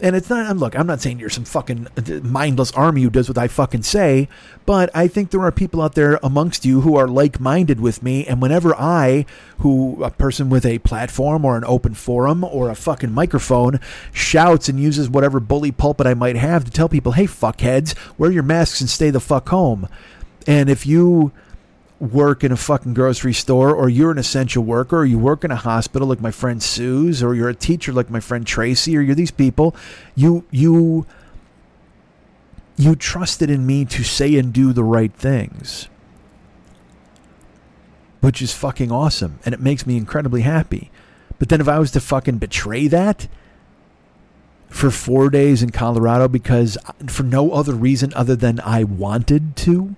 and 0.00 0.14
it's 0.16 0.30
not. 0.30 0.56
Look, 0.56 0.78
I'm 0.78 0.86
not 0.86 1.00
saying 1.00 1.18
you're 1.18 1.30
some 1.30 1.44
fucking 1.44 1.88
uh, 1.96 2.20
mindless 2.22 2.72
army 2.72 3.02
who 3.02 3.10
does 3.10 3.28
what 3.28 3.38
I 3.38 3.48
fucking 3.48 3.82
say, 3.82 4.28
but 4.66 4.90
I 4.94 5.08
think 5.08 5.30
there 5.30 5.42
are 5.42 5.52
people 5.52 5.82
out 5.82 5.94
there 5.94 6.18
amongst 6.22 6.64
you 6.64 6.82
who 6.82 6.96
are 6.96 7.08
like-minded 7.08 7.80
with 7.80 8.02
me. 8.02 8.26
And 8.26 8.40
whenever 8.40 8.74
I, 8.74 9.26
who 9.58 10.02
a 10.02 10.10
person 10.10 10.50
with 10.50 10.64
a 10.64 10.78
platform 10.78 11.44
or 11.44 11.56
an 11.56 11.64
open 11.64 11.94
forum 11.94 12.44
or 12.44 12.70
a 12.70 12.74
fucking 12.74 13.12
microphone, 13.12 13.80
shouts 14.12 14.68
and 14.68 14.80
uses 14.80 15.08
whatever 15.08 15.40
bully 15.40 15.72
pulpit 15.72 16.06
I 16.06 16.14
might 16.14 16.36
have 16.36 16.64
to 16.64 16.70
tell 16.70 16.88
people, 16.88 17.12
"Hey, 17.12 17.26
fuckheads, 17.26 17.94
wear 18.16 18.30
your 18.30 18.42
masks 18.42 18.80
and 18.80 18.90
stay 18.90 19.10
the 19.10 19.20
fuck 19.20 19.48
home," 19.48 19.88
and 20.46 20.70
if 20.70 20.86
you 20.86 21.32
work 22.00 22.44
in 22.44 22.52
a 22.52 22.56
fucking 22.56 22.94
grocery 22.94 23.32
store 23.32 23.74
or 23.74 23.88
you're 23.88 24.12
an 24.12 24.18
essential 24.18 24.62
worker 24.62 24.98
or 24.98 25.04
you 25.04 25.18
work 25.18 25.44
in 25.44 25.50
a 25.50 25.56
hospital 25.56 26.06
like 26.06 26.20
my 26.20 26.30
friend 26.30 26.62
Sue's 26.62 27.22
or 27.22 27.34
you're 27.34 27.48
a 27.48 27.54
teacher 27.54 27.92
like 27.92 28.08
my 28.08 28.20
friend 28.20 28.46
Tracy 28.46 28.96
or 28.96 29.00
you're 29.00 29.16
these 29.16 29.32
people 29.32 29.74
you 30.14 30.44
you 30.50 31.06
you 32.76 32.94
trusted 32.94 33.50
in 33.50 33.66
me 33.66 33.84
to 33.84 34.04
say 34.04 34.36
and 34.36 34.52
do 34.52 34.72
the 34.72 34.84
right 34.84 35.12
things. 35.12 35.88
Which 38.20 38.40
is 38.40 38.54
fucking 38.54 38.92
awesome 38.92 39.40
and 39.44 39.52
it 39.52 39.60
makes 39.60 39.84
me 39.84 39.96
incredibly 39.96 40.42
happy. 40.42 40.92
But 41.40 41.48
then 41.48 41.60
if 41.60 41.66
I 41.66 41.80
was 41.80 41.90
to 41.92 42.00
fucking 42.00 42.38
betray 42.38 42.86
that 42.88 43.26
for 44.68 44.90
4 44.90 45.30
days 45.30 45.62
in 45.62 45.70
Colorado 45.70 46.28
because 46.28 46.76
uh, 46.86 46.92
for 47.08 47.24
no 47.24 47.52
other 47.52 47.74
reason 47.74 48.12
other 48.14 48.36
than 48.36 48.60
I 48.60 48.84
wanted 48.84 49.56
to 49.56 49.96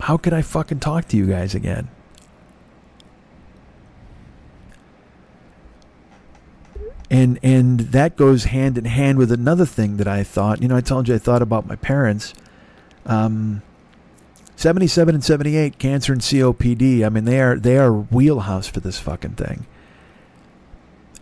how 0.00 0.16
could 0.16 0.32
I 0.32 0.42
fucking 0.42 0.80
talk 0.80 1.08
to 1.08 1.16
you 1.16 1.26
guys 1.26 1.54
again? 1.54 1.88
And 7.08 7.38
and 7.42 7.80
that 7.80 8.16
goes 8.16 8.44
hand 8.44 8.76
in 8.76 8.84
hand 8.84 9.18
with 9.18 9.30
another 9.30 9.64
thing 9.64 9.96
that 9.98 10.08
I 10.08 10.24
thought. 10.24 10.60
You 10.60 10.68
know, 10.68 10.76
I 10.76 10.80
told 10.80 11.08
you 11.08 11.14
I 11.14 11.18
thought 11.18 11.40
about 11.40 11.66
my 11.66 11.76
parents. 11.76 12.34
Um, 13.06 13.62
77 14.56 15.14
and 15.14 15.24
78 15.24 15.78
cancer 15.78 16.12
and 16.12 16.20
COPD. 16.20 17.04
I 17.04 17.08
mean, 17.10 17.24
they 17.24 17.40
are 17.40 17.56
they 17.56 17.78
are 17.78 17.92
wheelhouse 17.92 18.66
for 18.66 18.80
this 18.80 18.98
fucking 18.98 19.34
thing. 19.34 19.66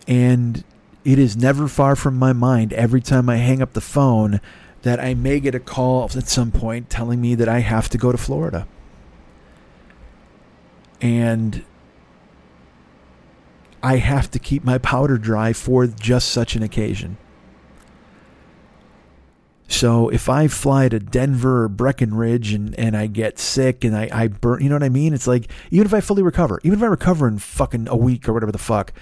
And 0.07 0.63
it 1.03 1.19
is 1.19 1.37
never 1.37 1.67
far 1.67 1.95
from 1.95 2.15
my 2.15 2.33
mind 2.33 2.73
every 2.73 3.01
time 3.01 3.29
I 3.29 3.37
hang 3.37 3.61
up 3.61 3.73
the 3.73 3.81
phone 3.81 4.41
that 4.85 4.99
I 4.99 5.15
may 5.15 5.39
get 5.39 5.55
a 5.55 5.59
call 5.59 6.03
at 6.03 6.27
some 6.27 6.51
point 6.51 6.91
telling 6.91 7.19
me 7.19 7.33
that 7.33 7.49
I 7.49 7.57
have 7.61 7.89
to 7.89 7.97
go 7.97 8.11
to 8.11 8.19
Florida. 8.19 8.67
And 11.01 11.65
I 13.81 13.97
have 13.97 14.29
to 14.29 14.37
keep 14.37 14.63
my 14.63 14.77
powder 14.77 15.17
dry 15.17 15.53
for 15.53 15.87
just 15.87 16.29
such 16.29 16.55
an 16.55 16.61
occasion. 16.61 17.17
So 19.67 20.09
if 20.09 20.29
I 20.29 20.47
fly 20.47 20.87
to 20.89 20.99
Denver 20.99 21.63
or 21.63 21.67
Breckenridge 21.67 22.53
and, 22.53 22.77
and 22.79 22.95
I 22.95 23.07
get 23.07 23.39
sick 23.39 23.83
and 23.83 23.97
I, 23.97 24.07
I 24.11 24.27
burn, 24.27 24.61
you 24.61 24.69
know 24.69 24.75
what 24.75 24.83
I 24.83 24.89
mean? 24.89 25.15
It's 25.15 25.25
like, 25.25 25.49
even 25.71 25.87
if 25.87 25.95
I 25.95 25.99
fully 25.99 26.21
recover, 26.21 26.59
even 26.63 26.77
if 26.77 26.83
I 26.83 26.87
recover 26.87 27.27
in 27.27 27.39
fucking 27.39 27.87
a 27.87 27.95
week 27.95 28.29
or 28.29 28.33
whatever 28.33 28.51
the 28.51 28.59
fuck, 28.59 28.93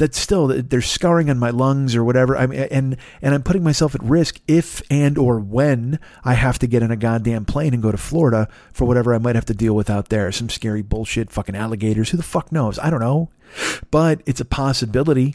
that's 0.00 0.18
still 0.18 0.46
there's 0.46 0.90
scarring 0.90 1.28
on 1.28 1.38
my 1.38 1.50
lungs 1.50 1.94
or 1.94 2.02
whatever. 2.02 2.34
I 2.34 2.46
mean, 2.46 2.60
and 2.60 2.96
and 3.20 3.34
I'm 3.34 3.42
putting 3.42 3.62
myself 3.62 3.94
at 3.94 4.02
risk 4.02 4.40
if 4.48 4.80
and 4.90 5.18
or 5.18 5.38
when 5.38 6.00
I 6.24 6.34
have 6.34 6.58
to 6.60 6.66
get 6.66 6.82
in 6.82 6.90
a 6.90 6.96
goddamn 6.96 7.44
plane 7.44 7.74
and 7.74 7.82
go 7.82 7.92
to 7.92 7.98
Florida 7.98 8.48
for 8.72 8.86
whatever 8.86 9.14
I 9.14 9.18
might 9.18 9.34
have 9.34 9.44
to 9.44 9.54
deal 9.54 9.76
with 9.76 9.90
out 9.90 10.08
there. 10.08 10.32
Some 10.32 10.48
scary 10.48 10.80
bullshit, 10.80 11.30
fucking 11.30 11.54
alligators. 11.54 12.10
Who 12.10 12.16
the 12.16 12.22
fuck 12.22 12.50
knows? 12.50 12.78
I 12.78 12.88
don't 12.88 13.00
know, 13.00 13.28
but 13.90 14.22
it's 14.24 14.40
a 14.40 14.46
possibility. 14.46 15.34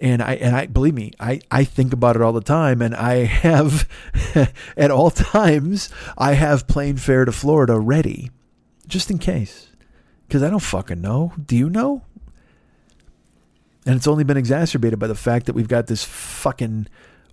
And 0.00 0.22
I 0.22 0.34
and 0.34 0.56
I 0.56 0.66
believe 0.66 0.94
me, 0.94 1.12
I, 1.20 1.40
I 1.48 1.62
think 1.62 1.92
about 1.92 2.16
it 2.16 2.22
all 2.22 2.32
the 2.32 2.40
time, 2.40 2.82
and 2.82 2.96
I 2.96 3.26
have 3.26 3.88
at 4.76 4.90
all 4.90 5.10
times 5.10 5.88
I 6.18 6.32
have 6.32 6.66
plane 6.66 6.96
fare 6.96 7.26
to 7.26 7.32
Florida 7.32 7.78
ready, 7.78 8.30
just 8.88 9.08
in 9.08 9.18
case, 9.18 9.68
because 10.26 10.42
I 10.42 10.50
don't 10.50 10.58
fucking 10.58 11.00
know. 11.00 11.34
Do 11.46 11.54
you 11.54 11.70
know? 11.70 12.02
And 13.86 13.96
it's 13.96 14.06
only 14.06 14.24
been 14.24 14.36
exacerbated 14.36 14.98
by 14.98 15.06
the 15.06 15.14
fact 15.14 15.46
that 15.46 15.54
we've 15.54 15.68
got 15.68 15.86
this 15.86 16.04
fucking 16.04 16.86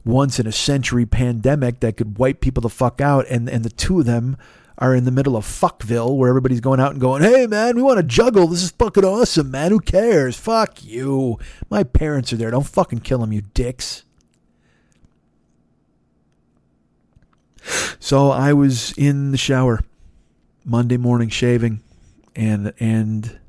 once 0.06 0.40
in 0.40 0.48
a 0.48 0.52
century 0.52 1.06
pandemic 1.06 1.82
that 1.82 1.98
could 1.98 2.18
wipe 2.18 2.40
people 2.40 2.62
the 2.62 2.70
fuck 2.70 3.02
out. 3.02 3.26
And, 3.28 3.50
and 3.50 3.66
the 3.66 3.70
two 3.70 4.00
of 4.00 4.06
them 4.06 4.38
are 4.78 4.96
in 4.96 5.06
the 5.06 5.12
middle 5.12 5.36
of 5.36 5.44
fuckville 5.44 6.16
where 6.16 6.30
everybody's 6.30 6.62
going 6.62 6.80
out 6.80 6.92
and 6.92 7.02
going, 7.02 7.24
hey 7.24 7.48
man, 7.48 7.76
we 7.76 7.82
want 7.82 7.98
to 7.98 8.04
juggle. 8.04 8.48
This 8.48 8.64
is 8.64 8.72
fucking 8.72 9.04
awesome, 9.04 9.52
man. 9.52 9.72
Who 9.72 9.80
cares? 9.80 10.38
Fuck 10.38 10.84
you. 10.84 11.40
My 11.70 11.84
parents 11.84 12.32
are 12.32 12.38
there. 12.38 12.52
Don't 12.52 12.68
fucking 12.68 13.00
kill 13.00 13.20
them, 13.20 13.34
you 13.34 13.42
dicks. 13.54 14.04
So 18.00 18.32
I 18.32 18.54
was 18.54 18.94
in 18.98 19.32
the 19.32 19.38
shower 19.38 19.82
Monday 20.64 20.98
morning 20.98 21.30
shaving 21.30 21.82
and 22.36 22.72
and 22.80 23.40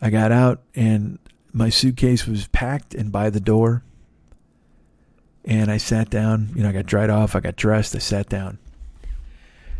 I 0.00 0.10
got 0.10 0.30
out 0.30 0.62
and 0.74 1.18
my 1.52 1.68
suitcase 1.68 2.26
was 2.26 2.46
packed 2.48 2.94
and 2.94 3.10
by 3.10 3.30
the 3.30 3.40
door. 3.40 3.82
And 5.44 5.70
I 5.70 5.78
sat 5.78 6.10
down. 6.10 6.50
You 6.54 6.62
know, 6.62 6.68
I 6.68 6.72
got 6.72 6.86
dried 6.86 7.10
off. 7.10 7.34
I 7.34 7.40
got 7.40 7.56
dressed. 7.56 7.94
I 7.96 7.98
sat 7.98 8.28
down. 8.28 8.58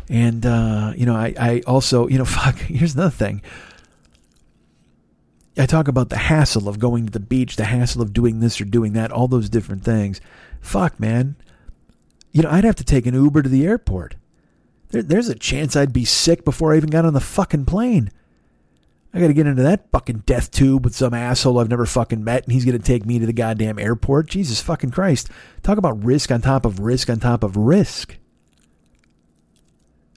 And, 0.09 0.45
uh, 0.45 0.93
you 0.95 1.05
know, 1.05 1.15
I, 1.15 1.33
I 1.39 1.61
also, 1.67 2.07
you 2.07 2.17
know, 2.17 2.25
fuck, 2.25 2.55
here's 2.57 2.95
another 2.95 3.11
thing. 3.11 3.41
I 5.57 5.65
talk 5.65 5.87
about 5.87 6.09
the 6.09 6.17
hassle 6.17 6.67
of 6.67 6.79
going 6.79 7.05
to 7.05 7.11
the 7.11 7.19
beach, 7.19 7.55
the 7.55 7.65
hassle 7.65 8.01
of 8.01 8.13
doing 8.13 8.39
this 8.39 8.59
or 8.59 8.65
doing 8.65 8.93
that, 8.93 9.11
all 9.11 9.27
those 9.27 9.49
different 9.49 9.83
things. 9.83 10.21
Fuck, 10.61 10.99
man. 10.99 11.35
You 12.31 12.41
know, 12.41 12.49
I'd 12.49 12.63
have 12.63 12.77
to 12.77 12.85
take 12.85 13.05
an 13.05 13.13
Uber 13.13 13.41
to 13.43 13.49
the 13.49 13.65
airport. 13.65 14.15
There, 14.89 15.03
there's 15.03 15.27
a 15.27 15.35
chance 15.35 15.75
I'd 15.75 15.93
be 15.93 16.05
sick 16.05 16.45
before 16.45 16.73
I 16.73 16.77
even 16.77 16.89
got 16.89 17.05
on 17.05 17.13
the 17.13 17.19
fucking 17.19 17.65
plane. 17.65 18.11
I 19.13 19.19
got 19.19 19.27
to 19.27 19.33
get 19.33 19.47
into 19.47 19.63
that 19.63 19.91
fucking 19.91 20.23
death 20.25 20.51
tube 20.51 20.85
with 20.85 20.95
some 20.95 21.13
asshole 21.13 21.59
I've 21.59 21.69
never 21.69 21.85
fucking 21.85 22.23
met, 22.23 22.43
and 22.43 22.53
he's 22.53 22.63
going 22.63 22.77
to 22.77 22.83
take 22.83 23.05
me 23.05 23.19
to 23.19 23.25
the 23.25 23.33
goddamn 23.33 23.77
airport. 23.77 24.27
Jesus 24.27 24.61
fucking 24.61 24.91
Christ. 24.91 25.29
Talk 25.63 25.77
about 25.77 26.01
risk 26.03 26.31
on 26.31 26.41
top 26.41 26.65
of 26.65 26.79
risk 26.79 27.09
on 27.09 27.19
top 27.19 27.43
of 27.43 27.57
risk. 27.57 28.17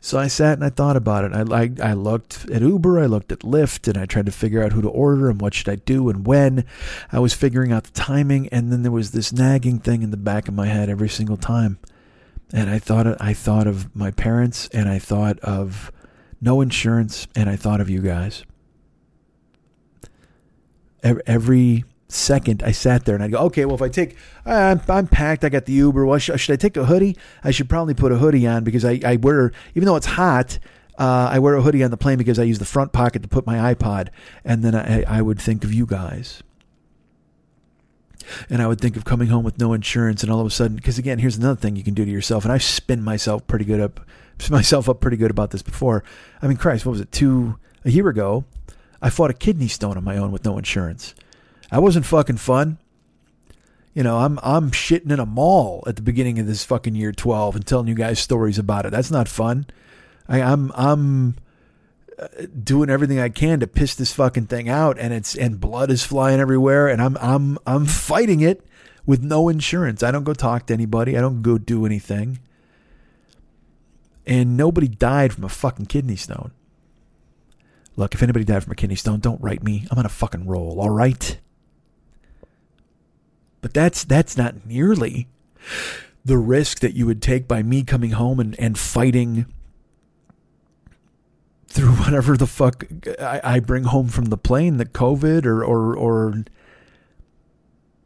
So 0.00 0.18
I 0.18 0.28
sat 0.28 0.52
and 0.52 0.64
I 0.64 0.68
thought 0.68 0.96
about 0.96 1.24
it. 1.24 1.32
I, 1.32 1.62
I, 1.62 1.90
I 1.90 1.92
looked 1.94 2.48
at 2.50 2.60
Uber, 2.60 3.00
I 3.00 3.06
looked 3.06 3.32
at 3.32 3.40
Lyft, 3.40 3.88
and 3.88 3.96
I 3.96 4.06
tried 4.06 4.26
to 4.26 4.32
figure 4.32 4.62
out 4.62 4.72
who 4.72 4.82
to 4.82 4.88
order 4.88 5.28
and 5.28 5.40
what 5.40 5.54
should 5.54 5.70
I 5.70 5.76
do 5.76 6.08
and 6.08 6.26
when. 6.26 6.64
I 7.10 7.18
was 7.18 7.34
figuring 7.34 7.72
out 7.72 7.84
the 7.84 7.92
timing, 7.92 8.48
and 8.50 8.70
then 8.70 8.82
there 8.82 8.92
was 8.92 9.10
this 9.10 9.32
nagging 9.32 9.80
thing 9.80 10.02
in 10.02 10.10
the 10.10 10.16
back 10.16 10.46
of 10.46 10.54
my 10.54 10.66
head 10.66 10.88
every 10.88 11.08
single 11.08 11.38
time. 11.38 11.78
And 12.52 12.70
I 12.70 12.78
thought 12.78 13.20
I 13.20 13.32
thought 13.32 13.66
of 13.66 13.96
my 13.96 14.12
parents, 14.12 14.68
and 14.68 14.88
I 14.88 15.00
thought 15.00 15.40
of 15.40 15.90
no 16.40 16.60
insurance, 16.60 17.26
and 17.34 17.48
I 17.48 17.56
thought 17.56 17.80
of 17.80 17.90
you 17.90 18.00
guys 18.00 18.44
every 21.04 21.84
second 22.08 22.62
I 22.62 22.72
sat 22.72 23.04
there 23.04 23.14
and 23.14 23.24
I'd 23.24 23.32
go, 23.32 23.38
okay, 23.46 23.64
well, 23.64 23.74
if 23.74 23.82
I 23.82 23.88
take, 23.88 24.16
I'm, 24.46 24.80
I'm 24.88 25.06
packed, 25.06 25.44
I 25.44 25.48
got 25.48 25.66
the 25.66 25.72
Uber. 25.72 26.06
Well, 26.06 26.18
should, 26.18 26.38
should, 26.40 26.52
I 26.52 26.56
take 26.56 26.76
a 26.76 26.84
hoodie? 26.84 27.16
I 27.42 27.50
should 27.50 27.68
probably 27.68 27.94
put 27.94 28.12
a 28.12 28.16
hoodie 28.16 28.46
on 28.46 28.64
because 28.64 28.84
I, 28.84 29.00
I 29.04 29.16
wear, 29.16 29.52
even 29.74 29.86
though 29.86 29.96
it's 29.96 30.06
hot, 30.06 30.58
uh, 30.98 31.28
I 31.30 31.38
wear 31.40 31.54
a 31.54 31.62
hoodie 31.62 31.82
on 31.82 31.90
the 31.90 31.96
plane 31.96 32.18
because 32.18 32.38
I 32.38 32.44
use 32.44 32.58
the 32.58 32.64
front 32.64 32.92
pocket 32.92 33.22
to 33.22 33.28
put 33.28 33.46
my 33.46 33.74
iPod. 33.74 34.08
And 34.44 34.62
then 34.62 34.74
I, 34.74 35.02
I 35.02 35.22
would 35.22 35.40
think 35.40 35.64
of 35.64 35.72
you 35.72 35.86
guys. 35.86 36.42
And 38.48 38.62
I 38.62 38.66
would 38.66 38.80
think 38.80 38.96
of 38.96 39.04
coming 39.04 39.28
home 39.28 39.44
with 39.44 39.58
no 39.58 39.74
insurance, 39.74 40.22
and 40.22 40.32
all 40.32 40.40
of 40.40 40.46
a 40.46 40.50
sudden, 40.50 40.76
because 40.76 40.98
again, 40.98 41.18
here's 41.18 41.36
another 41.36 41.60
thing 41.60 41.76
you 41.76 41.84
can 41.84 41.92
do 41.92 42.06
to 42.06 42.10
yourself, 42.10 42.44
and 42.44 42.52
I 42.52 42.56
spin 42.56 43.02
myself 43.02 43.46
pretty 43.46 43.66
good 43.66 43.82
up, 43.82 44.00
myself 44.50 44.88
up 44.88 45.00
pretty 45.02 45.18
good 45.18 45.30
about 45.30 45.50
this 45.50 45.60
before. 45.60 46.02
I 46.40 46.46
mean, 46.46 46.56
Christ, 46.56 46.86
what 46.86 46.92
was 46.92 47.02
it? 47.02 47.12
Two 47.12 47.58
a 47.84 47.90
year 47.90 48.08
ago, 48.08 48.44
I 49.02 49.10
fought 49.10 49.30
a 49.30 49.34
kidney 49.34 49.68
stone 49.68 49.96
on 49.96 50.04
my 50.04 50.16
own 50.16 50.32
with 50.32 50.44
no 50.44 50.58
insurance. 50.58 51.14
I 51.70 51.78
wasn't 51.78 52.06
fucking 52.06 52.36
fun. 52.36 52.78
You 53.94 54.02
know, 54.02 54.18
I'm 54.18 54.40
I'm 54.42 54.70
shitting 54.70 55.12
in 55.12 55.20
a 55.20 55.26
mall 55.26 55.84
at 55.86 55.96
the 55.96 56.02
beginning 56.02 56.38
of 56.38 56.46
this 56.46 56.64
fucking 56.64 56.94
year 56.94 57.12
12 57.12 57.56
and 57.56 57.66
telling 57.66 57.86
you 57.86 57.94
guys 57.94 58.18
stories 58.18 58.58
about 58.58 58.86
it. 58.86 58.90
That's 58.90 59.10
not 59.10 59.28
fun. 59.28 59.66
I, 60.28 60.42
I'm 60.42 60.72
I'm 60.74 61.36
uh, 62.18 62.26
doing 62.62 62.90
everything 62.90 63.20
I 63.20 63.28
can 63.28 63.60
to 63.60 63.66
piss 63.66 63.94
this 63.94 64.12
fucking 64.12 64.46
thing 64.46 64.68
out, 64.68 64.98
and 64.98 65.12
it's 65.12 65.36
and 65.36 65.60
blood 65.60 65.90
is 65.90 66.04
flying 66.04 66.40
everywhere, 66.40 66.88
and 66.88 67.00
I'm 67.00 67.16
I'm 67.18 67.58
I'm 67.66 67.86
fighting 67.86 68.40
it 68.40 68.64
with 69.06 69.22
no 69.22 69.48
insurance. 69.48 70.02
I 70.02 70.10
don't 70.10 70.24
go 70.24 70.34
talk 70.34 70.66
to 70.66 70.74
anybody. 70.74 71.16
I 71.16 71.20
don't 71.20 71.42
go 71.42 71.58
do 71.58 71.86
anything, 71.86 72.40
and 74.26 74.56
nobody 74.56 74.88
died 74.88 75.32
from 75.32 75.44
a 75.44 75.48
fucking 75.48 75.86
kidney 75.86 76.16
stone. 76.16 76.52
Look, 77.96 78.14
if 78.14 78.22
anybody 78.22 78.44
died 78.44 78.64
from 78.64 78.72
a 78.72 78.76
kidney 78.76 78.96
stone, 78.96 79.20
don't 79.20 79.40
write 79.40 79.62
me. 79.62 79.86
I'm 79.90 79.98
on 79.98 80.06
a 80.06 80.10
fucking 80.10 80.46
roll, 80.46 80.80
all 80.80 80.90
right? 80.90 81.38
But 83.60 83.72
that's 83.72 84.04
that's 84.04 84.36
not 84.36 84.66
nearly 84.66 85.28
the 86.24 86.38
risk 86.38 86.80
that 86.80 86.94
you 86.94 87.06
would 87.06 87.22
take 87.22 87.46
by 87.46 87.62
me 87.62 87.82
coming 87.82 88.10
home 88.10 88.40
and, 88.40 88.58
and 88.58 88.78
fighting 88.78 89.46
through 91.68 91.92
whatever 91.92 92.36
the 92.36 92.46
fuck 92.46 92.84
I, 93.20 93.40
I 93.42 93.60
bring 93.60 93.84
home 93.84 94.08
from 94.08 94.26
the 94.26 94.36
plane, 94.36 94.76
the 94.76 94.86
COVID 94.86 95.46
or 95.46 95.64
or 95.64 95.96
or 95.96 96.44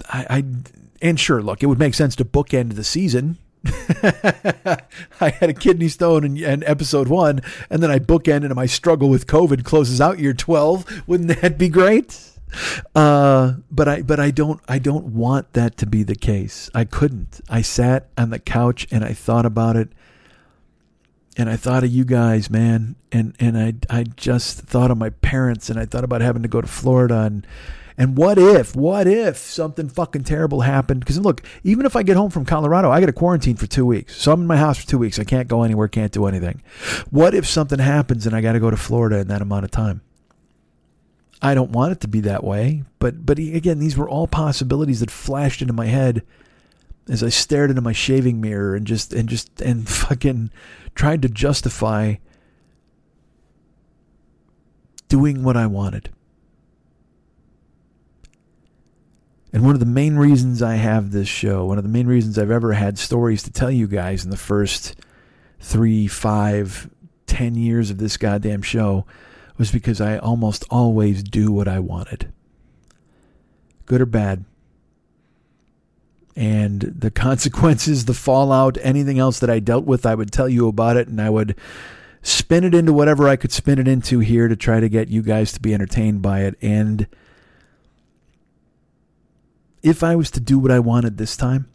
I, 0.09 0.27
I 0.31 0.45
and 1.01 1.19
sure, 1.19 1.43
look, 1.43 1.63
it 1.63 1.67
would 1.67 1.79
make 1.79 1.95
sense 1.95 2.15
to 2.17 2.25
bookend 2.25 2.75
the 2.75 2.85
season 2.85 3.39
I 5.21 5.31
had 5.31 5.51
a 5.51 5.55
kidney 5.55 5.89
stone 5.89 6.25
in, 6.25 6.37
in, 6.37 6.65
episode 6.65 7.09
one, 7.09 7.41
and 7.71 7.83
then 7.83 7.91
I 7.91 7.99
bookend 7.99 8.45
and 8.45 8.55
my 8.55 8.67
struggle 8.67 9.09
with 9.09 9.27
COVID 9.27 9.65
closes 9.65 10.01
out 10.01 10.19
year 10.19 10.35
twelve. 10.35 10.87
Wouldn't 11.07 11.41
that 11.41 11.59
be 11.59 11.69
great? 11.69 12.21
Uh, 12.95 13.55
but 13.71 13.89
I 13.89 14.03
but 14.03 14.19
I 14.19 14.31
don't 14.31 14.61
I 14.69 14.79
don't 14.79 15.07
want 15.07 15.53
that 15.53 15.77
to 15.79 15.87
be 15.87 16.03
the 16.03 16.15
case. 16.15 16.71
I 16.75 16.85
couldn't. 16.85 17.41
I 17.49 17.63
sat 17.63 18.09
on 18.17 18.31
the 18.31 18.39
couch 18.39 18.87
and 18.91 19.05
I 19.05 19.13
thought 19.13 19.47
about 19.47 19.77
it, 19.77 19.91
and 21.37 21.51
I 21.51 21.57
thought 21.57 21.85
of 21.85 21.91
you 21.91 22.05
guys, 22.05 22.51
man, 22.51 22.97
and 23.13 23.35
and 23.39 23.59
I 23.59 23.75
I 23.91 24.05
just 24.05 24.61
thought 24.61 24.91
of 24.91 24.99
my 24.99 25.11
parents, 25.11 25.69
and 25.69 25.79
I 25.79 25.85
thought 25.85 26.05
about 26.05 26.21
having 26.21 26.43
to 26.43 26.49
go 26.49 26.61
to 26.61 26.67
Florida 26.67 27.21
and 27.23 27.47
and 27.99 28.17
what 28.17 28.39
if, 28.39 28.77
what 28.77 29.09
if 29.09 29.37
something 29.37 29.89
fucking 29.89 30.23
terrible 30.23 30.61
happened? 30.61 31.01
Because 31.01 31.19
look, 31.19 31.43
even 31.65 31.85
if 31.85 31.97
I 31.97 32.05
get 32.05 32.17
home 32.17 32.31
from 32.31 32.45
Colorado, 32.45 32.93
I 32.93 33.01
get 33.01 33.09
a 33.09 33.13
quarantine 33.13 33.57
for 33.57 33.67
two 33.67 33.85
weeks. 33.85 34.17
So 34.17 34.31
I'm 34.31 34.43
in 34.43 34.47
my 34.47 34.57
house 34.57 34.79
for 34.79 34.87
two 34.87 34.99
weeks. 34.99 35.19
I 35.19 35.25
can't 35.25 35.49
go 35.49 35.65
anywhere, 35.65 35.89
can't 35.89 36.13
do 36.13 36.27
anything. 36.27 36.63
What 37.11 37.35
if 37.35 37.45
something 37.45 37.81
happens 37.81 38.25
and 38.25 38.37
I 38.37 38.41
got 38.41 38.53
to 38.53 38.61
go 38.61 38.71
to 38.71 38.77
Florida 38.77 39.19
in 39.19 39.27
that 39.27 39.43
amount 39.43 39.65
of 39.65 39.73
time? 39.73 40.03
I 41.43 41.55
don't 41.55 41.73
want 41.73 41.91
it 41.91 42.01
to 42.03 42.09
be 42.09 42.21
that 42.21 42.45
way, 42.45 42.85
but 43.01 43.27
but 43.27 43.39
again, 43.39 43.81
these 43.81 43.97
were 43.97 44.09
all 44.09 44.27
possibilities 44.27 45.01
that 45.01 45.11
flashed 45.11 45.61
into 45.61 45.73
my 45.73 45.87
head 45.87 46.23
as 47.09 47.23
I 47.23 47.29
stared 47.29 47.71
into 47.71 47.83
my 47.83 47.93
shaving 47.93 48.41
mirror 48.41 48.75
and 48.75 48.87
just 48.87 49.13
and 49.13 49.29
just 49.29 49.61
and 49.61 49.89
fucking 49.89 50.51
tried 50.95 51.23
to 51.23 51.29
justify 51.29 52.17
doing 55.09 55.43
what 55.43 55.57
I 55.57 55.67
wanted. 55.67 56.11
And 59.53 59.65
one 59.65 59.75
of 59.75 59.81
the 59.81 59.87
main 59.87 60.17
reasons 60.17 60.63
I 60.63 60.75
have 60.75 61.11
this 61.11 61.29
show, 61.29 61.65
one 61.65 61.79
of 61.79 61.85
the 61.85 61.91
main 61.91 62.07
reasons 62.07 62.39
I've 62.39 62.51
ever 62.51 62.75
had 62.75 62.99
stories 62.99 63.43
to 63.45 63.53
tell 63.53 63.71
you 63.71 63.87
guys 63.87 64.25
in 64.25 64.31
the 64.31 64.37
first 64.37 64.95
three, 65.59 66.07
five, 66.07 66.91
ten 67.27 67.55
years 67.55 67.91
of 67.91 67.99
this 67.99 68.17
goddamn 68.17 68.63
show 68.63 69.07
was 69.57 69.73
because 69.73 70.01
I 70.01 70.19
almost 70.19 70.65
always 70.71 71.23
do 71.23 71.51
what 71.51 71.67
I 71.67 71.79
wanted. 71.79 72.33
Good 73.87 74.01
or 74.01 74.07
bad. 74.07 74.45
And 76.37 76.81
the 76.83 77.11
consequences, 77.11 78.05
the 78.05 78.15
fallout, 78.15 78.77
anything 78.83 79.19
else 79.19 79.41
that 79.41 79.51
I 79.51 79.61
dealt 79.61 79.87
with, 79.87 80.05
I 80.05 80.15
would 80.15 80.31
tell 80.31 80.49
you 80.49 80.69
about 80.69 80.97
it 80.97 81.09
and 81.09 81.21
I 81.21 81.31
would 81.31 81.57
spin 82.23 82.65
it 82.65 82.75
into 82.75 82.93
whatever 82.93 83.29
I 83.29 83.37
could 83.37 83.53
spin 83.53 83.79
it 83.79 83.89
into 83.89 84.19
here 84.19 84.47
to 84.49 84.57
try 84.57 84.81
to 84.81 84.89
get 84.89 85.09
you 85.09 85.23
guys 85.23 85.53
to 85.53 85.61
be 85.61 85.73
entertained 85.73 86.21
by 86.21 86.43
it. 86.43 86.57
And 86.61 87.07
if 89.83 90.03
I 90.03 90.17
was 90.17 90.31
to 90.33 90.41
do 90.41 90.59
what 90.59 90.71
I 90.71 90.79
wanted 90.79 91.19
this 91.19 91.37
time, 91.37 91.69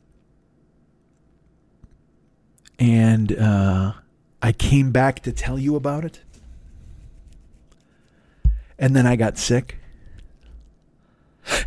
and 2.79 3.37
uh, 3.37 3.93
I 4.41 4.51
came 4.51 4.91
back 4.91 5.21
to 5.21 5.31
tell 5.31 5.57
you 5.57 5.75
about 5.75 6.05
it, 6.05 6.21
and 8.77 8.95
then 8.95 9.05
I 9.05 9.15
got 9.15 9.37
sick, 9.37 9.79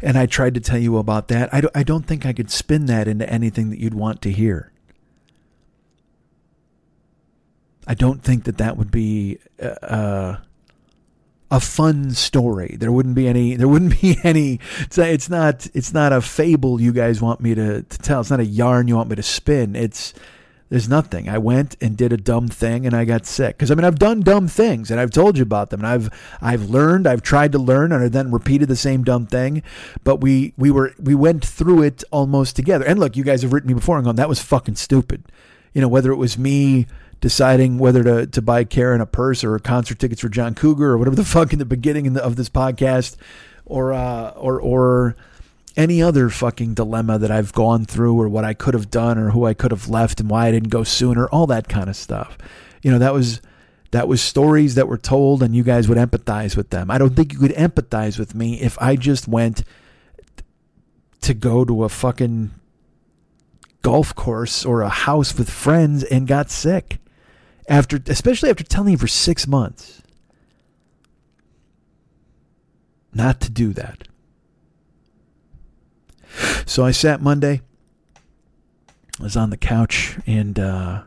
and 0.03 0.19
I 0.19 0.27
tried 0.27 0.55
to 0.55 0.61
tell 0.61 0.79
you 0.79 0.99
about 0.99 1.29
that, 1.29 1.49
I 1.53 1.83
don't, 1.83 2.07
think 2.07 2.27
I 2.27 2.33
could 2.33 2.51
spin 2.51 2.87
that 2.87 3.09
into 3.09 3.29
anything 3.29 3.71
that 3.71 3.79
you'd 3.79 3.95
want 3.95 4.23
to 4.23 4.31
hear. 4.31 4.73
I 7.87 7.95
don't 7.95 8.23
think 8.23 8.45
that 8.45 8.59
that 8.59 8.77
would 8.77 8.91
be 8.91 9.39
uh, 9.63 9.67
uh 9.67 10.37
a 11.51 11.61
fun 11.61 12.11
story. 12.11 12.77
There 12.79 12.91
wouldn't 12.91 13.15
be 13.15 13.29
any. 13.29 13.57
There 13.57 13.69
wouldn't 13.69 14.01
be 14.01 14.19
any. 14.23 14.61
It's, 14.81 14.99
it's 14.99 15.29
not. 15.29 15.67
It's 15.75 15.93
not 15.93 16.13
a 16.13 16.21
fable 16.21 16.81
you 16.81 16.93
guys 16.93 17.21
want 17.21 17.41
me 17.41 17.55
to, 17.55 17.83
to 17.83 17.99
tell. 17.99 18.21
It's 18.21 18.31
not 18.31 18.41
a 18.41 18.45
yarn 18.45 18.89
you 18.89 18.97
want 18.97 19.11
me 19.11 19.17
to 19.17 19.23
spin. 19.23 19.77
It's 19.77 20.13
there's 20.69 20.89
nothing. 20.89 21.29
I 21.29 21.39
went 21.39 21.77
and 21.81 21.97
did 21.97 22.13
a 22.13 22.17
dumb 22.17 22.49
thing 22.49 22.87
and 22.87 22.95
I 22.95 23.05
got 23.05 23.25
sick. 23.25 23.57
Because 23.57 23.71
I 23.71 23.77
mean, 23.77 23.85
I've 23.85 24.01
done 24.01 24.21
dumb 24.21 24.49
things 24.49 24.91
and 24.91 24.99
I've 24.99 25.13
told 25.13 25.37
you 25.37 25.43
about 25.43 25.71
them 25.71 25.81
and 25.81 25.87
I've 25.87 26.11
I've 26.41 26.69
learned. 26.69 27.07
I've 27.07 27.23
tried 27.23 27.53
to 27.53 27.59
learn 27.59 27.93
and 27.93 28.03
I 28.03 28.09
then 28.09 28.33
repeated 28.33 28.69
the 28.69 28.77
same 28.77 29.05
dumb 29.05 29.27
thing. 29.27 29.63
But 30.03 30.21
we 30.21 30.55
we 30.57 30.71
were 30.71 30.93
we 30.99 31.15
went 31.15 31.45
through 31.45 31.83
it 31.83 32.03
almost 32.11 32.57
together. 32.57 32.85
And 32.85 32.99
look, 32.99 33.17
you 33.17 33.23
guys 33.23 33.43
have 33.43 33.53
written 33.53 33.69
me 33.69 33.75
before 33.75 33.97
and 33.97 34.05
gone, 34.05 34.17
that 34.17 34.29
was 34.29 34.43
fucking 34.43 34.77
stupid. 34.77 35.25
You 35.73 35.83
know, 35.83 35.89
whether 35.89 36.11
it 36.11 36.17
was 36.17 36.37
me 36.37 36.87
deciding 37.21 37.79
whether 37.79 38.03
to, 38.05 38.27
to 38.27 38.43
buy 38.43 38.65
Karen 38.65 39.01
a 39.01 39.07
purse 39.07 39.43
or 39.43 39.59
concert 39.59 39.99
tickets 39.99 40.21
for 40.21 40.29
John 40.29 40.55
Cougar 40.55 40.91
or 40.91 40.99
whatever 40.99 41.17
the 41.17 41.25
fuck 41.25 41.53
in 41.53 41.59
the 41.59 41.65
beginning 41.65 42.17
of 42.17 42.37
this 42.37 42.49
podcast 42.49 43.17
or 43.65 43.93
uh, 43.93 44.31
or 44.31 44.61
or 44.61 45.17
any 45.77 46.03
other 46.03 46.31
fucking 46.31 46.75
dilemma 46.75 47.19
that 47.19 47.31
I've 47.31 47.53
gone 47.53 47.85
through 47.85 48.19
or 48.19 48.29
what 48.29 48.45
I 48.45 48.55
could 48.55 48.75
have 48.75 48.91
done 48.91 49.19
or 49.19 49.31
who 49.31 49.45
I 49.45 49.55
could 49.55 49.73
have 49.73 49.89
left 49.89 50.21
and 50.21 50.31
why 50.31 50.47
I 50.47 50.51
didn't 50.51 50.71
go 50.71 50.85
sooner, 50.85 51.27
all 51.29 51.47
that 51.49 51.69
kind 51.69 51.91
of 51.91 51.97
stuff. 51.97 52.39
You 52.83 52.91
know, 52.91 52.99
that 52.99 53.13
was 53.13 53.43
that 53.91 54.09
was 54.09 54.21
stories 54.23 54.75
that 54.75 54.89
were 54.89 54.99
told 54.99 55.43
and 55.43 55.55
you 55.55 55.63
guys 55.63 55.89
would 55.89 55.99
empathize 55.99 56.57
with 56.57 56.71
them. 56.71 56.91
I 56.91 56.99
don't 56.99 57.15
think 57.15 57.33
you 57.33 57.39
could 57.39 57.53
empathize 57.53 58.19
with 58.19 58.35
me 58.35 58.61
if 58.61 58.81
I 58.81 58.97
just 58.97 59.29
went 59.29 59.63
to 61.23 61.35
go 61.35 61.65
to 61.65 61.85
a 61.85 61.89
fucking 61.89 62.53
golf 63.83 64.15
course 64.15 64.65
or 64.65 64.83
a 64.83 64.89
house 64.89 65.37
with 65.37 65.51
friends 65.51 66.03
and 66.05 66.27
got 66.27 66.51
sick 66.51 66.99
After, 67.69 68.01
especially 68.07 68.51
after 68.51 68.65
telling 68.65 68.93
you 68.93 68.99
for 68.99 69.09
six 69.09 69.47
months, 69.47 70.03
not 73.13 73.41
to 73.41 73.51
do 73.51 73.73
that. 73.73 74.07
So 76.67 76.85
I 76.85 76.91
sat 76.91 77.21
Monday. 77.23 77.63
I 79.19 79.23
was 79.23 79.37
on 79.37 79.51
the 79.51 79.57
couch 79.57 80.19
and 80.27 80.59
uh, 80.59 81.03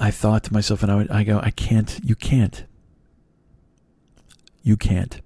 I 0.00 0.10
thought 0.10 0.42
to 0.44 0.52
myself, 0.52 0.82
and 0.82 0.90
I, 0.90 0.96
would, 0.96 1.10
I 1.10 1.22
go, 1.22 1.38
I 1.40 1.50
can't, 1.50 2.00
you 2.02 2.16
can't. 2.16 2.64
You 4.62 4.76
can't. 4.76 5.20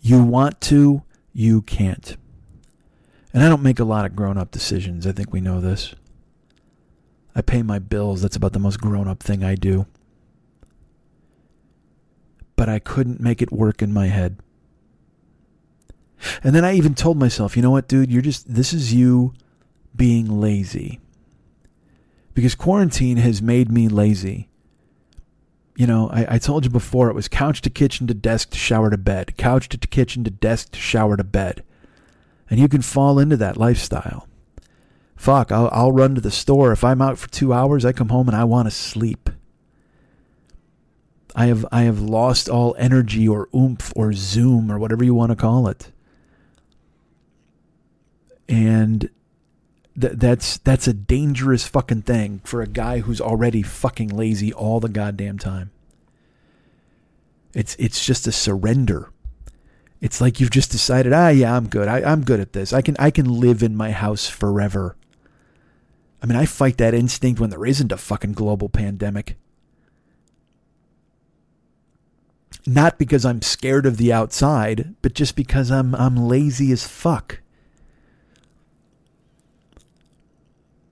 You 0.00 0.22
want 0.22 0.60
to, 0.62 1.02
you 1.32 1.62
can't. 1.62 2.16
And 3.32 3.42
I 3.42 3.48
don't 3.48 3.62
make 3.62 3.80
a 3.80 3.84
lot 3.84 4.06
of 4.06 4.14
grown 4.14 4.38
up 4.38 4.50
decisions. 4.50 5.06
I 5.06 5.12
think 5.12 5.32
we 5.32 5.40
know 5.40 5.60
this. 5.60 5.94
I 7.34 7.42
pay 7.42 7.62
my 7.62 7.78
bills. 7.78 8.22
That's 8.22 8.36
about 8.36 8.52
the 8.52 8.58
most 8.58 8.80
grown 8.80 9.08
up 9.08 9.22
thing 9.22 9.44
I 9.44 9.54
do. 9.54 9.86
But 12.56 12.68
I 12.68 12.78
couldn't 12.78 13.20
make 13.20 13.40
it 13.40 13.52
work 13.52 13.82
in 13.82 13.92
my 13.92 14.08
head. 14.08 14.38
And 16.42 16.54
then 16.54 16.64
I 16.64 16.74
even 16.74 16.94
told 16.94 17.18
myself, 17.18 17.56
you 17.56 17.62
know 17.62 17.70
what, 17.70 17.88
dude, 17.88 18.12
you're 18.12 18.22
just, 18.22 18.52
this 18.52 18.72
is 18.72 18.92
you 18.92 19.32
being 19.94 20.40
lazy. 20.40 21.00
Because 22.34 22.54
quarantine 22.54 23.16
has 23.16 23.40
made 23.40 23.72
me 23.72 23.88
lazy. 23.88 24.48
You 25.76 25.86
know, 25.86 26.10
I, 26.10 26.34
I 26.34 26.38
told 26.38 26.64
you 26.64 26.70
before 26.70 27.08
it 27.08 27.14
was 27.14 27.28
couch 27.28 27.62
to 27.62 27.70
kitchen 27.70 28.06
to 28.08 28.14
desk 28.14 28.50
to 28.50 28.58
shower 28.58 28.90
to 28.90 28.98
bed, 28.98 29.36
couch 29.38 29.68
to 29.70 29.78
kitchen 29.78 30.24
to 30.24 30.30
desk 30.30 30.72
to 30.72 30.78
shower 30.78 31.16
to 31.16 31.24
bed. 31.24 31.64
And 32.50 32.60
you 32.60 32.68
can 32.68 32.82
fall 32.82 33.18
into 33.18 33.36
that 33.38 33.56
lifestyle. 33.56 34.26
Fuck, 35.20 35.52
I'll, 35.52 35.68
I'll 35.70 35.92
run 35.92 36.14
to 36.14 36.20
the 36.22 36.30
store. 36.30 36.72
If 36.72 36.82
I'm 36.82 37.02
out 37.02 37.18
for 37.18 37.28
two 37.28 37.52
hours, 37.52 37.84
I 37.84 37.92
come 37.92 38.08
home 38.08 38.26
and 38.26 38.34
I 38.34 38.44
want 38.44 38.68
to 38.68 38.70
sleep. 38.70 39.28
I 41.36 41.44
have 41.44 41.66
I 41.70 41.82
have 41.82 42.00
lost 42.00 42.48
all 42.48 42.74
energy 42.78 43.28
or 43.28 43.50
oomph 43.54 43.92
or 43.94 44.14
zoom 44.14 44.72
or 44.72 44.78
whatever 44.78 45.04
you 45.04 45.12
want 45.12 45.28
to 45.28 45.36
call 45.36 45.68
it. 45.68 45.92
And 48.48 49.10
th- 50.00 50.14
that's 50.14 50.56
that's 50.56 50.88
a 50.88 50.94
dangerous 50.94 51.68
fucking 51.68 52.02
thing 52.02 52.40
for 52.44 52.62
a 52.62 52.66
guy 52.66 53.00
who's 53.00 53.20
already 53.20 53.60
fucking 53.60 54.08
lazy 54.08 54.54
all 54.54 54.80
the 54.80 54.88
goddamn 54.88 55.38
time. 55.38 55.70
It's 57.52 57.76
it's 57.78 58.02
just 58.02 58.26
a 58.26 58.32
surrender. 58.32 59.10
It's 60.00 60.18
like 60.18 60.40
you've 60.40 60.50
just 60.50 60.70
decided, 60.70 61.12
ah, 61.12 61.28
yeah, 61.28 61.54
I'm 61.54 61.68
good. 61.68 61.88
I, 61.88 62.10
I'm 62.10 62.24
good 62.24 62.40
at 62.40 62.54
this. 62.54 62.72
I 62.72 62.80
can 62.80 62.96
I 62.98 63.10
can 63.10 63.26
live 63.26 63.62
in 63.62 63.76
my 63.76 63.90
house 63.90 64.26
forever. 64.26 64.96
I 66.22 66.26
mean, 66.26 66.36
I 66.36 66.46
fight 66.46 66.76
that 66.78 66.94
instinct 66.94 67.40
when 67.40 67.50
there 67.50 67.64
isn't 67.64 67.92
a 67.92 67.96
fucking 67.96 68.32
global 68.32 68.68
pandemic. 68.68 69.36
Not 72.66 72.98
because 72.98 73.24
I'm 73.24 73.42
scared 73.42 73.86
of 73.86 73.96
the 73.96 74.12
outside, 74.12 74.94
but 75.00 75.14
just 75.14 75.34
because 75.34 75.70
I'm 75.70 75.94
I'm 75.94 76.16
lazy 76.16 76.72
as 76.72 76.86
fuck. 76.86 77.40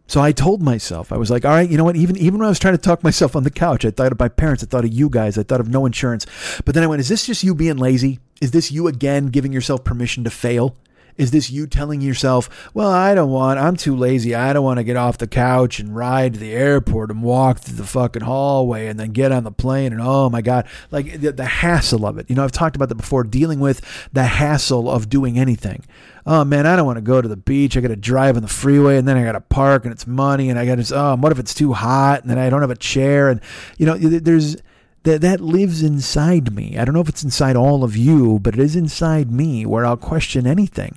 So 0.07 0.23
I 0.23 0.33
told 0.33 0.63
myself, 0.63 1.13
I 1.13 1.19
was 1.19 1.31
like, 1.31 1.45
all 1.45 1.51
right, 1.51 1.69
you 1.69 1.77
know 1.77 1.85
what? 1.85 1.97
Even 1.97 2.17
even 2.17 2.39
when 2.39 2.47
I 2.47 2.49
was 2.49 2.59
trying 2.59 2.75
to 2.75 2.79
talk 2.81 3.05
myself 3.05 3.37
on 3.37 3.43
the 3.43 3.51
couch, 3.51 3.85
I 3.85 3.91
thought 3.91 4.13
of 4.13 4.19
my 4.19 4.29
parents, 4.29 4.65
I 4.65 4.67
thought 4.67 4.87
of 4.87 4.93
you 4.93 5.11
guys, 5.11 5.37
I 5.37 5.43
thought 5.43 5.61
of 5.61 5.69
no 5.69 5.85
insurance. 5.85 6.25
But 6.65 6.75
then 6.75 6.83
I 6.83 6.87
went, 6.87 7.01
is 7.01 7.11
this 7.11 7.27
just 7.27 7.45
you 7.45 7.55
being 7.55 7.77
lazy? 7.77 8.19
Is 8.41 8.53
this 8.53 8.73
you 8.73 8.89
again 8.89 9.27
giving 9.27 9.53
yourself 9.53 9.85
permission 9.85 10.25
to 10.25 10.31
fail? 10.31 10.75
Is 11.19 11.33
this 11.33 11.51
you 11.51 11.67
telling 11.67 12.01
yourself, 12.01 12.71
well, 12.73 12.89
I 12.89 13.13
don't 13.13 13.31
want, 13.31 13.59
I'm 13.59 13.77
too 13.77 13.97
lazy. 13.97 14.37
I 14.37 14.53
don't 14.53 14.65
want 14.65 14.79
to 14.79 14.85
get 14.85 14.97
off 14.97 15.19
the 15.19 15.27
couch 15.27 15.81
and 15.81 15.95
ride 15.95 16.35
to 16.35 16.39
the 16.39 16.53
airport 16.53 17.11
and 17.11 17.25
walk 17.25 17.59
through 17.59 17.75
the 17.75 17.85
fucking 17.85 18.23
hallway 18.23 18.87
and 18.87 19.01
then 19.01 19.11
get 19.11 19.33
on 19.33 19.43
the 19.43 19.51
plane 19.51 19.93
and 19.93 20.01
oh 20.01 20.31
my 20.31 20.43
God, 20.43 20.69
like 20.93 21.21
the, 21.21 21.33
the 21.33 21.45
hassle 21.45 22.07
of 22.07 22.19
it. 22.19 22.31
You 22.31 22.37
know, 22.37 22.45
I've 22.45 22.53
talked 22.53 22.77
about 22.77 22.89
that 22.91 22.95
before, 22.95 23.25
dealing 23.25 23.59
with 23.59 24.09
the 24.13 24.23
hassle 24.23 24.89
of 24.89 25.11
doing 25.11 25.41
anything. 25.41 25.85
Oh 26.25 26.45
man, 26.45 26.67
I 26.67 26.77
don't 26.77 26.87
want 26.87 26.99
to 26.99 27.03
go 27.03 27.21
to 27.21 27.27
the 27.27 27.37
beach. 27.37 27.77
I 27.77 27.81
got 27.81 27.89
to 27.89 27.97
drive 27.97 28.37
on 28.37 28.43
the 28.43 28.49
freeway 28.49 28.97
and 28.97 29.09
then 29.09 29.17
I 29.17 29.25
got 29.25 29.33
to 29.33 29.41
park 29.41 29.85
and 29.85 29.93
it's 29.93 30.07
money 30.07 30.51
and 30.51 30.59
I 30.59 30.67
got 30.67 30.79
to, 30.79 30.95
oh, 30.95 31.17
what 31.17 31.33
if 31.33 31.41
it's 31.41 31.55
too 31.55 31.73
hot 31.73 32.23
and 32.23 32.31
then 32.31 32.39
I 32.39 32.49
don't 32.49 32.61
have 32.61 32.71
a 32.71 32.77
chair 32.77 33.29
and, 33.29 33.41
you 33.77 33.87
know, 33.87 33.99
there's, 33.99 34.57
that 35.03 35.21
that 35.23 35.41
lives 35.41 35.83
inside 35.83 36.55
me. 36.55 36.79
I 36.79 36.85
don't 36.85 36.95
know 36.95 37.01
if 37.01 37.09
it's 37.09 37.25
inside 37.25 37.57
all 37.57 37.83
of 37.83 37.97
you, 37.97 38.39
but 38.39 38.55
it 38.55 38.61
is 38.61 38.77
inside 38.77 39.33
me 39.33 39.67
where 39.67 39.85
I'll 39.85 39.97
question 39.97 40.47
anything 40.47 40.97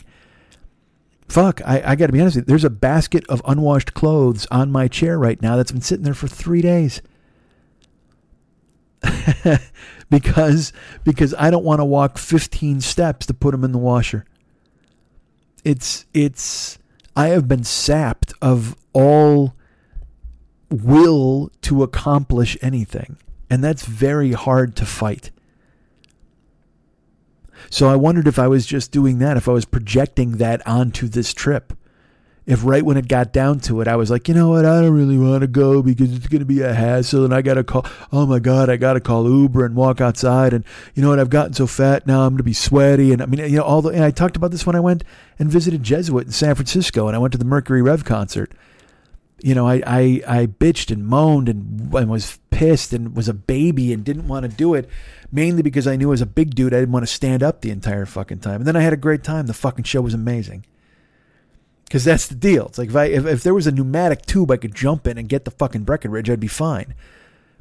fuck, 1.31 1.61
I, 1.65 1.81
I 1.85 1.95
got 1.95 2.07
to 2.07 2.13
be 2.13 2.19
honest 2.19 2.35
with 2.35 2.43
you. 2.43 2.47
There's 2.47 2.63
a 2.63 2.69
basket 2.69 3.25
of 3.29 3.41
unwashed 3.45 3.93
clothes 3.93 4.45
on 4.51 4.71
my 4.71 4.87
chair 4.87 5.17
right 5.17 5.41
now 5.41 5.55
that's 5.55 5.71
been 5.71 5.81
sitting 5.81 6.03
there 6.03 6.13
for 6.13 6.27
three 6.27 6.61
days. 6.61 7.01
because 10.09 10.73
because 11.03 11.33
I 11.39 11.49
don't 11.49 11.63
want 11.63 11.79
to 11.79 11.85
walk 11.85 12.19
15 12.19 12.81
steps 12.81 13.25
to 13.25 13.33
put 13.33 13.51
them 13.51 13.63
in 13.63 13.71
the 13.71 13.79
washer. 13.79 14.25
It's 15.63 16.05
it's 16.13 16.77
I 17.15 17.29
have 17.29 17.47
been 17.47 17.63
sapped 17.63 18.33
of 18.41 18.75
all 18.93 19.55
will 20.69 21.51
to 21.61 21.81
accomplish 21.81 22.57
anything. 22.61 23.17
And 23.49 23.63
that's 23.63 23.85
very 23.85 24.33
hard 24.33 24.75
to 24.77 24.85
fight. 24.85 25.31
So 27.72 27.88
I 27.88 27.95
wondered 27.95 28.27
if 28.27 28.38
I 28.38 28.49
was 28.49 28.65
just 28.65 28.91
doing 28.91 29.19
that, 29.19 29.38
if 29.38 29.48
I 29.48 29.53
was 29.53 29.64
projecting 29.64 30.34
that 30.34 30.61
onto 30.68 31.07
this 31.07 31.34
trip. 31.34 31.72
If 32.45 32.65
right 32.65 32.84
when 32.84 32.98
it 32.98 33.07
got 33.07 33.31
down 33.31 33.61
to 33.61 33.80
it, 33.80 33.88
I 33.88 33.95
was 33.95 34.11
like, 34.11 34.27
you 34.27 34.34
know 34.34 34.49
what, 34.49 34.65
I 34.65 34.81
don't 34.81 34.93
really 34.93 35.18
want 35.18 35.39
to 35.41 35.48
go 35.48 35.81
because 35.81 36.14
it's 36.14 36.27
going 36.27 36.39
to 36.39 36.45
be 36.45 36.60
a 36.60 36.73
hassle 36.73 37.23
and 37.23 37.34
I 37.34 37.41
got 37.41 37.53
to 37.53 37.64
call, 37.64 37.85
oh 38.11 38.26
my 38.26 38.39
God, 38.39 38.69
I 38.69 38.76
got 38.76 38.93
to 38.93 38.99
call 38.99 39.30
Uber 39.30 39.64
and 39.64 39.73
walk 39.73 40.02
outside. 40.02 40.52
And 40.52 40.65
you 40.95 41.02
know 41.02 41.10
what, 41.10 41.19
I've 41.19 41.30
gotten 41.30 41.53
so 41.53 41.65
fat 41.65 42.06
now, 42.06 42.23
I'm 42.23 42.31
going 42.31 42.39
to 42.39 42.43
be 42.43 42.52
sweaty. 42.52 43.14
And 43.14 43.22
I 43.22 43.26
mean, 43.26 43.39
you 43.39 43.57
know, 43.57 43.64
all 43.64 43.81
the, 43.81 43.89
and 43.89 44.03
I 44.03 44.11
talked 44.11 44.35
about 44.35 44.52
this 44.52 44.65
when 44.65 44.76
I 44.76 44.81
went 44.81 45.06
and 45.39 45.49
visited 45.49 45.81
Jesuit 45.81 46.26
in 46.26 46.34
San 46.34 46.56
Francisco 46.56 47.07
and 47.07 47.15
I 47.15 47.19
went 47.19 47.31
to 47.31 47.38
the 47.38 47.45
Mercury 47.45 47.81
Rev 47.81 48.03
concert 48.03 48.52
you 49.43 49.55
know, 49.55 49.68
I, 49.68 49.81
I, 49.85 50.22
I 50.27 50.45
bitched 50.45 50.91
and 50.91 51.05
moaned 51.05 51.49
and, 51.49 51.93
and 51.93 52.09
was 52.09 52.39
pissed 52.51 52.93
and 52.93 53.15
was 53.15 53.27
a 53.27 53.34
baby 53.34 53.91
and 53.91 54.03
didn't 54.03 54.27
want 54.27 54.49
to 54.49 54.55
do 54.55 54.73
it, 54.73 54.89
mainly 55.31 55.61
because 55.61 55.88
I 55.88 55.95
knew 55.95 56.13
as 56.13 56.22
a 56.22 56.26
big 56.26 56.53
dude 56.53 56.73
I 56.73 56.80
didn't 56.80 56.91
want 56.91 57.07
to 57.07 57.13
stand 57.13 57.41
up 57.41 57.61
the 57.61 57.72
entire 57.72 58.05
fucking 58.05 58.39
time. 58.39 58.61
And 58.61 58.68
then 58.68 58.76
I 58.76 58.81
had 58.81 58.93
a 58.93 58.97
great 58.97 59.23
time. 59.23 59.47
The 59.47 59.53
fucking 59.53 59.85
show 59.85 60.01
was 60.01 60.13
amazing. 60.13 60.65
Because 61.85 62.05
that's 62.05 62.27
the 62.27 62.35
deal. 62.35 62.68
It's 62.68 62.77
like 62.77 62.89
if, 62.89 62.95
I, 62.95 63.05
if, 63.05 63.26
if 63.26 63.43
there 63.43 63.53
was 63.53 63.68
a 63.68 63.72
pneumatic 63.72 64.26
tube 64.26 64.51
I 64.51 64.57
could 64.57 64.76
jump 64.76 65.07
in 65.07 65.18
and 65.18 65.27
get 65.27 65.45
the 65.45 65.51
fucking 65.51 65.84
Breckenridge, 65.84 66.30
I'd 66.30 66.39
be 66.39 66.47
fine. 66.47 66.93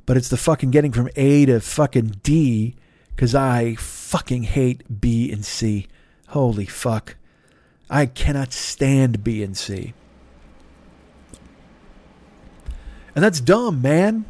But 0.06 0.16
it's 0.16 0.28
the 0.28 0.36
fucking 0.36 0.70
getting 0.70 0.92
from 0.92 1.08
A 1.16 1.46
to 1.46 1.60
fucking 1.60 2.20
D 2.22 2.76
because 3.10 3.34
I 3.34 3.74
fucking 3.74 4.44
hate 4.44 5.00
B 5.00 5.32
and 5.32 5.44
C. 5.44 5.88
Holy 6.28 6.66
fuck. 6.66 7.16
I 7.88 8.06
cannot 8.06 8.52
stand 8.52 9.24
B 9.24 9.42
and 9.42 9.56
C. 9.56 9.94
And 13.14 13.24
that's 13.24 13.40
dumb, 13.40 13.82
man. 13.82 14.24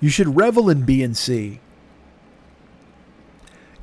You 0.00 0.08
should 0.08 0.36
revel 0.36 0.68
in 0.68 0.82
B 0.82 1.02
and 1.02 1.16
C. 1.16 1.60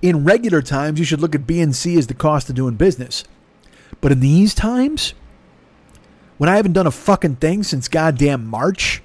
In 0.02 0.26
regular 0.26 0.62
times, 0.62 1.00
you 1.00 1.06
should 1.06 1.22
look 1.22 1.34
at 1.34 1.48
B 1.48 1.62
and 1.62 1.76
C 1.76 1.98
as 1.98 2.08
the 2.08 2.14
cost 2.14 2.50
of 2.50 2.56
doing 2.56 2.76
business. 2.76 3.24
But 4.02 4.12
in 4.12 4.20
these 4.20 4.54
times, 4.54 5.14
when 6.38 6.50
I 6.50 6.58
haven't 6.58 6.74
done 6.74 6.88
a 6.88 6.92
fucking 6.92 7.38
thing 7.38 7.64
since 7.64 7.88
goddamn 7.88 8.46
March, 8.46 9.02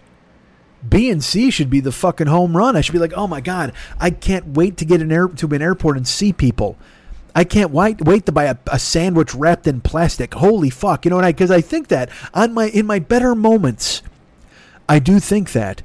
B 0.87 1.11
and 1.11 1.23
C 1.23 1.51
should 1.51 1.71
be 1.71 1.81
the 1.81 1.93
fucking 1.93 2.27
home 2.27 2.57
run. 2.57 2.77
I 2.77 2.81
should 2.81 2.93
be 2.93 2.99
like, 2.99 3.13
oh 3.15 3.27
my 3.27 3.41
god, 3.41 3.73
I 4.01 4.11
can't 4.11 4.49
wait 4.49 4.77
to 4.79 4.85
get 4.85 5.01
an 5.01 5.13
air 5.13 5.29
to 5.29 5.47
an 5.47 5.63
airport 5.63 5.97
and 5.97 6.07
see 6.07 6.33
people. 6.33 6.77
I 7.35 7.45
can't 7.45 7.71
wait 7.71 8.01
wait 8.01 8.27
to 8.27 8.33
buy 8.33 8.45
a, 8.45 8.57
a 8.71 8.79
sandwich 8.79 9.35
wrapped 9.35 9.67
in 9.67 9.81
plastic. 9.81 10.35
Holy 10.35 10.71
fuck, 10.71 11.05
you 11.05 11.11
know 11.11 11.17
what? 11.17 11.25
I 11.25 11.33
because 11.33 11.51
I 11.51 11.61
think 11.61 11.89
that 11.89 12.11
on 12.35 12.55
my 12.55 12.67
in 12.69 12.87
my 12.87 12.99
better 12.99 13.35
moments, 13.35 14.03
I 14.89 14.99
do 14.99 15.21
think 15.21 15.53
that. 15.53 15.83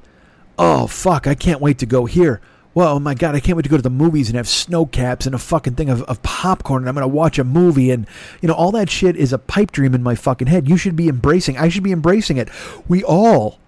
Oh 0.58 0.88
fuck! 0.88 1.28
I 1.28 1.36
can't 1.36 1.62
wait 1.62 1.80
to 1.80 1.86
go 1.86 2.06
here. 2.06 2.42
Well, 2.76 2.96
oh 2.96 3.00
my 3.00 3.14
god, 3.14 3.36
I 3.36 3.40
can't 3.40 3.56
wait 3.56 3.64
to 3.64 3.70
go 3.70 3.78
to 3.78 3.84
the 3.84 3.90
movies 3.90 4.30
and 4.30 4.38
have 4.38 4.48
Sno-Caps 4.48 5.28
and 5.28 5.36
a 5.36 5.40
fucking 5.40 5.76
thing 5.76 5.90
of, 5.90 6.02
of 6.04 6.24
popcorn 6.24 6.84
and 6.84 6.90
I'm 6.90 6.96
gonna 6.96 7.08
watch 7.08 7.38
a 7.38 7.44
movie 7.44 7.92
and 7.92 8.08
you 8.42 8.48
know 8.48 8.56
all 8.56 8.72
that 8.72 8.90
shit 8.90 9.16
is 9.16 9.32
a 9.32 9.38
pipe 9.38 9.72
dream 9.72 9.94
in 9.94 10.02
my 10.02 10.16
fucking 10.16 10.48
head. 10.48 10.68
You 10.68 10.78
should 10.78 10.96
be 10.96 11.08
embracing. 11.08 11.58
I 11.58 11.70
should 11.70 11.84
be 11.84 11.92
embracing 11.92 12.38
it. 12.38 12.50
We 12.88 13.04
all 13.04 13.60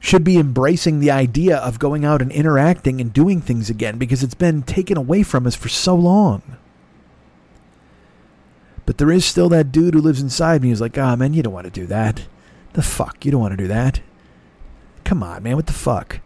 should 0.00 0.24
be 0.24 0.38
embracing 0.38 1.00
the 1.00 1.10
idea 1.10 1.56
of 1.58 1.78
going 1.78 2.04
out 2.04 2.22
and 2.22 2.30
interacting 2.32 3.00
and 3.00 3.12
doing 3.12 3.40
things 3.40 3.68
again 3.68 3.98
because 3.98 4.22
it's 4.22 4.34
been 4.34 4.62
taken 4.62 4.96
away 4.96 5.22
from 5.22 5.46
us 5.46 5.56
for 5.56 5.68
so 5.68 5.94
long. 5.94 6.42
But 8.86 8.96
there 8.96 9.12
is 9.12 9.24
still 9.24 9.48
that 9.50 9.72
dude 9.72 9.94
who 9.94 10.00
lives 10.00 10.22
inside 10.22 10.62
me 10.62 10.70
who's 10.70 10.80
like, 10.80 10.96
ah, 10.96 11.12
oh, 11.12 11.16
man, 11.16 11.34
you 11.34 11.42
don't 11.42 11.52
want 11.52 11.66
to 11.66 11.70
do 11.70 11.86
that. 11.86 12.26
The 12.72 12.82
fuck? 12.82 13.24
You 13.24 13.32
don't 13.32 13.40
want 13.40 13.52
to 13.52 13.56
do 13.56 13.68
that. 13.68 14.00
Come 15.08 15.22
on, 15.22 15.42
man. 15.42 15.56
What 15.56 15.66
the 15.66 15.72
fuck? 15.72 16.20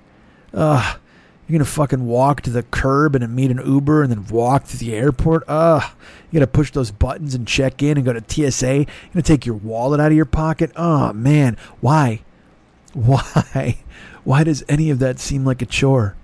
Ugh. 0.53 0.99
You're 1.47 1.57
gonna 1.57 1.65
fucking 1.71 2.05
walk 2.05 2.41
to 2.41 2.51
the 2.51 2.65
curb 2.65 3.15
and 3.15 3.33
meet 3.33 3.53
an 3.53 3.65
Uber 3.65 4.03
and 4.03 4.11
then 4.11 4.27
walk 4.27 4.67
to 4.67 4.77
the 4.77 4.93
airport. 4.93 5.45
Ugh. 5.47 5.85
You 6.29 6.41
gotta 6.41 6.51
push 6.51 6.73
those 6.73 6.91
buttons 6.91 7.33
and 7.37 7.47
check 7.47 7.81
in 7.81 7.97
and 7.97 8.05
go 8.05 8.13
to 8.13 8.25
TSA. 8.27 8.75
You're 8.75 8.87
gonna 9.15 9.23
take 9.23 9.47
your 9.47 9.55
wallet 9.55 10.01
out 10.01 10.11
of 10.11 10.17
your 10.17 10.25
pocket. 10.25 10.73
Oh 10.75 11.13
man, 11.13 11.57
why? 11.81 12.23
Why? 12.93 13.79
Why 14.25 14.43
does 14.43 14.65
any 14.69 14.91
of 14.91 14.99
that 14.99 15.21
seem 15.21 15.45
like 15.45 15.63
a 15.63 15.67
chore? 15.67 16.17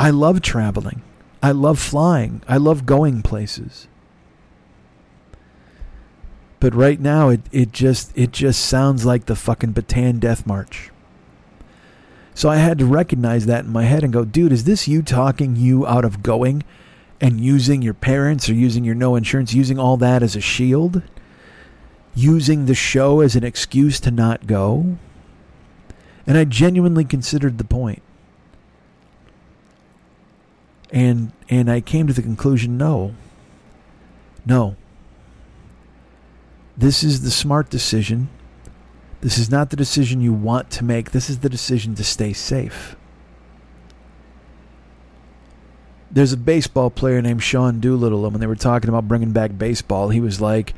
I 0.00 0.08
love 0.08 0.40
traveling. 0.40 1.02
I 1.42 1.50
love 1.50 1.78
flying. 1.78 2.42
I 2.48 2.56
love 2.56 2.86
going 2.86 3.20
places. 3.20 3.86
But 6.60 6.74
right 6.74 7.00
now 7.00 7.28
it, 7.28 7.40
it 7.52 7.72
just 7.72 8.10
it 8.16 8.32
just 8.32 8.64
sounds 8.64 9.04
like 9.04 9.26
the 9.26 9.36
fucking 9.36 9.74
Bataan 9.74 10.20
Death 10.20 10.46
March. 10.46 10.90
So 12.34 12.48
I 12.48 12.56
had 12.56 12.78
to 12.78 12.86
recognize 12.86 13.46
that 13.46 13.64
in 13.64 13.72
my 13.72 13.84
head 13.84 14.02
and 14.02 14.12
go, 14.12 14.24
dude, 14.24 14.52
is 14.52 14.64
this 14.64 14.88
you 14.88 15.02
talking 15.02 15.54
you 15.54 15.86
out 15.86 16.04
of 16.04 16.22
going 16.22 16.64
and 17.20 17.40
using 17.40 17.80
your 17.80 17.94
parents 17.94 18.48
or 18.48 18.54
using 18.54 18.84
your 18.84 18.96
no 18.96 19.14
insurance, 19.14 19.54
using 19.54 19.78
all 19.78 19.96
that 19.98 20.22
as 20.22 20.34
a 20.34 20.40
shield? 20.40 21.02
Using 22.16 22.66
the 22.66 22.74
show 22.74 23.20
as 23.20 23.36
an 23.36 23.44
excuse 23.44 24.00
to 24.00 24.10
not 24.10 24.46
go? 24.46 24.96
And 26.26 26.36
I 26.36 26.44
genuinely 26.44 27.04
considered 27.04 27.58
the 27.58 27.64
point. 27.64 28.02
And 30.90 31.32
and 31.48 31.70
I 31.70 31.80
came 31.80 32.06
to 32.06 32.12
the 32.12 32.22
conclusion 32.22 32.76
no. 32.76 33.14
No. 34.44 34.76
This 36.76 37.04
is 37.04 37.22
the 37.22 37.30
smart 37.30 37.70
decision 37.70 38.28
this 39.24 39.38
is 39.38 39.50
not 39.50 39.70
the 39.70 39.76
decision 39.76 40.20
you 40.20 40.34
want 40.34 40.70
to 40.72 40.84
make. 40.84 41.12
This 41.12 41.30
is 41.30 41.38
the 41.38 41.48
decision 41.48 41.94
to 41.94 42.04
stay 42.04 42.34
safe. 42.34 42.94
There's 46.10 46.34
a 46.34 46.36
baseball 46.36 46.90
player 46.90 47.22
named 47.22 47.42
Sean 47.42 47.80
Doolittle, 47.80 48.26
and 48.26 48.34
when 48.34 48.42
they 48.42 48.46
were 48.46 48.54
talking 48.54 48.90
about 48.90 49.08
bringing 49.08 49.30
back 49.30 49.56
baseball, 49.56 50.10
he 50.10 50.20
was 50.20 50.42
like, 50.42 50.74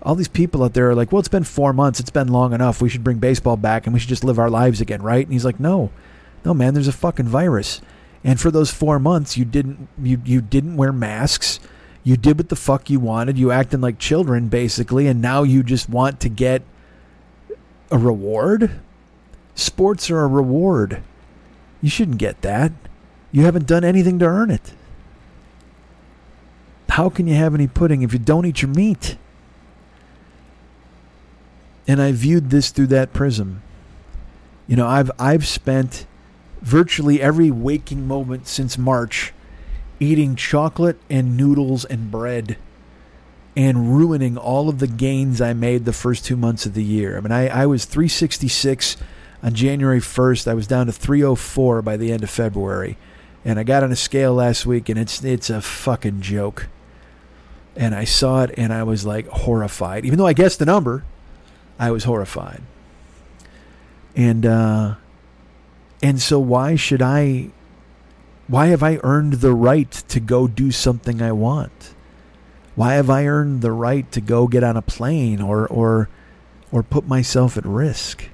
all 0.00 0.14
these 0.14 0.28
people 0.28 0.62
out 0.62 0.74
there 0.74 0.88
are 0.90 0.94
like, 0.94 1.10
well, 1.10 1.18
it's 1.18 1.26
been 1.26 1.42
four 1.42 1.72
months. 1.72 1.98
It's 1.98 2.08
been 2.08 2.28
long 2.28 2.52
enough. 2.52 2.80
We 2.80 2.88
should 2.88 3.02
bring 3.02 3.18
baseball 3.18 3.56
back 3.56 3.84
and 3.84 3.92
we 3.92 3.98
should 3.98 4.08
just 4.08 4.22
live 4.22 4.38
our 4.38 4.48
lives 4.48 4.80
again, 4.80 5.02
right? 5.02 5.26
And 5.26 5.32
he's 5.32 5.44
like, 5.44 5.58
no, 5.58 5.90
no, 6.44 6.54
man, 6.54 6.74
there's 6.74 6.86
a 6.86 6.92
fucking 6.92 7.26
virus. 7.26 7.82
And 8.22 8.40
for 8.40 8.52
those 8.52 8.70
four 8.70 9.00
months, 9.00 9.36
you 9.36 9.44
didn't, 9.44 9.88
you, 10.00 10.22
you 10.24 10.40
didn't 10.40 10.76
wear 10.76 10.92
masks. 10.92 11.58
You 12.08 12.16
did 12.16 12.38
what 12.38 12.48
the 12.48 12.56
fuck 12.56 12.88
you 12.88 13.00
wanted. 13.00 13.36
You 13.36 13.50
acting 13.50 13.82
like 13.82 13.98
children, 13.98 14.48
basically. 14.48 15.08
And 15.08 15.20
now 15.20 15.42
you 15.42 15.62
just 15.62 15.90
want 15.90 16.20
to 16.20 16.30
get 16.30 16.62
a 17.90 17.98
reward? 17.98 18.80
Sports 19.54 20.10
are 20.10 20.22
a 20.22 20.26
reward. 20.26 21.02
You 21.82 21.90
shouldn't 21.90 22.16
get 22.16 22.40
that. 22.40 22.72
You 23.30 23.42
haven't 23.42 23.66
done 23.66 23.84
anything 23.84 24.18
to 24.20 24.24
earn 24.24 24.50
it. 24.50 24.72
How 26.88 27.10
can 27.10 27.26
you 27.26 27.34
have 27.34 27.54
any 27.54 27.66
pudding 27.66 28.00
if 28.00 28.14
you 28.14 28.18
don't 28.18 28.46
eat 28.46 28.62
your 28.62 28.70
meat? 28.70 29.18
And 31.86 32.00
I 32.00 32.12
viewed 32.12 32.48
this 32.48 32.70
through 32.70 32.86
that 32.86 33.12
prism. 33.12 33.62
You 34.66 34.76
know, 34.76 34.88
I've 34.88 35.10
I've 35.18 35.46
spent 35.46 36.06
virtually 36.62 37.20
every 37.20 37.50
waking 37.50 38.08
moment 38.08 38.46
since 38.46 38.78
March 38.78 39.34
eating 40.00 40.36
chocolate 40.36 40.98
and 41.10 41.36
noodles 41.36 41.84
and 41.84 42.10
bread 42.10 42.56
and 43.56 43.96
ruining 43.96 44.36
all 44.36 44.68
of 44.68 44.78
the 44.78 44.86
gains 44.86 45.40
I 45.40 45.52
made 45.52 45.84
the 45.84 45.92
first 45.92 46.24
two 46.24 46.36
months 46.36 46.64
of 46.64 46.74
the 46.74 46.84
year. 46.84 47.16
I 47.16 47.20
mean, 47.20 47.32
I, 47.32 47.48
I 47.48 47.66
was 47.66 47.84
366 47.86 48.96
on 49.42 49.52
January 49.54 49.98
1st. 49.98 50.46
I 50.46 50.54
was 50.54 50.68
down 50.68 50.86
to 50.86 50.92
304 50.92 51.82
by 51.82 51.96
the 51.96 52.12
end 52.12 52.22
of 52.22 52.30
February. 52.30 52.96
And 53.44 53.58
I 53.58 53.64
got 53.64 53.82
on 53.82 53.90
a 53.90 53.96
scale 53.96 54.34
last 54.34 54.66
week, 54.66 54.88
and 54.88 54.98
it's 54.98 55.24
it's 55.24 55.50
a 55.50 55.60
fucking 55.60 56.20
joke. 56.20 56.66
And 57.76 57.94
I 57.94 58.04
saw 58.04 58.42
it, 58.42 58.54
and 58.56 58.72
I 58.72 58.82
was 58.82 59.06
like 59.06 59.26
horrified. 59.28 60.04
Even 60.04 60.18
though 60.18 60.26
I 60.26 60.32
guessed 60.32 60.58
the 60.58 60.66
number, 60.66 61.04
I 61.78 61.90
was 61.90 62.04
horrified. 62.04 62.62
And 64.14 64.44
uh, 64.44 64.96
and 66.02 66.20
so 66.20 66.38
why 66.38 66.76
should 66.76 67.02
I? 67.02 67.50
Why 68.48 68.68
have 68.68 68.82
I 68.82 68.98
earned 69.02 69.34
the 69.34 69.52
right 69.52 69.90
to 69.90 70.20
go 70.20 70.48
do 70.48 70.70
something 70.70 71.20
I 71.20 71.32
want? 71.32 71.94
Why 72.74 72.94
have 72.94 73.10
I 73.10 73.26
earned 73.26 73.60
the 73.60 73.72
right 73.72 74.10
to 74.12 74.20
go 74.20 74.46
get 74.48 74.64
on 74.64 74.76
a 74.76 74.82
plane 74.82 75.40
or 75.40 75.66
or 75.66 76.08
or 76.72 76.82
put 76.82 77.06
myself 77.06 77.56
at 77.56 77.66
risk? 77.66 78.30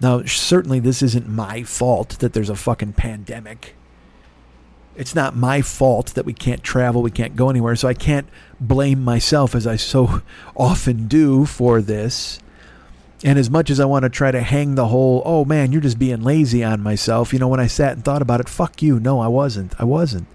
Now, 0.00 0.24
certainly 0.24 0.80
this 0.80 1.00
isn't 1.02 1.28
my 1.28 1.62
fault 1.62 2.18
that 2.18 2.32
there's 2.32 2.50
a 2.50 2.56
fucking 2.56 2.94
pandemic. 2.94 3.74
It's 4.96 5.14
not 5.14 5.36
my 5.36 5.62
fault 5.62 6.08
that 6.14 6.26
we 6.26 6.34
can't 6.34 6.62
travel, 6.62 7.02
we 7.02 7.10
can't 7.10 7.36
go 7.36 7.50
anywhere, 7.50 7.74
so 7.74 7.88
I 7.88 7.94
can't 7.94 8.28
blame 8.60 9.02
myself 9.02 9.54
as 9.54 9.66
I 9.66 9.76
so 9.76 10.22
often 10.56 11.06
do 11.06 11.46
for 11.46 11.80
this. 11.80 12.38
And 13.24 13.38
as 13.38 13.48
much 13.48 13.70
as 13.70 13.80
I 13.80 13.86
want 13.86 14.02
to 14.02 14.10
try 14.10 14.30
to 14.30 14.42
hang 14.42 14.74
the 14.74 14.88
whole, 14.88 15.22
oh 15.24 15.46
man, 15.46 15.72
you're 15.72 15.80
just 15.80 15.98
being 15.98 16.22
lazy 16.22 16.62
on 16.62 16.82
myself, 16.82 17.32
you 17.32 17.38
know, 17.38 17.48
when 17.48 17.58
I 17.58 17.66
sat 17.66 17.94
and 17.94 18.04
thought 18.04 18.20
about 18.20 18.40
it, 18.40 18.50
fuck 18.50 18.82
you. 18.82 19.00
No, 19.00 19.18
I 19.18 19.28
wasn't. 19.28 19.74
I 19.80 19.84
wasn't. 19.84 20.26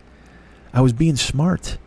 I 0.73 0.81
was 0.81 0.91
being 0.91 1.15
smart. 1.15 1.77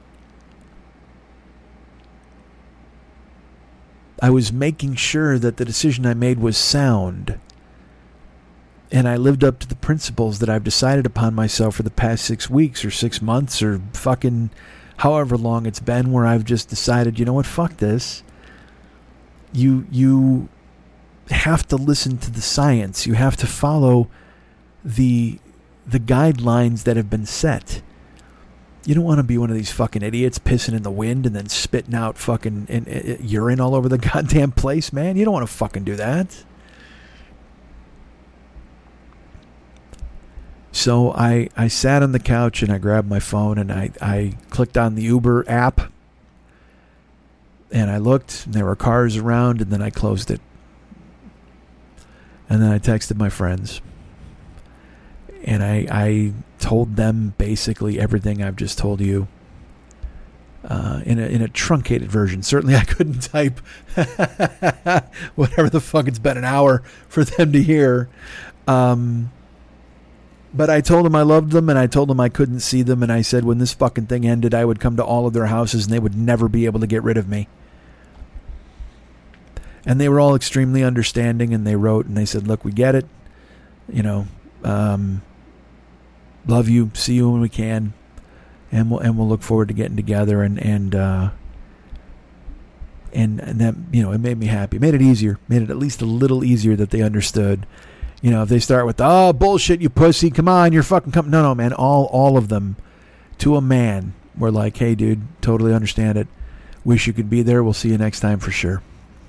I 4.22 4.30
was 4.30 4.52
making 4.52 4.94
sure 4.94 5.40
that 5.40 5.56
the 5.56 5.64
decision 5.64 6.06
I 6.06 6.14
made 6.14 6.38
was 6.38 6.56
sound. 6.56 7.40
And 8.92 9.08
I 9.08 9.16
lived 9.16 9.42
up 9.42 9.58
to 9.58 9.66
the 9.66 9.74
principles 9.74 10.38
that 10.38 10.48
I've 10.48 10.62
decided 10.62 11.04
upon 11.04 11.34
myself 11.34 11.74
for 11.74 11.82
the 11.82 11.90
past 11.90 12.24
six 12.24 12.48
weeks 12.48 12.84
or 12.84 12.92
six 12.92 13.20
months 13.20 13.60
or 13.60 13.80
fucking 13.94 14.50
however 14.98 15.36
long 15.36 15.66
it's 15.66 15.80
been 15.80 16.12
where 16.12 16.26
I've 16.26 16.44
just 16.44 16.68
decided, 16.68 17.18
you 17.18 17.24
know 17.24 17.32
what, 17.32 17.46
fuck 17.46 17.78
this. 17.78 18.22
You 19.52 19.86
you 19.90 20.48
have 21.30 21.66
to 21.68 21.76
listen 21.76 22.18
to 22.18 22.30
the 22.30 22.42
science. 22.42 23.06
You 23.06 23.14
have 23.14 23.36
to 23.36 23.46
follow 23.46 24.08
the 24.84 25.38
the 25.86 26.00
guidelines 26.00 26.84
that 26.84 26.96
have 26.96 27.10
been 27.10 27.26
set. 27.26 27.82
You 28.84 28.94
don't 28.94 29.04
want 29.04 29.18
to 29.18 29.24
be 29.24 29.38
one 29.38 29.50
of 29.50 29.56
these 29.56 29.70
fucking 29.70 30.02
idiots 30.02 30.38
pissing 30.38 30.74
in 30.74 30.82
the 30.82 30.90
wind 30.90 31.26
and 31.26 31.34
then 31.36 31.48
spitting 31.48 31.94
out 31.94 32.18
fucking 32.18 32.66
in, 32.68 32.84
in, 32.86 33.10
uh, 33.10 33.14
uh, 33.14 33.16
urine 33.22 33.60
all 33.60 33.74
over 33.74 33.88
the 33.88 33.98
goddamn 34.12 34.52
place, 34.52 34.92
man. 34.92 35.16
You 35.16 35.24
don't 35.24 35.34
want 35.34 35.46
to 35.46 35.52
fucking 35.52 35.84
do 35.84 35.96
that. 35.96 36.44
So 40.72 41.12
I, 41.12 41.48
I 41.56 41.68
sat 41.68 42.02
on 42.02 42.12
the 42.12 42.18
couch 42.18 42.62
and 42.62 42.72
I 42.72 42.78
grabbed 42.78 43.08
my 43.08 43.20
phone 43.20 43.58
and 43.58 43.70
I, 43.70 43.90
I 44.00 44.36
clicked 44.50 44.78
on 44.78 44.94
the 44.94 45.02
Uber 45.02 45.44
app 45.48 45.92
and 47.70 47.90
I 47.90 47.98
looked 47.98 48.46
and 48.46 48.54
there 48.54 48.64
were 48.64 48.74
cars 48.74 49.16
around 49.16 49.60
and 49.60 49.70
then 49.70 49.82
I 49.82 49.90
closed 49.90 50.30
it. 50.30 50.40
And 52.52 52.62
then 52.62 52.70
I 52.70 52.78
texted 52.78 53.16
my 53.16 53.30
friends 53.30 53.80
and 55.42 55.64
I, 55.64 55.86
I 55.90 56.32
told 56.58 56.96
them 56.96 57.32
basically 57.38 57.98
everything 57.98 58.42
I've 58.42 58.56
just 58.56 58.76
told 58.76 59.00
you. 59.00 59.26
Uh, 60.62 61.00
in 61.06 61.18
a 61.18 61.26
in 61.26 61.40
a 61.40 61.48
truncated 61.48 62.08
version. 62.08 62.42
Certainly, 62.42 62.76
I 62.76 62.84
couldn't 62.84 63.20
type 63.32 63.58
whatever 65.34 65.68
the 65.68 65.80
fuck 65.80 66.06
it's 66.06 66.20
been 66.20 66.36
an 66.36 66.44
hour 66.44 66.82
for 67.08 67.24
them 67.24 67.52
to 67.52 67.62
hear. 67.62 68.10
Um, 68.68 69.32
but 70.54 70.70
I 70.70 70.80
told 70.82 71.04
them 71.06 71.16
I 71.16 71.22
loved 71.22 71.50
them, 71.50 71.68
and 71.68 71.76
I 71.78 71.88
told 71.88 72.10
them 72.10 72.20
I 72.20 72.28
couldn't 72.28 72.60
see 72.60 72.82
them, 72.82 73.02
and 73.02 73.10
I 73.10 73.22
said 73.22 73.44
when 73.44 73.58
this 73.58 73.72
fucking 73.72 74.06
thing 74.06 74.24
ended, 74.24 74.54
I 74.54 74.64
would 74.64 74.78
come 74.78 74.96
to 74.98 75.04
all 75.04 75.26
of 75.26 75.32
their 75.32 75.46
houses, 75.46 75.86
and 75.86 75.92
they 75.92 75.98
would 75.98 76.14
never 76.14 76.48
be 76.48 76.66
able 76.66 76.78
to 76.78 76.86
get 76.86 77.02
rid 77.02 77.16
of 77.16 77.26
me. 77.26 77.48
And 79.84 80.00
they 80.00 80.08
were 80.08 80.20
all 80.20 80.34
extremely 80.34 80.84
understanding, 80.84 81.52
and 81.52 81.66
they 81.66 81.76
wrote 81.76 82.06
and 82.06 82.16
they 82.16 82.24
said, 82.24 82.46
"Look, 82.46 82.64
we 82.64 82.72
get 82.72 82.94
it. 82.94 83.06
You 83.92 84.02
know, 84.02 84.26
um, 84.62 85.22
love 86.46 86.68
you. 86.68 86.90
See 86.94 87.14
you 87.14 87.30
when 87.30 87.40
we 87.40 87.48
can, 87.48 87.92
and 88.70 88.90
we'll 88.90 89.00
and 89.00 89.18
we'll 89.18 89.28
look 89.28 89.42
forward 89.42 89.68
to 89.68 89.74
getting 89.74 89.96
together 89.96 90.42
and 90.42 90.58
and 90.58 90.94
uh, 90.94 91.30
and 93.12 93.40
and 93.40 93.60
that 93.60 93.74
you 93.90 94.02
know 94.02 94.12
it 94.12 94.18
made 94.18 94.38
me 94.38 94.46
happy. 94.46 94.76
It 94.76 94.80
made 94.80 94.94
it 94.94 95.02
easier. 95.02 95.38
Made 95.48 95.62
it 95.62 95.70
at 95.70 95.78
least 95.78 96.02
a 96.02 96.06
little 96.06 96.44
easier 96.44 96.76
that 96.76 96.90
they 96.90 97.02
understood. 97.02 97.66
You 98.20 98.30
know, 98.30 98.42
if 98.42 98.48
they 98.48 98.60
start 98.60 98.86
with 98.86 99.00
oh 99.00 99.32
bullshit, 99.32 99.80
you 99.80 99.90
pussy, 99.90 100.30
come 100.30 100.48
on, 100.48 100.72
you're 100.72 100.82
fucking 100.82 101.12
come. 101.12 101.28
No, 101.30 101.42
no, 101.42 101.54
man. 101.54 101.72
All 101.72 102.04
all 102.06 102.36
of 102.36 102.48
them, 102.48 102.76
to 103.38 103.56
a 103.56 103.60
man, 103.60 104.14
were 104.36 104.50
like, 104.50 104.76
hey, 104.76 104.94
dude, 104.94 105.22
totally 105.40 105.74
understand 105.74 106.18
it. 106.18 106.28
Wish 106.84 107.06
you 107.06 107.12
could 107.12 107.30
be 107.30 107.42
there. 107.42 107.62
We'll 107.62 107.72
see 107.72 107.90
you 107.90 107.98
next 107.98 108.20
time 108.20 108.38
for 108.38 108.50
sure. 108.50 108.82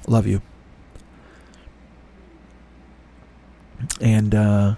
Love 0.08 0.28
you. 0.28 0.42
And 4.02 4.34
uh, 4.34 4.76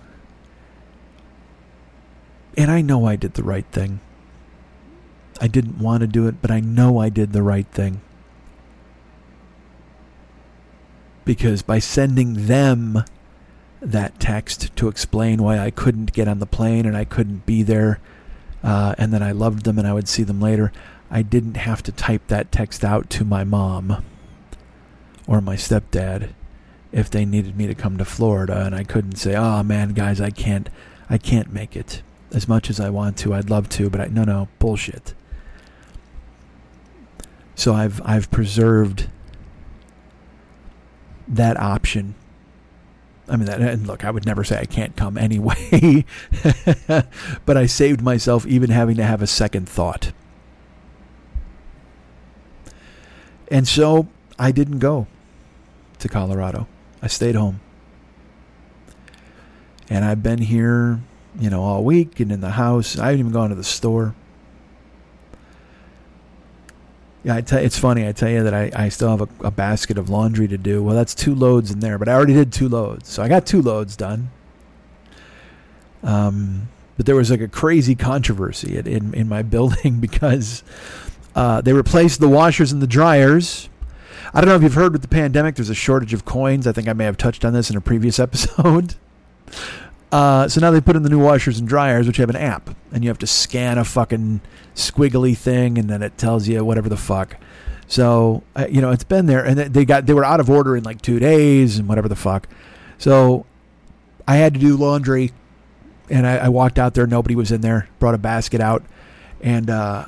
and 2.58 2.72
I 2.72 2.82
know 2.82 3.06
I 3.06 3.16
did 3.16 3.34
the 3.34 3.44
right 3.44 3.66
thing. 3.72 4.00
I 5.42 5.48
didn't 5.48 5.80
want 5.80 6.02
to 6.02 6.08
do 6.08 6.28
it, 6.28 6.42
but 6.42 6.52
I 6.52 6.60
know 6.60 7.00
I 7.00 7.10
did 7.10 7.34
the 7.34 7.44
right 7.44 7.68
thing. 7.68 8.02
Because 11.26 11.62
by 11.62 11.80
sending 11.80 12.48
them 12.48 13.04
that 13.82 14.20
text 14.20 14.76
to 14.78 14.88
explain 14.88 15.44
why 15.44 15.60
I 15.60 15.72
couldn't 15.72 16.14
get 16.14 16.28
on 16.28 16.40
the 16.40 16.46
plane 16.46 16.86
and 16.86 16.96
I 16.96 17.04
couldn't 17.04 17.46
be 17.46 17.64
there, 17.64 18.00
uh, 18.64 18.96
and 18.98 19.14
then 19.14 19.22
I 19.22 19.32
loved 19.32 19.66
them 19.66 19.78
and 19.78 19.88
I 19.88 19.94
would 19.94 20.08
see 20.08 20.24
them 20.24 20.40
later, 20.40 20.72
I 21.12 21.22
didn't 21.22 21.58
have 21.58 21.84
to 21.84 21.92
type 21.92 22.28
that 22.28 22.52
text 22.52 22.86
out 22.86 23.10
to 23.12 23.26
my 23.26 23.44
mom. 23.44 24.04
Or 25.28 25.42
my 25.42 25.56
stepdad 25.56 26.30
if 26.92 27.10
they 27.10 27.26
needed 27.26 27.58
me 27.58 27.68
to 27.68 27.76
come 27.76 27.98
to 27.98 28.06
Florida 28.06 28.66
and 28.66 28.74
I 28.74 28.84
couldn't 28.84 29.18
say, 29.18 29.36
"Oh 29.36 29.64
man, 29.64 29.90
guys, 29.90 30.22
I 30.22 30.30
can't 30.30 30.70
I 31.10 31.18
can't 31.18 31.52
make 31.52 31.76
it." 31.76 32.02
As 32.32 32.48
much 32.48 32.70
as 32.70 32.80
I 32.80 32.90
want 32.90 33.18
to, 33.18 33.34
I'd 33.34 33.50
love 33.50 33.70
to, 33.70 33.90
but 33.90 34.02
I 34.02 34.08
no 34.08 34.24
no, 34.24 34.48
bullshit. 34.60 35.14
So 37.56 37.74
I've 37.74 38.02
I've 38.06 38.32
preserved 38.32 39.10
that 41.28 41.60
option. 41.60 42.16
I 43.28 43.38
mean, 43.38 43.48
that, 43.48 43.60
and 43.60 43.88
look, 43.88 44.06
I 44.06 44.12
would 44.12 44.26
never 44.26 44.44
say 44.44 44.60
I 44.60 44.66
can't 44.66 44.96
come 44.96 45.18
anyway, 45.18 46.06
but 47.46 47.58
I 47.58 47.66
saved 47.66 48.02
myself 48.02 48.46
even 48.46 48.70
having 48.70 48.98
to 48.98 49.04
have 49.04 49.22
a 49.22 49.28
second 49.28 49.68
thought. 49.68 50.12
And 53.50 53.68
so 53.68 54.08
I 54.38 54.52
didn't 54.52 54.80
go 54.80 55.08
to 56.06 56.10
Colorado. 56.10 56.68
I 57.02 57.08
stayed 57.08 57.36
home. 57.36 57.60
And 59.90 60.06
I've 60.06 60.24
been 60.24 60.40
here, 60.40 61.00
you 61.40 61.50
know, 61.50 61.62
all 61.62 61.84
week 61.84 62.20
and 62.20 62.32
in 62.32 62.42
the 62.42 62.52
house. 62.52 62.98
I 62.98 63.06
haven't 63.06 63.20
even 63.20 63.32
gone 63.32 63.50
to 63.50 63.56
the 63.56 63.64
store. 63.64 64.16
Yeah, 67.24 67.36
I 67.36 67.42
tell, 67.42 67.60
it's 67.60 67.78
funny. 67.78 68.08
I 68.08 68.12
tell 68.12 68.30
you 68.30 68.44
that 68.44 68.54
I, 68.54 68.72
I 68.76 68.90
still 68.90 69.10
have 69.10 69.22
a, 69.22 69.48
a 69.48 69.52
basket 69.52 69.98
of 69.98 70.10
laundry 70.10 70.48
to 70.48 70.58
do. 70.58 70.84
Well, 70.84 70.96
that's 70.96 71.16
two 71.16 71.34
loads 71.34 71.72
in 71.72 71.80
there, 71.80 71.98
but 71.98 72.08
I 72.08 72.14
already 72.14 72.34
did 72.34 72.54
two 72.54 72.70
loads. 72.70 73.10
So 73.10 73.24
I 73.24 73.28
got 73.28 73.48
two 73.48 73.62
loads 73.62 73.96
done. 73.96 74.30
Um, 76.04 76.70
but 76.98 77.08
there 77.08 77.16
was 77.16 77.32
like 77.32 77.42
a 77.42 77.48
crazy 77.48 77.96
controversy 77.96 78.78
in, 78.78 78.86
in, 78.86 79.14
in 79.16 79.28
my 79.28 79.42
building 79.56 80.00
because 80.00 80.64
uh, 81.36 81.62
they 81.62 81.74
replaced 81.74 82.20
the 82.20 82.30
washers 82.30 82.72
and 82.72 82.82
the 82.82 82.88
dryers. 82.88 83.70
I 84.36 84.42
don't 84.42 84.50
know 84.50 84.56
if 84.56 84.64
you've 84.64 84.74
heard 84.74 84.92
with 84.92 85.02
the 85.02 85.08
pandemic, 85.08 85.56
there's 85.56 85.70
a 85.70 85.76
shortage 85.76 86.14
of 86.14 86.26
coins. 86.26 86.68
I 86.68 86.74
think 86.74 86.90
I 86.90 86.94
may 86.94 87.06
have 87.06 87.16
touched 87.16 87.46
on 87.46 87.54
this 87.54 87.70
in 87.70 87.78
a 87.78 87.82
previous 87.82 88.20
episode. 88.20 88.96
Uh, 90.12 90.50
so 90.50 90.60
now 90.60 90.72
they 90.72 90.82
put 90.82 90.98
in 90.98 91.04
the 91.04 91.10
new 91.10 91.20
washers 91.20 91.58
and 91.58 91.68
dryers, 91.68 92.06
which 92.06 92.18
have 92.18 92.30
an 92.30 92.36
app, 92.36 92.70
and 92.92 93.02
you 93.02 93.10
have 93.10 93.18
to 93.20 93.28
scan 93.28 93.78
a 93.78 93.86
fucking 93.86 94.42
squiggly 94.76 95.38
thing, 95.38 95.78
and 95.78 95.90
then 95.90 96.04
it 96.04 96.18
tells 96.18 96.50
you 96.50 96.66
whatever 96.66 96.90
the 96.90 96.98
fuck. 96.98 97.38
So 97.88 98.44
uh, 98.58 98.68
you 98.70 98.82
know 98.82 98.92
it's 98.92 99.06
been 99.06 99.26
there, 99.26 99.46
and 99.46 99.58
they 99.58 99.86
got 99.86 100.06
they 100.06 100.14
were 100.14 100.26
out 100.26 100.42
of 100.42 100.50
order 100.50 100.76
in 100.76 100.84
like 100.84 101.02
two 101.02 101.18
days, 101.18 101.80
and 101.80 101.88
whatever 101.88 102.10
the 102.10 102.16
fuck. 102.16 102.50
So 102.98 103.46
I 104.28 104.36
had 104.36 104.54
to 104.54 104.60
do 104.60 104.76
laundry, 104.76 105.32
and 106.10 106.28
I, 106.28 106.38
I 106.38 106.50
walked 106.50 106.78
out 106.78 106.94
there. 106.94 107.08
Nobody 107.08 107.36
was 107.36 107.54
in 107.54 107.62
there. 107.62 107.88
Brought 108.00 108.16
a 108.16 108.20
basket 108.20 108.60
out, 108.60 108.84
and 109.42 109.70
uh, 109.70 110.08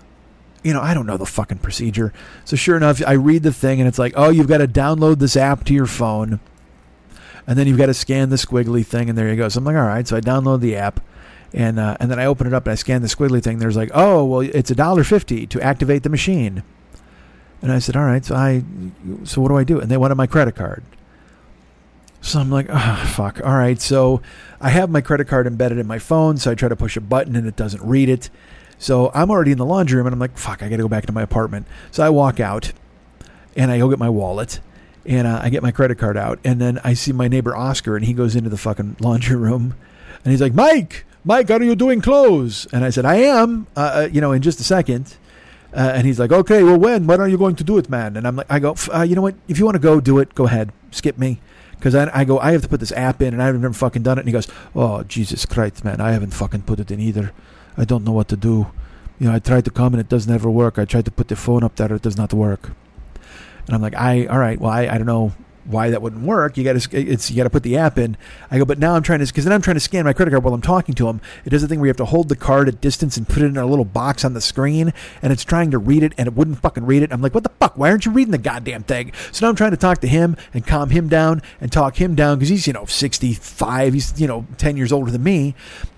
you 0.68 0.74
know, 0.74 0.82
I 0.82 0.94
don't 0.94 1.06
know 1.08 1.18
the 1.18 1.26
fucking 1.26 1.60
procedure. 1.60 2.14
So 2.46 2.56
sure 2.56 2.78
enough, 2.78 3.02
I 3.06 3.14
read 3.14 3.44
the 3.44 3.54
thing 3.54 3.80
and 3.80 3.88
it's 3.88 3.98
like, 3.98 4.14
oh, 4.16 4.30
you've 4.30 4.48
got 4.48 4.58
to 4.58 4.68
download 4.68 5.20
this 5.20 5.36
app 5.36 5.64
to 5.66 5.74
your 5.74 5.88
phone. 5.88 6.40
And 7.48 7.58
then 7.58 7.66
you've 7.66 7.78
got 7.78 7.86
to 7.86 7.94
scan 7.94 8.30
the 8.30 8.36
squiggly 8.36 8.86
thing, 8.86 9.08
and 9.08 9.18
there 9.18 9.30
you 9.30 9.38
go. 9.38 9.48
So 9.48 9.60
I'm 9.60 9.64
like, 9.64 9.78
all 9.78 9.84
right. 9.84 10.06
So 10.06 10.18
I 10.18 10.20
download 10.20 10.60
the 10.60 10.76
app, 10.76 11.00
and 11.54 11.80
uh, 11.80 11.96
and 12.02 12.12
then 12.12 12.20
I 12.20 12.26
open 12.26 12.46
it 12.46 12.54
up 12.54 12.66
and 12.66 12.74
I 12.74 12.76
scan 12.76 13.02
the 13.02 13.08
squiggly 13.08 13.42
thing. 13.42 13.60
There's 13.60 13.78
like, 13.78 13.90
oh, 13.94 14.26
well, 14.26 14.42
it's 14.42 14.70
a 14.70 14.76
dollar 14.76 15.06
fifty 15.06 15.48
to 15.48 15.62
activate 15.62 16.04
the 16.04 16.10
machine. 16.10 16.64
And 17.62 17.72
I 17.72 17.80
said, 17.80 17.96
all 17.96 18.04
right. 18.04 18.24
So 18.24 18.36
I, 18.36 18.64
so 19.24 19.42
what 19.42 19.48
do 19.48 19.58
I 19.58 19.64
do? 19.64 19.80
And 19.80 19.90
they 19.90 19.96
wanted 19.96 20.16
my 20.16 20.28
credit 20.28 20.56
card. 20.56 20.84
So 22.20 22.40
I'm 22.40 22.52
like, 22.52 22.68
oh, 22.70 23.12
fuck. 23.16 23.40
All 23.44 23.56
right. 23.56 23.80
So 23.80 24.22
I 24.60 24.70
have 24.70 24.90
my 24.90 25.02
credit 25.02 25.30
card 25.30 25.48
embedded 25.48 25.78
in 25.78 25.88
my 25.88 26.00
phone. 26.00 26.38
So 26.38 26.52
I 26.52 26.56
try 26.56 26.68
to 26.68 26.76
push 26.76 26.98
a 26.98 27.02
button 27.02 27.36
and 27.36 27.48
it 27.48 27.56
doesn't 27.56 27.82
read 27.82 28.10
it. 28.10 28.30
So 28.80 29.12
I'm 29.14 29.32
already 29.32 29.52
in 29.52 29.58
the 29.58 29.66
laundry 29.66 29.98
room 29.98 30.08
and 30.08 30.14
I'm 30.14 30.20
like, 30.20 30.38
fuck, 30.38 30.62
I 30.62 30.70
got 30.70 30.78
to 30.78 30.84
go 30.84 30.88
back 30.88 31.06
to 31.08 31.12
my 31.12 31.22
apartment. 31.22 31.68
So 31.92 32.04
I 32.04 32.10
walk 32.10 32.40
out 32.40 32.74
and 33.56 33.72
I 33.72 33.80
go 33.80 33.90
get 33.90 34.00
my 34.00 34.10
wallet 34.10 34.60
and 35.06 35.26
uh, 35.26 35.40
I 35.42 35.50
get 35.50 35.64
my 35.64 35.72
credit 35.72 35.98
card 35.98 36.18
out. 36.18 36.40
And 36.44 36.62
then 36.62 36.80
I 36.84 36.94
see 36.94 37.12
my 37.12 37.28
neighbor 37.28 37.56
Oscar 37.56 37.96
and 37.96 38.06
he 38.06 38.14
goes 38.14 38.36
into 38.36 38.50
the 38.50 38.58
fucking 38.58 38.98
laundry 39.02 39.36
room 39.36 39.76
and 40.24 40.32
he's 40.32 40.42
like, 40.42 40.54
Mike, 40.54 41.06
Mike, 41.24 41.50
are 41.50 41.62
you 41.62 41.76
doing 41.76 42.02
clothes? 42.02 42.68
And 42.72 42.84
I 42.84 42.90
said, 42.90 43.06
I 43.06 43.16
am, 43.16 43.68
uh, 43.76 43.80
uh 43.80 44.10
you 44.12 44.22
know, 44.22 44.32
in 44.32 44.42
just 44.42 44.60
a 44.60 44.64
second. 44.64 45.18
Uh, 45.74 45.92
and 45.96 46.08
he's 46.08 46.20
like, 46.20 46.32
okay, 46.32 46.64
well, 46.64 46.78
when? 46.78 47.08
When 47.08 47.20
are 47.20 47.28
you 47.28 47.38
going 47.38 47.56
to 47.58 47.64
do 47.64 47.78
it, 47.78 47.90
man? 47.90 48.16
And 48.16 48.26
I'm 48.26 48.38
like, 48.38 48.50
I 48.50 48.60
go, 48.60 48.76
uh, 48.94 49.02
you 49.02 49.16
know 49.16 49.22
what? 49.22 49.36
If 49.48 49.60
you 49.60 49.66
want 49.66 49.76
to 49.76 49.80
go 49.80 50.00
do 50.00 50.20
it, 50.20 50.34
go 50.34 50.46
ahead. 50.46 50.72
Skip 50.92 51.18
me. 51.18 51.40
Because 51.72 51.94
I, 51.94 52.10
I 52.22 52.24
go, 52.24 52.40
I 52.40 52.54
have 52.54 52.64
to 52.64 52.68
put 52.68 52.80
this 52.80 52.92
app 52.94 53.22
in 53.22 53.34
and 53.34 53.44
I 53.44 53.48
haven't 53.48 53.74
fucking 53.74 54.02
done 54.02 54.18
it. 54.18 54.22
And 54.22 54.30
he 54.30 54.34
goes, 54.34 54.48
oh, 54.76 55.04
Jesus 55.04 55.46
Christ, 55.46 55.84
man, 55.84 56.02
I 56.02 56.12
haven't 56.12 56.34
fucking 56.34 56.64
put 56.64 56.80
it 56.80 56.90
in 56.90 57.00
either. 57.00 57.34
I 57.78 57.86
don't 57.86 58.04
know 58.04 58.12
what 58.12 58.28
to 58.30 58.38
do. 58.38 58.68
You 59.20 59.28
know, 59.28 59.34
I 59.34 59.40
tried 59.40 59.66
to 59.66 59.72
come 59.72 59.94
and 59.94 60.02
it 60.02 60.10
doesn't 60.10 60.34
ever 60.34 60.50
work. 60.50 60.78
I 60.78 60.86
tried 60.86 61.06
to 61.06 61.12
put 61.12 61.28
the 61.28 61.36
phone 61.36 61.64
up 61.64 61.76
there, 61.76 61.94
it 61.94 62.02
does 62.02 62.18
not 62.18 62.34
work. 62.34 62.72
And 63.66 63.76
I'm 63.76 63.82
like, 63.82 63.96
I, 63.96 64.26
all 64.26 64.40
right, 64.40 64.60
well, 64.60 64.72
I, 64.72 64.88
I 64.88 64.98
don't 64.98 65.08
know 65.08 65.34
why 65.68 65.90
that 65.90 66.02
wouldn't 66.02 66.24
work. 66.24 66.58
You 66.58 66.64
got 66.64 66.80
to 66.80 66.98
it's 66.98 67.30
you 67.30 67.38
got 67.38 67.44
to 67.44 67.50
put 67.50 67.64
the 67.64 67.78
app 67.78 67.98
in. 67.98 68.18
I 68.50 68.58
go, 68.58 68.66
but 68.66 68.80
now 68.80 68.96
I'm 68.96 69.04
trying 69.04 69.20
to 69.20 69.26
because 69.26 69.44
then 69.44 69.54
I'm 69.54 69.62
trying 69.62 69.76
to 69.76 69.82
scan 69.82 70.06
my 70.06 70.14
credit 70.14 70.32
card 70.32 70.44
while 70.44 70.54
I'm 70.54 70.62
talking 70.62 70.96
to 70.96 71.08
him. 71.08 71.22
It 71.46 71.50
does 71.50 71.62
the 71.62 71.68
thing 71.68 71.80
where 71.80 71.88
you 71.88 71.90
have 71.90 71.98
to 71.98 72.06
hold 72.06 72.30
the 72.30 72.36
card 72.36 72.68
at 72.68 72.82
distance 72.82 73.18
and 73.18 73.28
put 73.28 73.44
it 73.44 73.48
in 73.48 73.58
a 73.58 73.66
little 73.66 73.86
box 73.86 74.24
on 74.24 74.34
the 74.34 74.42
screen, 74.42 74.94
and 75.22 75.34
it's 75.34 75.44
trying 75.44 75.72
to 75.72 75.78
read 75.78 76.04
it 76.04 76.14
and 76.18 76.28
it 76.28 76.34
wouldn't 76.34 76.60
fucking 76.60 76.86
read 76.86 77.04
it. 77.04 77.12
I'm 77.12 77.22
like, 77.22 77.34
what 77.34 77.44
the 77.44 77.52
fuck? 77.60 77.78
Why 77.78 77.90
aren't 77.90 78.06
you 78.06 78.12
reading 78.12 78.32
the 78.32 78.38
goddamn 78.38 78.84
thing? 78.84 79.12
So 79.32 79.46
now 79.46 79.50
I'm 79.50 79.56
trying 79.56 79.72
to 79.72 79.78
talk 79.78 80.00
to 80.00 80.08
him 80.08 80.38
and 80.54 80.66
calm 80.66 80.90
him 80.90 81.10
down 81.10 81.42
and 81.60 81.72
talk 81.72 82.00
him 82.00 82.16
down 82.16 82.38
because 82.38 82.50
he's 82.50 82.68
you 82.68 82.74
know 82.74 82.86
65, 82.86 83.94
he's 83.94 84.20
you 84.20 84.28
know 84.28 84.46
10 84.58 84.78
years 84.78 84.92
older 84.92 85.12
than 85.12 85.24
me, 85.24 85.56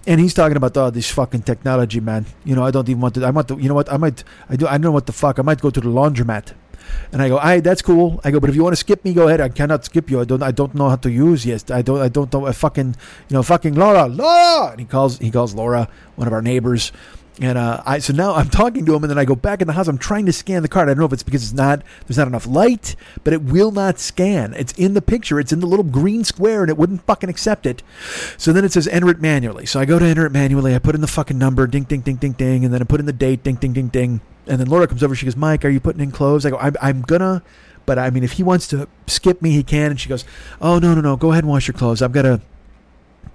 and 0.08 0.20
he's 0.20 0.34
talking 0.34 0.58
about 0.58 0.76
oh, 0.78 0.90
this 0.90 1.10
fucking 1.12 1.44
technology, 1.44 2.00
man. 2.00 2.26
You 2.44 2.56
know, 2.56 2.64
I 2.64 2.72
don't 2.72 2.88
even 2.90 3.02
want 3.02 3.16
to. 3.16 3.26
I 3.26 3.30
want 3.30 3.48
to. 3.50 3.58
You 3.58 3.70
know 3.70 3.76
what? 3.76 3.92
I 3.92 3.98
might. 3.98 4.24
I 4.50 4.56
do. 4.56 4.68
I 4.68 4.72
don't 4.72 4.82
know 4.82 4.92
what 4.92 5.06
the 5.06 5.14
fuck. 5.14 5.38
I 5.38 5.44
might 5.44 5.62
go 5.62 5.70
to 5.70 5.80
the 5.80 5.90
laundromat. 5.90 6.54
And 7.12 7.22
I 7.22 7.30
go, 7.30 7.38
I 7.38 7.60
that's 7.60 7.82
cool. 7.82 8.20
I 8.24 8.32
go, 8.32 8.40
but 8.40 8.50
if 8.50 8.56
you 8.56 8.64
want 8.64 8.74
to 8.74 8.78
skip 8.78 9.04
me, 9.04 9.14
go 9.14 9.28
ahead. 9.28 9.42
I 9.42 9.50
cannot 9.50 9.86
skip 9.86 10.10
you. 10.10 10.20
I 10.20 10.26
don't 10.26 10.44
I 10.44 10.52
don't 10.52 10.76
know 10.76 10.90
how 10.90 10.96
to 10.98 11.12
use 11.12 11.46
yes. 11.46 11.70
I 11.72 11.82
don't 11.82 12.02
I 12.02 12.10
don't 12.10 12.32
know 12.32 12.46
I 12.46 12.52
fucking 12.52 12.96
you 13.30 13.34
know 13.34 13.44
fucking 13.44 13.76
Laura 13.76 14.08
Laura. 14.08 14.72
And 14.72 14.80
he 14.80 14.86
calls 14.86 15.18
he 15.20 15.32
calls 15.32 15.54
Laura 15.54 15.90
one 16.16 16.28
of 16.28 16.34
our 16.34 16.42
neighbors. 16.42 16.92
And 17.42 17.58
uh, 17.58 17.82
I 17.86 18.00
so 18.00 18.12
now 18.12 18.34
I'm 18.36 18.50
talking 18.50 18.86
to 18.86 18.94
him, 18.94 19.04
and 19.04 19.10
then 19.10 19.18
I 19.18 19.24
go 19.24 19.36
back 19.36 19.62
in 19.62 19.68
the 19.68 19.74
house. 19.74 19.88
I'm 19.88 19.98
trying 19.98 20.26
to 20.26 20.34
scan 20.34 20.62
the 20.62 20.68
card. 20.68 20.90
I 20.90 20.92
don't 20.92 21.00
know 21.00 21.06
if 21.06 21.14
it's 21.14 21.24
because 21.24 21.42
it's 21.44 21.54
not 21.54 21.84
there's 22.06 22.18
not 22.18 22.28
enough 22.28 22.46
light, 22.46 22.98
but 23.24 23.32
it 23.32 23.44
will 23.44 23.72
not 23.72 23.98
scan. 23.98 24.54
It's 24.56 24.74
in 24.74 24.94
the 24.94 25.02
picture. 25.02 25.40
It's 25.40 25.54
in 25.54 25.62
the 25.62 25.66
little 25.66 25.86
green 25.86 26.26
square, 26.26 26.62
and 26.62 26.70
it 26.70 26.78
wouldn't 26.78 27.06
fucking 27.06 27.30
accept 27.30 27.66
it. 27.66 27.82
So 28.38 28.52
then 28.52 28.66
it 28.66 28.74
says 28.74 28.90
enter 28.90 29.10
it 29.10 29.22
manually. 29.22 29.66
So 29.66 29.80
I 29.80 29.86
go 29.86 29.98
to 30.00 30.06
enter 30.06 30.26
it 30.26 30.32
manually. 30.32 30.76
I 30.76 30.80
put 30.80 30.96
in 30.96 31.02
the 31.02 31.08
fucking 31.08 31.38
number, 31.38 31.66
ding 31.66 31.84
ding 31.84 32.02
ding 32.02 32.18
ding 32.18 32.34
ding, 32.34 32.66
and 32.66 32.74
then 32.74 32.82
I 32.82 32.84
put 32.84 33.00
in 33.00 33.06
the 33.06 33.14
date, 33.14 33.44
ding 33.44 33.56
ding 33.56 33.72
ding 33.72 33.88
ding. 33.88 34.20
And 34.50 34.60
then 34.60 34.68
Laura 34.68 34.88
comes 34.88 35.04
over. 35.04 35.16
She 35.16 35.26
goes, 35.26 35.36
Mike, 35.36 35.64
are 35.64 35.70
you 35.70 35.80
putting 35.80 36.02
in 36.02 36.12
clothes? 36.12 36.46
I 36.46 36.50
go, 36.50 36.58
I'm, 36.58 36.76
I'm 36.82 37.02
gonna, 37.02 37.44
but 37.86 37.98
I 37.98 38.10
mean, 38.10 38.24
if 38.24 38.34
he 38.34 38.44
wants 38.44 38.68
to 38.70 38.88
skip 39.08 39.42
me, 39.42 39.52
he 39.52 39.64
can. 39.64 39.92
And 39.92 40.00
she 40.00 40.10
goes, 40.10 40.26
Oh 40.60 40.80
no 40.80 40.94
no 40.94 41.02
no, 41.02 41.16
go 41.16 41.32
ahead 41.32 41.44
and 41.44 41.52
wash 41.52 41.68
your 41.68 41.76
clothes. 41.76 42.02
I've 42.02 42.12
got 42.12 42.24
to 42.24 42.42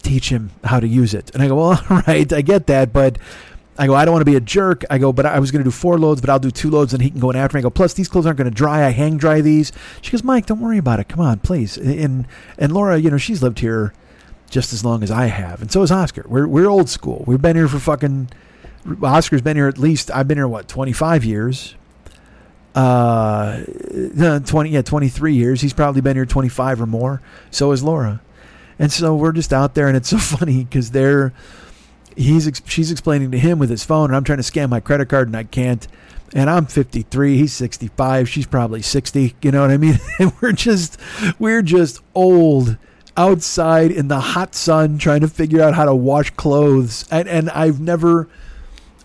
teach 0.04 0.28
him 0.28 0.50
how 0.62 0.78
to 0.78 0.86
use 0.86 1.14
it. 1.14 1.30
And 1.34 1.42
I 1.42 1.48
go, 1.48 1.56
well, 1.56 1.82
all 1.90 2.02
right, 2.06 2.30
I 2.32 2.42
get 2.42 2.66
that, 2.68 2.92
but 2.92 3.18
I 3.76 3.86
go, 3.86 3.94
I 3.94 4.04
don't 4.04 4.12
want 4.12 4.20
to 4.20 4.30
be 4.30 4.36
a 4.36 4.40
jerk. 4.40 4.84
I 4.88 4.98
go, 4.98 5.12
but 5.12 5.26
I 5.26 5.40
was 5.40 5.50
going 5.50 5.60
to 5.60 5.64
do 5.64 5.72
four 5.72 5.98
loads, 5.98 6.20
but 6.20 6.30
I'll 6.30 6.38
do 6.38 6.50
two 6.50 6.70
loads 6.70 6.94
and 6.94 7.02
he 7.02 7.10
can 7.10 7.18
go 7.18 7.30
in 7.30 7.36
after 7.36 7.56
me. 7.56 7.60
I 7.60 7.62
go, 7.62 7.70
plus 7.70 7.94
these 7.94 8.08
clothes 8.08 8.26
aren't 8.26 8.38
going 8.38 8.48
to 8.48 8.54
dry. 8.54 8.86
I 8.86 8.90
hang 8.90 9.16
dry 9.16 9.40
these. 9.40 9.72
She 10.00 10.12
goes, 10.12 10.22
Mike, 10.22 10.46
don't 10.46 10.60
worry 10.60 10.78
about 10.78 11.00
it. 11.00 11.08
Come 11.08 11.20
on, 11.20 11.40
please. 11.40 11.76
And 11.76 12.26
and 12.58 12.72
Laura, 12.72 12.98
you 12.98 13.10
know, 13.10 13.18
she's 13.18 13.42
lived 13.42 13.58
here 13.58 13.92
just 14.50 14.72
as 14.72 14.84
long 14.84 15.02
as 15.02 15.10
I 15.10 15.26
have, 15.26 15.60
and 15.60 15.72
so 15.72 15.80
has 15.80 15.90
Oscar. 15.90 16.24
We're 16.28 16.46
we're 16.46 16.68
old 16.68 16.88
school. 16.88 17.24
We've 17.26 17.42
been 17.42 17.56
here 17.56 17.66
for 17.66 17.80
fucking. 17.80 18.28
Oscar's 19.02 19.42
been 19.42 19.56
here 19.56 19.68
at 19.68 19.78
least. 19.78 20.10
I've 20.10 20.28
been 20.28 20.38
here 20.38 20.48
what 20.48 20.68
twenty 20.68 20.92
five 20.92 21.24
years. 21.24 21.74
Uh, 22.74 23.62
twenty 24.44 24.70
yeah 24.70 24.82
twenty 24.82 25.08
three 25.08 25.34
years. 25.34 25.60
He's 25.60 25.72
probably 25.72 26.00
been 26.00 26.16
here 26.16 26.26
twenty 26.26 26.48
five 26.48 26.80
or 26.80 26.86
more. 26.86 27.22
So 27.50 27.72
is 27.72 27.82
Laura, 27.82 28.20
and 28.78 28.92
so 28.92 29.14
we're 29.14 29.32
just 29.32 29.52
out 29.52 29.74
there, 29.74 29.88
and 29.88 29.96
it's 29.96 30.08
so 30.08 30.18
funny 30.18 30.64
because 30.64 30.90
they're 30.90 31.32
he's 32.16 32.50
she's 32.66 32.90
explaining 32.90 33.30
to 33.30 33.38
him 33.38 33.58
with 33.58 33.70
his 33.70 33.84
phone, 33.84 34.10
and 34.10 34.16
I'm 34.16 34.24
trying 34.24 34.38
to 34.38 34.44
scan 34.44 34.70
my 34.70 34.80
credit 34.80 35.08
card, 35.08 35.28
and 35.28 35.36
I 35.36 35.44
can't. 35.44 35.86
And 36.36 36.50
I'm 36.50 36.66
53, 36.66 37.36
he's 37.36 37.52
65, 37.52 38.28
she's 38.28 38.46
probably 38.46 38.82
60. 38.82 39.36
You 39.40 39.52
know 39.52 39.60
what 39.60 39.70
I 39.70 39.76
mean? 39.76 40.00
And 40.18 40.32
we're 40.40 40.52
just 40.52 40.98
we're 41.38 41.62
just 41.62 42.00
old 42.14 42.76
outside 43.16 43.92
in 43.92 44.08
the 44.08 44.18
hot 44.18 44.54
sun 44.56 44.98
trying 44.98 45.20
to 45.20 45.28
figure 45.28 45.62
out 45.62 45.74
how 45.74 45.84
to 45.84 45.94
wash 45.94 46.30
clothes. 46.30 47.06
And 47.10 47.28
and 47.28 47.50
I've 47.50 47.78
never 47.78 48.28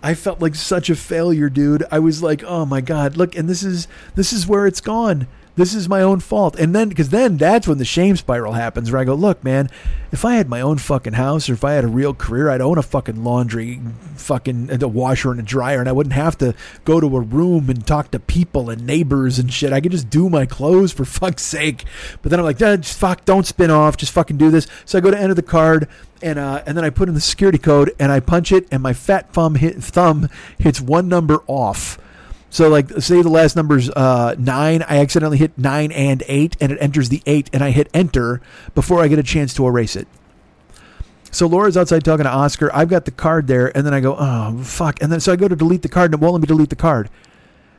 I 0.01 0.13
felt 0.13 0.41
like 0.41 0.55
such 0.55 0.89
a 0.89 0.95
failure, 0.95 1.49
dude. 1.49 1.83
I 1.91 1.99
was 1.99 2.23
like, 2.23 2.43
"Oh 2.43 2.65
my 2.65 2.81
god, 2.81 3.17
look, 3.17 3.35
and 3.35 3.49
this 3.49 3.63
is 3.63 3.87
this 4.15 4.31
is 4.31 4.47
where 4.47 4.65
it's 4.65 4.81
gone 4.81 5.27
this 5.59 5.73
is 5.73 5.89
my 5.89 6.01
own 6.01 6.21
fault. 6.21 6.57
And 6.57 6.73
then, 6.73 6.87
because 6.87 7.09
then 7.09 7.35
that's 7.35 7.67
when 7.67 7.79
the 7.79 7.85
shame 7.85 8.15
spiral 8.15 8.53
happens 8.53 8.91
where 8.91 9.01
I 9.01 9.03
go, 9.03 9.13
look, 9.13 9.43
man, 9.43 9.69
if 10.09 10.23
I 10.23 10.35
had 10.35 10.47
my 10.47 10.61
own 10.61 10.77
fucking 10.77 11.13
house 11.13 11.49
or 11.49 11.53
if 11.53 11.65
I 11.65 11.73
had 11.73 11.83
a 11.83 11.89
real 11.89 12.13
career, 12.13 12.49
I'd 12.49 12.61
own 12.61 12.77
a 12.77 12.81
fucking 12.81 13.25
laundry, 13.25 13.81
fucking 14.15 14.81
a 14.81 14.87
washer 14.87 15.31
and 15.31 15.39
a 15.39 15.43
dryer, 15.43 15.81
and 15.81 15.89
I 15.89 15.91
wouldn't 15.91 16.13
have 16.13 16.37
to 16.37 16.55
go 16.85 17.01
to 17.01 17.17
a 17.17 17.19
room 17.19 17.69
and 17.69 17.85
talk 17.85 18.11
to 18.11 18.19
people 18.19 18.69
and 18.69 18.87
neighbors 18.87 19.37
and 19.37 19.51
shit. 19.51 19.73
I 19.73 19.81
could 19.81 19.91
just 19.91 20.09
do 20.09 20.29
my 20.29 20.45
clothes 20.45 20.93
for 20.93 21.03
fuck's 21.19 21.43
sake. 21.43 21.83
But 22.21 22.29
then 22.29 22.39
I'm 22.39 22.45
like, 22.45 22.57
just 22.57 22.97
fuck, 22.97 23.25
don't 23.25 23.45
spin 23.45 23.69
off, 23.69 23.97
just 23.97 24.13
fucking 24.13 24.37
do 24.37 24.49
this. 24.49 24.65
So 24.85 24.97
I 24.97 25.01
go 25.01 25.11
to 25.11 25.19
enter 25.19 25.33
the 25.33 25.43
card 25.43 25.89
and 26.21 26.39
uh, 26.39 26.63
and 26.65 26.77
then 26.77 26.85
I 26.85 26.89
put 26.89 27.09
in 27.09 27.15
the 27.15 27.21
security 27.21 27.57
code 27.57 27.93
and 27.99 28.13
I 28.13 28.21
punch 28.21 28.53
it 28.53 28.65
and 28.71 28.81
my 28.81 28.93
fat 28.93 29.33
thumb 29.33 29.55
hit, 29.55 29.83
thumb 29.83 30.29
hits 30.57 30.79
one 30.79 31.09
number 31.09 31.43
off 31.47 31.97
So 32.49 32.67
like 32.67 32.89
say 32.99 33.21
the 33.21 33.29
last 33.29 33.55
number's 33.55 33.89
uh, 33.91 34.35
nine, 34.37 34.83
I 34.83 34.99
accidentally 34.99 35.37
hit 35.37 35.57
nine 35.57 35.91
and 35.91 36.23
eight, 36.27 36.57
and 36.59 36.71
it 36.71 36.77
enters 36.81 37.09
the 37.09 37.21
eight, 37.25 37.49
and 37.53 37.63
I 37.63 37.71
hit 37.71 37.89
enter 37.93 38.41
before 38.73 39.01
I 39.01 39.07
get 39.07 39.19
a 39.19 39.23
chance 39.23 39.53
to 39.55 39.67
erase 39.67 39.95
it. 39.95 40.07
So 41.31 41.45
Laura's 41.45 41.77
outside 41.77 42.03
talking 42.03 42.23
to 42.23 42.31
Oscar. 42.31 42.73
I've 42.73 42.89
got 42.89 43.05
the 43.05 43.11
card 43.11 43.45
there, 43.47 43.75
and 43.77 43.85
then 43.85 43.93
I 43.93 43.99
go, 43.99 44.15
oh 44.17 44.63
fuck, 44.63 45.01
and 45.01 45.11
then 45.11 45.19
so 45.19 45.31
I 45.31 45.35
go 45.35 45.47
to 45.47 45.55
delete 45.55 45.83
the 45.83 45.89
card, 45.89 46.11
and 46.11 46.19
it 46.19 46.23
won't 46.23 46.33
let 46.33 46.41
me 46.41 46.47
delete 46.47 46.71
the 46.71 46.75
card. 46.75 47.09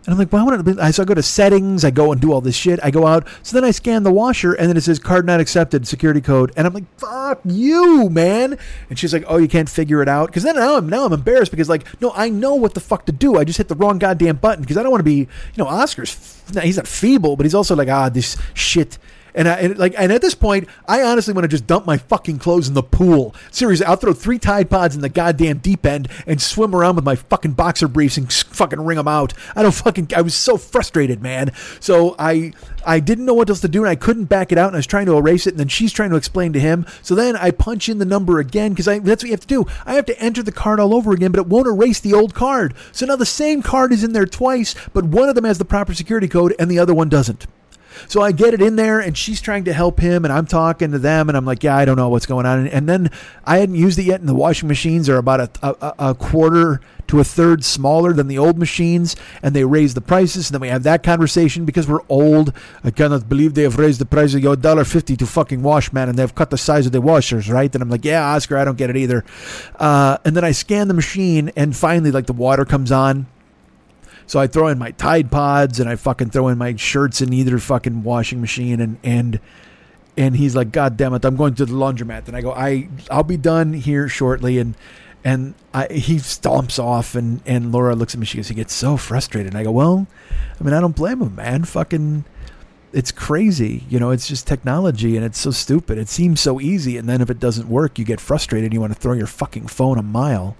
And 0.07 0.15
I'm 0.15 0.19
like, 0.19 0.33
well, 0.33 0.43
I 0.43 0.57
want 0.57 0.65
to. 0.65 0.93
So 0.93 1.03
I 1.03 1.07
go 1.07 1.15
to 1.15 1.23
settings. 1.23 1.85
I 1.85 1.91
go 1.91 2.11
and 2.11 2.21
do 2.21 2.33
all 2.33 2.41
this 2.41 2.57
shit. 2.57 2.81
I 2.83 2.91
go 2.91 3.07
out. 3.07 3.29
So 3.43 3.55
then 3.55 3.65
I 3.65 3.71
scan 3.71 4.03
the 4.03 4.13
washer, 4.13 4.55
and 4.55 4.69
then 4.69 4.77
it 4.77 4.81
says 4.81 4.99
card 4.99 5.27
not 5.27 5.41
accepted, 5.41 5.87
security 5.87 6.23
code. 6.23 6.53
And 6.57 6.67
I'm 6.67 6.73
like, 6.73 6.85
fuck 6.99 7.41
you, 7.45 8.09
man. 8.09 8.59
And 8.89 8.99
she's 8.99 9.13
like, 9.13 9.25
oh, 9.29 9.37
you 9.37 9.49
can't 9.49 9.69
figure 9.69 10.01
it 10.03 10.09
out. 10.09 10.29
Because 10.29 10.43
then 10.43 10.57
now 10.57 10.77
I'm 10.77 10.89
now 10.89 11.05
I'm 11.05 11.13
embarrassed 11.13 11.51
because 11.51 11.69
like, 11.69 11.87
no, 12.01 12.13
I 12.15 12.31
know 12.31 12.55
what 12.55 12.75
the 12.75 12.81
fuck 12.81 13.05
to 13.07 13.13
do. 13.13 13.37
I 13.37 13.45
just 13.45 13.59
hit 13.59 13.69
the 13.69 13.75
wrong 13.75 13.99
goddamn 13.99 14.37
button 14.37 14.63
because 14.63 14.79
I 14.79 14.83
don't 14.83 14.91
want 14.91 15.01
to 15.01 15.05
be, 15.05 15.17
you 15.17 15.29
know, 15.59 15.67
Oscar's. 15.67 16.41
He's 16.63 16.79
not 16.79 16.89
feeble, 16.89 17.37
but 17.37 17.45
he's 17.45 17.55
also 17.55 17.77
like, 17.77 17.89
ah, 17.89 18.09
this 18.09 18.37
shit 18.55 18.99
and, 19.35 19.49
I, 19.49 19.55
and 19.55 19.79
like, 19.79 19.95
and 19.97 20.13
at 20.13 20.23
this 20.23 20.35
point, 20.35 20.69
I 20.87 21.03
honestly 21.03 21.35
want 21.35 21.45
to 21.45 21.49
just 21.49 21.67
dump 21.67 21.87
my 21.87 21.97
fucking 21.97 22.39
clothes 22.39 22.69
in 22.69 22.75
the 22.75 22.83
pool. 22.83 23.35
Seriously, 23.51 23.87
I'll 23.87 23.97
throw 23.97 24.13
three 24.13 24.39
Tide 24.39 24.71
Pods 24.71 24.95
in 24.95 25.01
the 25.01 25.09
goddamn 25.09 25.59
deep 25.59 25.87
end 25.87 26.09
and 26.27 26.41
swim 26.41 26.75
around 26.75 26.97
with 26.97 27.05
my 27.05 27.17
fucking 27.17 27.53
boxer 27.53 27.89
briefs 27.89 28.17
and 28.17 28.33
fucking 28.33 28.81
wring 28.81 28.97
them 28.97 29.09
out. 29.09 29.33
I 29.55 29.63
don't 29.63 29.73
fucking. 29.73 30.11
I 30.17 30.23
was 30.23 30.35
so 30.35 30.57
frustrated, 30.57 31.23
man. 31.23 31.53
So 31.81 32.17
I, 32.19 32.53
I 32.85 33.01
didn't 33.01 33.27
know 33.27 33.35
what 33.35 33.49
else 33.49 33.61
to 33.61 33.69
do, 33.69 33.83
and 33.83 33.91
I 33.91 33.97
couldn't 33.97 34.25
back 34.25 34.53
it 34.53 34.59
out, 34.59 34.69
and 34.69 34.77
I 34.77 34.79
was 34.79 34.87
trying 34.87 35.07
to 35.07 35.17
erase 35.17 35.47
it, 35.47 35.51
and 35.51 35.61
then 35.61 35.69
she's 35.69 35.93
trying 35.93 36.11
to 36.11 36.17
explain 36.17 36.53
to 36.53 36.61
him. 36.61 36.87
So 37.03 37.15
then 37.15 37.37
I 37.37 37.51
punch 37.51 37.89
in 37.89 37.99
the 37.99 38.05
number 38.05 38.39
again 38.39 38.73
because 38.73 38.87
that's 38.87 39.23
what 39.23 39.25
you 39.25 39.31
have 39.31 39.41
to 39.41 39.47
do. 39.47 39.67
I 39.87 39.95
have 39.95 40.07
to 40.07 40.21
enter 40.21 40.43
the 40.43 40.53
card 40.53 40.81
all 40.81 40.95
over 40.95 41.13
again, 41.13 41.33
but 41.33 41.41
it 41.41 41.47
won't 41.47 41.67
erase 41.67 42.01
the 42.01 42.15
old 42.15 42.35
card. 42.35 42.75
So 42.93 43.07
now 43.07 43.17
the 43.17 43.27
same 43.27 43.63
card 43.63 43.93
is 43.93 44.05
in 44.05 44.13
there 44.13 44.27
twice, 44.27 44.75
but 44.93 45.05
one 45.05 45.29
of 45.29 45.35
them 45.35 45.45
has 45.45 45.59
the 45.59 45.65
proper 45.65 45.95
security 45.95 46.29
code, 46.29 46.55
and 46.59 46.71
the 46.71 46.79
other 46.79 46.95
one 46.95 47.09
doesn't. 47.09 47.47
So 48.09 48.23
I 48.23 48.33
get 48.33 48.55
it 48.55 48.63
in 48.63 48.77
there, 48.77 49.01
and 49.01 49.17
she's 49.17 49.41
trying 49.41 49.65
to 49.65 49.73
help 49.73 50.01
him, 50.01 50.25
and 50.25 50.33
I'm 50.33 50.47
talking 50.47 50.93
to 50.93 50.99
them, 50.99 51.29
and 51.29 51.37
I'm 51.37 51.45
like, 51.45 51.63
yeah, 51.63 51.77
I 51.77 51.85
don't 51.85 51.97
know 51.97 52.09
what's 52.09 52.27
going 52.27 52.47
on. 52.47 52.67
And, 52.67 52.89
then 52.89 53.11
I 53.45 53.59
hadn't 53.59 53.77
used 53.77 53.99
it 53.99 54.05
yet, 54.05 54.21
and 54.21 54.29
the 54.29 54.35
washing 54.35 54.69
machines 54.69 55.09
are 55.09 55.17
about 55.17 55.41
a, 55.41 55.51
a, 55.63 56.11
a, 56.11 56.15
quarter 56.15 56.81
to 57.07 57.21
a 57.21 57.25
third 57.25 57.65
smaller 57.65 58.13
than 58.13 58.27
the 58.27 58.39
old 58.39 58.59
machines, 58.59 59.17
and 59.43 59.55
they 59.55 59.65
raise 59.65 59.95
the 59.95 60.01
prices. 60.01 60.49
And 60.49 60.55
then 60.55 60.61
we 60.61 60.69
have 60.69 60.83
that 60.85 61.03
conversation 61.03 61.65
because 61.65 61.87
we're 61.87 62.03
old. 62.09 62.53
I 62.83 62.91
cannot 62.91 63.29
believe 63.29 63.55
they 63.55 63.63
have 63.63 63.79
raised 63.79 64.01
the 64.01 64.07
price 64.07 64.35
of 64.35 64.41
your 64.41 64.57
dollar 64.57 64.85
fifty 64.85 65.17
to 65.17 65.27
fucking 65.27 65.63
wash, 65.63 65.93
man, 65.93 66.09
and 66.09 66.19
they've 66.19 66.35
cut 66.35 66.51
the 66.51 66.59
size 66.59 66.87
of 66.87 66.93
the 66.93 67.01
washers, 67.01 67.49
right? 67.51 67.73
And 67.73 67.83
I'm 67.83 67.91
like, 67.91 68.05
yeah, 68.05 68.35
Oscar, 68.35 68.57
I 68.59 68.65
don't 68.65 68.79
get 68.79 68.91
it 68.91 68.97
either. 68.97 69.25
Uh, 69.77 70.19
and 70.25 70.37
then 70.37 70.45
I 70.45 70.53
scan 70.53 70.89
the 70.89 70.95
machine, 70.95 71.53
and 71.57 71.77
finally, 71.77 72.11
like 72.11 72.27
the 72.27 72.33
water 72.33 72.65
comes 72.65 72.91
on 72.93 73.27
so 74.31 74.39
I 74.39 74.47
throw 74.47 74.69
in 74.69 74.79
my 74.79 74.93
Tide 74.93 75.29
Pods 75.29 75.81
and 75.81 75.91
I 75.91 75.97
fucking 75.97 76.31
throw 76.31 76.47
in 76.47 76.57
my 76.57 76.77
shirts 76.77 77.21
in 77.21 77.33
either 77.33 77.59
fucking 77.59 78.05
washing 78.05 78.41
machine 78.41 78.81
and 78.81 78.97
and 79.03 79.41
and 80.17 80.37
he's 80.37 80.55
like, 80.55 80.71
God 80.71 80.97
damn 80.97 81.13
it, 81.15 81.25
I'm 81.25 81.35
going 81.35 81.55
to 81.55 81.67
the 81.67 81.73
laundromat. 81.73 82.29
And 82.29 82.37
I 82.37 82.41
go, 82.41 82.53
I 82.53 82.89
I'll 83.11 83.25
be 83.25 83.37
done 83.37 83.73
here 83.73 84.09
shortly 84.09 84.59
and 84.59 84.77
and 85.25 85.55
I, 85.75 85.89
he 85.89 86.19
stomps 86.19 86.79
off 86.79 87.17
and 87.17 87.41
and 87.45 87.73
Laura 87.73 87.97
looks 87.97 88.15
at 88.15 88.21
me, 88.21 88.27
she 88.27 88.37
goes, 88.37 88.47
he 88.47 88.55
gets 88.55 88.73
so 88.73 88.97
frustrated. 88.97 89.53
And 89.53 89.59
I 89.59 89.65
go, 89.65 89.73
Well, 89.73 90.07
I 90.61 90.63
mean 90.63 90.75
I 90.75 90.81
don't 90.81 90.95
blame 90.95 91.21
him, 91.23 91.35
man. 91.35 91.65
Fucking 91.65 92.25
it's 92.93 93.11
crazy. 93.11 93.83
You 93.89 93.99
know, 93.99 94.13
it's 94.13 94.29
just 94.29 94.47
technology 94.47 95.17
and 95.17 95.27
it's 95.27 95.41
so 95.41 95.51
stupid. 95.51 95.99
It 95.99 96.09
seems 96.09 96.41
so 96.41 96.61
easy 96.61 96.99
and 96.99 97.09
then 97.09 97.21
if 97.21 97.31
it 97.31 97.41
doesn't 97.41 97.69
work, 97.69 97.99
you 97.99 98.05
get 98.05 98.21
frustrated 98.21 98.67
and 98.67 98.75
you 98.75 98.81
want 98.81 98.93
to 98.93 98.99
throw 99.01 99.15
your 99.15 99.27
fucking 99.27 99.67
phone 99.67 99.99
a 99.99 100.05
mile. 100.05 100.57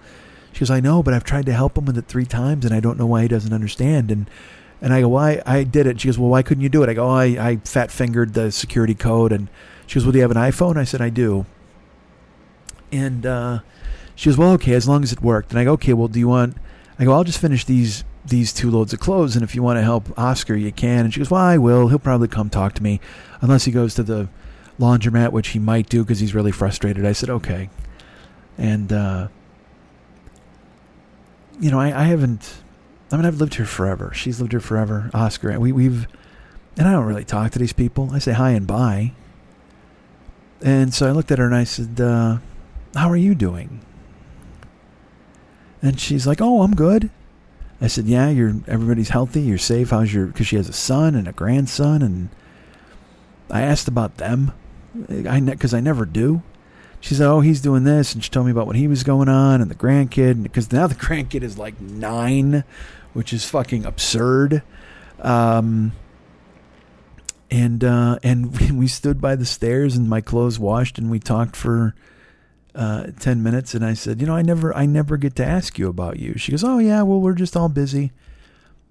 She 0.53 0.61
goes, 0.61 0.71
I 0.71 0.81
know, 0.81 1.03
but 1.03 1.15
I've 1.15 1.25
tried 1.25 1.47
to 1.47 1.53
help 1.53 1.79
him 1.79 1.85
with 1.85 1.97
it 1.97 2.07
three 2.07 2.27
times, 2.27 2.65
and 2.65 2.75
I 2.75 2.81
don't 2.81 2.99
know 2.99 3.07
why 3.07 3.23
he 3.23 3.29
doesn't 3.29 3.53
understand. 3.53 4.11
And 4.11 4.29
and 4.83 4.93
I 4.95 5.03
go, 5.03 5.09
why? 5.09 5.43
I 5.45 5.63
did 5.65 5.87
it. 5.87 6.01
She 6.01 6.09
goes, 6.09 6.19
well, 6.19 6.31
why 6.31 6.43
couldn't 6.43 6.63
you 6.63 6.71
do 6.71 6.83
it? 6.83 6.89
I 6.89 6.95
go, 6.95 7.07
oh, 7.07 7.11
I, 7.11 7.25
I 7.25 7.57
fat 7.65 7.91
fingered 7.91 8.33
the 8.33 8.51
security 8.51 8.95
code. 8.95 9.31
And 9.31 9.49
she 9.87 9.97
goes, 9.97 10.05
well, 10.05 10.13
do 10.13 10.19
you 10.19 10.23
have 10.23 10.31
an 10.31 10.39
iPhone? 10.39 10.79
I 10.79 10.85
said, 10.85 11.03
I 11.03 11.11
do. 11.11 11.45
And 12.91 13.27
uh, 13.27 13.61
she 14.15 14.31
goes, 14.31 14.39
well, 14.39 14.53
okay, 14.53 14.73
as 14.73 14.89
long 14.89 15.03
as 15.03 15.13
it 15.13 15.21
worked. 15.21 15.51
And 15.51 15.59
I 15.59 15.65
go, 15.65 15.73
okay, 15.73 15.93
well, 15.93 16.09
do 16.09 16.19
you 16.19 16.29
want? 16.29 16.57
I 16.99 17.05
go, 17.05 17.13
I'll 17.13 17.25
just 17.25 17.41
finish 17.41 17.65
these 17.65 18.05
these 18.25 18.53
two 18.53 18.71
loads 18.71 18.93
of 18.93 19.01
clothes, 19.01 19.35
and 19.35 19.43
if 19.43 19.55
you 19.55 19.63
want 19.63 19.79
to 19.79 19.83
help 19.83 20.19
Oscar, 20.19 20.55
you 20.55 20.71
can. 20.71 21.07
And 21.07 21.15
she 21.15 21.21
goes, 21.21 21.31
well, 21.31 21.41
I 21.41 21.57
will. 21.57 21.89
He'll 21.89 21.99
probably 21.99 22.29
come 22.29 22.51
talk 22.51 22.75
to 22.75 22.83
me, 22.83 23.01
unless 23.41 23.65
he 23.65 23.73
goes 23.73 23.95
to 23.95 24.03
the 24.03 24.29
laundromat, 24.79 25.33
which 25.33 25.49
he 25.49 25.59
might 25.59 25.89
do 25.89 26.03
because 26.03 26.21
he's 26.21 26.35
really 26.35 26.53
frustrated. 26.53 27.07
I 27.07 27.13
said, 27.13 27.31
okay. 27.31 27.71
And 28.59 28.93
uh, 28.93 29.29
you 31.61 31.71
know, 31.71 31.79
I, 31.79 31.87
I 32.01 32.05
haven't. 32.05 32.63
I 33.13 33.17
mean, 33.17 33.27
I've 33.27 33.39
lived 33.39 33.55
here 33.55 33.67
forever. 33.67 34.13
She's 34.15 34.41
lived 34.41 34.53
here 34.53 34.61
forever. 34.61 35.11
Oscar, 35.13 35.59
we 35.61 35.73
we've, 35.73 36.09
and 36.77 36.89
I 36.89 36.93
don't 36.93 37.05
really 37.05 37.25
talk 37.25 37.53
to 37.53 37.59
these 37.59 37.73
people. 37.73 38.11
I 38.13 38.19
say 38.19 38.33
hi 38.33 38.51
and 38.51 38.67
bye. 38.67 39.13
And 40.63 40.93
so 40.93 41.09
I 41.09 41.13
looked 41.13 41.31
at 41.31 41.39
her 41.39 41.47
and 41.47 41.55
I 41.55 41.65
said, 41.65 42.01
uh, 42.01 42.39
"How 42.95 43.11
are 43.11 43.17
you 43.17 43.35
doing?" 43.35 43.81
And 45.83 46.01
she's 46.01 46.27
like, 46.27 46.41
"Oh, 46.41 46.63
I'm 46.63 46.75
good." 46.75 47.11
I 47.81 47.87
said, 47.87 48.07
"Yeah, 48.07 48.29
you're. 48.31 48.55
Everybody's 48.67 49.11
healthy. 49.11 49.43
You're 49.43 49.59
safe. 49.59 49.91
How's 49.91 50.13
your? 50.13 50.27
Because 50.27 50.47
she 50.47 50.57
has 50.57 50.69
a 50.69 50.75
son 50.75 51.15
and 51.15 51.29
a 51.29 51.33
grandson, 51.33 52.03
and 52.03 52.29
I 53.51 53.63
asked 53.63 53.89
about 53.89 54.17
them. 54.17 54.53
I 55.09 55.41
because 55.41 55.75
I 55.75 55.81
never 55.81 56.05
do 56.05 56.43
she 57.01 57.15
said, 57.15 57.27
"Oh, 57.27 57.41
he's 57.41 57.61
doing 57.61 57.85
this," 57.85 58.15
and 58.15 58.23
she 58.23 58.31
told 58.31 58.47
me 58.47 58.53
about 58.53 58.67
what 58.67 58.77
he 58.77 58.87
was 58.87 59.03
going 59.03 59.29
on 59.29 59.61
and 59.61 59.71
the 59.71 59.75
grandkid. 59.75 60.43
Because 60.43 60.71
now 60.71 60.87
the 60.87 60.95
grandkid 61.07 61.43
is 61.43 61.59
like 61.59 61.81
nine, 61.81 62.65
which 63.15 63.33
is 63.33 63.45
fucking 63.47 63.85
absurd. 63.87 64.63
Um, 65.19 65.93
and 67.51 67.83
uh, 67.83 68.19
and 68.23 68.59
we, 68.79 68.87
stood 68.87 69.21
by 69.21 69.35
the 69.35 69.47
stairs, 69.47 69.97
and 69.97 70.09
my 70.09 70.21
clothes 70.21 70.59
washed, 70.59 70.99
and 70.99 71.11
we 71.11 71.19
talked 71.19 71.57
for 71.57 71.95
uh, 72.75 73.09
ten 73.19 73.43
minutes. 73.43 73.75
And 73.75 73.85
I 73.85 73.95
said, 73.95 74.21
"You 74.21 74.27
know, 74.27 74.37
I 74.37 74.43
never, 74.43 74.77
I 74.77 74.85
never 74.87 75.17
get 75.17 75.35
to 75.37 75.45
ask 75.45 75.79
you 75.79 75.89
about 75.89 76.19
you." 76.19 76.35
She 76.37 76.53
goes, 76.53 76.63
"Oh 76.63 76.79
yeah, 76.79 77.03
well, 77.03 77.21
we're 77.21 77.35
just 77.35 77.57
all 77.57 77.71
busy," 77.71 78.13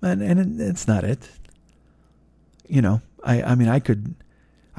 and 0.01 0.21
and 0.21 0.39
it, 0.39 0.67
it's 0.67 0.87
not 0.87 1.03
it. 1.03 1.29
You 2.67 2.81
know, 2.81 3.01
I, 3.23 3.41
I 3.41 3.55
mean, 3.55 3.67
I 3.67 3.79
could 3.79 4.15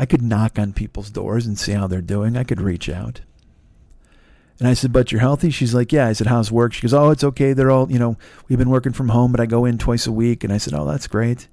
I 0.01 0.07
could 0.07 0.23
knock 0.23 0.59
on 0.59 0.73
people's 0.73 1.11
doors 1.11 1.45
and 1.45 1.59
see 1.59 1.73
how 1.73 1.87
they're 1.87 2.01
doing. 2.01 2.35
I 2.35 2.43
could 2.43 2.63
reach 2.63 2.89
out. 2.89 3.21
And 4.59 4.67
I 4.67 4.73
said, 4.73 4.95
But 4.95 5.13
you're 5.13 5.21
healthy? 5.21 5.51
She's 5.51 5.75
like, 5.75 5.93
Yeah. 5.93 6.07
I 6.07 6.15
said, 6.15 6.27
How's 6.27 6.51
work? 6.51 6.73
She 6.73 6.81
goes, 6.81 6.95
Oh, 6.95 7.11
it's 7.11 7.23
okay. 7.23 7.53
They're 7.53 7.71
all, 7.71 7.93
you 7.93 7.99
know, 7.99 8.17
we've 8.49 8.59
been 8.59 8.71
working 8.71 8.95
from 8.95 9.11
home, 9.11 9.31
but 9.31 9.43
I 9.43 9.47
go 9.47 9.67
in 9.67 9.77
twice 9.77 10.07
a 10.07 10.13
week. 10.13 10.43
And 10.43 10.55
I 10.55 10.57
said, 10.57 10.73
Oh, 10.73 10.87
that's 10.87 11.07
great. 11.07 11.49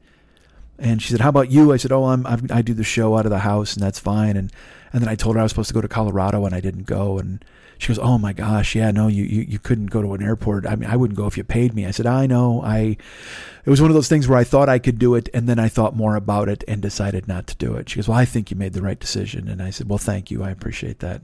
And 0.80 1.02
she 1.02 1.12
said, 1.12 1.20
How 1.20 1.28
about 1.28 1.52
you? 1.52 1.74
I 1.74 1.78
said, 1.78 1.92
Oh, 1.92 2.06
I'm, 2.06 2.26
I've, 2.26 2.50
i 2.50 2.62
do 2.62 2.74
the 2.74 2.86
show 2.86 3.18
out 3.18 3.26
of 3.26 3.32
the 3.32 3.40
house, 3.40 3.74
and 3.74 3.84
that's 3.84 4.00
fine. 4.00 4.38
And, 4.38 4.50
and 4.94 5.02
then 5.02 5.10
I 5.10 5.16
told 5.16 5.36
her 5.36 5.42
I 5.42 5.44
was 5.44 5.52
supposed 5.52 5.68
to 5.68 5.74
go 5.74 5.82
to 5.82 5.90
Colorado, 5.90 6.46
and 6.46 6.56
I 6.56 6.62
didn't 6.62 6.86
go. 6.86 7.20
And 7.20 7.44
she 7.78 7.90
goes, 7.90 8.00
"Oh 8.00 8.18
my 8.18 8.34
gosh, 8.34 8.76
yeah, 8.76 8.92
no, 8.92 9.08
you, 9.08 9.24
you 9.24 9.42
you 9.42 9.60
couldn't 9.60 9.88
go 9.88 10.02
to 10.02 10.14
an 10.14 10.24
airport. 10.24 10.66
I 10.66 10.76
mean, 10.76 10.90
I 10.90 10.96
wouldn't 10.96 11.18
go 11.18 11.28
if 11.28 11.38
you 11.38 11.44
paid 11.44 11.74
me." 11.74 11.86
I 11.86 11.92
said, 11.92 12.06
"I 12.06 12.26
know. 12.26 12.62
I." 12.64 12.98
It 13.66 13.70
was 13.70 13.82
one 13.82 13.92
of 13.92 13.96
those 13.96 14.08
things 14.08 14.28
where 14.28 14.38
I 14.40 14.44
thought 14.44 14.70
I 14.70 14.80
could 14.80 14.98
do 14.98 15.14
it, 15.16 15.30
and 15.34 15.48
then 15.48 15.60
I 15.60 15.68
thought 15.68 15.96
more 15.96 16.16
about 16.16 16.48
it 16.48 16.64
and 16.68 16.82
decided 16.82 17.28
not 17.28 17.48
to 17.48 17.56
do 17.58 17.76
it. 17.76 17.90
She 17.90 17.98
goes, 17.98 18.08
"Well, 18.08 18.18
I 18.18 18.26
think 18.26 18.50
you 18.50 18.58
made 18.58 18.74
the 18.74 18.82
right 18.82 19.00
decision," 19.00 19.48
and 19.48 19.62
I 19.62 19.70
said, 19.70 19.90
"Well, 19.90 19.98
thank 19.98 20.32
you. 20.32 20.44
I 20.44 20.50
appreciate 20.52 21.00
that." 21.00 21.22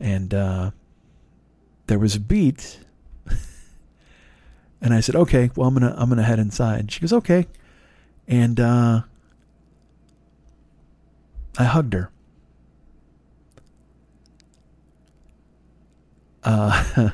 And 0.00 0.32
uh, 0.32 0.70
there 1.86 1.98
was 1.98 2.16
a 2.16 2.20
beat, 2.20 2.78
and 4.80 4.94
I 4.94 5.00
said, 5.00 5.16
"Okay, 5.16 5.50
well, 5.56 5.68
I'm 5.68 5.74
gonna 5.74 5.94
I'm 5.96 6.08
gonna 6.08 6.22
head 6.22 6.38
inside." 6.38 6.90
She 6.92 7.00
goes, 7.00 7.12
"Okay," 7.12 7.46
and 8.28 8.58
uh, 8.60 9.02
I 11.58 11.64
hugged 11.64 11.92
her. 11.92 12.10
Uh, 16.44 17.10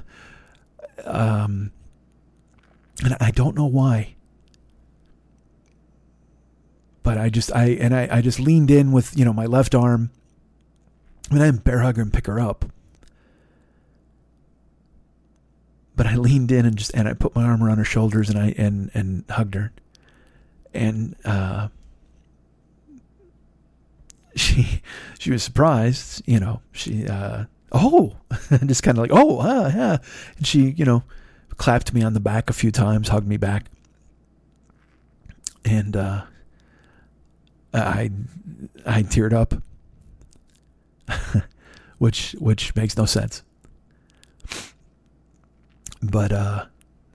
um, 1.04 1.70
and 3.04 3.16
I 3.20 3.30
don't 3.30 3.56
know 3.56 3.66
why, 3.66 4.14
but 7.02 7.16
I 7.16 7.30
just 7.30 7.54
I 7.54 7.68
and 7.68 7.94
I, 7.94 8.08
I 8.10 8.20
just 8.20 8.40
leaned 8.40 8.70
in 8.70 8.92
with 8.92 9.16
you 9.16 9.24
know 9.24 9.32
my 9.32 9.46
left 9.46 9.74
arm. 9.74 10.10
I 11.30 11.34
mean, 11.34 11.42
I 11.42 11.46
didn't 11.46 11.64
bear 11.64 11.80
hug 11.80 11.96
her 11.96 12.02
and 12.02 12.12
pick 12.12 12.26
her 12.26 12.40
up, 12.40 12.64
but 15.96 16.06
I 16.06 16.16
leaned 16.16 16.50
in 16.50 16.66
and 16.66 16.76
just 16.76 16.92
and 16.94 17.08
I 17.08 17.14
put 17.14 17.34
my 17.34 17.44
arm 17.44 17.62
around 17.62 17.78
her 17.78 17.84
shoulders 17.84 18.28
and 18.28 18.38
I 18.38 18.54
and 18.58 18.90
and 18.94 19.24
hugged 19.30 19.54
her, 19.54 19.72
and 20.74 21.16
uh, 21.24 21.68
she 24.34 24.82
she 25.18 25.30
was 25.30 25.42
surprised. 25.42 26.22
You 26.26 26.40
know, 26.40 26.62
she 26.72 27.06
uh, 27.06 27.44
oh, 27.72 28.16
and 28.50 28.68
just 28.68 28.82
kind 28.82 28.98
of 28.98 29.02
like, 29.02 29.12
oh, 29.12 29.38
uh, 29.38 29.70
yeah. 29.74 29.98
And 30.36 30.46
she, 30.46 30.70
you 30.70 30.84
know, 30.84 31.02
clapped 31.56 31.92
me 31.92 32.02
on 32.02 32.14
the 32.14 32.20
back 32.20 32.50
a 32.50 32.52
few 32.52 32.70
times, 32.70 33.08
hugged 33.08 33.28
me 33.28 33.36
back. 33.36 33.66
And 35.64 35.96
uh, 35.96 36.22
I, 37.74 38.10
I 38.86 39.02
teared 39.02 39.32
up, 39.32 39.54
which 41.98 42.32
which 42.38 42.74
makes 42.74 42.96
no 42.96 43.04
sense. 43.04 43.42
But 46.02 46.32
uh, 46.32 46.64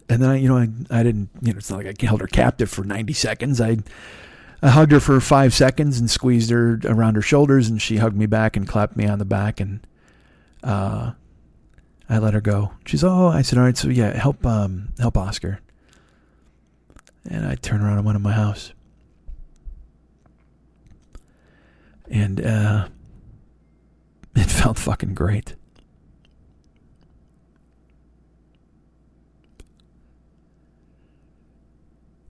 and 0.09 0.21
then 0.21 0.29
I, 0.29 0.35
you 0.37 0.47
know, 0.47 0.57
I, 0.57 0.69
I 0.91 1.03
didn't, 1.03 1.29
you 1.41 1.53
know, 1.53 1.57
it's 1.57 1.69
not 1.69 1.83
like 1.83 2.03
I 2.03 2.05
held 2.05 2.21
her 2.21 2.27
captive 2.27 2.69
for 2.69 2.83
90 2.83 3.13
seconds. 3.13 3.59
I, 3.59 3.77
I 4.61 4.69
hugged 4.69 4.91
her 4.91 4.99
for 4.99 5.19
five 5.19 5.53
seconds 5.53 5.99
and 5.99 6.09
squeezed 6.09 6.51
her 6.51 6.79
around 6.85 7.15
her 7.15 7.21
shoulders, 7.21 7.67
and 7.67 7.81
she 7.81 7.97
hugged 7.97 8.15
me 8.15 8.25
back 8.25 8.55
and 8.55 8.67
clapped 8.67 8.95
me 8.95 9.07
on 9.07 9.19
the 9.19 9.25
back, 9.25 9.59
and 9.59 9.85
uh, 10.65 11.11
I 12.09 12.17
let 12.17 12.33
her 12.33 12.41
go. 12.41 12.71
She's, 12.85 13.03
oh, 13.03 13.27
I 13.27 13.41
said, 13.41 13.57
all 13.57 13.65
right, 13.65 13.77
so 13.77 13.87
yeah, 13.87 14.17
help, 14.17 14.45
um, 14.45 14.89
help 14.99 15.17
Oscar. 15.17 15.59
And 17.29 17.45
I 17.45 17.55
turned 17.55 17.83
around 17.83 17.97
and 17.97 18.05
went 18.05 18.15
in 18.15 18.21
my 18.21 18.33
house. 18.33 18.73
And 22.09 22.45
uh, 22.45 22.87
it 24.35 24.49
felt 24.49 24.77
fucking 24.77 25.13
great. 25.13 25.55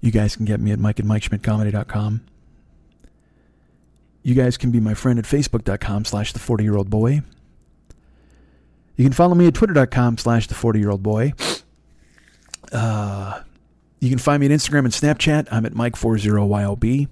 You 0.02 0.12
guys 0.12 0.36
can 0.36 0.45
get 0.45 0.60
me 0.60 0.72
at 0.72 0.78
Mike 0.78 0.99
and 0.99 1.10
MikeSchmidtComedy.com. 1.10 2.22
You 4.22 4.36
guys 4.36 4.56
can 4.56 4.70
be 4.72 4.80
my 4.80 4.94
friend 4.94 5.18
at 5.18 5.26
Facebook.com 5.26 6.06
slash 6.06 6.32
the 6.32 6.40
40 6.40 6.64
year 6.64 6.76
old 6.76 6.90
boy. 6.90 7.22
You 8.95 9.03
can 9.03 9.13
follow 9.13 9.35
me 9.35 9.47
at 9.47 9.53
Twitter.com 9.53 10.17
slash 10.17 10.47
the 10.47 10.53
40 10.53 10.80
year 10.80 10.89
old 10.89 11.03
boy. 11.03 11.34
Uh, 12.72 13.41
you 13.99 14.09
can 14.09 14.17
find 14.17 14.39
me 14.39 14.45
at 14.45 14.51
Instagram 14.51 14.80
and 14.80 14.89
Snapchat. 14.89 15.47
I'm 15.51 15.65
at 15.65 15.73
Mike40YOB. 15.73 17.07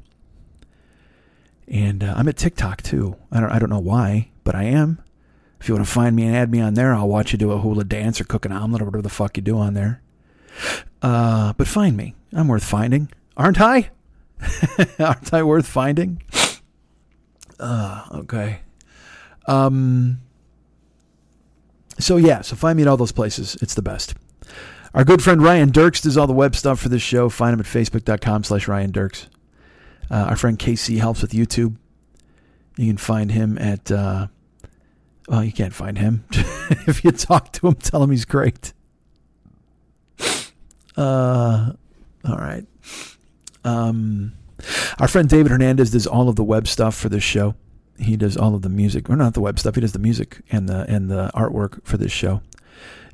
And 1.68 2.04
uh, 2.04 2.14
I'm 2.16 2.28
at 2.28 2.38
TikTok 2.38 2.82
too. 2.82 3.16
I 3.32 3.40
don't, 3.40 3.52
I 3.52 3.60
don't 3.60 3.70
know 3.70 3.80
why, 3.80 4.30
but 4.44 4.56
I 4.56 4.64
am. 4.64 5.02
If 5.60 5.70
you 5.70 5.76
want 5.76 5.86
to 5.86 5.92
find 5.92 6.16
me 6.16 6.26
and 6.26 6.36
add 6.36 6.52
me 6.52 6.60
on 6.60 6.74
there, 6.74 6.94
I'll 6.94 7.08
watch 7.08 7.32
you 7.32 7.38
do 7.38 7.52
a 7.52 7.58
hula 7.58 7.86
dance 7.86 8.20
or 8.20 8.26
cook 8.26 8.46
an 8.46 8.52
omelet 8.52 8.82
or 8.82 8.86
whatever 8.86 9.02
the 9.02 9.10
fuck 9.10 9.38
you 9.38 9.44
do 9.44 9.58
on 9.58 9.74
there. 9.74 10.02
Uh, 11.02 11.54
but 11.54 11.68
find 11.68 11.96
me. 11.96 12.16
I'm 12.34 12.50
worth 12.50 12.66
finding, 12.66 13.10
aren't 13.38 13.62
I? 13.62 13.92
aren't 15.00 15.34
I 15.34 15.44
worth 15.44 15.66
finding? 15.66 16.22
Uh, 17.60 18.06
okay. 18.12 18.60
Um. 19.48 20.20
So 22.00 22.18
yeah, 22.18 22.42
so 22.42 22.56
find 22.56 22.78
me 22.78 22.84
at 22.84 22.88
all 22.88 22.98
those 22.98 23.12
places. 23.12 23.56
It's 23.62 23.76
the 23.76 23.82
best. 23.82 24.16
Our 24.94 25.04
good 25.04 25.24
friend 25.24 25.42
Ryan 25.42 25.72
Dirks 25.72 26.02
does 26.02 26.18
all 26.18 26.28
the 26.28 26.34
web 26.34 26.56
stuff 26.56 26.80
for 26.80 26.90
this 26.90 27.02
show. 27.02 27.30
Find 27.30 27.54
him 27.54 27.60
at 27.60 27.66
facebook.com 27.66 28.44
slash 28.44 28.68
Ryan 28.68 28.92
Dirks. 28.92 29.28
Uh, 30.12 30.28
our 30.30 30.36
friend 30.36 30.60
KC 30.60 31.00
helps 31.00 31.22
with 31.22 31.32
YouTube. 31.32 31.76
You 32.78 32.88
can 32.88 32.98
find 32.98 33.32
him 33.32 33.58
at, 33.58 33.92
uh, 33.92 34.28
well, 35.28 35.44
you 35.44 35.52
can't 35.52 35.74
find 35.74 35.98
him. 35.98 36.26
if 36.32 37.04
you 37.04 37.12
talk 37.12 37.52
to 37.54 37.68
him, 37.68 37.76
tell 37.76 38.04
him 38.04 38.12
he's 38.12 38.26
great. 38.26 38.74
Uh, 40.96 41.72
all 42.26 42.38
right. 42.38 42.66
Um, 43.64 44.34
our 45.00 45.08
friend 45.08 45.28
David 45.28 45.52
Hernandez 45.52 45.92
does 45.92 46.06
all 46.06 46.30
of 46.30 46.36
the 46.36 46.44
web 46.44 46.68
stuff 46.68 46.96
for 46.96 47.10
this 47.10 47.24
show. 47.24 47.56
He 48.04 48.18
does 48.18 48.38
all 48.38 48.56
of 48.56 48.62
the 48.62 48.70
music, 48.70 49.10
or 49.10 49.16
not 49.16 49.34
the 49.34 49.42
web 49.42 49.60
stuff. 49.60 49.76
He 49.76 49.82
does 49.82 49.94
the 49.94 50.00
music 50.00 50.42
and 50.52 50.68
the 50.68 50.86
and 50.90 51.10
the 51.10 51.32
artwork 51.34 51.84
for 51.86 51.98
this 51.98 52.12
show. 52.12 52.42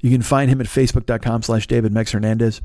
You 0.02 0.11
can 0.11 0.22
find 0.22 0.49
him 0.49 0.61
at 0.61 0.68
facebook.com 0.68 1.44
slash 1.44 1.68
David 1.68 1.91
Mex 1.91 2.11
Hernandez. 2.11 2.61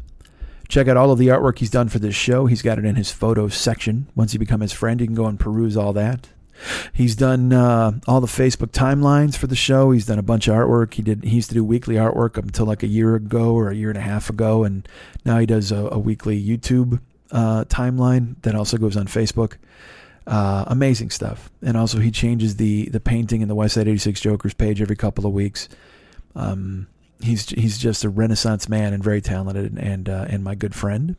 Check 0.69 0.89
out 0.89 0.97
all 0.97 1.11
of 1.11 1.19
the 1.19 1.29
artwork 1.29 1.59
he's 1.59 1.71
done 1.71 1.89
for 1.89 1.99
this 1.99 2.15
show. 2.15 2.47
He's 2.47 2.63
got 2.63 2.79
it 2.79 2.85
in 2.85 2.97
his 2.97 3.11
photos 3.11 3.55
section. 3.55 4.09
Once 4.15 4.33
you 4.33 4.39
become 4.39 4.61
his 4.61 4.73
friend, 4.73 5.01
you 5.01 5.07
can 5.07 5.17
go 5.17 5.27
and 5.27 5.39
peruse 5.39 5.77
all 5.77 5.93
that. 5.93 6.29
He's 6.93 7.17
done 7.17 7.53
uh, 7.53 7.99
all 8.07 8.21
the 8.21 8.27
Facebook 8.27 8.69
timelines 8.69 9.37
for 9.37 9.47
the 9.47 9.57
show. 9.57 9.91
He's 9.91 10.07
done 10.07 10.19
a 10.19 10.23
bunch 10.23 10.49
of 10.49 10.55
artwork. 10.55 10.95
He 10.95 11.03
did. 11.03 11.25
He 11.25 11.37
used 11.37 11.49
to 11.51 11.55
do 11.55 11.65
weekly 11.65 11.97
artwork 11.97 12.39
up 12.39 12.45
until 12.45 12.67
like 12.67 12.83
a 12.83 12.87
year 12.87 13.15
ago 13.17 13.55
or 13.55 13.71
a 13.71 13.75
year 13.75 13.91
and 13.91 13.99
a 13.99 14.03
half 14.03 14.31
ago, 14.31 14.65
and 14.65 14.89
now 15.25 15.39
he 15.39 15.47
does 15.47 15.73
a, 15.73 15.89
a 15.91 15.99
weekly 15.99 16.43
YouTube 16.43 17.01
uh, 17.33 17.65
timeline 17.65 18.41
that 18.43 18.55
also 18.55 18.79
goes 18.79 18.97
on 18.97 19.07
Facebook. 19.07 19.57
Uh, 20.27 20.65
amazing 20.69 21.11
stuff. 21.11 21.51
And 21.63 21.77
also, 21.77 21.99
he 21.99 22.11
changes 22.11 22.57
the 22.57 22.89
the 22.89 23.01
painting 23.01 23.43
in 23.43 23.49
the 23.49 23.55
West 23.55 23.75
Side 23.75 23.89
86 23.89 24.21
Jokers 24.21 24.55
page 24.55 24.81
every 24.81 24.97
couple 24.97 25.27
of 25.27 25.33
weeks. 25.33 25.69
Um, 26.35 26.87
he's 27.23 27.49
he's 27.51 27.79
just 27.79 28.05
a 28.05 28.09
renaissance 28.09 28.69
man 28.69 28.93
and 28.93 29.03
very 29.03 29.21
talented 29.21 29.77
and 29.79 30.09
uh, 30.09 30.27
and 30.29 30.43
my 30.43 30.55
good 30.55 30.75
friend. 30.75 31.17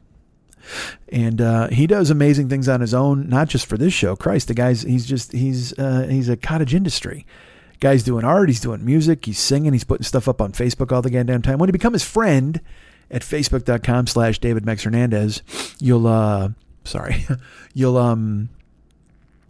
And 1.09 1.41
uh, 1.41 1.67
he 1.67 1.85
does 1.85 2.09
amazing 2.09 2.49
things 2.49 2.67
on 2.67 2.81
his 2.81 2.93
own, 2.93 3.29
not 3.29 3.49
just 3.49 3.67
for 3.67 3.77
this 3.77 3.93
show. 3.93 4.15
Christ, 4.15 4.47
the 4.47 4.53
guy's 4.53 4.81
he's 4.81 5.05
just 5.05 5.31
he's 5.31 5.77
uh, 5.77 6.07
he's 6.09 6.29
a 6.29 6.37
cottage 6.37 6.73
industry. 6.73 7.25
Guy's 7.79 8.03
doing 8.03 8.23
art, 8.23 8.49
he's 8.49 8.61
doing 8.61 8.85
music, 8.85 9.25
he's 9.25 9.37
singing, 9.37 9.73
he's 9.73 9.83
putting 9.83 10.05
stuff 10.05 10.27
up 10.27 10.41
on 10.41 10.53
Facebook 10.53 10.91
all 10.91 11.01
the 11.01 11.09
goddamn 11.09 11.41
time. 11.41 11.59
When 11.59 11.67
you 11.67 11.73
become 11.73 11.93
his 11.93 12.05
friend 12.05 12.61
at 13.11 13.21
facebook.com 13.21 14.07
slash 14.07 14.39
David 14.39 14.65
Mex 14.65 14.83
Hernandez, 14.83 15.43
you'll 15.79 16.07
uh 16.07 16.49
sorry, 16.85 17.25
you'll 17.73 17.97
um 17.97 18.49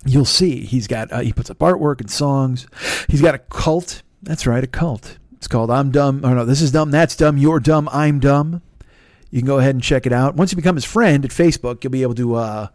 you'll 0.05 0.25
see 0.25 0.61
he's 0.61 0.87
got 0.87 1.11
uh, 1.11 1.19
he 1.19 1.33
puts 1.33 1.49
up 1.49 1.59
artwork 1.59 1.99
and 1.99 2.09
songs. 2.09 2.67
He's 3.09 3.21
got 3.21 3.35
a 3.35 3.39
cult. 3.39 4.03
That's 4.23 4.47
right, 4.47 4.63
a 4.63 4.67
cult. 4.67 5.17
It's 5.33 5.47
called 5.47 5.69
I'm 5.69 5.91
Dumb. 5.91 6.21
Oh, 6.23 6.33
no, 6.33 6.45
this 6.45 6.61
is 6.61 6.71
dumb. 6.71 6.91
That's 6.91 7.15
dumb. 7.15 7.37
You're 7.37 7.59
dumb. 7.59 7.89
I'm 7.91 8.19
dumb. 8.19 8.61
You 9.29 9.41
can 9.41 9.47
go 9.47 9.59
ahead 9.59 9.75
and 9.75 9.83
check 9.83 10.05
it 10.05 10.13
out. 10.13 10.35
Once 10.35 10.51
you 10.51 10.55
become 10.55 10.75
his 10.75 10.85
friend 10.85 11.25
at 11.25 11.31
Facebook, 11.31 11.83
you'll 11.83 11.91
be 11.91 12.03
able 12.03 12.15
to 12.15 12.35
uh, 12.35 12.67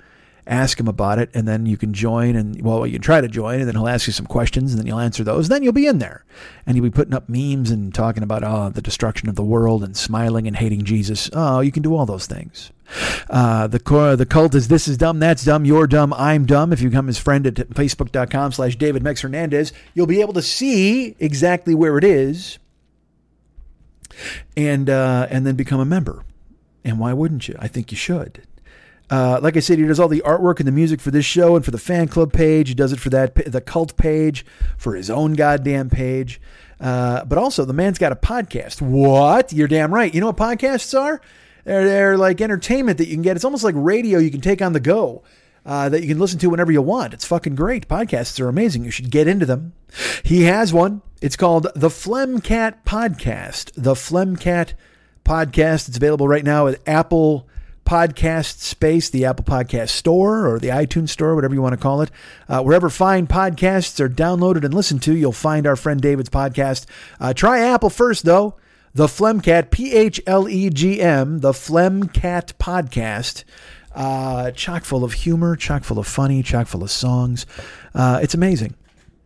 ask 0.51 0.79
him 0.79 0.89
about 0.89 1.19
it, 1.19 1.31
and 1.33 1.49
then 1.49 1.65
you 1.65 1.77
can 1.77 1.95
join. 1.95 2.37
And 2.37 2.61
well, 2.61 2.85
you 2.87 2.95
can 2.95 3.03
try 3.03 3.21
to 3.21 3.29
join, 3.29 3.61
and 3.61 3.69
then 3.69 3.77
he'll 3.77 3.89
ask 3.89 4.07
you 4.07 4.13
some 4.13 4.27
questions, 4.27 4.73
and 4.73 4.79
then 4.79 4.87
you'll 4.87 4.99
answer 4.99 5.25
those. 5.25 5.49
Then 5.49 5.63
you'll 5.63 5.73
be 5.73 5.87
in 5.87 5.99
there, 5.99 6.25
and 6.67 6.77
you'll 6.77 6.85
be 6.85 6.91
putting 6.91 7.15
up 7.15 7.29
memes 7.29 7.71
and 7.71 7.95
talking 7.95 8.23
about 8.23 8.45
oh, 8.45 8.69
the 8.69 8.83
destruction 8.83 9.29
of 9.29 9.37
the 9.37 9.45
world 9.45 9.83
and 9.83 9.97
smiling 9.97 10.47
and 10.47 10.57
hating 10.57 10.85
Jesus. 10.85 11.31
Oh, 11.33 11.61
you 11.61 11.73
can 11.73 11.83
do 11.83 11.95
all 11.95 12.05
those 12.05 12.27
things. 12.27 12.73
Uh, 13.31 13.69
the 13.69 13.79
core, 13.79 14.17
the 14.17 14.27
cult 14.27 14.55
is 14.55 14.67
this 14.67 14.89
is 14.89 14.99
dumb, 14.99 15.21
that's 15.21 15.45
dumb, 15.45 15.65
you're 15.65 15.87
dumb, 15.87 16.13
I'm 16.15 16.45
dumb. 16.45 16.73
If 16.73 16.81
you 16.81 16.91
become 16.91 17.07
his 17.07 17.19
friend 17.19 17.47
at 17.47 17.55
facebook.com 17.55 18.53
slash 18.53 18.75
David 18.75 19.05
Mex 19.05 19.21
Hernandez, 19.21 19.73
you'll 19.95 20.07
be 20.07 20.21
able 20.21 20.33
to 20.33 20.43
see 20.43 21.15
exactly 21.21 21.73
where 21.73 21.97
it 21.99 22.05
is 22.05 22.59
and 24.57 24.91
uh, 24.91 25.29
and 25.31 25.47
then 25.47 25.55
become 25.55 25.81
a 25.81 25.85
member. 25.85 26.25
And 26.85 26.99
why 26.99 27.13
wouldn't 27.13 27.47
you? 27.47 27.55
I 27.59 27.69
think 27.69 27.91
you 27.91 27.97
should. 27.97 28.43
Uh, 29.11 29.41
like 29.43 29.57
I 29.57 29.61
said, 29.61 29.79
he 29.79 29.85
does 29.85 29.99
all 29.99 30.09
the 30.09 30.23
artwork 30.25 30.61
and 30.61 30.69
the 30.69 30.73
music 30.73 31.01
for 31.01 31.11
this 31.11 31.25
show 31.25 31.57
and 31.57 31.65
for 31.65 31.73
the 31.73 31.79
fan 31.79 32.07
club 32.07 32.33
page. 32.33 32.69
He 32.69 32.75
does 32.75 32.93
it 32.93 33.01
for 33.01 33.11
that 33.11 33.35
the 33.35 33.61
cult 33.61 33.97
page, 33.97 34.47
for 34.79 34.95
his 34.95 35.11
own 35.11 35.33
goddamn 35.33 35.91
page. 35.91 36.41
Uh, 36.81 37.25
but 37.25 37.37
also, 37.37 37.65
the 37.65 37.73
man's 37.73 37.99
got 37.99 38.13
a 38.13 38.17
podcast. 38.17 38.81
What? 38.81 39.53
You're 39.53 39.69
damn 39.69 39.93
right. 39.93 40.15
You 40.15 40.21
know 40.21 40.29
what 40.29 40.37
podcasts 40.37 40.99
are? 40.99 41.21
They're, 41.65 41.85
they're 41.85 42.19
like 42.19 42.41
entertainment 42.41 42.99
that 42.99 43.09
you 43.09 43.15
can 43.15 43.23
get. 43.23 43.37
It's 43.37 43.45
almost 43.45 43.65
like 43.65 43.75
radio 43.77 44.19
you 44.19 44.31
can 44.31 44.41
take 44.41 44.63
on 44.63 44.73
the 44.73 44.81
go. 44.81 45.23
Uh, 45.67 45.91
that 45.91 46.01
you 46.01 46.09
can 46.09 46.19
listen 46.19 46.39
to 46.39 46.49
whenever 46.49 46.73
you 46.73 46.81
want. 46.81 47.13
It's 47.13 47.27
fucking 47.27 47.55
great. 47.55 47.87
Podcasts 47.87 48.41
are 48.41 48.49
amazing. 48.49 48.83
You 48.83 48.91
should 48.91 49.11
get 49.11 49.29
into 49.29 49.45
them. 49.45 49.75
He 50.23 50.45
has 50.45 50.73
one. 50.73 51.03
It's 51.21 51.37
called 51.37 51.67
the 51.75 51.91
Phlegmcat 51.91 52.77
Podcast. 52.87 53.73
The 53.77 53.93
Phlegmcat 53.93 54.73
Podcast. 55.23 55.87
It's 55.87 55.99
available 55.99 56.27
right 56.27 56.45
now 56.45 56.67
at 56.67 56.81
Apple 56.89 57.47
Podcast 57.91 58.61
Space, 58.61 59.11
the 59.11 59.25
Apple 59.25 59.45
Podcast 59.45 59.89
Store, 59.89 60.47
or 60.47 60.61
the 60.61 60.69
iTunes 60.69 61.09
Store, 61.09 61.35
whatever 61.35 61.55
you 61.55 61.61
want 61.61 61.73
to 61.73 61.77
call 61.77 62.03
it. 62.03 62.11
Uh, 62.49 62.63
wherever 62.63 62.89
fine 62.89 63.27
podcasts 63.27 63.99
are 63.99 64.09
downloaded 64.09 64.65
and 64.65 64.73
listened 64.73 65.03
to, 65.03 65.13
you'll 65.13 65.33
find 65.33 65.67
our 65.67 65.75
friend 65.75 66.01
David's 66.01 66.31
podcast. 66.31 66.87
Uh, 67.19 67.35
try 67.35 67.59
Apple 67.59 67.91
first, 67.91 68.25
though. 68.25 68.55
The 68.95 69.09
Phlegmcat, 69.09 69.73
P 69.73 69.93
H 69.93 70.21
L 70.25 70.49
E 70.49 70.71
G 70.71 71.01
M, 71.01 71.41
the 71.41 71.51
Phlegmcat 71.51 72.55
Podcast 72.61 73.43
uh, 73.93 74.53
chock 74.53 74.85
full 74.85 75.03
of 75.03 75.13
humor, 75.13 75.57
chock 75.57 75.83
full 75.83 75.99
of 75.99 76.07
funny, 76.07 76.45
chock 76.45 76.69
full 76.69 76.85
of 76.85 76.93
songs. 76.93 77.45
Uh, 77.93 78.21
it's 78.23 78.35
amazing. 78.35 78.77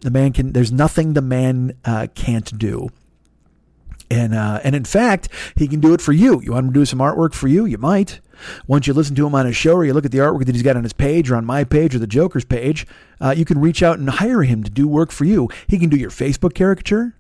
The 0.00 0.10
man 0.10 0.32
can. 0.32 0.54
There's 0.54 0.72
nothing 0.72 1.12
the 1.12 1.20
man 1.20 1.76
uh, 1.84 2.06
can't 2.14 2.56
do. 2.58 2.88
And 4.10 4.34
uh, 4.34 4.60
and 4.64 4.74
in 4.74 4.84
fact, 4.84 5.28
he 5.54 5.68
can 5.68 5.80
do 5.80 5.92
it 5.92 6.00
for 6.00 6.12
you. 6.12 6.40
You 6.40 6.52
want 6.52 6.68
him 6.68 6.72
to 6.72 6.80
do 6.80 6.86
some 6.86 7.00
artwork 7.00 7.34
for 7.34 7.46
you? 7.46 7.66
You 7.66 7.76
might. 7.76 8.20
Once 8.66 8.86
you 8.86 8.92
listen 8.92 9.14
to 9.16 9.26
him 9.26 9.34
on 9.34 9.46
his 9.46 9.56
show, 9.56 9.74
or 9.74 9.84
you 9.84 9.92
look 9.92 10.04
at 10.04 10.12
the 10.12 10.18
artwork 10.18 10.46
that 10.46 10.54
he's 10.54 10.62
got 10.62 10.76
on 10.76 10.82
his 10.82 10.92
page, 10.92 11.30
or 11.30 11.36
on 11.36 11.44
my 11.44 11.64
page, 11.64 11.94
or 11.94 11.98
the 11.98 12.06
Joker's 12.06 12.44
page, 12.44 12.86
uh, 13.20 13.34
you 13.36 13.44
can 13.44 13.60
reach 13.60 13.82
out 13.82 13.98
and 13.98 14.08
hire 14.08 14.42
him 14.42 14.62
to 14.64 14.70
do 14.70 14.86
work 14.88 15.10
for 15.10 15.24
you. 15.24 15.48
He 15.66 15.78
can 15.78 15.88
do 15.88 15.96
your 15.96 16.10
Facebook 16.10 16.54
caricature. 16.54 17.14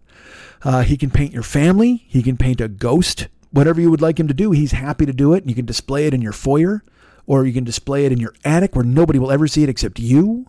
Uh, 0.62 0.82
he 0.82 0.96
can 0.96 1.10
paint 1.10 1.32
your 1.32 1.42
family. 1.42 2.04
He 2.08 2.22
can 2.22 2.36
paint 2.36 2.60
a 2.60 2.68
ghost. 2.68 3.28
Whatever 3.50 3.80
you 3.80 3.90
would 3.90 4.00
like 4.00 4.18
him 4.18 4.28
to 4.28 4.34
do, 4.34 4.50
he's 4.50 4.72
happy 4.72 5.06
to 5.06 5.12
do 5.12 5.32
it. 5.34 5.46
You 5.46 5.54
can 5.54 5.66
display 5.66 6.06
it 6.06 6.14
in 6.14 6.22
your 6.22 6.32
foyer 6.32 6.82
or 7.26 7.46
you 7.46 7.52
can 7.52 7.64
display 7.64 8.04
it 8.04 8.12
in 8.12 8.18
your 8.18 8.34
attic 8.44 8.74
where 8.74 8.84
nobody 8.84 9.18
will 9.18 9.32
ever 9.32 9.46
see 9.46 9.62
it 9.62 9.68
except 9.68 9.98
you. 9.98 10.46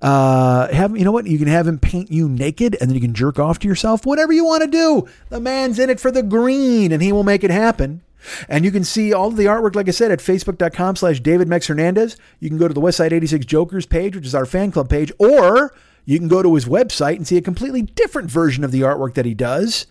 Uh, 0.00 0.72
have 0.72 0.96
you 0.96 1.04
know 1.04 1.12
what? 1.12 1.26
You 1.26 1.38
can 1.38 1.48
have 1.48 1.66
him 1.66 1.78
paint 1.78 2.10
you 2.10 2.28
naked, 2.28 2.76
and 2.80 2.88
then 2.88 2.94
you 2.94 3.00
can 3.00 3.14
jerk 3.14 3.38
off 3.38 3.58
to 3.60 3.68
yourself. 3.68 4.06
Whatever 4.06 4.32
you 4.32 4.44
want 4.44 4.62
to 4.62 4.68
do. 4.68 5.08
The 5.28 5.40
man's 5.40 5.78
in 5.78 5.90
it 5.90 6.00
for 6.00 6.10
the 6.10 6.22
green, 6.22 6.92
and 6.92 7.02
he 7.02 7.12
will 7.12 7.24
make 7.24 7.42
it 7.42 7.50
happen. 7.50 8.02
And 8.48 8.64
you 8.64 8.70
can 8.70 8.84
see 8.84 9.12
all 9.12 9.28
of 9.28 9.36
the 9.36 9.46
artwork, 9.46 9.74
like 9.74 9.88
I 9.88 9.92
said, 9.92 10.10
at 10.10 10.18
facebook.com 10.20 10.96
slash 10.96 11.20
David 11.20 11.48
Mex 11.48 11.66
Hernandez. 11.66 12.16
You 12.40 12.48
can 12.48 12.58
go 12.58 12.68
to 12.68 12.74
the 12.74 12.80
Westside 12.80 13.12
86 13.12 13.46
Jokers 13.46 13.86
page, 13.86 14.14
which 14.16 14.26
is 14.26 14.34
our 14.34 14.46
fan 14.46 14.70
club 14.72 14.88
page, 14.88 15.12
or 15.18 15.74
you 16.04 16.18
can 16.18 16.28
go 16.28 16.42
to 16.42 16.54
his 16.54 16.66
website 16.66 17.16
and 17.16 17.26
see 17.26 17.36
a 17.36 17.42
completely 17.42 17.82
different 17.82 18.30
version 18.30 18.62
of 18.64 18.70
the 18.72 18.82
artwork 18.82 19.14
that 19.14 19.26
he 19.26 19.34
does 19.34 19.86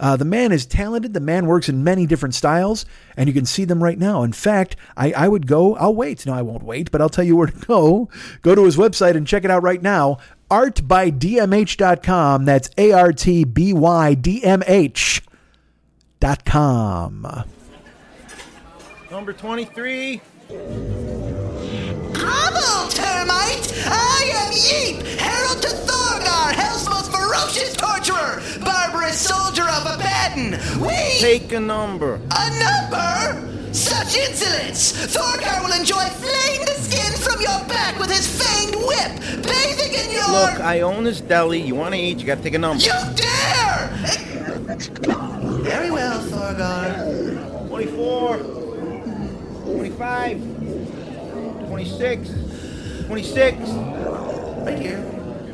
Uh, 0.00 0.16
the 0.16 0.24
man 0.24 0.52
is 0.52 0.64
talented. 0.64 1.12
The 1.12 1.18
man 1.18 1.46
works 1.46 1.68
in 1.68 1.82
many 1.82 2.06
different 2.06 2.32
styles, 2.36 2.86
and 3.16 3.26
you 3.26 3.34
can 3.34 3.44
see 3.44 3.64
them 3.64 3.82
right 3.82 3.98
now. 3.98 4.22
In 4.22 4.32
fact, 4.32 4.76
I, 4.96 5.10
I 5.10 5.26
would 5.26 5.48
go, 5.48 5.74
I'll 5.74 5.92
wait. 5.92 6.24
No, 6.24 6.34
I 6.34 6.42
won't 6.42 6.62
wait, 6.62 6.92
but 6.92 7.00
I'll 7.00 7.08
tell 7.08 7.24
you 7.24 7.34
where 7.34 7.48
to 7.48 7.66
go. 7.66 8.08
Go 8.42 8.54
to 8.54 8.64
his 8.64 8.76
website 8.76 9.16
and 9.16 9.26
check 9.26 9.44
it 9.44 9.50
out 9.50 9.64
right 9.64 9.82
now 9.82 10.18
artbydmh.com. 10.50 12.44
That's 12.44 12.70
A 12.78 12.92
R 12.92 13.12
T 13.12 13.44
B 13.44 13.72
Y 13.72 14.14
D 14.14 14.44
M 14.44 14.62
H.com. 14.66 15.26
Number 19.10 19.32
23. 19.32 20.20
Bravo, 22.12 22.88
termite! 22.90 23.72
I 23.86 24.30
am 24.34 24.52
Yeep, 24.52 25.02
herald 25.18 25.62
to 25.62 25.68
Thorgar, 25.68 26.52
hell's 26.52 26.86
most 26.88 27.10
ferocious 27.10 27.74
torturer, 27.74 28.42
barbarous 28.62 29.18
soldier 29.18 29.62
of 29.62 29.86
Abaddon. 29.86 30.58
We 30.80 30.90
Take 31.20 31.52
a 31.52 31.60
number. 31.60 32.20
a 32.30 32.50
number. 32.58 33.72
Such 33.72 34.16
insolence! 34.16 34.92
Thorgar 35.16 35.62
will 35.64 35.72
enjoy 35.78 36.04
flaying 36.04 36.60
the 36.66 36.74
skin 36.74 37.12
from 37.18 37.40
your 37.40 37.64
back 37.68 37.98
with 37.98 38.10
his 38.10 38.26
fanged 38.26 38.76
whip, 38.76 39.42
bathing 39.42 39.94
in 39.94 40.12
your. 40.12 40.28
Look, 40.28 40.60
I 40.60 40.80
own 40.82 41.04
this 41.04 41.20
deli. 41.22 41.60
You 41.62 41.74
want 41.74 41.94
to 41.94 42.00
eat, 42.00 42.18
you 42.18 42.26
got 42.26 42.38
to 42.38 42.42
take 42.42 42.54
a 42.54 42.58
number. 42.58 42.82
You 42.82 42.92
dare! 43.14 43.88
Very 45.62 45.90
well, 45.90 46.20
Thorgar. 46.24 47.68
24. 47.68 48.67
25. 49.74 50.40
26. 51.68 52.30
26. 53.06 53.58
Right 54.64 54.78
here. 54.78 55.04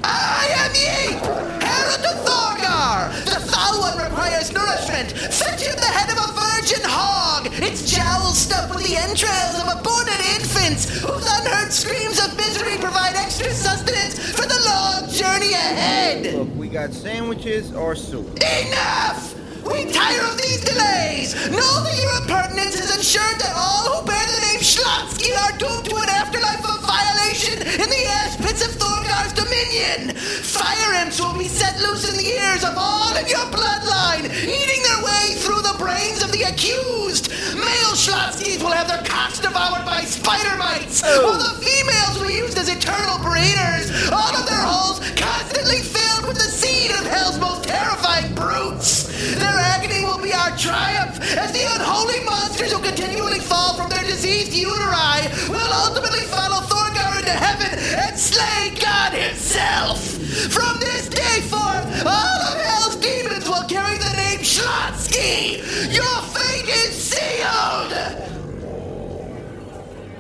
I 0.05 0.47
am 0.59 0.71
Yeet, 0.73 1.19
herald 1.63 2.01
to 2.03 2.13
Thorgar. 2.23 3.11
The 3.25 3.41
foul 3.51 3.81
one 3.81 3.99
requires 3.99 4.53
nourishment. 4.53 5.11
Fetch 5.13 5.63
him 5.63 5.77
the 5.77 5.87
head 5.87 6.11
of 6.11 6.19
a 6.19 6.33
virgin 6.33 6.85
hog, 6.85 7.49
its 7.63 7.91
jowls 7.91 8.39
stuffed 8.39 8.75
with 8.75 8.85
the 8.87 8.97
entrails 8.97 9.59
of 9.61 9.67
aborted 9.81 10.21
infants, 10.39 11.01
whose 11.01 11.27
unheard 11.41 11.73
screams 11.73 12.19
of 12.25 12.37
misery 12.37 12.77
provide 12.79 13.17
extra 13.17 13.51
sustenance 13.51 14.19
for 14.31 14.47
the 14.47 14.61
long 14.67 15.09
journey 15.11 15.53
ahead. 15.55 16.35
Look, 16.35 16.55
we 16.57 16.69
got 16.69 16.93
sandwiches 16.93 17.73
or 17.75 17.97
soup. 17.97 18.29
Enough! 18.37 19.35
We 19.65 19.89
tire 19.91 20.21
of 20.29 20.37
these 20.37 20.61
delays! 20.61 21.35
Know 21.49 21.75
that 21.85 21.97
your 21.97 22.13
impertinence 22.21 22.77
has 22.77 22.93
ensured 22.97 23.41
that 23.41 23.57
all 23.57 23.89
who 23.89 24.07
bear 24.07 24.21
the 24.21 24.41
name 24.53 24.61
Schlotzsky 24.61 25.33
are 25.33 25.57
doomed 25.57 25.89
to 25.89 25.97
an 25.97 26.11
afterlife 26.13 26.65
of 26.69 26.85
violation 26.85 27.57
in 27.65 27.89
the 27.89 28.03
ash 28.13 28.37
pits 28.37 28.61
of 28.61 28.77
Thorgar's 28.77 29.33
dominion! 29.33 30.17
Fire 30.45 31.01
imps 31.01 31.21
will 31.21 31.37
be 31.39 31.49
set 31.49 31.81
loose 31.81 32.05
in 32.05 32.17
the 32.17 32.29
ears 32.29 32.63
of 32.65 32.77
all 32.77 33.17
in 33.17 33.25
your 33.27 33.45
bloodline, 33.49 34.29
eating 34.29 34.83
their 34.85 35.01
way 35.01 35.35
through 35.41 35.65
the 35.65 35.77
brains 35.81 36.23
of 36.23 36.31
the 36.31 36.45
accused! 36.45 37.33
Male 37.57 37.97
Schlotzskys 37.97 38.61
will 38.61 38.73
have 38.77 38.89
their 38.89 39.03
cocks 39.09 39.41
devoured 39.41 39.85
by 39.89 40.05
spider 40.05 40.57
mites, 40.61 41.03
oh. 41.05 41.09
while 41.25 41.41
the 41.41 41.57
females 41.65 42.21
will 42.21 42.29
be 42.29 42.37
used 42.37 42.59
as 42.59 42.69
eternal 42.69 43.17
breeders, 43.25 43.89
all 44.13 44.35
of 44.37 44.45
their 44.45 44.61
holes 44.61 45.01
constantly 45.17 45.81
filled 45.81 46.29
with 46.29 46.37
the 46.37 46.53
seed 46.85 46.97
of 46.97 47.07
hell's 47.07 47.39
most 47.39 47.65
terrifying 47.65 48.35
brutes! 48.35 49.05
Their 49.37 49.57
agony 49.73 50.05
will 50.05 50.21
be 50.21 50.33
our 50.33 50.55
triumph, 50.57 51.19
as 51.37 51.53
the 51.53 51.65
unholy 51.75 52.23
monsters 52.25 52.73
who 52.73 52.83
continually 52.83 53.39
fall 53.39 53.75
from 53.75 53.89
their 53.89 54.05
diseased 54.05 54.53
uteri 54.53 55.49
will 55.49 55.73
ultimately 55.73 56.27
follow 56.29 56.61
Thorgar 56.69 57.19
into 57.19 57.31
heaven 57.31 57.73
and 58.05 58.19
slay 58.19 58.75
God 58.81 59.13
himself! 59.13 59.99
From 60.53 60.79
this 60.81 61.09
day 61.09 61.41
forth, 61.49 61.87
all 62.05 62.41
of 62.53 62.61
hell's 62.61 62.97
demons 62.97 63.49
will 63.49 63.65
carry 63.65 63.97
the 63.97 64.13
name 64.17 64.41
Schlotzsky! 64.41 65.65
Your 65.89 66.17
fate 66.37 66.69
is 66.69 66.93
sealed! 66.93 67.93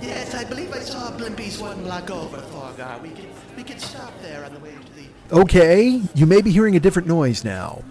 Yes, 0.00 0.34
I 0.34 0.44
believe 0.44 0.72
I 0.72 0.80
saw 0.80 1.10
Blimpies 1.12 1.60
one 1.60 1.82
block 1.82 2.10
over, 2.10 2.38
Thorgar. 2.38 3.02
We 3.02 3.10
can, 3.10 3.26
we 3.56 3.62
can 3.64 3.78
stop 3.78 4.12
there 4.22 4.44
on 4.44 4.54
the 4.54 4.60
way 4.60 4.70
to. 4.72 4.93
Okay, 5.32 6.02
you 6.14 6.26
may 6.26 6.42
be 6.42 6.50
hearing 6.50 6.76
a 6.76 6.80
different 6.80 7.08
noise 7.08 7.44
now. 7.44 7.82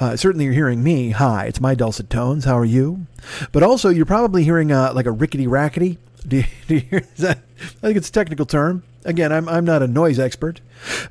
Uh, 0.00 0.16
certainly, 0.16 0.46
you're 0.46 0.54
hearing 0.54 0.82
me. 0.82 1.10
Hi, 1.10 1.44
it's 1.44 1.60
my 1.60 1.74
dulcet 1.74 2.08
tones. 2.08 2.46
How 2.46 2.58
are 2.58 2.64
you? 2.64 3.06
But 3.52 3.62
also, 3.62 3.90
you're 3.90 4.06
probably 4.06 4.42
hearing 4.42 4.72
uh, 4.72 4.92
like 4.94 5.04
a 5.04 5.10
rickety 5.10 5.46
rackety. 5.46 5.98
Do 6.26 6.36
you, 6.38 6.44
do 6.68 6.74
you 6.76 6.80
hear 6.82 7.00
that? 7.18 7.38
I 7.60 7.86
think 7.86 7.96
it's 7.96 8.08
a 8.08 8.12
technical 8.12 8.46
term. 8.46 8.84
Again, 9.04 9.32
I'm, 9.32 9.48
I'm 9.48 9.64
not 9.64 9.82
a 9.82 9.88
noise 9.88 10.20
expert, 10.20 10.60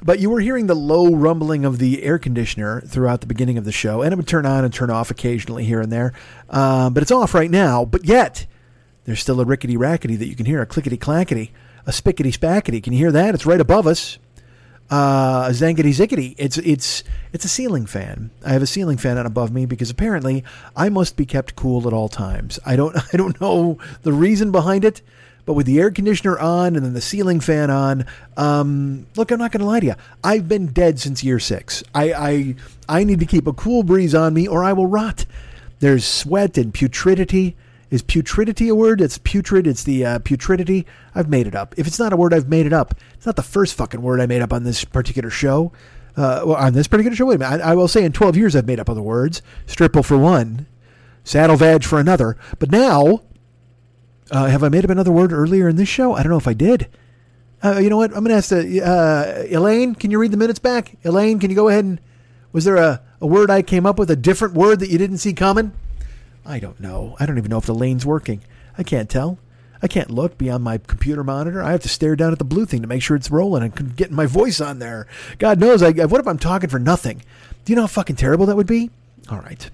but 0.02 0.20
you 0.20 0.30
were 0.30 0.40
hearing 0.40 0.68
the 0.68 0.76
low 0.76 1.14
rumbling 1.14 1.66
of 1.66 1.80
the 1.80 2.04
air 2.04 2.18
conditioner 2.18 2.80
throughout 2.80 3.20
the 3.20 3.28
beginning 3.28 3.58
of 3.58 3.66
the 3.66 3.74
show, 3.74 4.02
and 4.02 4.14
it 4.14 4.16
would 4.16 4.28
turn 4.28 4.46
on 4.46 4.64
and 4.64 4.74
turn 4.74 4.90
off 4.90 5.12
occasionally 5.12 5.66
here 5.66 5.82
and 5.82 5.92
there. 5.92 6.14
Uh, 6.50 6.90
but 6.90 7.04
it's 7.04 7.12
off 7.12 7.34
right 7.34 7.52
now. 7.52 7.84
But 7.84 8.06
yet, 8.06 8.46
there's 9.04 9.20
still 9.20 9.42
a 9.42 9.46
rickety 9.46 9.76
rackety 9.76 10.16
that 10.16 10.28
you 10.28 10.36
can 10.36 10.46
hear, 10.46 10.62
a 10.62 10.66
clickety 10.66 10.98
clackety, 10.98 11.52
a 11.86 11.92
spickety 11.92 12.34
spackety. 12.34 12.82
Can 12.82 12.94
you 12.94 13.00
hear 13.00 13.12
that? 13.12 13.36
It's 13.36 13.46
right 13.46 13.60
above 13.60 13.86
us 13.86 14.18
uh, 14.92 15.48
zangity 15.50 15.94
zickety. 15.96 16.36
It's 16.38 16.58
it's 16.58 17.04
it's 17.32 17.46
a 17.46 17.50
ceiling 17.50 17.86
fan. 17.86 18.30
I 18.46 18.50
have 18.52 18.62
a 18.62 18.68
ceiling 18.68 18.98
fan 18.98 19.18
on 19.18 19.26
above 19.26 19.52
me 19.52 19.66
because 19.66 19.90
apparently 19.90 20.44
I 20.76 20.90
must 20.90 21.16
be 21.16 21.26
kept 21.26 21.56
cool 21.56 21.88
at 21.88 21.94
all 21.94 22.10
times. 22.10 22.60
I 22.66 22.76
don't 22.76 22.96
I 23.14 23.18
don't 23.18 23.40
know 23.40 23.78
the 24.04 24.12
reason 24.12 24.52
behind 24.52 24.84
it, 24.84 25.02
but 25.46 25.54
with 25.54 25.66
the 25.66 25.80
air 25.80 25.92
conditioner 25.92 26.38
on 26.38 26.76
and 26.76 26.86
then 26.86 26.94
the 26.94 27.02
ceiling 27.02 27.40
fan 27.40 27.70
on, 27.72 28.06
um, 28.36 29.08
look, 29.16 29.32
I'm 29.32 29.40
not 29.40 29.52
going 29.52 29.62
to 29.62 29.66
lie 29.66 29.80
to 29.80 29.86
you. 29.86 29.96
I've 30.24 30.50
been 30.50 30.68
dead 30.68 31.00
since 31.00 31.24
year 31.24 31.40
six. 31.40 31.84
I, 31.96 32.14
I 32.14 32.56
I 32.90 33.04
need 33.06 33.22
to 33.22 33.26
keep 33.26 33.48
a 33.48 33.54
cool 33.54 33.84
breeze 33.84 34.14
on 34.14 34.34
me 34.34 34.46
or 34.46 34.64
I 34.64 34.74
will 34.74 34.88
rot. 34.88 35.26
There's 35.80 36.06
sweat 36.06 36.58
and 36.58 36.74
putridity. 36.74 37.56
Is 37.92 38.02
putridity 38.02 38.70
a 38.70 38.74
word? 38.74 39.02
It's 39.02 39.18
putrid. 39.18 39.68
It's 39.68 39.84
the 39.84 40.06
uh, 40.06 40.20
putridity. 40.20 40.86
I've 41.14 41.28
made 41.28 41.46
it 41.46 41.54
up. 41.54 41.76
If 41.78 41.86
it's 41.86 42.00
not 42.00 42.14
a 42.14 42.18
word, 42.18 42.34
I've 42.34 42.48
made 42.48 42.66
it 42.66 42.72
up. 42.72 42.96
It's 43.16 43.26
not 43.26 43.36
the 43.36 43.44
first 43.44 43.76
fucking 43.76 44.02
word 44.02 44.22
I 44.22 44.26
made 44.26 44.42
up 44.42 44.54
on 44.54 44.64
this 44.64 44.86
particular 44.86 45.30
show. 45.30 45.74
Uh, 46.16 46.44
well, 46.46 46.56
on 46.56 46.74
this 46.74 46.88
particular 46.88 47.16
show, 47.16 47.26
wait 47.26 47.36
a 47.36 47.40
minute. 47.40 47.62
I, 47.62 47.72
I 47.72 47.76
will 47.76 47.90
say 47.90 48.06
in 48.06 48.14
12 48.14 48.38
years 48.38 48.56
I've 48.56 48.66
made 48.66 48.80
up 48.80 48.90
other 48.90 49.02
words. 49.02 49.42
Stripple 49.66 50.04
for 50.04 50.18
one, 50.18 50.68
saddle 51.26 51.58
vag 51.58 51.84
for 51.84 52.00
another. 52.00 52.38
But 52.60 52.72
now, 52.72 53.24
uh, 54.32 54.48
have 54.48 54.64
I 54.64 54.70
made 54.70 54.86
up 54.86 54.92
another 54.92 55.12
word 55.12 55.34
earlier 55.34 55.68
in 55.68 55.76
this 55.76 55.90
show? 55.90 56.14
I 56.14 56.24
don't 56.24 56.32
know 56.32 56.38
if 56.38 56.48
I 56.48 56.54
did. 56.54 56.88
Uh, 57.62 57.78
you 57.78 57.90
know 57.90 57.98
what? 57.98 58.12
I'm 58.12 58.24
going 58.24 58.30
to 58.30 58.36
ask 58.36 58.50
the, 58.50 58.82
uh, 58.82 59.46
Elaine, 59.56 59.96
can 59.96 60.12
you 60.12 60.18
read 60.18 60.32
the 60.32 60.38
minutes 60.38 60.60
back? 60.60 60.96
Elaine, 61.04 61.40
can 61.40 61.50
you 61.50 61.56
go 61.56 61.68
ahead 61.68 61.84
and. 61.84 62.00
Was 62.54 62.66
there 62.66 62.76
a, 62.76 63.02
a 63.22 63.28
word 63.28 63.50
I 63.50 63.62
came 63.62 63.86
up 63.86 63.98
with, 63.98 64.12
a 64.12 64.16
different 64.18 64.56
word 64.56 64.82
that 64.82 64.90
you 64.90 64.98
didn't 64.98 65.20
see 65.20 65.32
coming? 65.32 65.72
I 66.46 66.60
don't 66.60 66.80
know. 66.80 67.16
I 67.20 67.26
don't 67.26 67.38
even 67.38 67.50
know 67.50 67.58
if 67.58 67.70
Elaine's 67.70 68.06
working. 68.06 68.42
I 68.78 68.84
can't 68.84 69.10
tell. 69.10 69.38
I 69.84 69.88
can't 69.88 70.12
look 70.12 70.38
beyond 70.38 70.64
my 70.64 70.78
computer 70.78 71.24
monitor. 71.24 71.62
I 71.62 71.72
have 71.72 71.82
to 71.82 71.90
stare 71.90 72.16
down 72.16 72.32
at 72.32 72.38
the 72.38 72.46
blue 72.46 72.66
thing 72.66 72.82
to 72.82 72.88
make 72.88 73.02
sure 73.02 73.16
it's 73.16 73.32
rolling 73.32 73.64
and 73.64 73.96
getting 73.96 74.16
my 74.16 74.28
voice 74.28 74.62
on 74.62 74.80
there. 74.80 75.08
God 75.40 75.60
knows, 75.60 75.82
I, 75.82 75.92
what 75.92 76.22
if 76.22 76.28
I'm 76.28 76.38
talking 76.38 76.70
for 76.70 76.80
nothing? 76.80 77.24
Do 77.66 77.72
you 77.72 77.76
know 77.76 77.84
how 77.84 77.88
fucking 77.88 78.16
terrible 78.16 78.46
that 78.46 78.56
would 78.56 78.68
be? 78.68 78.92
All 79.30 79.40
right. 79.40 79.70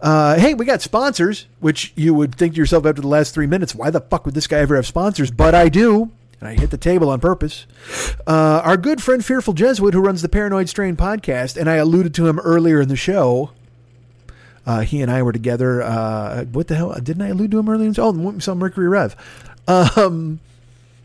Uh, 0.00 0.36
hey, 0.38 0.54
we 0.54 0.64
got 0.64 0.82
sponsors, 0.82 1.46
which 1.60 1.92
you 1.96 2.14
would 2.14 2.34
think 2.34 2.54
to 2.54 2.58
yourself 2.58 2.86
after 2.86 3.02
the 3.02 3.08
last 3.08 3.34
three 3.34 3.46
minutes, 3.46 3.74
why 3.74 3.90
the 3.90 4.00
fuck 4.00 4.24
would 4.24 4.34
this 4.34 4.46
guy 4.46 4.58
ever 4.58 4.76
have 4.76 4.86
sponsors? 4.86 5.30
But 5.30 5.54
I 5.54 5.68
do. 5.68 6.10
And 6.38 6.48
I 6.48 6.54
hit 6.54 6.70
the 6.70 6.76
table 6.76 7.08
on 7.08 7.18
purpose. 7.18 7.66
Uh, 8.26 8.60
our 8.62 8.76
good 8.76 9.02
friend 9.02 9.24
Fearful 9.24 9.54
Jesuit, 9.54 9.94
who 9.94 10.00
runs 10.00 10.20
the 10.20 10.28
Paranoid 10.28 10.68
Strain 10.68 10.94
podcast, 10.94 11.56
and 11.56 11.68
I 11.68 11.76
alluded 11.76 12.12
to 12.14 12.26
him 12.26 12.38
earlier 12.40 12.80
in 12.80 12.88
the 12.88 12.96
show. 12.96 13.52
Uh, 14.66 14.80
he 14.80 15.00
and 15.00 15.10
I 15.10 15.22
were 15.22 15.32
together. 15.32 15.80
Uh, 15.82 16.44
what 16.44 16.66
the 16.66 16.74
hell? 16.74 16.92
Didn't 16.94 17.22
I 17.22 17.28
allude 17.28 17.52
to 17.52 17.58
him 17.58 17.68
earlier? 17.68 17.92
Oh, 17.98 18.10
we 18.10 18.40
saw 18.40 18.54
Mercury 18.54 18.88
Rev. 18.88 19.14
Um, 19.68 20.40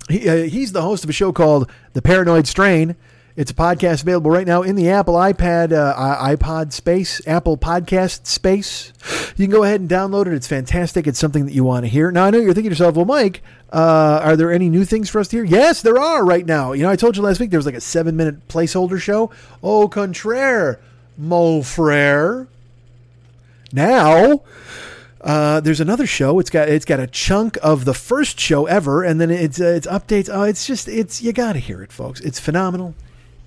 he, 0.10 0.28
uh, 0.28 0.36
he's 0.44 0.72
the 0.72 0.82
host 0.82 1.04
of 1.04 1.10
a 1.10 1.14
show 1.14 1.32
called 1.32 1.70
The 1.94 2.02
Paranoid 2.02 2.48
Strain. 2.48 2.96
It's 3.38 3.50
a 3.52 3.54
podcast 3.56 4.02
available 4.02 4.30
right 4.30 4.46
now 4.46 4.62
in 4.62 4.76
the 4.76 4.90
Apple 4.90 5.14
iPad, 5.14 5.72
uh, 5.72 5.96
iPod 5.96 6.74
space, 6.74 7.26
Apple 7.26 7.58
Podcast 7.58 8.28
space. 8.28 8.92
You 9.38 9.46
can 9.46 9.52
go 9.52 9.64
ahead 9.64 9.80
and 9.80 9.90
download 9.90 10.28
it. 10.28 10.34
It's 10.34 10.48
fantastic. 10.48 11.08
It's 11.08 11.18
something 11.18 11.46
that 11.46 11.54
you 11.54 11.64
want 11.64 11.86
to 11.86 11.88
hear. 11.88 12.12
Now, 12.12 12.26
I 12.26 12.30
know 12.30 12.40
you're 12.40 12.54
thinking 12.54 12.70
to 12.70 12.74
yourself, 12.74 12.96
well, 12.96 13.06
Mike, 13.06 13.42
uh, 13.72 14.20
are 14.22 14.36
there 14.36 14.52
any 14.52 14.70
new 14.70 14.84
things 14.84 15.10
for 15.10 15.20
us 15.20 15.30
to 15.30 15.38
hear? 15.38 15.46
Yes, 15.46 15.82
there 15.82 15.98
are 15.98 16.26
right 16.26 16.46
now. 16.46 16.74
You 16.74 16.84
know, 16.84 16.90
I 16.90 16.98
told 16.98 17.16
you 17.16 17.24
last 17.24 17.40
week 17.40 17.52
there 17.52 17.58
was 17.58 17.66
like 17.66 17.76
a 17.76 17.82
seven 17.82 18.18
minute 18.18 18.48
placeholder 18.50 19.00
show. 19.00 19.32
Au 19.64 19.88
contraire, 19.88 20.82
mon 21.18 21.64
frere. 21.64 22.48
Now, 23.74 24.44
uh, 25.22 25.60
there's 25.60 25.80
another 25.80 26.08
show. 26.08 26.40
It's 26.40 26.50
got 26.50 26.68
it's 26.70 26.86
got 26.86 27.00
a 27.00 27.08
chunk 27.08 27.58
of 27.62 27.86
the 27.86 27.94
first 27.94 28.40
show 28.40 28.66
ever, 28.66 29.04
and 29.04 29.22
then 29.22 29.30
it's 29.30 29.62
uh, 29.62 29.66
it's 29.66 29.88
updates. 29.88 30.30
Oh, 30.32 30.44
it's 30.44 30.66
just 30.66 30.88
it's 30.88 31.22
you 31.22 31.34
got 31.34 31.54
to 31.54 31.60
hear 31.60 31.82
it, 31.82 31.92
folks. 31.92 32.20
It's 32.22 32.40
phenomenal. 32.40 32.96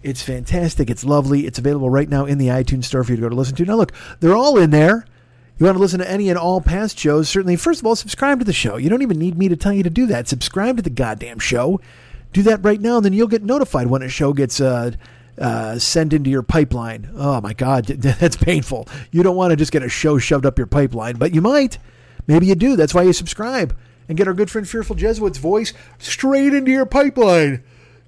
It's 0.03 0.23
fantastic. 0.23 0.91
It's 0.91 1.05
lovely. 1.05 1.47
It's 1.47 1.59
available 1.59 1.89
right 1.89 2.09
now 2.09 2.27
in 2.27 2.39
the 2.39 2.49
iTunes 2.49 2.85
store 2.85 3.03
for 3.03 3.13
you 3.13 3.17
to 3.17 3.23
go 3.23 3.29
to 3.31 3.35
listen 3.35 3.57
to. 3.57 3.65
Now, 3.65 3.77
look, 3.77 3.93
they're 4.21 4.37
all 4.37 4.59
in 4.59 4.71
there. 4.71 5.07
You 5.59 5.67
want 5.67 5.77
to 5.77 5.81
listen 5.81 6.01
to 6.01 6.11
any 6.11 6.29
and 6.29 6.39
all 6.39 6.61
past 6.61 6.99
shows? 6.99 7.29
Certainly, 7.29 7.57
first 7.57 7.81
of 7.81 7.87
all, 7.87 7.97
subscribe 7.97 8.41
to 8.41 8.45
the 8.45 8.53
show. 8.53 8.77
You 8.77 8.91
don't 8.91 9.03
even 9.03 9.19
need 9.19 9.39
me 9.39 9.49
to 9.49 9.57
tell 9.57 9.73
you 9.73 9.83
to 9.83 9.91
do 9.91 10.07
that. 10.07 10.29
Subscribe 10.29 10.77
to 10.77 10.83
the 10.83 10.91
goddamn 10.91 11.39
show. 11.39 11.81
Do 12.33 12.43
that 12.43 12.65
right 12.65 12.81
now, 12.81 12.97
and 12.97 13.05
then 13.05 13.13
you'll 13.13 13.29
get 13.29 13.45
notified 13.45 13.87
when 13.87 14.03
a 14.03 14.09
show 14.09 14.33
gets 14.33 14.61
uh, 14.61 14.93
uh, 15.39 15.79
sent 15.79 16.13
into 16.13 16.31
your 16.31 16.43
pipeline. 16.43 17.11
Oh 17.15 17.41
my 17.41 17.53
God, 17.53 17.85
that's 17.87 18.37
painful. 18.37 18.89
You 19.11 19.23
don't 19.23 19.37
want 19.37 19.51
to 19.51 19.57
just 19.57 19.73
get 19.73 19.83
a 19.83 19.89
show 19.89 20.19
shoved 20.19 20.47
up 20.47 20.59
your 20.59 20.67
pipeline, 20.67 21.17
but 21.17 21.35
you 21.35 21.41
might. 21.41 21.79
Maybe 22.27 22.47
you 22.47 22.55
do. 22.55 22.77
That's 22.77 22.95
why 22.95 23.03
you 23.03 23.13
subscribe 23.13 23.77
and 24.09 24.17
get 24.17 24.29
our 24.29 24.35
good 24.35 24.51
friend 24.51 24.69
Fearful 24.69 24.97
Jesuit's 24.97 25.39
voice 25.39 25.73
straight 25.99 26.55
into 26.55 26.71
your 26.71 26.87
pipeline 26.87 27.63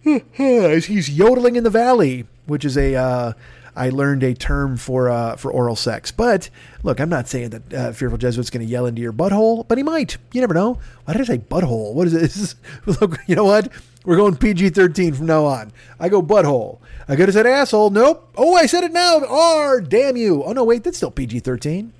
as 0.38 0.86
he's 0.86 1.10
yodeling 1.10 1.56
in 1.56 1.64
the 1.64 1.70
valley, 1.70 2.26
which 2.46 2.64
is 2.64 2.76
a. 2.76 2.94
Uh, 2.94 3.32
I 3.76 3.90
learned 3.90 4.22
a 4.22 4.34
term 4.34 4.76
for 4.78 5.10
uh, 5.10 5.36
for 5.36 5.50
oral 5.52 5.76
sex. 5.76 6.10
But 6.10 6.48
look, 6.82 6.98
I'm 6.98 7.10
not 7.10 7.28
saying 7.28 7.50
that 7.50 7.74
uh, 7.74 7.92
Fearful 7.92 8.18
Jesuit's 8.18 8.50
going 8.50 8.66
to 8.66 8.70
yell 8.70 8.86
into 8.86 9.02
your 9.02 9.12
butthole, 9.12 9.68
but 9.68 9.78
he 9.78 9.84
might. 9.84 10.16
You 10.32 10.40
never 10.40 10.54
know. 10.54 10.78
Why 11.04 11.12
did 11.12 11.22
I 11.22 11.24
say 11.26 11.38
butthole? 11.38 11.92
What 11.92 12.06
is 12.06 12.12
this? 12.86 13.00
look, 13.00 13.18
you 13.26 13.36
know 13.36 13.44
what? 13.44 13.70
We're 14.04 14.16
going 14.16 14.36
PG-13 14.36 15.16
from 15.16 15.26
now 15.26 15.44
on. 15.44 15.72
I 15.98 16.08
go 16.08 16.22
butthole. 16.22 16.78
I 17.08 17.16
could 17.16 17.28
have 17.28 17.34
said 17.34 17.46
asshole. 17.46 17.90
Nope. 17.90 18.32
Oh, 18.36 18.54
I 18.54 18.66
said 18.66 18.84
it 18.84 18.92
now. 18.92 19.20
R. 19.28 19.80
Damn 19.80 20.16
you. 20.16 20.42
Oh 20.44 20.52
no, 20.52 20.64
wait, 20.64 20.82
that's 20.84 20.96
still 20.96 21.10
PG-13. 21.10 21.90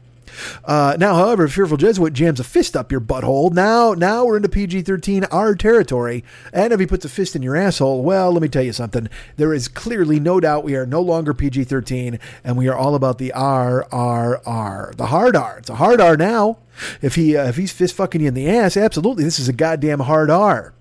Uh, 0.65 0.97
now, 0.99 1.15
however, 1.15 1.49
Fearful 1.49 1.77
Jesuit 1.77 2.13
jams 2.13 2.41
a 2.41 2.45
fist 2.45 2.77
up 2.77 2.91
your 2.91 3.01
butthole, 3.01 3.53
now 3.53 3.95
now 3.95 4.25
we're 4.25 4.37
into 4.37 4.49
PG 4.49 4.83
13, 4.83 5.25
our 5.25 5.55
territory. 5.55 6.25
And 6.53 6.73
if 6.73 6.81
he 6.81 6.87
puts 6.87 7.05
a 7.05 7.09
fist 7.09 7.37
in 7.37 7.43
your 7.43 7.57
asshole, 7.57 8.03
well, 8.03 8.33
let 8.33 8.43
me 8.43 8.49
tell 8.49 8.63
you 8.63 8.73
something. 8.73 9.09
There 9.37 9.55
is 9.55 9.69
clearly 9.69 10.21
no 10.21 10.41
doubt 10.41 10.65
we 10.65 10.77
are 10.77 10.87
no 10.87 11.01
longer 11.01 11.35
PG 11.35 11.65
13, 11.65 12.19
and 12.45 12.57
we 12.57 12.69
are 12.69 12.77
all 12.77 12.95
about 12.95 13.19
the 13.19 13.33
R, 13.33 13.87
R, 13.93 14.43
R. 14.45 14.93
The 14.97 15.07
hard 15.07 15.37
R. 15.37 15.59
It's 15.59 15.71
a 15.71 15.77
hard 15.77 16.01
R 16.01 16.17
now. 16.17 16.59
If, 17.01 17.15
he, 17.15 17.37
uh, 17.37 17.49
if 17.49 17.57
he's 17.57 17.73
fist 17.73 17.95
fucking 17.95 18.21
you 18.21 18.29
in 18.29 18.35
the 18.35 18.49
ass, 18.49 18.77
absolutely, 18.77 19.25
this 19.25 19.39
is 19.39 19.49
a 19.49 19.53
goddamn 19.53 20.01
hard 20.01 20.31
R. 20.31 20.75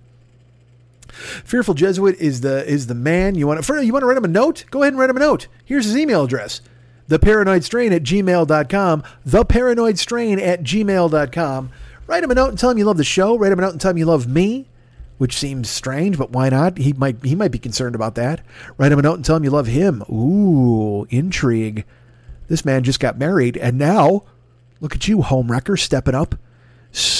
Fearful 1.16 1.76
Jesuit 1.76 2.18
is 2.20 2.42
the 2.42 2.66
is 2.66 2.88
the 2.88 2.96
man. 2.96 3.36
You 3.36 3.48
want 3.48 3.64
to 3.64 3.86
you 3.86 3.94
want 3.94 4.04
to 4.04 4.08
write 4.08 4.18
him 4.18 4.26
a 4.26 4.30
note? 4.30 4.66
Go 4.70 4.82
ahead 4.82 4.92
and 4.92 5.00
write 5.00 5.10
him 5.10 5.16
a 5.16 5.22
note. 5.22 5.48
Here's 5.64 5.86
his 5.86 5.96
email 5.98 6.26
address 6.26 6.62
theparanoidstrain 7.10 7.96
at 7.96 8.04
gmail.com, 8.04 9.04
theparanoidstrain 9.28 10.42
at 10.42 10.64
gmail.com. 10.64 11.72
Write 12.08 12.24
him 12.24 12.32
a 12.32 12.36
note 12.36 12.50
and 12.50 12.60
tell 12.60 12.70
him 12.70 12.78
you 12.78 12.86
love 12.86 12.98
the 12.98 13.04
show. 13.04 13.38
Write 13.38 13.52
him 13.52 13.60
a 13.60 13.62
note 13.64 13.72
and 13.72 13.82
tell 13.82 13.92
him 13.92 13.98
you 13.98 14.06
love 14.06 14.28
me, 14.28 14.68
which 15.18 15.38
seems 15.38 15.70
strange, 15.70 16.18
but 16.18 16.32
why 16.32 16.50
not? 16.50 16.78
He 16.78 16.94
might 16.94 17.24
he 17.24 17.36
might 17.36 17.52
be 17.52 17.60
concerned 17.60 17.96
about 17.96 18.16
that. 18.16 18.42
Write 18.78 18.92
him 18.92 19.00
a 19.00 19.04
note 19.04 19.16
and 19.16 19.26
tell 19.26 19.38
him 19.38 19.44
you 19.44 19.50
love 19.50 19.68
him. 19.68 20.04
Ooh, 20.10 21.06
intrigue. 21.10 21.86
This 22.48 22.64
man 22.64 22.84
just 22.84 23.00
got 23.00 23.18
married, 23.18 23.58
and 23.58 23.78
now 23.78 24.24
look 24.80 24.94
at 24.96 25.08
you, 25.08 25.18
homewrecker, 25.20 25.80
stepping 25.80 26.14
up, 26.14 26.36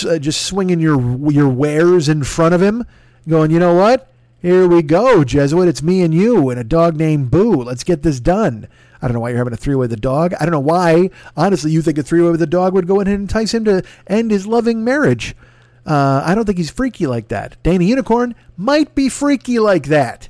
uh, 0.08 0.20
just 0.20 0.44
swinging 0.44 0.80
your 0.80 1.32
your 1.32 1.50
wares 1.50 2.08
in 2.08 2.24
front 2.24 2.54
of 2.54 2.62
him, 2.62 2.86
going, 3.28 3.50
you 3.50 3.60
know 3.60 3.74
what? 3.74 4.12
Here 4.40 4.68
we 4.68 4.84
go, 4.84 5.24
Jesuit. 5.24 5.68
It's 5.68 5.82
me 5.82 6.04
and 6.04 6.14
you 6.14 6.52
and 6.52 6.60
a 6.60 6.64
dog 6.64 6.96
named 6.96 7.32
Boo. 7.32 7.64
Let's 7.64 7.84
get 7.84 8.04
this 8.04 8.20
done. 8.20 8.68
I 9.02 9.08
don't 9.08 9.14
know 9.14 9.20
why 9.20 9.30
you're 9.30 9.38
having 9.38 9.54
a 9.54 9.58
three 9.58 9.76
way 9.76 9.82
with 9.82 9.90
the 9.92 9.98
dog. 9.98 10.34
I 10.40 10.46
don't 10.46 10.52
know 10.52 10.60
why, 10.60 11.10
honestly, 11.36 11.72
you 11.72 11.82
think 11.82 11.98
a 11.98 12.04
three 12.04 12.22
way 12.22 12.32
with 12.32 12.40
the 12.40 12.48
dog 12.48 12.74
would 12.74 12.88
go 12.88 13.00
in 13.00 13.08
and 13.08 13.22
entice 13.22 13.54
him 13.54 13.66
to 13.66 13.84
end 14.08 14.32
his 14.32 14.48
loving 14.48 14.84
marriage. 14.84 15.36
Uh, 15.86 16.24
I 16.26 16.34
don't 16.34 16.46
think 16.46 16.58
he's 16.58 16.72
freaky 16.72 17.06
like 17.06 17.28
that. 17.28 17.62
Dana 17.62 17.84
Unicorn 17.84 18.36
might 18.58 18.96
be 18.96 19.10
freaky 19.10 19.60
like 19.60 19.88
that. 19.88 20.30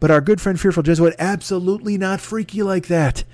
But 0.00 0.10
our 0.10 0.20
good 0.20 0.40
friend 0.40 0.58
Fearful 0.58 0.82
Jesuit, 0.82 1.14
absolutely 1.18 1.98
not 1.98 2.20
freaky 2.20 2.62
like 2.62 2.88
that. 2.88 3.24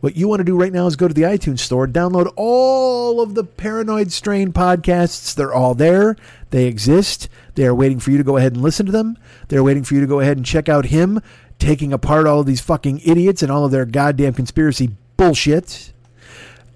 What 0.00 0.16
you 0.16 0.28
want 0.28 0.40
to 0.40 0.44
do 0.44 0.58
right 0.58 0.72
now 0.72 0.86
is 0.86 0.96
go 0.96 1.08
to 1.08 1.14
the 1.14 1.22
iTunes 1.22 1.60
store, 1.60 1.86
download 1.86 2.32
all 2.34 3.20
of 3.20 3.34
the 3.34 3.44
Paranoid 3.44 4.10
Strain 4.10 4.50
podcasts. 4.50 5.34
They're 5.34 5.52
all 5.52 5.74
there. 5.74 6.16
They 6.50 6.64
exist. 6.64 7.28
They 7.54 7.66
are 7.66 7.74
waiting 7.74 8.00
for 8.00 8.10
you 8.10 8.16
to 8.16 8.24
go 8.24 8.38
ahead 8.38 8.54
and 8.54 8.62
listen 8.62 8.86
to 8.86 8.92
them. 8.92 9.18
They're 9.48 9.62
waiting 9.62 9.84
for 9.84 9.94
you 9.94 10.00
to 10.00 10.06
go 10.06 10.20
ahead 10.20 10.38
and 10.38 10.46
check 10.46 10.70
out 10.70 10.86
him 10.86 11.20
taking 11.60 11.92
apart 11.92 12.26
all 12.26 12.40
of 12.40 12.46
these 12.46 12.60
fucking 12.60 13.00
idiots 13.04 13.42
and 13.42 13.52
all 13.52 13.64
of 13.64 13.70
their 13.70 13.84
goddamn 13.84 14.34
conspiracy 14.34 14.90
bullshit. 15.16 15.92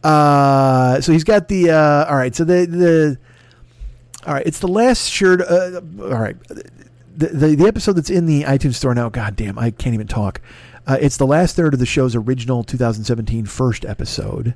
Uh, 0.05 1.01
so 1.01 1.13
he's 1.13 1.25
got 1.25 1.49
the 1.49 1.71
uh, 1.71 2.05
all 2.05 2.17
right. 2.17 2.35
So 2.35 2.45
the 2.45 2.67
the 2.67 3.19
all 4.27 4.35
right. 4.35 4.47
It's 4.47 4.61
the 4.61 4.69
last 4.69 5.09
shirt. 5.11 5.41
Uh, 5.41 5.81
all 6.01 6.21
right. 6.21 6.37
The, 7.17 7.29
the 7.29 7.55
the 7.57 7.67
episode 7.67 7.95
that's 7.95 8.11
in 8.11 8.27
the 8.27 8.43
iTunes 8.43 8.75
store 8.75 8.95
now. 8.95 9.09
God 9.09 9.35
damn, 9.35 9.59
I 9.59 9.71
can't 9.71 9.95
even 9.95 10.07
talk. 10.07 10.41
Uh, 10.87 10.99
it's 11.01 11.17
the 11.17 11.27
last 11.27 11.57
third 11.57 11.73
of 11.73 11.81
the 11.81 11.87
show's 11.87 12.15
original 12.15 12.63
2017 12.63 13.47
first 13.47 13.87
episode, 13.87 14.55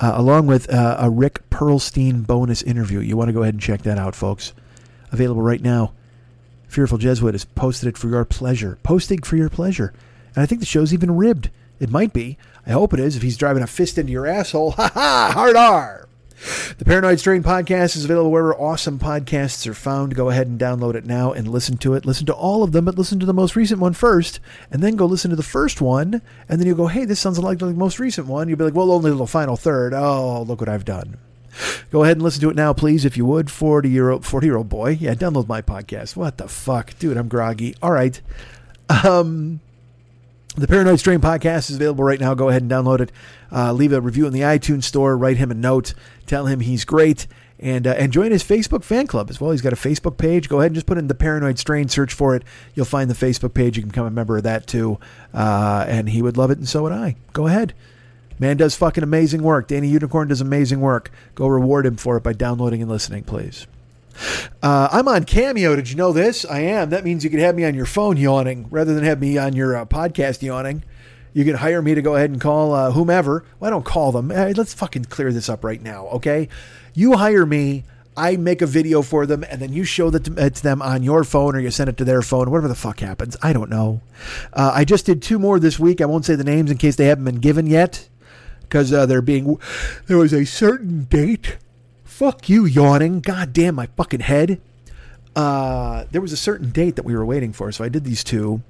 uh, 0.00 0.12
along 0.16 0.48
with 0.48 0.72
uh, 0.72 0.96
a 0.98 1.08
Rick 1.08 1.48
Perlstein 1.50 2.26
bonus 2.26 2.60
interview. 2.62 2.98
You 2.98 3.16
want 3.16 3.28
to 3.28 3.32
go 3.32 3.42
ahead 3.42 3.54
and 3.54 3.62
check 3.62 3.82
that 3.82 3.96
out, 3.96 4.16
folks. 4.16 4.52
Available 5.12 5.42
right 5.42 5.62
now. 5.62 5.92
Fearful 6.74 6.98
Jesuit 6.98 7.34
has 7.34 7.44
posted 7.44 7.88
it 7.88 7.96
for 7.96 8.08
your 8.08 8.24
pleasure. 8.24 8.80
Posting 8.82 9.22
for 9.22 9.36
your 9.36 9.48
pleasure. 9.48 9.92
And 10.34 10.42
I 10.42 10.46
think 10.46 10.58
the 10.58 10.66
show's 10.66 10.92
even 10.92 11.16
ribbed. 11.16 11.50
It 11.78 11.88
might 11.88 12.12
be. 12.12 12.36
I 12.66 12.72
hope 12.72 12.92
it 12.92 12.98
is 12.98 13.14
if 13.14 13.22
he's 13.22 13.36
driving 13.36 13.62
a 13.62 13.68
fist 13.68 13.96
into 13.96 14.10
your 14.10 14.26
asshole. 14.26 14.72
Ha 14.76 14.90
ha! 14.92 15.30
Hard 15.32 15.54
R! 15.54 16.08
The 16.78 16.84
Paranoid 16.84 17.20
Strain 17.20 17.44
podcast 17.44 17.94
is 17.94 18.04
available 18.04 18.32
wherever 18.32 18.56
awesome 18.56 18.98
podcasts 18.98 19.68
are 19.68 19.74
found. 19.74 20.16
Go 20.16 20.30
ahead 20.30 20.48
and 20.48 20.58
download 20.58 20.96
it 20.96 21.06
now 21.06 21.30
and 21.32 21.46
listen 21.46 21.76
to 21.78 21.94
it. 21.94 22.04
Listen 22.04 22.26
to 22.26 22.34
all 22.34 22.64
of 22.64 22.72
them, 22.72 22.86
but 22.86 22.98
listen 22.98 23.20
to 23.20 23.26
the 23.26 23.32
most 23.32 23.54
recent 23.54 23.78
one 23.78 23.92
first, 23.92 24.40
and 24.72 24.82
then 24.82 24.96
go 24.96 25.06
listen 25.06 25.30
to 25.30 25.36
the 25.36 25.44
first 25.44 25.80
one, 25.80 26.22
and 26.48 26.58
then 26.58 26.66
you'll 26.66 26.76
go, 26.76 26.88
hey, 26.88 27.04
this 27.04 27.20
sounds 27.20 27.38
like 27.38 27.60
the 27.60 27.66
most 27.66 28.00
recent 28.00 28.26
one. 28.26 28.48
You'll 28.48 28.58
be 28.58 28.64
like, 28.64 28.74
well, 28.74 28.90
only 28.90 29.12
the 29.12 29.26
final 29.28 29.56
third. 29.56 29.94
Oh, 29.94 30.42
look 30.42 30.58
what 30.58 30.68
I've 30.68 30.84
done. 30.84 31.18
Go 31.90 32.04
ahead 32.04 32.16
and 32.16 32.22
listen 32.22 32.40
to 32.42 32.50
it 32.50 32.56
now, 32.56 32.72
please, 32.72 33.04
if 33.04 33.16
you 33.16 33.24
would. 33.26 33.50
40 33.50 33.88
year 33.88 34.10
old, 34.10 34.24
40 34.24 34.46
year 34.46 34.56
old 34.56 34.68
boy. 34.68 34.96
Yeah, 35.00 35.14
download 35.14 35.48
my 35.48 35.62
podcast. 35.62 36.16
What 36.16 36.38
the 36.38 36.48
fuck? 36.48 36.98
Dude, 36.98 37.16
I'm 37.16 37.28
groggy. 37.28 37.74
All 37.82 37.92
right. 37.92 38.20
Um, 39.04 39.60
the 40.56 40.68
Paranoid 40.68 41.00
Strain 41.00 41.20
podcast 41.20 41.70
is 41.70 41.76
available 41.76 42.04
right 42.04 42.20
now. 42.20 42.34
Go 42.34 42.48
ahead 42.48 42.62
and 42.62 42.70
download 42.70 43.00
it. 43.00 43.12
Uh, 43.50 43.72
leave 43.72 43.92
a 43.92 44.00
review 44.00 44.26
in 44.26 44.32
the 44.32 44.40
iTunes 44.40 44.84
store. 44.84 45.16
Write 45.16 45.36
him 45.36 45.50
a 45.50 45.54
note. 45.54 45.94
Tell 46.26 46.46
him 46.46 46.60
he's 46.60 46.84
great. 46.84 47.26
And, 47.58 47.86
uh, 47.86 47.94
and 47.96 48.12
join 48.12 48.30
his 48.30 48.44
Facebook 48.44 48.84
fan 48.84 49.06
club 49.06 49.30
as 49.30 49.40
well. 49.40 49.52
He's 49.52 49.62
got 49.62 49.72
a 49.72 49.76
Facebook 49.76 50.18
page. 50.18 50.48
Go 50.48 50.58
ahead 50.60 50.70
and 50.70 50.74
just 50.74 50.86
put 50.86 50.98
in 50.98 51.08
the 51.08 51.14
Paranoid 51.14 51.58
Strain, 51.58 51.88
search 51.88 52.12
for 52.12 52.34
it. 52.36 52.42
You'll 52.74 52.84
find 52.84 53.08
the 53.08 53.14
Facebook 53.14 53.54
page. 53.54 53.76
You 53.76 53.82
can 53.82 53.90
become 53.90 54.06
a 54.06 54.10
member 54.10 54.36
of 54.36 54.42
that 54.42 54.66
too. 54.66 54.98
Uh, 55.32 55.84
and 55.88 56.08
he 56.08 56.20
would 56.20 56.36
love 56.36 56.50
it, 56.50 56.58
and 56.58 56.68
so 56.68 56.82
would 56.82 56.92
I. 56.92 57.16
Go 57.32 57.46
ahead. 57.46 57.72
Man 58.38 58.56
does 58.56 58.74
fucking 58.76 59.04
amazing 59.04 59.42
work. 59.42 59.68
Danny 59.68 59.88
Unicorn 59.88 60.28
does 60.28 60.40
amazing 60.40 60.80
work. 60.80 61.10
Go 61.34 61.46
reward 61.46 61.86
him 61.86 61.96
for 61.96 62.16
it 62.16 62.22
by 62.22 62.32
downloading 62.32 62.82
and 62.82 62.90
listening, 62.90 63.24
please. 63.24 63.66
Uh, 64.62 64.88
I'm 64.92 65.08
on 65.08 65.24
Cameo. 65.24 65.76
Did 65.76 65.90
you 65.90 65.96
know 65.96 66.12
this? 66.12 66.44
I 66.44 66.60
am. 66.60 66.90
That 66.90 67.04
means 67.04 67.24
you 67.24 67.30
can 67.30 67.40
have 67.40 67.54
me 67.54 67.64
on 67.64 67.74
your 67.74 67.86
phone 67.86 68.16
yawning 68.16 68.68
rather 68.70 68.94
than 68.94 69.04
have 69.04 69.20
me 69.20 69.38
on 69.38 69.54
your 69.54 69.76
uh, 69.76 69.84
podcast 69.86 70.42
yawning. 70.42 70.84
You 71.32 71.44
can 71.44 71.56
hire 71.56 71.82
me 71.82 71.94
to 71.94 72.02
go 72.02 72.14
ahead 72.14 72.30
and 72.30 72.40
call 72.40 72.72
uh, 72.72 72.92
whomever. 72.92 73.44
Well, 73.58 73.68
I 73.68 73.70
don't 73.70 73.84
call 73.84 74.12
them. 74.12 74.28
Let's 74.28 74.72
fucking 74.72 75.06
clear 75.06 75.32
this 75.32 75.48
up 75.48 75.64
right 75.64 75.82
now, 75.82 76.06
okay? 76.08 76.48
You 76.94 77.16
hire 77.16 77.44
me. 77.44 77.84
I 78.16 78.36
make 78.36 78.62
a 78.62 78.66
video 78.66 79.02
for 79.02 79.26
them, 79.26 79.44
and 79.50 79.60
then 79.60 79.72
you 79.72 79.82
show 79.82 80.08
that 80.10 80.22
to, 80.24 80.40
uh, 80.40 80.48
to 80.48 80.62
them 80.62 80.80
on 80.80 81.02
your 81.02 81.24
phone, 81.24 81.56
or 81.56 81.58
you 81.58 81.72
send 81.72 81.88
it 81.88 81.96
to 81.96 82.04
their 82.04 82.22
phone, 82.22 82.48
whatever 82.48 82.68
the 82.68 82.76
fuck 82.76 83.00
happens. 83.00 83.36
I 83.42 83.52
don't 83.52 83.68
know. 83.68 84.02
Uh, 84.52 84.70
I 84.72 84.84
just 84.84 85.06
did 85.06 85.20
two 85.20 85.40
more 85.40 85.58
this 85.58 85.80
week. 85.80 86.00
I 86.00 86.04
won't 86.04 86.24
say 86.24 86.36
the 86.36 86.44
names 86.44 86.70
in 86.70 86.78
case 86.78 86.94
they 86.94 87.06
haven't 87.06 87.24
been 87.24 87.40
given 87.40 87.66
yet, 87.66 88.08
because 88.74 88.92
uh, 88.92 89.06
they're 89.06 89.22
being. 89.22 89.56
There 90.08 90.18
was 90.18 90.32
a 90.32 90.44
certain 90.44 91.04
date. 91.04 91.58
Fuck 92.02 92.48
you, 92.48 92.64
yawning. 92.64 93.20
God 93.20 93.52
damn 93.52 93.76
my 93.76 93.86
fucking 93.86 94.18
head. 94.18 94.60
Uh, 95.36 96.06
there 96.10 96.20
was 96.20 96.32
a 96.32 96.36
certain 96.36 96.70
date 96.70 96.96
that 96.96 97.04
we 97.04 97.14
were 97.14 97.24
waiting 97.24 97.52
for, 97.52 97.70
so 97.70 97.84
I 97.84 97.88
did 97.88 98.04
these 98.04 98.24
two 98.24 98.62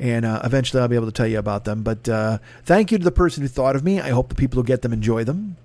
and 0.00 0.24
uh, 0.24 0.40
eventually 0.42 0.80
I'll 0.80 0.88
be 0.88 0.96
able 0.96 1.06
to 1.06 1.12
tell 1.12 1.26
you 1.26 1.38
about 1.38 1.64
them. 1.64 1.82
But 1.82 2.08
uh, 2.08 2.38
thank 2.64 2.90
you 2.90 2.98
to 2.98 3.04
the 3.04 3.12
person 3.12 3.42
who 3.42 3.48
thought 3.48 3.76
of 3.76 3.84
me. 3.84 4.00
I 4.00 4.08
hope 4.08 4.30
the 4.30 4.34
people 4.34 4.60
who 4.60 4.66
get 4.66 4.82
them 4.82 4.92
enjoy 4.92 5.22
them. 5.24 5.56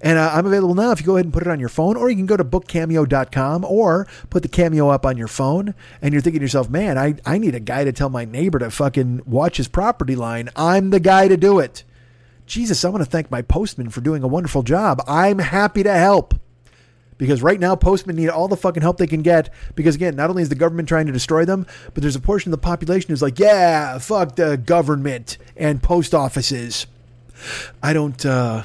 And 0.00 0.18
uh, 0.18 0.32
I'm 0.32 0.46
available 0.46 0.74
now 0.74 0.90
if 0.90 1.00
you 1.00 1.06
go 1.06 1.16
ahead 1.16 1.26
and 1.26 1.32
put 1.32 1.42
it 1.42 1.48
on 1.48 1.60
your 1.60 1.68
phone, 1.68 1.96
or 1.96 2.08
you 2.08 2.16
can 2.16 2.26
go 2.26 2.36
to 2.36 2.44
bookcameo.com 2.44 3.64
or 3.64 4.08
put 4.28 4.42
the 4.42 4.48
cameo 4.48 4.88
up 4.88 5.06
on 5.06 5.18
your 5.18 5.28
phone. 5.28 5.74
And 6.00 6.12
you're 6.12 6.22
thinking 6.22 6.40
to 6.40 6.44
yourself, 6.44 6.68
man, 6.70 6.98
I, 6.98 7.16
I 7.26 7.36
need 7.36 7.54
a 7.54 7.60
guy 7.60 7.84
to 7.84 7.92
tell 7.92 8.08
my 8.08 8.24
neighbor 8.24 8.58
to 8.58 8.70
fucking 8.70 9.22
watch 9.26 9.58
his 9.58 9.68
property 9.68 10.16
line. 10.16 10.48
I'm 10.56 10.90
the 10.90 11.00
guy 11.00 11.28
to 11.28 11.36
do 11.36 11.58
it. 11.58 11.84
Jesus, 12.46 12.84
I 12.84 12.88
want 12.88 13.04
to 13.04 13.10
thank 13.10 13.30
my 13.30 13.42
postman 13.42 13.90
for 13.90 14.00
doing 14.00 14.22
a 14.22 14.28
wonderful 14.28 14.62
job. 14.62 15.02
I'm 15.06 15.40
happy 15.40 15.82
to 15.82 15.92
help. 15.92 16.34
Because 17.18 17.42
right 17.42 17.58
now 17.58 17.74
postmen 17.76 18.16
need 18.16 18.28
all 18.28 18.46
the 18.46 18.56
fucking 18.56 18.82
help 18.82 18.98
they 18.98 19.06
can 19.06 19.22
get. 19.22 19.52
Because 19.74 19.94
again 19.94 20.16
not 20.16 20.30
only 20.30 20.42
is 20.42 20.48
the 20.50 20.54
government 20.54 20.88
trying 20.88 21.06
to 21.06 21.12
destroy 21.12 21.44
them 21.44 21.66
but 21.94 22.02
there's 22.02 22.16
a 22.16 22.20
portion 22.20 22.52
of 22.52 22.60
the 22.60 22.62
population 22.62 23.08
who's 23.08 23.22
like 23.22 23.38
yeah 23.38 23.98
fuck 23.98 24.36
the 24.36 24.56
government 24.58 25.38
and 25.56 25.82
post 25.82 26.14
offices. 26.14 26.86
I 27.82 27.92
don't 27.92 28.24
uh 28.24 28.64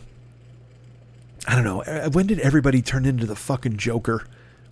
i 1.47 1.55
don't 1.55 1.63
know. 1.63 1.81
Uh, 1.83 2.09
when 2.09 2.27
did 2.27 2.39
everybody 2.39 2.81
turn 2.81 3.05
into 3.05 3.25
the 3.25 3.35
fucking 3.37 3.77
joker? 3.77 4.25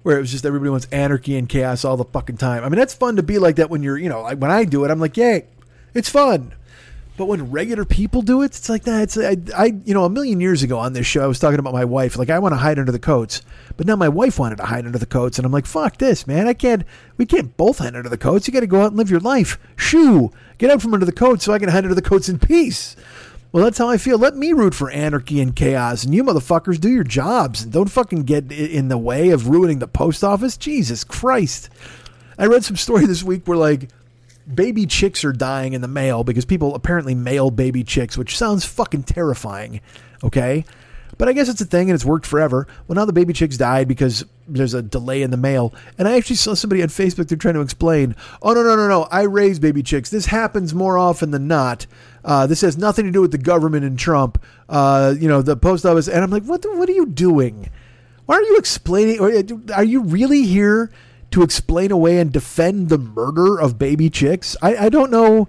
Where 0.04 0.18
it 0.18 0.22
was 0.22 0.32
just 0.32 0.46
everybody 0.46 0.70
wants 0.70 0.88
anarchy 0.92 1.38
and 1.38 1.48
chaos 1.48 1.86
all 1.86 1.96
the 1.96 2.06
fucking 2.06 2.38
time. 2.38 2.66
I 2.66 2.70
mean 2.70 2.80
that's 2.80 2.94
fun 2.94 3.16
to 3.16 3.24
be 3.24 3.40
like 3.40 3.56
that 3.56 3.70
when 3.70 3.82
you're 3.82 3.98
you 3.98 4.10
know 4.10 4.24
like 4.24 4.40
when 4.40 4.52
i 4.52 4.66
do 4.66 4.84
it 4.84 4.92
i'm 4.92 5.00
like 5.00 5.16
yay 5.16 5.46
it's 5.94 6.10
fun 6.10 6.54
But 7.20 7.28
when 7.28 7.52
regular 7.52 7.84
people 7.84 8.22
do 8.22 8.44
it, 8.44 8.56
it's 8.56 8.70
like 8.70 8.84
that. 8.84 9.02
It's 9.02 9.18
I, 9.18 9.36
I, 9.54 9.74
you 9.84 9.94
know, 9.94 10.06
a 10.06 10.10
million 10.10 10.40
years 10.40 10.64
ago 10.64 10.80
on 10.80 10.94
this 10.94 11.06
show, 11.06 11.22
I 11.22 11.28
was 11.28 11.38
talking 11.38 11.60
about 11.60 11.74
my 11.74 11.84
wife. 11.84 12.18
Like, 12.18 12.30
I 12.30 12.40
want 12.40 12.54
to 12.54 12.58
hide 12.58 12.80
under 12.80 12.94
the 12.94 12.98
coats, 12.98 13.42
but 13.76 13.86
now 13.86 13.98
my 13.98 14.08
wife 14.08 14.40
wanted 14.40 14.56
to 14.60 14.68
hide 14.68 14.86
under 14.86 14.98
the 14.98 15.06
coats, 15.06 15.38
and 15.38 15.46
I'm 15.46 15.52
like, 15.52 15.66
fuck 15.66 15.98
this, 15.98 16.26
man. 16.26 16.48
I 16.48 16.54
can't. 16.54 16.86
We 17.18 17.26
can't 17.26 17.58
both 17.58 17.80
hide 17.80 17.98
under 17.98 18.08
the 18.08 18.18
coats. 18.18 18.48
You 18.48 18.54
got 18.54 18.62
to 18.62 18.68
go 18.68 18.84
out 18.84 18.92
and 18.92 18.96
live 18.96 19.12
your 19.12 19.20
life. 19.20 19.60
Shoo, 19.76 20.32
get 20.60 20.72
out 20.72 20.82
from 20.82 20.94
under 20.94 21.06
the 21.06 21.12
coats 21.12 21.44
so 21.44 21.52
I 21.52 21.60
can 21.60 21.68
hide 21.68 21.84
under 21.84 21.94
the 21.94 22.02
coats 22.02 22.30
in 22.30 22.40
peace. 22.40 22.96
Well, 23.52 23.66
that's 23.66 23.80
how 23.80 23.90
I 23.90 23.98
feel. 23.98 24.18
Let 24.18 24.38
me 24.38 24.54
root 24.54 24.74
for 24.74 24.90
anarchy 24.90 25.42
and 25.42 25.54
chaos, 25.54 26.06
and 26.06 26.16
you 26.16 26.24
motherfuckers 26.24 26.80
do 26.80 26.90
your 26.90 27.04
jobs 27.04 27.64
and 27.64 27.74
don't 27.74 27.92
fucking 27.92 28.24
get 28.24 28.50
in 28.50 28.88
the 28.88 28.98
way 28.98 29.32
of 29.32 29.50
ruining 29.50 29.80
the 29.80 29.90
post 29.90 30.24
office. 30.24 30.56
Jesus 30.56 31.04
Christ! 31.04 31.70
I 32.38 32.46
read 32.46 32.64
some 32.64 32.78
story 32.78 33.06
this 33.08 33.24
week 33.24 33.46
where 33.46 33.58
like 33.58 33.90
baby 34.54 34.86
chicks 34.86 35.24
are 35.24 35.34
dying 35.34 35.74
in 35.74 35.82
the 35.82 35.88
mail 35.88 36.24
because 36.24 36.46
people 36.46 36.76
apparently 36.76 37.16
mail 37.16 37.52
baby 37.52 37.84
chicks, 37.84 38.18
which 38.18 38.38
sounds 38.38 38.66
fucking 38.66 39.04
terrifying. 39.04 39.82
Okay. 40.24 40.66
But 41.18 41.28
I 41.28 41.34
guess 41.34 41.50
it's 41.50 41.60
a 41.60 41.66
thing 41.66 41.90
and 41.90 41.96
it's 41.96 42.06
worked 42.06 42.26
forever. 42.26 42.66
Well, 42.88 42.96
now 42.96 43.04
the 43.04 43.12
baby 43.12 43.34
chicks 43.34 43.58
died 43.58 43.90
because 43.90 44.24
there's 44.48 44.74
a 44.74 44.82
delay 44.82 45.22
in 45.22 45.32
the 45.32 45.38
mail. 45.38 45.74
And 45.98 46.08
I 46.08 46.16
actually 46.16 46.38
saw 46.38 46.54
somebody 46.54 46.82
on 46.82 46.88
Facebook, 46.88 47.28
they're 47.28 47.38
trying 47.38 47.56
to 47.56 47.62
explain, 47.62 48.16
oh, 48.42 48.54
no, 48.54 48.64
no, 48.64 48.78
no, 48.78 48.88
no. 48.88 49.04
I 49.12 49.24
raise 49.24 49.60
baby 49.60 49.84
chicks. 49.84 50.10
This 50.10 50.28
happens 50.28 50.74
more 50.74 50.98
often 50.98 51.32
than 51.32 51.46
not. 51.48 51.88
Uh, 52.24 52.48
this 52.48 52.62
has 52.62 52.78
nothing 52.78 53.06
to 53.06 53.12
do 53.12 53.20
with 53.20 53.32
the 53.32 53.38
government 53.38 53.84
and 53.84 54.00
Trump. 54.00 54.42
Uh, 54.70 55.14
you 55.20 55.28
know, 55.28 55.42
the 55.42 55.58
post 55.58 55.86
office. 55.86 56.08
And 56.08 56.24
I'm 56.24 56.32
like, 56.32 56.44
what, 56.44 56.62
the, 56.62 56.72
what 56.78 56.88
are 56.88 56.94
you 56.94 57.06
doing? 57.08 57.70
Why 58.26 58.36
are 58.36 58.44
you 58.44 58.58
explaining? 58.58 59.20
uh, 59.20 59.74
Are 59.74 59.84
you 59.84 60.04
really 60.04 60.44
here 60.44 60.90
to 61.32 61.44
explain 61.44 61.92
away 61.92 62.20
and 62.20 62.32
defend 62.32 62.90
the 62.90 62.98
murder 62.98 63.60
of 63.60 63.78
baby 63.78 64.10
chicks? 64.10 64.56
I, 64.62 64.76
I 64.76 64.90
don't 64.90 65.12
know. 65.12 65.48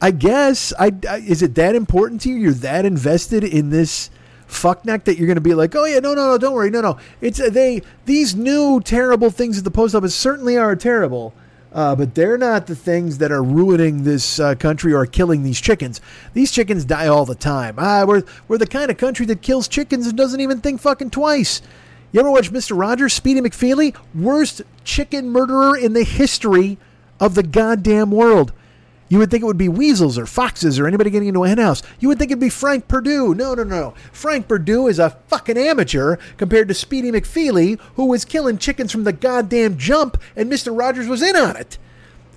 I 0.00 0.10
guess. 0.10 0.72
I, 0.78 0.92
I 1.08 1.18
is 1.18 1.42
it 1.42 1.54
that 1.54 1.74
important 1.74 2.20
to 2.22 2.28
you? 2.28 2.36
You're 2.36 2.52
that 2.52 2.84
invested 2.84 3.44
in 3.44 3.70
this 3.70 4.10
fuckneck 4.48 5.04
that 5.04 5.18
you're 5.18 5.26
going 5.26 5.36
to 5.36 5.40
be 5.40 5.54
like, 5.54 5.74
oh 5.74 5.84
yeah, 5.84 5.98
no, 5.98 6.14
no, 6.14 6.28
no, 6.28 6.38
don't 6.38 6.54
worry, 6.54 6.70
no, 6.70 6.80
no. 6.80 6.98
It's 7.20 7.40
uh, 7.40 7.50
they 7.50 7.82
these 8.04 8.34
new 8.34 8.80
terrible 8.80 9.30
things 9.30 9.58
at 9.58 9.64
the 9.64 9.70
post 9.70 9.94
office 9.94 10.14
certainly 10.14 10.56
are 10.56 10.76
terrible. 10.76 11.34
Uh, 11.72 11.94
but 11.94 12.14
they're 12.14 12.38
not 12.38 12.66
the 12.66 12.76
things 12.76 13.18
that 13.18 13.30
are 13.30 13.42
ruining 13.42 14.02
this 14.04 14.40
uh, 14.40 14.54
country 14.54 14.94
or 14.94 15.04
killing 15.04 15.42
these 15.42 15.60
chickens. 15.60 16.00
These 16.32 16.50
chickens 16.50 16.86
die 16.86 17.06
all 17.06 17.26
the 17.26 17.34
time. 17.34 17.74
Ah, 17.76 18.06
we're, 18.06 18.22
we're 18.48 18.56
the 18.56 18.66
kind 18.66 18.90
of 18.90 18.96
country 18.96 19.26
that 19.26 19.42
kills 19.42 19.68
chickens 19.68 20.06
and 20.06 20.16
doesn't 20.16 20.40
even 20.40 20.62
think 20.62 20.80
fucking 20.80 21.10
twice. 21.10 21.60
You 22.16 22.20
ever 22.20 22.30
watch 22.30 22.50
Mr. 22.50 22.80
Rogers, 22.80 23.12
Speedy 23.12 23.42
McFeely? 23.42 23.94
Worst 24.14 24.62
chicken 24.84 25.28
murderer 25.28 25.76
in 25.76 25.92
the 25.92 26.02
history 26.02 26.78
of 27.20 27.34
the 27.34 27.42
goddamn 27.42 28.10
world. 28.10 28.54
You 29.10 29.18
would 29.18 29.30
think 29.30 29.42
it 29.42 29.46
would 29.46 29.58
be 29.58 29.68
weasels 29.68 30.16
or 30.16 30.24
foxes 30.24 30.78
or 30.78 30.86
anybody 30.86 31.10
getting 31.10 31.28
into 31.28 31.44
a 31.44 31.48
henhouse. 31.50 31.82
You 32.00 32.08
would 32.08 32.18
think 32.18 32.30
it'd 32.30 32.40
be 32.40 32.48
Frank 32.48 32.88
Perdue. 32.88 33.34
No, 33.34 33.52
no, 33.52 33.64
no. 33.64 33.92
Frank 34.12 34.48
Perdue 34.48 34.86
is 34.86 34.98
a 34.98 35.10
fucking 35.28 35.58
amateur 35.58 36.16
compared 36.38 36.68
to 36.68 36.74
Speedy 36.74 37.12
McFeely, 37.12 37.78
who 37.96 38.06
was 38.06 38.24
killing 38.24 38.56
chickens 38.56 38.90
from 38.90 39.04
the 39.04 39.12
goddamn 39.12 39.76
jump, 39.76 40.16
and 40.34 40.50
Mr. 40.50 40.74
Rogers 40.74 41.08
was 41.08 41.20
in 41.20 41.36
on 41.36 41.54
it. 41.56 41.76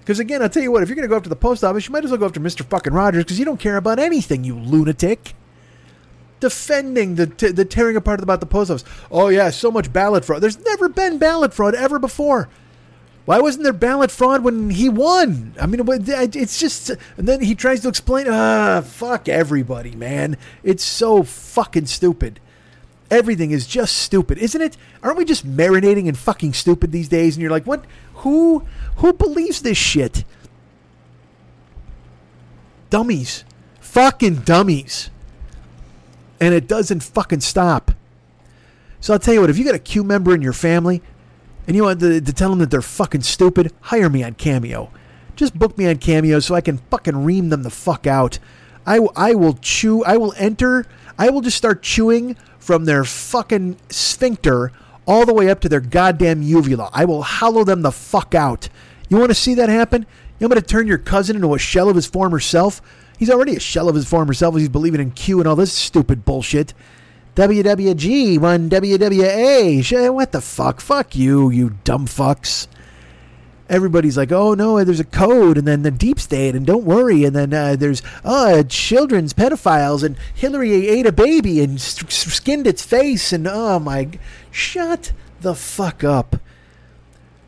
Because 0.01 0.19
again, 0.19 0.41
I'll 0.41 0.49
tell 0.49 0.61
you 0.61 0.73
what, 0.73 0.83
if 0.83 0.89
you're 0.89 0.97
going 0.97 1.07
to 1.07 1.09
go 1.09 1.15
after 1.15 1.29
the 1.29 1.37
post 1.37 1.63
office, 1.63 1.87
you 1.87 1.93
might 1.93 2.03
as 2.03 2.11
well 2.11 2.19
go 2.19 2.25
after 2.25 2.41
Mr. 2.41 2.65
fucking 2.65 2.91
Rogers 2.91 3.23
because 3.23 3.39
you 3.39 3.45
don't 3.45 3.61
care 3.61 3.77
about 3.77 3.97
anything, 3.97 4.43
you 4.43 4.55
lunatic. 4.55 5.35
Defending 6.39 7.15
the, 7.15 7.27
t- 7.27 7.51
the 7.51 7.65
tearing 7.65 7.95
apart 7.95 8.21
about 8.21 8.39
the 8.39 8.45
post 8.45 8.71
office. 8.71 8.85
Oh, 9.11 9.27
yeah, 9.27 9.49
so 9.49 9.71
much 9.71 9.91
ballot 9.91 10.23
fraud. 10.23 10.41
There's 10.41 10.59
never 10.59 10.87
been 10.87 11.17
ballot 11.17 11.53
fraud 11.53 11.75
ever 11.75 11.99
before. 11.99 12.49
Why 13.25 13.39
wasn't 13.39 13.63
there 13.63 13.73
ballot 13.73 14.09
fraud 14.09 14.43
when 14.43 14.71
he 14.71 14.89
won? 14.89 15.53
I 15.61 15.67
mean, 15.67 15.81
it's 15.87 16.59
just. 16.59 16.89
And 16.89 17.27
then 17.27 17.41
he 17.41 17.53
tries 17.53 17.81
to 17.81 17.87
explain. 17.87 18.25
Ah, 18.27 18.81
fuck 18.81 19.29
everybody, 19.29 19.91
man. 19.91 20.35
It's 20.63 20.83
so 20.83 21.21
fucking 21.21 21.85
stupid. 21.85 22.39
Everything 23.11 23.51
is 23.51 23.67
just 23.67 23.97
stupid, 23.97 24.37
isn't 24.37 24.61
it? 24.61 24.77
Aren't 25.03 25.17
we 25.17 25.25
just 25.25 25.45
marinating 25.45 26.07
in 26.07 26.15
fucking 26.15 26.53
stupid 26.53 26.91
these 26.91 27.07
days? 27.07 27.35
And 27.35 27.41
you're 27.41 27.51
like, 27.51 27.65
what? 27.65 27.85
Who? 28.15 28.65
Who 28.97 29.13
believes 29.13 29.61
this 29.61 29.77
shit? 29.77 30.23
Dummies, 32.89 33.43
fucking 33.79 34.37
dummies. 34.37 35.11
And 36.41 36.53
it 36.53 36.67
doesn't 36.67 37.01
fucking 37.03 37.41
stop. 37.41 37.91
So 38.99 39.13
I'll 39.13 39.19
tell 39.19 39.33
you 39.33 39.41
what. 39.41 39.49
If 39.49 39.57
you 39.57 39.65
got 39.65 39.75
a 39.75 39.79
Q 39.79 40.03
member 40.03 40.33
in 40.33 40.41
your 40.41 40.53
family 40.53 41.01
and 41.67 41.75
you 41.75 41.83
want 41.83 41.99
to, 41.99 42.21
to 42.21 42.33
tell 42.33 42.49
them 42.49 42.59
that 42.59 42.71
they're 42.71 42.81
fucking 42.81 43.21
stupid, 43.21 43.73
hire 43.81 44.09
me 44.09 44.23
on 44.23 44.33
Cameo. 44.33 44.91
Just 45.35 45.57
book 45.57 45.77
me 45.77 45.87
on 45.87 45.97
Cameo 45.97 46.39
so 46.39 46.55
I 46.55 46.61
can 46.61 46.79
fucking 46.89 47.23
ream 47.23 47.49
them 47.49 47.63
the 47.63 47.69
fuck 47.69 48.05
out. 48.07 48.39
I, 48.85 49.35
will 49.35 49.53
chew, 49.53 50.03
I 50.03 50.17
will 50.17 50.33
enter, 50.35 50.85
I 51.17 51.29
will 51.29 51.41
just 51.41 51.57
start 51.57 51.83
chewing 51.83 52.35
from 52.57 52.85
their 52.85 53.03
fucking 53.03 53.77
sphincter 53.89 54.71
all 55.05 55.27
the 55.27 55.33
way 55.33 55.49
up 55.49 55.59
to 55.61 55.69
their 55.69 55.79
goddamn 55.79 56.41
uvula. 56.41 56.89
I 56.91 57.05
will 57.05 57.21
hollow 57.21 57.63
them 57.63 57.83
the 57.83 57.91
fuck 57.91 58.33
out. 58.33 58.67
You 59.07 59.17
want 59.17 59.29
to 59.29 59.35
see 59.35 59.53
that 59.55 59.69
happen? 59.69 60.07
You 60.39 60.47
want 60.47 60.55
me 60.55 60.61
to 60.61 60.67
turn 60.67 60.87
your 60.87 60.97
cousin 60.97 61.35
into 61.35 61.53
a 61.53 61.59
shell 61.59 61.87
of 61.87 61.95
his 61.95 62.07
former 62.07 62.39
self? 62.39 62.81
He's 63.19 63.29
already 63.29 63.57
a 63.57 63.59
shell 63.59 63.89
of 63.89 63.95
his 63.95 64.07
former 64.07 64.33
self. 64.33 64.55
He's 64.55 64.69
believing 64.69 65.01
in 65.01 65.11
Q 65.11 65.39
and 65.39 65.47
all 65.47 65.57
this 65.57 65.73
stupid 65.73 66.23
bullshit. 66.23 66.73
WWG, 67.35 68.39
one 68.39 68.69
WWA. 68.69 70.13
What 70.13 70.31
the 70.31 70.39
fuck? 70.39 70.79
Fuck 70.79 71.17
you, 71.17 71.49
you 71.49 71.75
dumb 71.83 72.07
fucks. 72.07 72.67
Everybody's 73.67 74.15
like, 74.15 74.31
oh 74.31 74.53
no, 74.53 74.81
there's 74.85 75.01
a 75.01 75.05
code, 75.05 75.57
and 75.57 75.67
then 75.67 75.83
the 75.83 75.91
deep 75.91 76.17
state, 76.17 76.55
and 76.55 76.65
don't 76.65 76.85
worry, 76.85 77.25
and 77.25 77.35
then 77.35 77.53
uh, 77.53 77.75
there's 77.75 78.01
uh, 78.23 78.63
children's 78.63 79.33
pedophiles, 79.33 80.01
and 80.01 80.17
Hillary 80.33 80.87
ate 80.87 81.05
a 81.05 81.11
baby 81.11 81.61
and 81.61 81.79
skinned 81.79 82.65
its 82.65 82.85
face, 82.85 83.33
and 83.33 83.47
oh 83.47 83.79
my, 83.79 84.09
shut 84.49 85.11
the 85.41 85.53
fuck 85.53 86.05
up. 86.05 86.37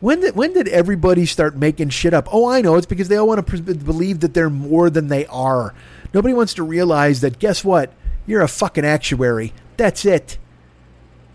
When 0.02 0.18
did 0.18 0.34
when 0.34 0.52
did 0.52 0.66
everybody 0.66 1.26
start 1.26 1.56
making 1.56 1.90
shit 1.90 2.12
up? 2.12 2.28
Oh, 2.32 2.50
I 2.50 2.60
know. 2.60 2.74
It's 2.74 2.86
because 2.86 3.06
they 3.06 3.16
all 3.16 3.28
want 3.28 3.46
to 3.46 3.62
pre- 3.62 3.74
believe 3.74 4.18
that 4.18 4.34
they're 4.34 4.50
more 4.50 4.90
than 4.90 5.06
they 5.06 5.26
are. 5.26 5.74
Nobody 6.12 6.34
wants 6.34 6.54
to 6.54 6.64
realize 6.64 7.20
that. 7.20 7.38
Guess 7.38 7.64
what? 7.64 7.92
You're 8.26 8.42
a 8.42 8.48
fucking 8.48 8.84
actuary. 8.84 9.52
That's 9.76 10.04
it. 10.04 10.38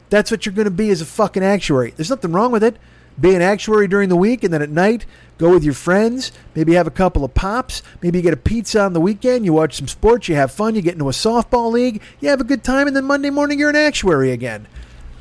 That's 0.10 0.32
what 0.32 0.46
you're 0.46 0.54
going 0.54 0.66
to 0.66 0.72
be 0.72 0.90
as 0.90 1.00
a 1.00 1.06
fucking 1.06 1.46
actuary. 1.46 1.92
There's 1.92 2.10
nothing 2.10 2.34
wrong 2.34 2.52
with 2.52 2.62
it. 2.62 2.76
Be 3.18 3.34
an 3.36 3.42
actuary 3.42 3.88
during 3.88 4.10
the 4.10 4.18
week, 4.18 4.44
and 4.44 4.54
then 4.54 4.62
at 4.62 4.70
night, 4.70 5.06
go 5.38 5.52
with 5.52 5.64
your 5.64 5.74
friends. 5.74 6.34
Maybe 6.54 6.74
have 6.74 6.88
a 6.88 6.92
couple 6.92 7.24
of 7.24 7.34
pops. 7.34 7.84
Maybe 8.02 8.20
you 8.20 8.22
get 8.22 8.34
a 8.34 8.38
pizza 8.38 8.82
on 8.82 8.92
the 8.92 9.00
weekend. 9.00 9.46
You 9.46 9.54
watch 9.54 9.78
some 9.78 9.88
sports. 9.88 10.28
You 10.28 10.36
have 10.36 10.52
fun. 10.52 10.76
You 10.76 10.82
get 10.82 10.94
into 10.94 11.08
a 11.08 11.14
softball 11.14 11.72
league. 11.72 12.02
You 12.20 12.28
have 12.28 12.42
a 12.42 12.44
good 12.44 12.66
time, 12.66 12.86
and 12.88 12.96
then 12.96 13.06
Monday 13.06 13.30
morning, 13.30 13.60
you're 13.60 13.70
an 13.70 13.78
actuary 13.78 14.32
again. 14.32 14.68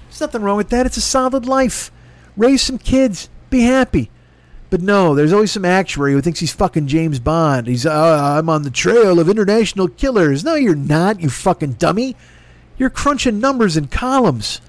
There's 0.08 0.20
nothing 0.20 0.42
wrong 0.42 0.56
with 0.56 0.70
that. 0.70 0.84
It's 0.84 0.96
a 0.96 1.00
solid 1.00 1.46
life. 1.46 1.92
Raise 2.36 2.60
some 2.60 2.78
kids. 2.78 3.30
Be 3.56 3.62
happy. 3.62 4.10
But 4.68 4.82
no, 4.82 5.14
there's 5.14 5.32
always 5.32 5.50
some 5.50 5.64
actuary 5.64 6.12
who 6.12 6.20
thinks 6.20 6.40
he's 6.40 6.52
fucking 6.52 6.88
James 6.88 7.18
Bond. 7.18 7.66
He's, 7.66 7.86
uh, 7.86 8.36
I'm 8.38 8.50
on 8.50 8.64
the 8.64 8.70
trail 8.70 9.18
of 9.18 9.30
international 9.30 9.88
killers. 9.88 10.44
No, 10.44 10.56
you're 10.56 10.74
not, 10.74 11.20
you 11.20 11.30
fucking 11.30 11.74
dummy. 11.74 12.16
You're 12.76 12.90
crunching 12.90 13.40
numbers 13.40 13.74
and 13.74 13.90
columns. 13.90 14.60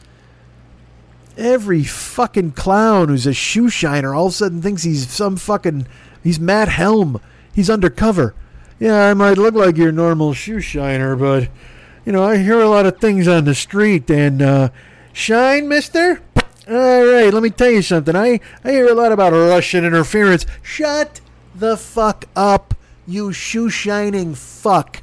Every 1.35 1.83
fucking 1.83 2.53
clown 2.53 3.09
who's 3.09 3.27
a 3.27 3.33
shoe 3.33 3.69
shiner 3.69 4.15
all 4.15 4.27
of 4.27 4.31
a 4.31 4.35
sudden 4.35 4.61
thinks 4.61 4.83
he's 4.83 5.09
some 5.09 5.35
fucking. 5.35 5.85
He's 6.23 6.39
Matt 6.39 6.69
Helm. 6.69 7.19
He's 7.53 7.69
undercover. 7.69 8.35
Yeah, 8.79 9.09
I 9.09 9.13
might 9.15 9.37
look 9.37 9.53
like 9.53 9.75
your 9.75 9.91
normal 9.91 10.31
shoe 10.31 10.61
shiner, 10.61 11.17
but, 11.17 11.49
you 12.05 12.13
know, 12.13 12.23
I 12.23 12.37
hear 12.37 12.61
a 12.61 12.69
lot 12.69 12.85
of 12.85 12.99
things 12.99 13.27
on 13.27 13.43
the 13.43 13.53
street 13.53 14.09
and, 14.09 14.41
uh, 14.41 14.69
shine, 15.11 15.67
mister? 15.67 16.21
All 16.69 17.05
right, 17.05 17.33
let 17.33 17.41
me 17.41 17.49
tell 17.49 17.69
you 17.69 17.81
something. 17.81 18.13
I, 18.13 18.41
I 18.61 18.71
hear 18.71 18.87
a 18.87 18.93
lot 18.93 19.13
about 19.13 19.31
Russian 19.31 19.85
interference. 19.85 20.45
Shut 20.61 21.21
the 21.55 21.77
fuck 21.77 22.25
up, 22.35 22.73
you 23.05 23.31
shoe 23.31 23.69
shining 23.69 24.35
fuck. 24.35 25.01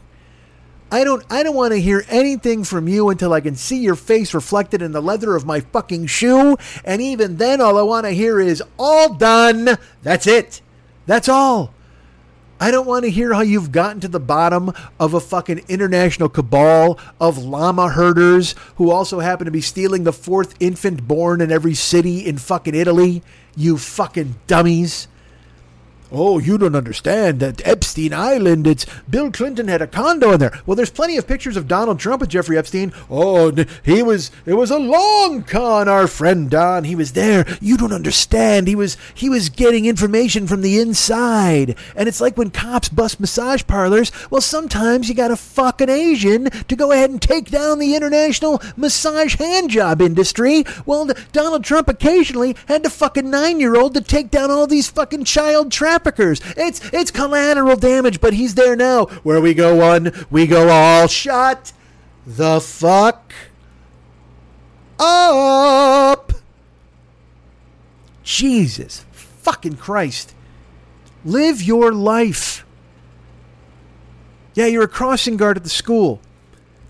I 0.92 1.04
don't 1.04 1.24
I 1.30 1.42
don't 1.42 1.56
want 1.56 1.72
to 1.72 1.80
hear 1.80 2.04
anything 2.08 2.62
from 2.62 2.86
you 2.86 3.08
until 3.08 3.32
I 3.32 3.40
can 3.40 3.56
see 3.56 3.78
your 3.78 3.96
face 3.96 4.34
reflected 4.34 4.80
in 4.80 4.92
the 4.92 5.02
leather 5.02 5.34
of 5.34 5.46
my 5.46 5.60
fucking 5.60 6.06
shoe, 6.06 6.56
and 6.84 7.02
even 7.02 7.38
then 7.38 7.60
all 7.60 7.78
I 7.78 7.82
want 7.82 8.04
to 8.04 8.12
hear 8.12 8.38
is 8.38 8.62
all 8.78 9.14
done. 9.14 9.76
That's 10.02 10.26
it. 10.26 10.60
That's 11.06 11.28
all. 11.28 11.73
I 12.64 12.70
don't 12.70 12.86
want 12.86 13.04
to 13.04 13.10
hear 13.10 13.34
how 13.34 13.42
you've 13.42 13.72
gotten 13.72 14.00
to 14.00 14.08
the 14.08 14.18
bottom 14.18 14.72
of 14.98 15.12
a 15.12 15.20
fucking 15.20 15.66
international 15.68 16.30
cabal 16.30 16.98
of 17.20 17.36
llama 17.36 17.90
herders 17.90 18.54
who 18.76 18.90
also 18.90 19.20
happen 19.20 19.44
to 19.44 19.50
be 19.50 19.60
stealing 19.60 20.04
the 20.04 20.14
fourth 20.14 20.54
infant 20.60 21.06
born 21.06 21.42
in 21.42 21.52
every 21.52 21.74
city 21.74 22.20
in 22.20 22.38
fucking 22.38 22.74
Italy. 22.74 23.22
You 23.54 23.76
fucking 23.76 24.36
dummies. 24.46 25.08
Oh, 26.14 26.38
you 26.38 26.56
don't 26.56 26.76
understand 26.76 27.40
that 27.40 27.66
Epstein 27.66 28.14
Island, 28.14 28.66
it's 28.66 28.86
Bill 29.10 29.30
Clinton 29.30 29.68
had 29.68 29.82
a 29.82 29.86
condo 29.86 30.32
in 30.32 30.40
there. 30.40 30.58
Well, 30.64 30.76
there's 30.76 30.90
plenty 30.90 31.16
of 31.16 31.26
pictures 31.26 31.56
of 31.56 31.68
Donald 31.68 31.98
Trump 31.98 32.20
with 32.20 32.30
Jeffrey 32.30 32.56
Epstein. 32.56 32.92
Oh, 33.10 33.52
he 33.82 34.02
was, 34.02 34.30
it 34.46 34.54
was 34.54 34.70
a 34.70 34.78
long 34.78 35.42
con, 35.42 35.88
our 35.88 36.06
friend 36.06 36.48
Don. 36.48 36.84
He 36.84 36.94
was 36.94 37.12
there. 37.12 37.44
You 37.60 37.76
don't 37.76 37.92
understand. 37.92 38.68
He 38.68 38.76
was, 38.76 38.96
he 39.14 39.28
was 39.28 39.48
getting 39.48 39.86
information 39.86 40.46
from 40.46 40.62
the 40.62 40.78
inside. 40.78 41.76
And 41.96 42.08
it's 42.08 42.20
like 42.20 42.36
when 42.36 42.50
cops 42.50 42.88
bust 42.88 43.20
massage 43.20 43.64
parlors. 43.66 44.12
Well, 44.30 44.40
sometimes 44.40 45.08
you 45.08 45.14
gotta 45.14 45.36
fuck 45.36 45.80
an 45.80 45.90
Asian 45.90 46.44
to 46.44 46.76
go 46.76 46.92
ahead 46.92 47.10
and 47.10 47.20
take 47.20 47.50
down 47.50 47.78
the 47.78 47.94
international 47.94 48.62
massage 48.76 49.36
hand 49.36 49.70
job 49.70 50.00
industry. 50.00 50.64
Well, 50.86 51.10
Donald 51.32 51.64
Trump 51.64 51.88
occasionally 51.88 52.56
had 52.66 52.82
to 52.84 52.90
fuck 52.90 53.16
a 53.16 53.22
nine 53.22 53.60
year 53.60 53.76
old 53.76 53.94
to 53.94 54.00
take 54.00 54.30
down 54.30 54.50
all 54.50 54.66
these 54.66 54.88
fucking 54.88 55.24
child 55.24 55.72
traffickers. 56.04 56.40
It's 56.56 56.80
it's 56.92 57.10
collateral 57.10 57.76
damage, 57.76 58.20
but 58.20 58.34
he's 58.34 58.54
there 58.54 58.76
now. 58.76 59.06
Where 59.22 59.40
we 59.40 59.54
go 59.54 59.74
one, 59.74 60.12
we 60.30 60.46
go 60.46 60.68
all. 60.68 61.08
Shut 61.08 61.72
the 62.26 62.60
fuck 62.60 63.32
up. 64.98 66.32
Jesus 68.22 69.04
fucking 69.12 69.76
Christ. 69.76 70.34
Live 71.24 71.62
your 71.62 71.92
life. 71.92 72.64
Yeah, 74.54 74.66
you're 74.66 74.84
a 74.84 74.88
crossing 74.88 75.36
guard 75.36 75.56
at 75.56 75.64
the 75.64 75.70
school. 75.70 76.20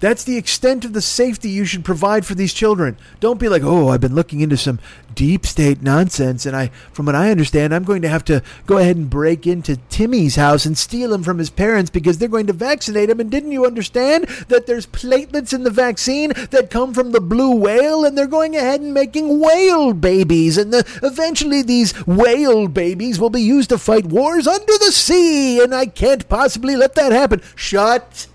That's 0.05 0.25
the 0.25 0.37
extent 0.37 0.85
of 0.85 0.93
the 0.93 1.01
safety 1.01 1.49
you 1.49 1.65
should 1.65 1.83
provide 1.83 2.27
for 2.27 2.35
these 2.35 2.53
children. 2.53 2.99
Don't 3.21 3.41
be 3.41 3.49
like, 3.49 3.63
"Oh, 3.63 3.89
I've 3.89 4.03
been 4.03 4.15
looking 4.15 4.43
into 4.43 4.59
some 4.59 4.79
deep 5.15 5.47
state 5.47 5.81
nonsense 5.81 6.45
and 6.45 6.55
I 6.55 6.67
from 6.93 7.07
what 7.07 7.15
I 7.15 7.31
understand, 7.31 7.75
I'm 7.75 7.85
going 7.85 8.03
to 8.03 8.09
have 8.11 8.23
to 8.27 8.43
go 8.67 8.77
ahead 8.77 8.99
and 8.99 9.09
break 9.09 9.47
into 9.47 9.79
Timmy's 9.89 10.37
house 10.37 10.67
and 10.67 10.77
steal 10.77 11.15
him 11.15 11.23
from 11.23 11.39
his 11.39 11.49
parents 11.49 11.91
because 11.91 12.19
they're 12.19 12.29
going 12.29 12.49
to 12.49 12.53
vaccinate 12.53 13.09
him 13.09 13.19
and 13.19 13.31
didn't 13.31 13.53
you 13.53 13.65
understand 13.65 14.25
that 14.49 14.67
there's 14.67 14.87
platelets 14.87 15.55
in 15.55 15.63
the 15.63 15.71
vaccine 15.71 16.35
that 16.51 16.69
come 16.69 16.93
from 16.93 17.13
the 17.13 17.21
blue 17.21 17.57
whale 17.57 18.05
and 18.05 18.19
they're 18.19 18.27
going 18.27 18.55
ahead 18.55 18.83
and 18.83 18.93
making 18.93 19.41
whale 19.41 19.95
babies 19.95 20.59
and 20.59 20.71
the, 20.71 20.85
eventually 21.03 21.63
these 21.63 21.95
whale 22.07 22.69
babies 22.69 23.19
will 23.19 23.31
be 23.31 23.41
used 23.41 23.71
to 23.71 23.79
fight 23.79 24.05
wars 24.05 24.47
under 24.47 24.77
the 24.79 24.93
sea 24.93 25.63
and 25.63 25.75
I 25.75 25.87
can't 25.87 26.29
possibly 26.29 26.77
let 26.77 26.95
that 26.97 27.13
happen. 27.13 27.41
Shut 27.57 28.27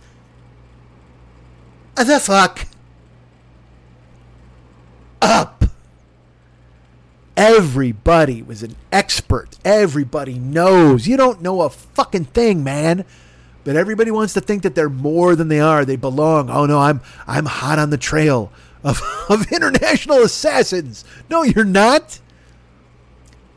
the 2.07 2.19
fuck 2.19 2.67
up. 5.21 5.65
Everybody 7.35 8.41
was 8.41 8.63
an 8.63 8.75
expert. 8.91 9.57
Everybody 9.63 10.37
knows. 10.37 11.07
You 11.07 11.15
don't 11.15 11.41
know 11.41 11.61
a 11.61 11.69
fucking 11.69 12.25
thing, 12.25 12.63
man. 12.63 13.05
But 13.63 13.75
everybody 13.75 14.11
wants 14.11 14.33
to 14.33 14.41
think 14.41 14.63
that 14.63 14.75
they're 14.75 14.89
more 14.89 15.35
than 15.35 15.47
they 15.47 15.59
are. 15.59 15.85
They 15.85 15.95
belong. 15.95 16.49
Oh 16.49 16.65
no, 16.65 16.79
I'm 16.79 17.01
I'm 17.27 17.45
hot 17.45 17.79
on 17.79 17.89
the 17.89 17.97
trail 17.97 18.51
of, 18.83 19.01
of 19.29 19.51
international 19.51 20.23
assassins. 20.23 21.05
No, 21.29 21.43
you're 21.43 21.65
not. 21.65 22.19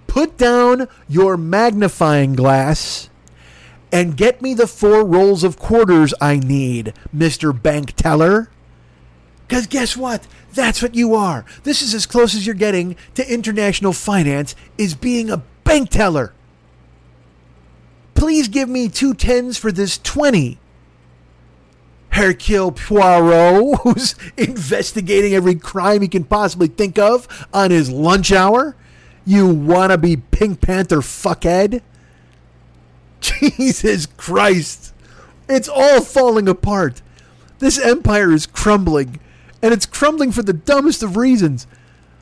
Put 0.07 0.37
down 0.37 0.89
your 1.09 1.37
magnifying 1.37 2.35
glass 2.35 3.09
and 3.93 4.17
get 4.17 4.41
me 4.41 4.55
the 4.55 4.67
four 4.67 5.05
rolls 5.05 5.45
of 5.45 5.59
quarters 5.59 6.15
I 6.21 6.39
need, 6.39 6.95
Mr. 7.15 7.53
Bank 7.61 7.95
Teller. 7.95 8.51
Because 9.47 9.67
guess 9.67 9.97
what? 9.97 10.27
That's 10.55 10.81
what 10.81 10.95
you 10.95 11.15
are. 11.15 11.45
This 11.63 11.83
is 11.83 11.93
as 11.95 12.07
close 12.07 12.35
as 12.35 12.47
you're 12.47 12.55
getting 12.55 12.97
to 13.15 13.33
international 13.33 13.93
finance 13.93 14.57
is 14.79 14.95
being 14.95 15.29
a 15.29 15.43
bank 15.65 15.91
teller. 15.91 16.33
Please 18.15 18.49
give 18.49 18.69
me 18.69 18.89
two 18.89 19.13
tens 19.15 19.59
for 19.59 19.71
this 19.71 19.99
20. 19.99 20.59
Hercule 22.11 22.73
Poirot, 22.73 23.81
who's 23.83 24.15
investigating 24.37 25.35
every 25.35 25.55
crime 25.55 26.03
he 26.03 26.09
can 26.09 26.25
possibly 26.25 26.69
think 26.69 26.99
of 26.99 27.27
on 27.53 27.71
his 27.71 27.91
lunch 27.91 28.33
hour. 28.33 28.77
You 29.25 29.49
wannabe 29.49 30.23
Pink 30.31 30.61
Panther 30.61 30.99
fuckhead. 30.99 31.83
Jesus 33.23 34.07
Christ. 34.07 34.93
It's 35.49 35.69
all 35.69 36.01
falling 36.03 36.49
apart. 36.49 37.01
This 37.59 37.79
empire 37.79 38.33
is 38.33 38.47
crumbling, 38.47 39.21
and 39.63 39.73
it's 39.73 39.87
crumbling 39.87 40.33
for 40.33 40.43
the 40.43 40.53
dumbest 40.53 41.03
of 41.03 41.17
reasons. 41.17 41.67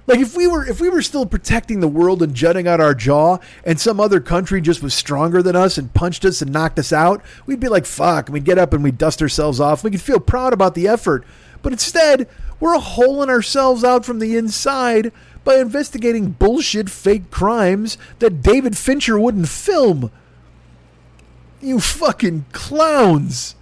Like 0.06 0.18
if 0.18 0.36
we 0.36 0.46
were 0.46 0.66
if 0.66 0.80
we 0.80 0.88
were 0.88 1.02
still 1.02 1.24
protecting 1.24 1.80
the 1.80 1.88
world 1.88 2.22
and 2.22 2.34
jutting 2.34 2.66
out 2.66 2.80
our 2.80 2.94
jaw 2.94 3.38
and 3.64 3.78
some 3.78 4.00
other 4.00 4.18
country 4.18 4.60
just 4.60 4.82
was 4.82 4.92
stronger 4.92 5.42
than 5.42 5.54
us 5.54 5.78
and 5.78 5.94
punched 5.94 6.24
us 6.24 6.42
and 6.42 6.52
knocked 6.52 6.78
us 6.78 6.92
out, 6.92 7.22
we'd 7.46 7.60
be 7.60 7.68
like 7.68 7.86
fuck, 7.86 8.26
and 8.26 8.34
we'd 8.34 8.44
get 8.44 8.58
up 8.58 8.72
and 8.72 8.82
we'd 8.82 8.98
dust 8.98 9.22
ourselves 9.22 9.60
off. 9.60 9.84
We 9.84 9.92
could 9.92 10.00
feel 10.00 10.20
proud 10.20 10.52
about 10.52 10.74
the 10.74 10.88
effort. 10.88 11.24
But 11.62 11.72
instead, 11.72 12.26
we're 12.58 12.78
holing 12.78 13.30
ourselves 13.30 13.84
out 13.84 14.04
from 14.04 14.18
the 14.18 14.36
inside 14.36 15.12
by 15.44 15.56
investigating 15.56 16.30
bullshit 16.30 16.90
fake 16.90 17.30
crimes 17.30 17.96
that 18.18 18.42
David 18.42 18.76
Fincher 18.76 19.18
wouldn't 19.18 19.48
film. 19.48 20.10
You 21.60 21.78
fucking 21.78 22.46
clowns. 22.52 23.54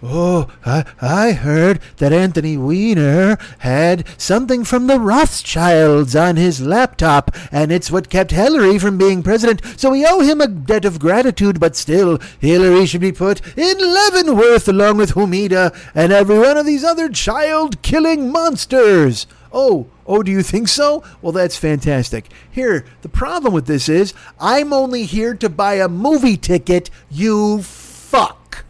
Oh, 0.00 0.48
I, 0.64 0.84
I 1.00 1.32
heard 1.32 1.80
that 1.96 2.12
Anthony 2.12 2.56
Weiner 2.56 3.36
had 3.58 4.06
something 4.16 4.62
from 4.62 4.86
the 4.86 5.00
Rothschilds 5.00 6.14
on 6.14 6.36
his 6.36 6.60
laptop, 6.60 7.32
and 7.50 7.72
it's 7.72 7.90
what 7.90 8.08
kept 8.08 8.30
Hillary 8.30 8.78
from 8.78 8.96
being 8.96 9.24
president, 9.24 9.60
so 9.76 9.90
we 9.90 10.06
owe 10.06 10.20
him 10.20 10.40
a 10.40 10.46
debt 10.46 10.84
of 10.84 11.00
gratitude, 11.00 11.58
but 11.58 11.74
still, 11.74 12.18
Hillary 12.38 12.86
should 12.86 13.00
be 13.00 13.10
put 13.10 13.40
in 13.58 13.76
Leavenworth 13.78 14.68
along 14.68 14.98
with 14.98 15.14
Humida 15.14 15.76
and 15.96 16.12
every 16.12 16.38
one 16.38 16.56
of 16.56 16.64
these 16.64 16.84
other 16.84 17.08
child 17.08 17.82
killing 17.82 18.30
monsters. 18.30 19.26
Oh, 19.52 19.88
oh, 20.08 20.22
do 20.22 20.32
you 20.32 20.42
think 20.42 20.66
so? 20.66 21.04
Well, 21.22 21.32
that's 21.32 21.56
fantastic. 21.56 22.26
Here, 22.50 22.84
the 23.02 23.08
problem 23.08 23.52
with 23.52 23.66
this 23.66 23.88
is 23.88 24.14
I'm 24.40 24.72
only 24.72 25.04
here 25.04 25.34
to 25.34 25.48
buy 25.48 25.74
a 25.74 25.88
movie 25.88 26.36
ticket, 26.36 26.90
you 27.10 27.62
fuck. 27.62 28.64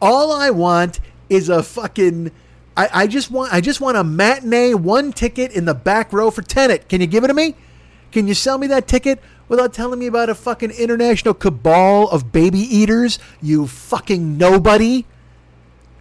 All 0.00 0.32
I 0.32 0.50
want 0.50 1.00
is 1.28 1.48
a 1.48 1.62
fucking. 1.62 2.30
I, 2.76 2.88
I 2.94 3.06
just 3.08 3.30
want 3.30 3.52
I 3.52 3.60
just 3.60 3.80
want 3.80 3.96
a 3.96 4.04
matinee 4.04 4.72
one 4.74 5.12
ticket 5.12 5.50
in 5.50 5.64
the 5.64 5.74
back 5.74 6.12
row 6.12 6.30
for 6.30 6.42
Tenet. 6.42 6.88
Can 6.88 7.00
you 7.00 7.08
give 7.08 7.24
it 7.24 7.28
to 7.28 7.34
me? 7.34 7.56
Can 8.12 8.28
you 8.28 8.34
sell 8.34 8.56
me 8.56 8.68
that 8.68 8.86
ticket 8.86 9.20
without 9.48 9.74
telling 9.74 9.98
me 9.98 10.06
about 10.06 10.30
a 10.30 10.34
fucking 10.34 10.70
international 10.70 11.34
cabal 11.34 12.08
of 12.08 12.30
baby 12.30 12.60
eaters? 12.60 13.18
You 13.42 13.66
fucking 13.66 14.38
nobody. 14.38 15.04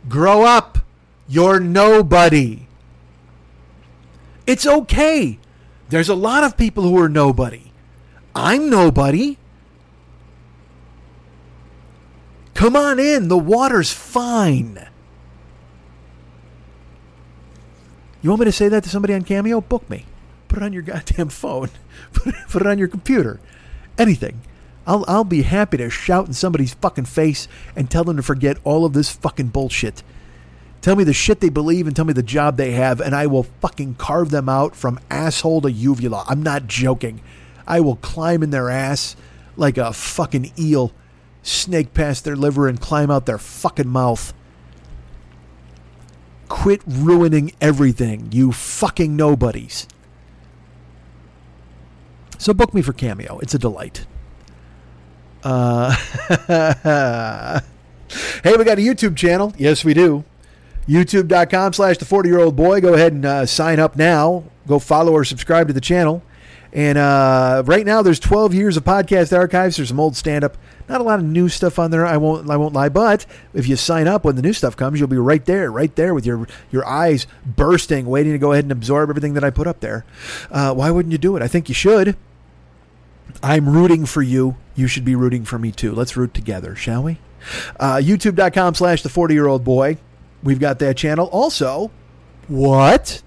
Grow 0.08 0.44
up. 0.44 0.78
You're 1.28 1.60
nobody. 1.60 2.67
It's 4.48 4.66
okay. 4.66 5.38
There's 5.90 6.10
a 6.10 6.16
lot 6.16 6.44
of 6.44 6.58
people 6.58 6.84
who 6.84 6.98
are 6.98 7.10
nobody. 7.10 7.72
I'm 8.34 8.70
nobody. 8.70 9.38
Come 12.54 12.76
on 12.76 13.00
in. 13.00 13.28
The 13.28 13.38
water's 13.38 13.92
fine. 13.92 14.88
You 18.22 18.32
want 18.32 18.40
me 18.40 18.46
to 18.46 18.52
say 18.52 18.68
that 18.70 18.84
to 18.84 18.90
somebody 18.90 19.14
on 19.14 19.24
Cameo? 19.24 19.62
Book 19.62 19.90
me. 19.90 20.06
Put 20.48 20.60
it 20.60 20.66
on 20.66 20.74
your 20.74 20.82
goddamn 20.82 21.30
phone. 21.30 21.70
Put 22.14 22.62
it, 22.62 22.68
on 22.68 22.80
your 22.80 22.88
computer. 22.88 23.40
Anything. 23.98 24.42
I'll, 24.86 25.04
I'll 25.08 25.24
be 25.24 25.42
happy 25.42 25.78
to 25.78 25.90
shout 25.90 26.28
in 26.28 26.34
somebody's 26.34 26.74
fucking 26.74 27.06
face 27.06 27.48
and 27.76 27.92
tell 27.92 28.04
them 28.04 28.18
to 28.18 28.24
forget 28.24 28.58
all 28.64 28.86
of 28.86 28.94
this 28.94 29.12
fucking 29.12 29.50
bullshit. 29.50 30.04
Tell 30.88 30.96
me 30.96 31.04
the 31.04 31.12
shit 31.12 31.42
they 31.42 31.50
believe 31.50 31.86
and 31.86 31.94
tell 31.94 32.06
me 32.06 32.14
the 32.14 32.24
job 32.24 32.56
they 32.56 32.72
have, 32.72 33.02
and 33.02 33.14
I 33.14 33.28
will 33.28 33.44
fucking 33.44 33.96
carve 33.96 34.30
them 34.30 34.48
out 34.48 34.74
from 34.74 35.02
asshole 35.10 35.60
to 35.64 35.70
uvula. 35.70 36.24
I'm 36.30 36.42
not 36.42 36.68
joking. 36.68 37.20
I 37.68 37.82
will 37.82 37.98
climb 37.98 38.42
in 38.42 38.52
their 38.52 38.70
ass 38.70 39.18
like 39.58 39.78
a 39.78 39.92
fucking 39.92 40.54
eel, 40.58 40.94
snake 41.44 41.94
past 41.94 42.24
their 42.24 42.38
liver, 42.38 42.70
and 42.70 42.80
climb 42.80 43.12
out 43.12 43.26
their 43.26 43.38
fucking 43.38 43.90
mouth. 43.90 44.34
Quit 46.48 46.84
ruining 46.88 47.52
everything, 47.60 48.30
you 48.32 48.54
fucking 48.54 49.14
nobodies. 49.14 49.90
So 52.38 52.54
book 52.54 52.74
me 52.74 52.82
for 52.82 52.94
Cameo. 52.94 53.40
It's 53.40 53.54
a 53.54 53.60
delight. 53.60 54.06
Uh, 55.44 55.92
hey, 56.48 57.60
we 58.56 58.64
got 58.64 58.78
a 58.78 58.82
YouTube 58.82 59.18
channel. 59.18 59.54
Yes, 59.58 59.84
we 59.84 59.94
do. 59.94 60.24
YouTube.com 60.88 61.74
slash 61.74 61.98
the 61.98 62.06
40 62.06 62.30
year 62.30 62.40
old 62.40 62.56
boy. 62.56 62.82
Go 62.82 62.94
ahead 62.94 63.14
and 63.14 63.26
uh, 63.26 63.46
sign 63.46 63.80
up 63.80 63.96
now. 63.96 64.44
Go 64.68 64.80
follow 64.80 65.12
or 65.14 65.24
subscribe 65.24 65.68
to 65.68 65.74
the 65.74 65.82
channel. 65.82 66.24
And 66.74 66.98
uh, 66.98 67.64
right 67.66 67.86
now, 67.86 68.02
there's 68.02 68.20
12 68.20 68.54
years 68.54 68.78
of 68.78 68.84
podcast 68.84 69.36
archives. 69.36 69.78
There's 69.78 69.90
some 69.90 70.00
old 70.00 70.16
stand 70.16 70.44
up. 70.44 70.58
Not 70.90 71.02
a 71.02 71.04
lot 71.04 71.20
of 71.20 71.26
new 71.26 71.50
stuff 71.50 71.80
on 71.80 71.92
there. 71.92 72.06
I 72.06 72.18
won't. 72.18 72.50
I 72.50 72.58
won't 72.58 72.74
lie. 72.74 72.90
But 72.90 73.26
if 73.54 73.68
you 73.68 73.76
sign 73.76 74.08
up 74.08 74.24
when 74.24 74.36
the 74.36 74.42
new 74.42 74.54
stuff 74.54 74.78
comes, 74.78 75.00
you'll 75.00 75.10
be 75.10 75.18
right 75.18 75.44
there, 75.46 75.72
right 75.72 75.94
there 75.96 76.14
with 76.14 76.26
your 76.26 76.48
your 76.72 76.86
eyes 76.86 77.26
bursting, 77.46 78.06
waiting 78.06 78.34
to 78.34 78.38
go 78.38 78.52
ahead 78.52 78.66
and 78.66 78.72
absorb 78.72 79.10
everything 79.10 79.34
that 79.34 79.44
I 79.44 79.50
put 79.50 79.68
up 79.68 79.80
there. 79.80 80.06
Uh, 80.52 80.74
why 80.74 80.92
wouldn't 80.92 81.12
you 81.12 81.18
do 81.18 81.36
it? 81.36 81.42
I 81.42 81.48
think 81.48 81.68
you 81.68 81.76
should. 81.76 82.16
I'm 83.44 83.68
rooting 83.70 84.06
for 84.06 84.22
you. 84.22 84.56
You 84.76 84.88
should 84.88 85.06
be 85.06 85.16
rooting 85.16 85.46
for 85.46 85.60
me 85.60 85.72
too. 85.72 85.94
Let's 85.94 86.16
root 86.16 86.34
together, 86.34 86.76
shall 86.76 87.04
we? 87.04 87.18
Uh, 87.80 87.98
YouTube.com 87.98 88.76
slash 88.76 89.02
the 89.02 89.10
40 89.10 89.34
year 89.34 89.48
old 89.48 89.64
boy. 89.64 89.98
We've 90.44 90.60
got 90.60 90.80
that 90.80 90.98
channel. 90.98 91.28
Also, 91.28 91.92
what? 92.48 93.22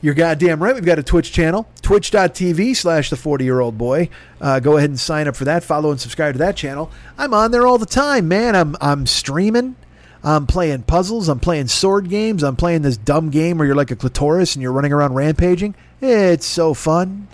You're 0.00 0.14
goddamn 0.14 0.62
right. 0.62 0.74
We've 0.74 0.84
got 0.84 0.98
a 0.98 1.02
Twitch 1.02 1.32
channel, 1.32 1.68
twitch.tv 1.82 2.76
slash 2.76 3.10
the 3.10 3.16
40 3.16 3.44
year 3.44 3.60
old 3.60 3.76
boy. 3.76 4.08
Uh, 4.40 4.60
go 4.60 4.76
ahead 4.76 4.90
and 4.90 4.98
sign 4.98 5.28
up 5.28 5.36
for 5.36 5.44
that. 5.44 5.64
Follow 5.64 5.90
and 5.90 6.00
subscribe 6.00 6.34
to 6.34 6.38
that 6.38 6.56
channel. 6.56 6.90
I'm 7.18 7.34
on 7.34 7.50
there 7.50 7.66
all 7.66 7.78
the 7.78 7.86
time, 7.86 8.28
man. 8.28 8.54
I'm, 8.54 8.76
I'm 8.80 9.06
streaming. 9.06 9.76
I'm 10.22 10.46
playing 10.46 10.82
puzzles. 10.82 11.28
I'm 11.28 11.40
playing 11.40 11.68
sword 11.68 12.08
games. 12.08 12.42
I'm 12.42 12.56
playing 12.56 12.82
this 12.82 12.96
dumb 12.96 13.30
game 13.30 13.58
where 13.58 13.66
you're 13.66 13.76
like 13.76 13.90
a 13.90 13.96
clitoris 13.96 14.54
and 14.54 14.62
you're 14.62 14.72
running 14.72 14.92
around 14.92 15.14
rampaging. 15.14 15.74
It's 16.00 16.46
so 16.46 16.74
fun. 16.74 17.28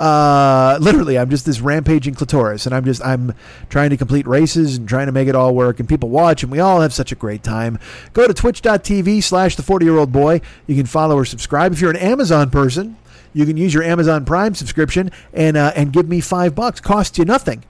Uh, 0.00 0.78
literally, 0.80 1.18
I'm 1.18 1.30
just 1.30 1.46
this 1.46 1.60
rampaging 1.60 2.14
clitoris, 2.14 2.66
and 2.66 2.74
I'm 2.74 2.84
just 2.84 3.04
I'm 3.04 3.34
trying 3.68 3.90
to 3.90 3.96
complete 3.96 4.26
races 4.26 4.76
and 4.76 4.88
trying 4.88 5.06
to 5.06 5.12
make 5.12 5.28
it 5.28 5.34
all 5.34 5.54
work, 5.54 5.78
and 5.80 5.88
people 5.88 6.08
watch, 6.08 6.42
and 6.42 6.50
we 6.50 6.58
all 6.58 6.80
have 6.80 6.92
such 6.92 7.12
a 7.12 7.14
great 7.14 7.42
time. 7.42 7.78
Go 8.12 8.26
to 8.26 8.34
twitch.tv 8.34 9.22
slash 9.22 9.56
the 9.56 9.62
40 9.62 9.84
year 9.84 9.96
old 9.96 10.10
boy. 10.10 10.40
You 10.66 10.74
can 10.74 10.86
follow 10.86 11.16
or 11.16 11.24
subscribe. 11.24 11.72
If 11.72 11.80
you're 11.80 11.90
an 11.90 11.96
Amazon 11.96 12.50
person, 12.50 12.96
you 13.32 13.46
can 13.46 13.56
use 13.56 13.72
your 13.72 13.82
Amazon 13.82 14.24
Prime 14.24 14.54
subscription 14.54 15.10
and 15.32 15.56
uh, 15.56 15.72
and 15.76 15.92
give 15.92 16.08
me 16.08 16.20
five 16.20 16.54
bucks. 16.54 16.80
Costs 16.80 17.18
you 17.18 17.24
nothing. 17.24 17.64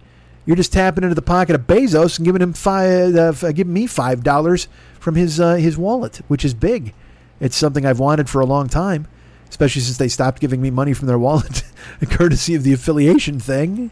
You're 0.46 0.56
just 0.56 0.72
tapping 0.72 1.04
into 1.04 1.14
the 1.14 1.22
pocket 1.22 1.54
of 1.54 1.66
Bezos 1.66 2.18
and 2.18 2.24
giving 2.24 2.42
him 2.42 2.52
five, 2.52 3.14
uh, 3.14 3.52
giving 3.52 3.72
me 3.72 3.86
five 3.86 4.24
dollars 4.24 4.68
from 4.98 5.16
his 5.16 5.38
uh, 5.38 5.54
his 5.56 5.76
wallet, 5.76 6.20
which 6.28 6.44
is 6.44 6.54
big. 6.54 6.94
It's 7.40 7.56
something 7.56 7.84
I've 7.84 7.98
wanted 7.98 8.30
for 8.30 8.40
a 8.40 8.46
long 8.46 8.68
time 8.68 9.06
especially 9.52 9.82
since 9.82 9.98
they 9.98 10.08
stopped 10.08 10.40
giving 10.40 10.62
me 10.62 10.70
money 10.70 10.94
from 10.94 11.06
their 11.06 11.18
wallet, 11.18 11.62
courtesy 12.08 12.54
of 12.54 12.62
the 12.62 12.72
affiliation 12.72 13.38
thing. 13.38 13.90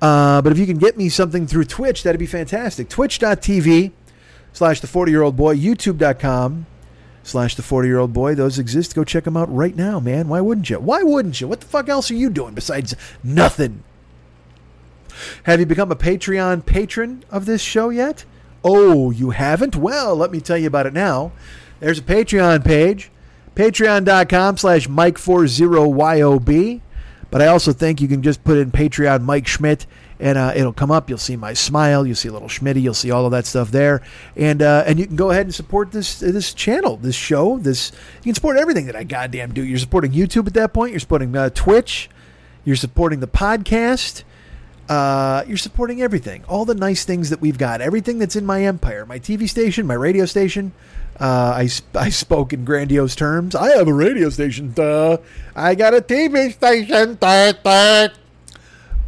Uh, 0.00 0.40
but 0.40 0.50
if 0.52 0.58
you 0.58 0.64
can 0.64 0.78
get 0.78 0.96
me 0.96 1.10
something 1.10 1.46
through 1.46 1.64
Twitch, 1.64 2.02
that'd 2.02 2.18
be 2.18 2.24
fantastic. 2.24 2.88
Twitch.tv 2.88 3.92
slash 4.54 4.80
the 4.80 4.86
40 4.86 5.12
year 5.12 5.20
old 5.20 5.36
boy, 5.36 5.54
YouTube.com 5.54 6.64
slash 7.22 7.54
the 7.56 7.62
40 7.62 7.88
year 7.88 7.98
old 7.98 8.14
boy. 8.14 8.34
Those 8.34 8.58
exist. 8.58 8.94
Go 8.94 9.04
check 9.04 9.24
them 9.24 9.36
out 9.36 9.54
right 9.54 9.76
now, 9.76 10.00
man. 10.00 10.28
Why 10.28 10.40
wouldn't 10.40 10.70
you? 10.70 10.78
Why 10.78 11.02
wouldn't 11.02 11.42
you? 11.42 11.46
What 11.46 11.60
the 11.60 11.66
fuck 11.66 11.90
else 11.90 12.10
are 12.10 12.14
you 12.14 12.30
doing 12.30 12.54
besides 12.54 12.96
nothing? 13.22 13.84
Have 15.42 15.60
you 15.60 15.66
become 15.66 15.92
a 15.92 15.96
Patreon 15.96 16.64
patron 16.64 17.22
of 17.30 17.44
this 17.44 17.60
show 17.60 17.90
yet? 17.90 18.24
Oh, 18.64 19.10
you 19.10 19.28
haven't? 19.28 19.76
Well, 19.76 20.16
let 20.16 20.30
me 20.30 20.40
tell 20.40 20.56
you 20.56 20.68
about 20.68 20.86
it 20.86 20.94
now. 20.94 21.32
There's 21.80 21.98
a 21.98 22.02
Patreon 22.02 22.64
page 22.64 23.10
Patreon.com 23.54 24.56
slash 24.56 24.88
Mike40YOB. 24.88 26.80
But 27.30 27.40
I 27.40 27.46
also 27.46 27.72
think 27.72 28.00
you 28.00 28.08
can 28.08 28.22
just 28.22 28.44
put 28.44 28.58
in 28.58 28.70
Patreon 28.70 29.22
Mike 29.22 29.46
Schmidt 29.46 29.86
and 30.22 30.38
uh, 30.38 30.52
it'll 30.54 30.72
come 30.72 30.92
up. 30.92 31.08
You'll 31.08 31.18
see 31.18 31.34
my 31.34 31.52
smile. 31.52 32.06
You'll 32.06 32.14
see 32.16 32.28
a 32.28 32.32
little 32.32 32.48
Schmitty. 32.48 32.80
You'll 32.80 32.94
see 32.94 33.10
all 33.10 33.26
of 33.26 33.32
that 33.32 33.44
stuff 33.44 33.72
there, 33.72 34.02
and 34.36 34.62
uh, 34.62 34.84
and 34.86 34.98
you 34.98 35.06
can 35.06 35.16
go 35.16 35.30
ahead 35.30 35.46
and 35.46 35.54
support 35.54 35.90
this 35.90 36.20
this 36.20 36.54
channel, 36.54 36.96
this 36.96 37.16
show. 37.16 37.58
This 37.58 37.90
you 38.18 38.30
can 38.30 38.34
support 38.36 38.56
everything 38.56 38.86
that 38.86 38.94
I 38.94 39.02
goddamn 39.02 39.52
do. 39.52 39.64
You're 39.64 39.80
supporting 39.80 40.12
YouTube 40.12 40.46
at 40.46 40.54
that 40.54 40.72
point. 40.72 40.92
You're 40.92 41.00
supporting 41.00 41.36
uh, 41.36 41.50
Twitch. 41.50 42.08
You're 42.64 42.76
supporting 42.76 43.18
the 43.18 43.26
podcast. 43.26 44.22
Uh, 44.88 45.42
you're 45.46 45.56
supporting 45.56 46.02
everything, 46.02 46.44
all 46.48 46.64
the 46.64 46.74
nice 46.74 47.04
things 47.04 47.30
that 47.30 47.40
we've 47.40 47.56
got, 47.56 47.80
everything 47.80 48.18
that's 48.18 48.36
in 48.36 48.44
my 48.44 48.64
empire, 48.64 49.06
my 49.06 49.18
TV 49.18 49.48
station, 49.48 49.86
my 49.86 49.94
radio 49.94 50.26
station, 50.26 50.72
uh, 51.20 51.54
I, 51.56 51.68
I 51.94 52.08
spoke 52.08 52.52
in 52.52 52.64
grandiose 52.64 53.14
terms. 53.14 53.54
I 53.54 53.76
have 53.76 53.88
a 53.88 53.94
radio 53.94 54.30
station. 54.30 54.72
Duh. 54.72 55.18
I 55.54 55.74
got 55.74 55.94
a 55.94 56.00
TV 56.00 56.52
station. 56.52 57.16
Duh, 57.20 57.52
duh. 57.52 58.08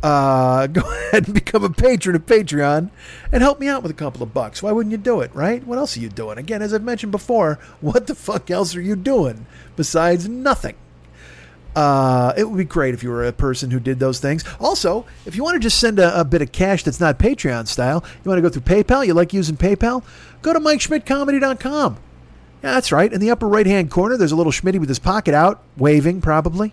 Uh, 0.03 0.67
go 0.67 0.83
ahead 0.83 1.25
and 1.25 1.35
become 1.35 1.65
a 1.65 1.71
patron 1.71 2.15
of 2.15 2.27
Patreon 2.27 2.91
and 3.33 3.43
help 3.43 3.59
me 3.59 3.69
out 3.69 3.83
with 3.83 3.91
a 3.91 3.95
couple 3.95 4.23
of 4.23 4.35
bucks. 4.35 4.63
Why 4.63 4.71
wouldn't 4.71 4.93
you 4.93 4.99
do 4.99 5.21
it, 5.23 5.35
right? 5.35 5.67
What 5.67 5.79
else 5.79 5.97
are 5.97 6.01
you 6.01 6.11
doing? 6.11 6.37
Again, 6.37 6.61
as 6.61 6.75
I've 6.75 6.83
mentioned 6.83 7.11
before, 7.11 7.59
what 7.81 8.07
the 8.07 8.15
fuck 8.15 8.51
else 8.51 8.77
are 8.77 8.83
you 8.83 8.97
doing 8.97 9.47
besides 9.77 10.29
nothing? 10.29 10.75
Uh, 11.75 12.33
it 12.37 12.49
would 12.49 12.57
be 12.57 12.65
great 12.65 12.95
if 12.95 13.03
you 13.03 13.11
were 13.11 13.25
a 13.25 13.33
person 13.33 13.71
who 13.71 13.81
did 13.81 13.99
those 13.99 14.21
things. 14.21 14.45
Also, 14.61 15.05
if 15.27 15.35
you 15.35 15.43
want 15.43 15.57
to 15.57 15.59
just 15.59 15.81
send 15.81 15.99
a, 15.99 16.21
a, 16.21 16.25
bit 16.25 16.41
of 16.41 16.53
cash 16.53 16.85
that's 16.85 17.01
not 17.01 17.19
Patreon 17.19 17.67
style, 17.67 18.05
you 18.25 18.29
want 18.29 18.39
to 18.39 18.43
go 18.43 18.49
through 18.49 18.63
PayPal, 18.63 19.05
you 19.05 19.13
like 19.13 19.33
using 19.33 19.57
PayPal, 19.57 20.05
go 20.43 20.53
to 20.53 20.61
MikeSchmidtComedy.com. 20.61 21.97
Yeah, 22.63 22.73
that's 22.75 22.93
right. 22.93 23.13
In 23.13 23.21
the 23.21 23.31
upper 23.31 23.49
right 23.49 23.67
hand 23.67 23.91
corner, 23.91 24.17
there's 24.17 24.33
a 24.33 24.37
little 24.37 24.53
Schmitty 24.53 24.79
with 24.79 24.89
his 24.89 24.99
pocket 24.99 25.35
out, 25.35 25.63
waving 25.77 26.21
probably. 26.21 26.73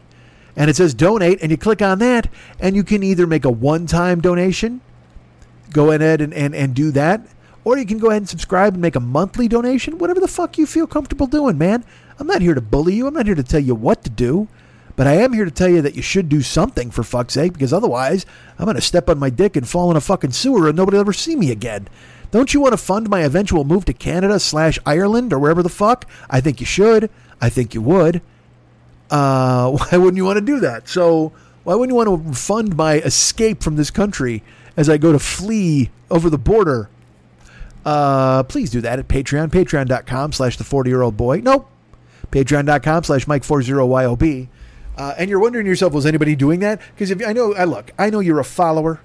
And 0.56 0.70
it 0.70 0.76
says 0.76 0.94
donate, 0.94 1.40
and 1.42 1.50
you 1.50 1.58
click 1.58 1.82
on 1.82 2.00
that, 2.00 2.30
and 2.60 2.76
you 2.76 2.84
can 2.84 3.04
either 3.04 3.26
make 3.26 3.46
a 3.46 3.50
one 3.50 3.88
time 3.88 4.22
donation, 4.22 4.82
go 5.72 5.92
ahead 5.92 6.22
and, 6.22 6.34
and, 6.34 6.54
and 6.54 6.76
do 6.76 6.92
that, 6.92 7.28
or 7.64 7.78
you 7.78 7.86
can 7.86 7.98
go 7.98 8.10
ahead 8.10 8.22
and 8.22 8.30
subscribe 8.30 8.74
and 8.74 8.82
make 8.82 8.96
a 8.96 9.00
monthly 9.00 9.48
donation, 9.48 9.98
whatever 9.98 10.20
the 10.20 10.28
fuck 10.28 10.58
you 10.58 10.66
feel 10.66 10.88
comfortable 10.88 11.28
doing, 11.28 11.58
man. 11.58 11.84
I'm 12.20 12.28
not 12.28 12.42
here 12.42 12.54
to 12.54 12.62
bully 12.62 12.94
you, 12.94 13.08
I'm 13.08 13.14
not 13.14 13.26
here 13.26 13.36
to 13.36 13.44
tell 13.44 13.60
you 13.60 13.76
what 13.76 14.04
to 14.04 14.10
do. 14.10 14.48
But 14.96 15.08
I 15.08 15.14
am 15.14 15.34
here 15.34 15.46
to 15.46 15.52
tell 15.52 15.70
you 15.70 15.82
that 15.82 15.96
you 15.96 16.02
should 16.02 16.30
do 16.30 16.42
something 16.42 16.92
for 16.92 17.04
fuck's 17.04 17.34
sake, 17.34 17.54
because 17.54 17.74
otherwise 17.74 18.26
I'm 18.58 18.66
going 18.66 18.76
to 18.76 18.82
step 18.82 19.10
on 19.10 19.20
my 19.20 19.30
dick 19.30 19.56
and 19.56 19.68
fall 19.68 19.90
in 19.92 19.98
a 19.98 20.02
fucking 20.02 20.32
sewer 20.32 20.68
and 20.68 20.78
nobody 20.78 20.96
will 20.96 21.02
ever 21.02 21.14
see 21.14 21.36
me 21.36 21.52
again. 21.52 21.88
Don't 22.32 22.54
you 22.54 22.62
want 22.62 22.74
to 22.74 22.78
fund 22.78 23.10
my 23.10 23.22
eventual 23.22 23.64
move 23.66 23.86
to 23.86 23.94
Canada 23.94 24.40
slash 24.40 24.80
Ireland 24.86 25.34
or 25.34 25.40
wherever 25.40 25.62
the 25.62 25.70
fuck? 25.70 26.10
I 26.30 26.40
think 26.40 26.60
you 26.60 26.66
should. 26.66 27.10
I 27.42 27.50
think 27.50 27.74
you 27.74 27.82
would. 27.82 28.22
Uh, 29.10 29.72
why 29.92 29.98
wouldn't 29.98 30.18
you 30.18 30.26
want 30.26 30.38
to 30.38 30.46
do 30.46 30.60
that? 30.62 30.88
So 30.88 31.34
why 31.64 31.76
wouldn't 31.76 31.92
you 31.92 31.96
want 31.96 32.28
to 32.28 32.40
fund 32.40 32.76
my 32.76 32.96
escape 32.96 33.62
from 33.62 33.76
this 33.76 33.92
country 33.92 34.44
as 34.78 34.90
I 34.90 34.98
go 34.98 35.12
to 35.12 35.20
flee 35.20 35.92
over 36.10 36.30
the 36.30 36.38
border? 36.38 36.90
Uh, 37.86 38.44
please 38.44 38.70
do 38.70 38.82
that 38.82 39.00
at 39.00 39.08
Patreon, 39.08 39.50
patreon.com 39.50 40.32
slash 40.34 40.58
the 40.58 40.64
40 40.64 40.90
year 40.90 41.02
old 41.02 41.18
boy. 41.18 41.42
Nope. 41.44 41.70
Patreon.com 42.32 43.04
slash 43.04 43.26
Mike40YOB. 43.26 44.48
Uh, 45.02 45.16
and 45.18 45.32
you're 45.32 45.40
wondering 45.40 45.66
yourself, 45.66 45.94
was 45.94 46.06
anybody 46.06 46.36
doing 46.36 46.60
that? 46.60 46.80
Because 46.94 47.10
if 47.10 47.28
I 47.28 47.34
know, 47.34 47.56
I 47.56 47.64
look, 47.64 47.90
I 47.98 48.12
know 48.12 48.20
you're 48.20 48.38
a 48.38 48.44
follower. 48.44 49.02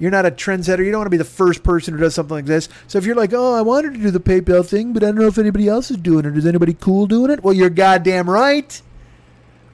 You're 0.00 0.10
not 0.10 0.26
a 0.26 0.32
trendsetter. 0.32 0.84
You 0.84 0.90
don't 0.90 0.98
want 0.98 1.06
to 1.06 1.10
be 1.10 1.16
the 1.16 1.22
first 1.24 1.62
person 1.62 1.94
who 1.94 2.00
does 2.00 2.12
something 2.12 2.34
like 2.34 2.46
this. 2.46 2.68
So 2.88 2.98
if 2.98 3.06
you're 3.06 3.14
like, 3.14 3.32
oh, 3.32 3.54
I 3.54 3.62
wanted 3.62 3.94
to 3.94 4.00
do 4.00 4.10
the 4.10 4.18
PayPal 4.18 4.66
thing, 4.66 4.92
but 4.92 5.04
I 5.04 5.06
don't 5.06 5.14
know 5.14 5.28
if 5.28 5.38
anybody 5.38 5.68
else 5.68 5.92
is 5.92 5.96
doing 5.98 6.24
it. 6.24 6.36
Is 6.36 6.44
anybody 6.44 6.74
cool 6.74 7.06
doing 7.06 7.30
it? 7.30 7.44
Well, 7.44 7.54
you're 7.54 7.70
goddamn 7.70 8.28
right. 8.28 8.82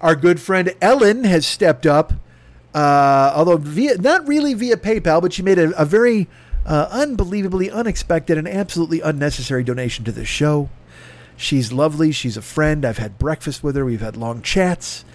Our 0.03 0.15
good 0.15 0.39
friend 0.39 0.75
Ellen 0.83 1.25
has 1.25 1.47
stepped 1.47 1.87
up, 1.87 2.13
uh, 2.75 3.33
although 3.35 3.57
via 3.57 3.97
not 3.97 4.29
really 4.29 4.53
via 4.53 4.77
PayPal, 4.77 5.23
but 5.23 5.33
she 5.33 5.41
made 5.41 5.59
a, 5.59 5.71
a 5.81 5.87
very 5.87 6.29
uh, 6.67 6.89
unbelievably 6.91 7.71
unexpected 7.71 8.37
and 8.37 8.47
absolutely 8.47 9.01
unnecessary 9.01 9.65
donation 9.65 10.05
to 10.05 10.13
the 10.13 10.27
show. 10.27 10.69
She's 11.39 11.73
lovely. 11.73 12.13
She's 12.13 12.37
a 12.37 12.43
friend. 12.43 12.85
I've 12.85 12.99
had 12.99 13.19
breakfast 13.19 13.65
with 13.65 13.77
her. 13.77 13.85
We've 13.87 14.03
had 14.03 14.19
long 14.19 14.43
chats. 14.43 15.07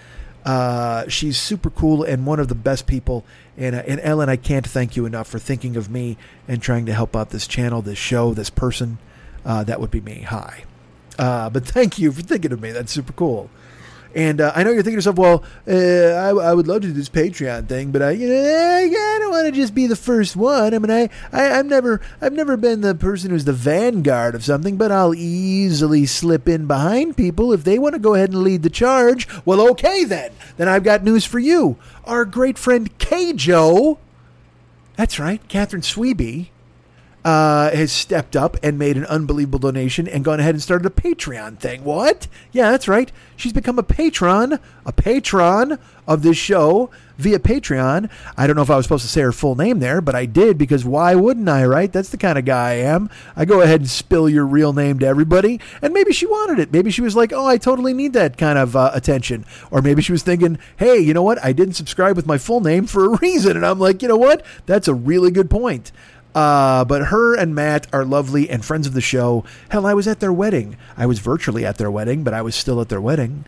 Uh, 0.45 1.07
she's 1.07 1.37
super 1.37 1.69
cool 1.69 2.03
and 2.03 2.25
one 2.25 2.39
of 2.39 2.47
the 2.47 2.55
best 2.55 2.87
people. 2.87 3.25
And, 3.57 3.75
uh, 3.75 3.83
and 3.85 3.99
Ellen, 4.01 4.29
I 4.29 4.35
can't 4.35 4.65
thank 4.65 4.95
you 4.95 5.05
enough 5.05 5.27
for 5.27 5.39
thinking 5.39 5.75
of 5.75 5.89
me 5.89 6.17
and 6.47 6.61
trying 6.61 6.85
to 6.85 6.93
help 6.93 7.15
out 7.15 7.29
this 7.31 7.47
channel, 7.47 7.81
this 7.81 7.97
show, 7.97 8.33
this 8.33 8.49
person. 8.49 8.97
Uh, 9.45 9.63
that 9.63 9.79
would 9.79 9.91
be 9.91 10.01
me. 10.01 10.21
Hi. 10.21 10.63
Uh, 11.17 11.49
but 11.49 11.65
thank 11.65 11.99
you 11.99 12.11
for 12.11 12.21
thinking 12.21 12.51
of 12.51 12.61
me. 12.61 12.71
That's 12.71 12.91
super 12.91 13.13
cool. 13.13 13.49
And 14.15 14.41
uh, 14.41 14.51
I 14.55 14.63
know 14.63 14.71
you're 14.71 14.81
thinking 14.81 14.99
to 14.99 15.09
yourself, 15.09 15.17
well, 15.17 15.43
uh, 15.67 15.71
I, 15.71 16.29
I, 16.29 16.53
would 16.53 16.67
love 16.67 16.81
to 16.81 16.87
do 16.87 16.93
this 16.93 17.09
Patreon 17.09 17.67
thing, 17.67 17.91
but 17.91 18.01
I, 18.01 18.11
you 18.11 18.27
know, 18.27 18.35
I, 18.35 18.85
I 18.85 19.17
don't 19.19 19.29
want 19.29 19.45
to 19.45 19.51
just 19.51 19.75
be 19.75 19.85
the 19.85 19.95
first 19.95 20.35
one. 20.35 20.73
I 20.73 20.79
mean, 20.79 20.89
I, 20.89 21.09
I, 21.31 21.43
have 21.43 21.67
never, 21.67 22.01
I've 22.19 22.33
never 22.33 22.57
been 22.57 22.81
the 22.81 22.95
person 22.95 23.29
who's 23.29 23.45
the 23.45 23.53
vanguard 23.53 24.33
of 24.33 24.43
something, 24.43 24.77
but 24.77 24.91
I'll 24.91 25.13
easily 25.13 26.07
slip 26.07 26.49
in 26.49 26.65
behind 26.65 27.17
people 27.17 27.53
if 27.53 27.63
they 27.63 27.77
want 27.77 27.93
to 27.93 27.99
go 27.99 28.15
ahead 28.15 28.31
and 28.31 28.41
lead 28.41 28.63
the 28.63 28.69
charge. 28.71 29.27
Well, 29.45 29.69
okay 29.71 30.03
then. 30.05 30.31
Then 30.57 30.67
I've 30.67 30.83
got 30.83 31.03
news 31.03 31.25
for 31.25 31.39
you. 31.39 31.77
Our 32.05 32.25
great 32.25 32.57
friend 32.57 32.95
K 32.97 33.33
Joe, 33.33 33.99
that's 34.95 35.19
right, 35.19 35.47
Catherine 35.47 35.83
Sweeby, 35.83 36.49
uh, 37.25 37.71
has 37.71 37.91
stepped 37.91 38.35
up 38.35 38.57
and 38.63 38.79
made 38.79 38.97
an 38.97 39.05
unbelievable 39.05 39.59
donation 39.59 40.07
and 40.07 40.23
gone 40.23 40.39
ahead 40.39 40.55
and 40.55 40.61
started 40.61 40.85
a 40.85 40.89
Patreon 40.89 41.57
thing. 41.57 41.83
What? 41.83 42.27
Yeah, 42.51 42.71
that's 42.71 42.87
right. 42.87 43.11
She's 43.35 43.53
become 43.53 43.79
a 43.79 43.83
patron, 43.83 44.59
a 44.85 44.91
patron 44.91 45.79
of 46.07 46.23
this 46.23 46.37
show 46.37 46.89
via 47.17 47.37
Patreon. 47.37 48.09
I 48.35 48.47
don't 48.47 48.55
know 48.55 48.61
if 48.61 48.69
I 48.69 48.75
was 48.75 48.85
supposed 48.85 49.03
to 49.03 49.09
say 49.09 49.21
her 49.21 49.31
full 49.31 49.55
name 49.55 49.79
there, 49.79 50.01
but 50.01 50.15
I 50.15 50.25
did 50.25 50.57
because 50.57 50.83
why 50.83 51.15
wouldn't 51.15 51.47
I, 51.47 51.65
right? 51.65 51.91
That's 51.91 52.09
the 52.09 52.17
kind 52.17 52.37
of 52.37 52.45
guy 52.45 52.71
I 52.71 52.73
am. 52.75 53.09
I 53.35 53.45
go 53.45 53.61
ahead 53.61 53.81
and 53.81 53.89
spill 53.89 54.27
your 54.27 54.45
real 54.45 54.73
name 54.73 54.99
to 54.99 55.05
everybody. 55.05 55.59
And 55.81 55.93
maybe 55.93 56.11
she 56.13 56.25
wanted 56.25 56.59
it. 56.59 56.71
Maybe 56.71 56.91
she 56.91 57.01
was 57.01 57.15
like, 57.15 57.31
oh, 57.31 57.45
I 57.45 57.57
totally 57.57 57.93
need 57.93 58.13
that 58.13 58.37
kind 58.37 58.57
of 58.57 58.75
uh, 58.75 58.91
attention. 58.93 59.45
Or 59.69 59.81
maybe 59.81 60.01
she 60.01 60.11
was 60.11 60.23
thinking, 60.23 60.57
hey, 60.77 60.97
you 60.99 61.13
know 61.13 61.23
what? 61.23 61.43
I 61.43 61.53
didn't 61.53 61.75
subscribe 61.75 62.15
with 62.15 62.25
my 62.25 62.37
full 62.37 62.61
name 62.61 62.87
for 62.87 63.05
a 63.05 63.17
reason. 63.21 63.55
And 63.55 63.65
I'm 63.65 63.79
like, 63.79 64.01
you 64.01 64.07
know 64.07 64.17
what? 64.17 64.45
That's 64.65 64.87
a 64.87 64.93
really 64.93 65.31
good 65.31 65.49
point. 65.49 65.91
Uh, 66.35 66.85
but 66.85 67.05
her 67.05 67.35
and 67.35 67.55
Matt 67.55 67.87
are 67.91 68.05
lovely 68.05 68.49
and 68.49 68.63
friends 68.63 68.85
of 68.85 68.93
the 68.93 69.01
show. 69.01 69.43
Hell, 69.69 69.85
I 69.85 69.93
was 69.93 70.07
at 70.07 70.19
their 70.19 70.31
wedding. 70.31 70.77
I 70.95 71.05
was 71.05 71.19
virtually 71.19 71.65
at 71.65 71.77
their 71.77 71.89
wedding, 71.89 72.23
but 72.23 72.33
I 72.33 72.41
was 72.41 72.55
still 72.55 72.79
at 72.81 72.89
their 72.89 73.01
wedding. 73.01 73.45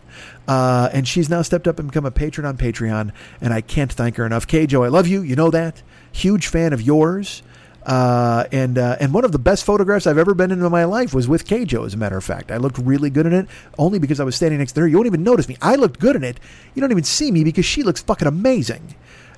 Uh, 0.48 0.88
and 0.92 1.06
she's 1.06 1.28
now 1.28 1.42
stepped 1.42 1.68
up 1.68 1.78
and 1.78 1.88
become 1.88 2.04
a 2.04 2.10
patron 2.10 2.44
on 2.44 2.56
Patreon, 2.56 3.12
and 3.40 3.52
I 3.52 3.60
can't 3.60 3.92
thank 3.92 4.16
her 4.16 4.26
enough. 4.26 4.46
Joe, 4.46 4.82
I 4.82 4.88
love 4.88 5.06
you. 5.06 5.22
You 5.22 5.36
know 5.36 5.50
that. 5.50 5.82
Huge 6.10 6.48
fan 6.48 6.72
of 6.72 6.82
yours. 6.82 7.42
Uh, 7.84 8.44
and 8.52 8.78
uh, 8.78 8.96
and 9.00 9.12
one 9.12 9.24
of 9.24 9.32
the 9.32 9.38
best 9.38 9.64
photographs 9.64 10.06
I've 10.06 10.18
ever 10.18 10.34
been 10.34 10.52
in 10.52 10.64
in 10.64 10.70
my 10.70 10.84
life 10.84 11.12
was 11.12 11.26
with 11.26 11.44
Joe. 11.44 11.84
As 11.84 11.94
a 11.94 11.96
matter 11.96 12.16
of 12.16 12.22
fact, 12.22 12.52
I 12.52 12.56
looked 12.56 12.78
really 12.78 13.10
good 13.10 13.26
in 13.26 13.32
it, 13.32 13.48
only 13.76 13.98
because 13.98 14.20
I 14.20 14.24
was 14.24 14.36
standing 14.36 14.60
next 14.60 14.72
to 14.72 14.82
her. 14.82 14.88
You 14.88 14.96
won't 14.96 15.06
even 15.06 15.24
notice 15.24 15.48
me. 15.48 15.56
I 15.60 15.74
looked 15.74 15.98
good 15.98 16.14
in 16.14 16.22
it. 16.22 16.38
You 16.74 16.80
don't 16.80 16.92
even 16.92 17.04
see 17.04 17.32
me 17.32 17.42
because 17.42 17.64
she 17.64 17.82
looks 17.82 18.00
fucking 18.00 18.28
amazing. 18.28 18.94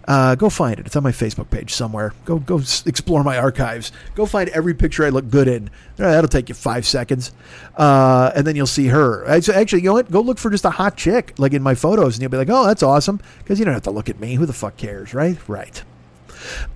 Uh, 0.07 0.35
go 0.35 0.51
find 0.51 0.79
it. 0.79 0.87
It's 0.87 0.97
on 0.97 1.03
my 1.03 1.13
Facebook 1.13 1.49
page 1.49 1.73
somewhere. 1.73 2.13
Go 2.27 2.39
go 2.39 2.59
explore 2.85 3.25
my 3.25 3.39
archives. 3.39 3.91
Go 4.15 4.27
find 4.27 4.51
every 4.51 4.75
picture 4.75 5.05
I 5.05 5.09
look 5.09 5.31
good 5.31 5.49
in. 5.49 5.69
Uh, 5.99 6.11
That'll 6.11 6.29
take 6.29 6.51
you 6.51 6.55
five 6.55 6.85
seconds, 6.87 7.33
uh, 7.77 8.31
and 8.35 8.47
then 8.47 8.55
you'll 8.55 8.67
see 8.67 8.89
her. 8.89 9.25
Actually, 9.27 9.81
you 9.81 9.89
know 9.89 9.95
what? 9.95 10.11
Go 10.11 10.21
look 10.21 10.39
for 10.39 10.51
just 10.51 10.67
a 10.67 10.71
hot 10.71 10.97
chick 10.99 11.33
like 11.39 11.55
in 11.55 11.63
my 11.63 11.75
photos, 11.75 12.17
and 12.17 12.23
you'll 12.23 12.31
be 12.31 12.37
like, 12.37 12.51
"Oh, 12.51 12.67
that's 12.67 12.83
awesome," 12.83 13.19
because 13.39 13.59
you 13.59 13.65
don't 13.65 13.73
have 13.73 13.85
to 13.85 13.91
look 13.91 14.11
at 14.11 14.21
me. 14.21 14.35
Who 14.35 14.45
the 14.45 14.53
fuck 14.53 14.77
cares, 14.77 15.15
right? 15.15 15.39
Right. 15.49 15.83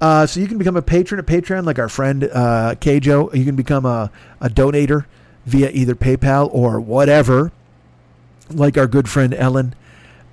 Uh, 0.00 0.26
so 0.26 0.40
you 0.40 0.46
can 0.46 0.56
become 0.56 0.76
a 0.76 0.82
patron 0.82 1.18
at 1.18 1.26
Patreon, 1.26 1.64
like 1.66 1.78
our 1.78 1.90
friend 1.90 2.24
uh, 2.24 2.74
Kjo. 2.80 3.34
You 3.34 3.44
can 3.44 3.56
become 3.56 3.84
a, 3.84 4.10
a 4.40 4.48
donator 4.48 5.04
via 5.44 5.70
either 5.70 5.94
PayPal 5.94 6.48
or 6.52 6.80
whatever, 6.80 7.52
like 8.50 8.78
our 8.78 8.86
good 8.86 9.08
friend 9.08 9.34
Ellen. 9.34 9.74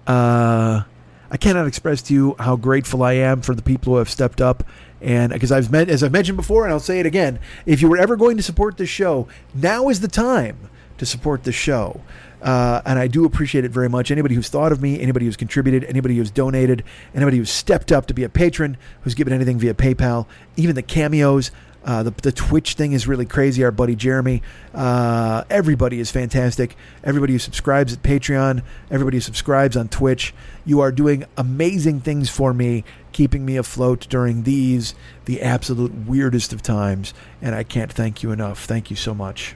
Uh, 0.08 0.84
I 1.32 1.38
cannot 1.38 1.68
express 1.68 2.02
to 2.04 2.14
you 2.14 2.36
how 2.40 2.56
grateful 2.56 3.04
I 3.04 3.14
am 3.14 3.42
for 3.42 3.56
the 3.56 3.62
people 3.62 3.94
who 3.94 4.00
have 4.00 4.10
stepped 4.10 4.42
up. 4.42 4.64
And 5.02 5.34
because 5.34 5.52
I've 5.52 5.72
met, 5.72 5.90
as 5.90 6.04
I've 6.04 6.12
mentioned 6.12 6.38
before, 6.38 6.64
and 6.64 6.74
I'll 6.74 6.80
say 6.80 7.00
it 7.00 7.06
again, 7.06 7.40
if 7.66 7.82
you 7.82 7.90
were 7.90 7.98
ever 7.98 8.16
going 8.16 8.38
to 8.38 8.44
support 8.44 8.78
this 8.78 8.90
show, 8.90 9.28
now 9.54 9.90
is 9.90 10.02
the 10.02 10.08
time 10.08 10.70
to 10.98 11.06
support 11.06 11.44
the 11.44 11.52
show. 11.52 12.02
Uh, 12.42 12.82
and 12.86 13.00
I 13.00 13.08
do 13.08 13.26
appreciate 13.26 13.66
it 13.66 13.72
very 13.72 13.90
much. 13.90 14.12
Anybody 14.12 14.36
who's 14.36 14.50
thought 14.50 14.72
of 14.72 14.82
me, 14.82 15.00
anybody 15.02 15.26
who's 15.26 15.36
contributed, 15.36 15.84
anybody 15.86 16.16
who's 16.16 16.30
donated, 16.30 16.84
anybody 17.14 17.38
who's 17.38 17.50
stepped 17.50 17.92
up 17.92 18.06
to 18.06 18.14
be 18.14 18.24
a 18.24 18.30
patron, 18.30 18.78
who's 19.02 19.16
given 19.16 19.34
anything 19.34 19.58
via 19.58 19.74
PayPal, 19.74 20.28
even 20.56 20.76
the 20.76 20.84
cameos. 20.84 21.52
Uh, 21.86 22.02
the, 22.02 22.12
the 22.12 22.32
Twitch 22.32 22.74
thing 22.74 22.94
is 22.94 23.08
really 23.08 23.28
crazy. 23.28 23.64
Our 23.64 23.70
buddy 23.70 23.96
Jeremy, 23.96 24.42
uh, 24.74 25.44
everybody 25.52 26.00
is 26.00 26.10
fantastic. 26.10 26.76
Everybody 27.04 27.34
who 27.34 27.40
subscribes 27.40 27.94
at 27.94 28.02
Patreon, 28.02 28.64
everybody 28.90 29.18
who 29.18 29.22
subscribes 29.22 29.78
on 29.78 29.88
Twitch, 29.88 30.34
you 30.66 30.80
are 30.80 30.92
doing 30.92 31.26
amazing 31.38 32.02
things 32.02 32.28
for 32.28 32.56
me, 32.56 32.84
keeping 33.12 33.46
me 33.46 33.56
afloat 33.56 34.08
during 34.10 34.44
these, 34.44 34.96
the 35.26 35.44
absolute 35.44 35.94
weirdest 35.94 36.54
of 36.54 36.64
times. 36.64 37.14
And 37.40 37.54
I 37.54 37.62
can't 37.62 37.94
thank 37.94 38.24
you 38.24 38.32
enough. 38.32 38.66
Thank 38.66 38.90
you 38.90 38.96
so 38.96 39.14
much. 39.14 39.56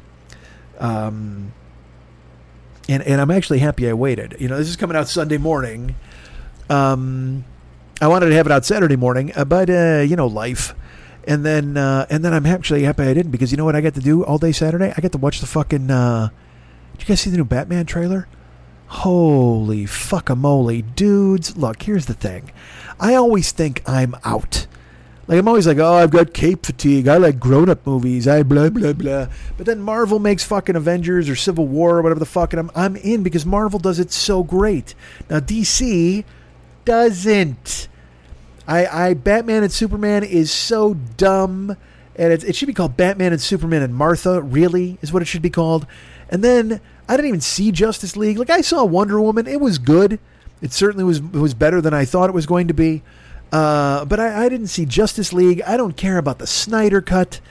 Um, 0.78 1.52
and 2.88 3.04
and 3.04 3.20
I'm 3.20 3.32
actually 3.32 3.60
happy 3.60 3.90
I 3.90 3.94
waited. 3.94 4.36
You 4.40 4.48
know, 4.48 4.58
this 4.58 4.70
is 4.70 4.76
coming 4.76 4.96
out 4.96 5.08
Sunday 5.08 5.38
morning. 5.38 5.96
Um, 6.70 7.44
I 8.02 8.08
wanted 8.08 8.28
to 8.28 8.36
have 8.36 8.46
it 8.46 8.52
out 8.52 8.66
Saturday 8.66 8.96
morning, 8.96 9.32
uh, 9.36 9.46
but 9.46 9.70
uh, 9.70 10.04
you 10.08 10.16
know, 10.16 10.28
life. 10.28 10.76
And 11.28 11.46
then 11.46 11.78
uh, 11.78 12.06
and 12.10 12.24
then 12.24 12.34
I'm 12.34 12.46
actually 12.46 12.84
happy 12.84 13.04
I 13.04 13.14
didn't 13.14 13.32
because 13.32 13.52
you 13.52 13.58
know 13.58 13.66
what 13.66 13.76
I 13.76 13.82
got 13.82 13.94
to 13.96 14.02
do 14.02 14.24
all 14.24 14.38
day 14.38 14.52
Saturday? 14.52 14.94
I 14.96 15.02
got 15.02 15.12
to 15.12 15.18
watch 15.18 15.42
the 15.42 15.48
fucking. 15.48 15.92
Uh, 15.92 16.30
did 16.94 17.02
you 17.02 17.08
guys 17.08 17.22
see 17.22 17.30
the 17.30 17.38
new 17.38 17.46
Batman 17.46 17.86
trailer? 17.86 18.28
Holy 18.88 19.86
fuckamole, 19.86 20.96
dudes! 20.96 21.56
Look, 21.56 21.84
here's 21.84 22.08
the 22.08 22.14
thing. 22.14 22.52
I 23.00 23.14
always 23.14 23.52
think 23.52 23.84
I'm 23.88 24.16
out. 24.24 24.66
Like 25.30 25.38
I'm 25.38 25.48
always 25.48 25.68
like, 25.68 25.78
oh, 25.78 25.94
I've 25.94 26.10
got 26.10 26.34
cape 26.34 26.66
fatigue. 26.66 27.08
I 27.08 27.18
like 27.18 27.40
grown-up 27.40 27.86
movies. 27.86 28.28
I 28.28 28.42
blah 28.42 28.70
blah 28.70 28.94
blah. 28.94 29.28
But 29.58 29.68
then 29.68 29.80
Marvel 29.80 30.18
makes 30.18 30.44
fucking 30.44 30.76
Avengers 30.76 31.30
or 31.30 31.36
Civil 31.36 31.68
War 31.68 32.00
or 32.00 32.02
whatever 32.02 32.20
the 32.20 32.26
fuck, 32.26 32.52
and 32.52 32.60
I'm 32.60 32.72
I'm 32.74 32.96
in 32.96 33.22
because 33.22 33.46
Marvel 33.46 33.78
does 33.78 34.00
it 34.00 34.12
so 34.12 34.44
great. 34.44 34.96
Now 35.30 35.40
DC 35.40 36.24
doesn't. 36.84 37.88
I 38.70 39.08
I 39.08 39.14
Batman 39.16 39.64
and 39.64 39.72
Superman 39.72 40.24
is 40.24 40.52
so 40.52 40.94
dumb, 40.94 41.76
and 42.16 42.32
it, 42.32 42.44
it 42.44 42.56
should 42.56 42.68
be 42.68 42.74
called 42.74 42.96
Batman 42.96 43.34
and 43.34 43.42
Superman 43.42 43.82
and 43.82 43.96
Martha. 43.96 44.42
Really, 44.42 45.00
is 45.02 45.12
what 45.12 45.24
it 45.24 45.26
should 45.26 45.42
be 45.42 45.50
called. 45.50 45.88
And 46.30 46.44
then 46.44 46.80
I 47.08 47.16
didn't 47.16 47.30
even 47.30 47.42
see 47.42 47.72
Justice 47.72 48.16
League. 48.16 48.38
Like 48.38 48.52
I 48.52 48.62
saw 48.62 48.86
Wonder 48.86 49.20
Woman. 49.20 49.48
It 49.48 49.60
was 49.60 49.80
good. 49.80 50.20
It 50.62 50.72
certainly 50.72 51.04
was 51.04 51.18
it 51.18 51.34
was 51.34 51.56
better 51.56 51.82
than 51.82 51.94
I 51.94 52.06
thought 52.06 52.30
it 52.30 52.36
was 52.36 52.46
going 52.46 52.68
to 52.68 52.74
be. 52.74 53.02
Uh, 53.52 54.06
but 54.06 54.20
I, 54.20 54.46
I 54.46 54.50
didn't 54.50 54.68
see 54.68 54.86
Justice 54.86 55.34
League. 55.34 55.64
I 55.64 55.76
don't 55.76 55.98
care 55.98 56.20
about 56.20 56.38
the 56.38 56.46
Snyder 56.46 57.02
cut. 57.02 57.42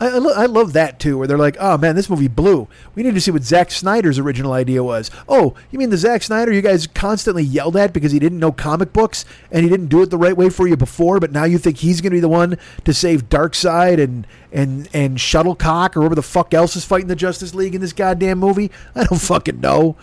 I, 0.00 0.06
I, 0.08 0.18
lo- 0.18 0.34
I 0.34 0.46
love 0.46 0.72
that 0.74 1.00
too, 1.00 1.18
where 1.18 1.26
they're 1.26 1.38
like, 1.38 1.56
"Oh 1.58 1.76
man, 1.76 1.96
this 1.96 2.08
movie 2.08 2.28
blew. 2.28 2.68
We 2.94 3.02
need 3.02 3.14
to 3.14 3.20
see 3.20 3.30
what 3.30 3.42
Zack 3.42 3.70
Snyder's 3.70 4.18
original 4.18 4.52
idea 4.52 4.82
was." 4.84 5.10
Oh, 5.28 5.54
you 5.70 5.78
mean 5.78 5.90
the 5.90 5.96
Zack 5.96 6.22
Snyder 6.22 6.52
you 6.52 6.62
guys 6.62 6.86
constantly 6.86 7.42
yelled 7.42 7.76
at 7.76 7.92
because 7.92 8.12
he 8.12 8.18
didn't 8.18 8.38
know 8.38 8.52
comic 8.52 8.92
books 8.92 9.24
and 9.50 9.64
he 9.64 9.68
didn't 9.68 9.86
do 9.86 10.02
it 10.02 10.10
the 10.10 10.18
right 10.18 10.36
way 10.36 10.50
for 10.50 10.68
you 10.68 10.76
before, 10.76 11.20
but 11.20 11.32
now 11.32 11.44
you 11.44 11.58
think 11.58 11.78
he's 11.78 12.00
going 12.00 12.10
to 12.10 12.16
be 12.16 12.20
the 12.20 12.28
one 12.28 12.58
to 12.84 12.94
save 12.94 13.28
Darkseid 13.28 14.02
and 14.02 14.26
and 14.52 14.88
and 14.92 15.20
Shuttlecock 15.20 15.96
or 15.96 16.00
whoever 16.00 16.14
the 16.14 16.22
fuck 16.22 16.54
else 16.54 16.76
is 16.76 16.84
fighting 16.84 17.08
the 17.08 17.16
Justice 17.16 17.54
League 17.54 17.74
in 17.74 17.80
this 17.80 17.92
goddamn 17.92 18.38
movie? 18.38 18.70
I 18.94 19.04
don't 19.04 19.20
fucking 19.20 19.60
know. 19.60 19.96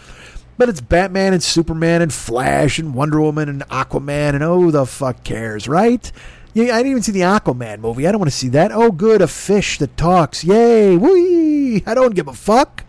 But 0.58 0.70
it's 0.70 0.80
Batman 0.80 1.34
and 1.34 1.44
Superman 1.44 2.02
and 2.02 2.14
Flash 2.14 2.80
and 2.80 2.94
Wonder 2.94 3.20
Woman 3.20 3.50
and 3.50 3.62
Aquaman 3.64 4.36
and 4.36 4.44
oh 4.44 4.72
the 4.72 4.86
fuck 4.86 5.24
cares, 5.24 5.68
right? 5.68 6.10
Yeah, 6.56 6.74
I 6.74 6.78
didn't 6.78 6.92
even 6.92 7.04
see 7.04 7.12
the 7.12 7.20
Aquaman 7.20 7.80
movie. 7.80 8.08
I 8.08 8.14
don't 8.14 8.20
want 8.20 8.32
to 8.32 8.38
see 8.38 8.48
that. 8.48 8.72
Oh, 8.72 8.90
good, 8.90 9.22
a 9.22 9.28
fish 9.28 9.78
that 9.80 9.98
talks. 9.98 10.42
Yay, 10.42 10.96
wee! 10.96 11.84
I 11.86 11.94
don't 11.94 12.16
give 12.16 12.30
a 12.30 12.34
fuck. 12.34 12.86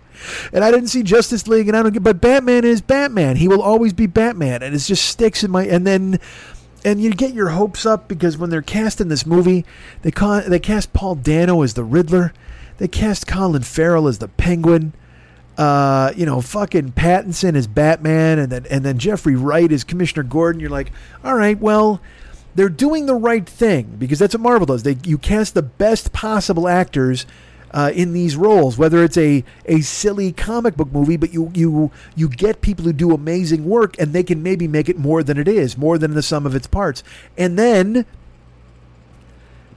And 0.52 0.62
I 0.62 0.70
didn't 0.70 0.86
see 0.86 1.02
Justice 1.02 1.48
League, 1.48 1.66
and 1.66 1.76
I 1.76 1.82
don't 1.82 1.92
get. 1.92 2.04
But 2.04 2.20
Batman 2.20 2.64
is 2.64 2.80
Batman. 2.80 3.34
He 3.34 3.48
will 3.48 3.60
always 3.60 3.92
be 3.92 4.06
Batman, 4.06 4.62
and 4.62 4.72
it 4.72 4.78
just 4.78 5.04
sticks 5.04 5.42
in 5.42 5.50
my. 5.50 5.66
And 5.66 5.84
then, 5.84 6.20
and 6.84 7.02
you 7.02 7.10
get 7.10 7.34
your 7.34 7.48
hopes 7.48 7.84
up 7.84 8.06
because 8.06 8.38
when 8.38 8.50
they're 8.50 8.62
casting 8.62 9.08
this 9.08 9.26
movie, 9.26 9.64
they 10.02 10.12
call 10.12 10.42
they 10.42 10.60
cast 10.60 10.92
Paul 10.92 11.16
Dano 11.16 11.62
as 11.62 11.74
the 11.74 11.84
Riddler, 11.84 12.32
they 12.78 12.86
cast 12.86 13.26
Colin 13.26 13.64
Farrell 13.64 14.06
as 14.06 14.18
the 14.18 14.28
Penguin 14.28 14.92
uh, 15.58 16.12
you 16.14 16.26
know, 16.26 16.40
fucking 16.40 16.92
Pattinson 16.92 17.54
is 17.54 17.66
Batman, 17.66 18.38
and 18.38 18.52
then 18.52 18.66
and 18.66 18.84
then 18.84 18.98
Jeffrey 18.98 19.34
Wright 19.34 19.70
is 19.72 19.84
Commissioner 19.84 20.22
Gordon. 20.22 20.60
You're 20.60 20.70
like, 20.70 20.92
all 21.24 21.34
right, 21.34 21.58
well, 21.58 22.00
they're 22.56 22.68
doing 22.70 23.06
the 23.06 23.14
right 23.14 23.46
thing 23.46 23.96
because 23.98 24.18
that's 24.18 24.34
what 24.34 24.40
Marvel 24.40 24.66
does. 24.66 24.82
They 24.82 24.96
you 25.04 25.18
cast 25.18 25.54
the 25.54 25.62
best 25.62 26.12
possible 26.12 26.66
actors 26.66 27.26
uh, 27.70 27.92
in 27.94 28.14
these 28.14 28.36
roles, 28.36 28.78
whether 28.78 29.04
it's 29.04 29.18
a 29.18 29.44
a 29.66 29.82
silly 29.82 30.32
comic 30.32 30.76
book 30.76 30.90
movie, 30.90 31.18
but 31.18 31.32
you 31.32 31.52
you 31.54 31.90
you 32.14 32.28
get 32.28 32.62
people 32.62 32.84
who 32.86 32.92
do 32.94 33.12
amazing 33.12 33.66
work, 33.66 33.98
and 33.98 34.12
they 34.12 34.22
can 34.22 34.42
maybe 34.42 34.66
make 34.66 34.88
it 34.88 34.98
more 34.98 35.22
than 35.22 35.38
it 35.38 35.46
is, 35.46 35.76
more 35.76 35.98
than 35.98 36.14
the 36.14 36.22
sum 36.22 36.46
of 36.46 36.54
its 36.54 36.66
parts, 36.66 37.04
and 37.36 37.58
then. 37.58 38.06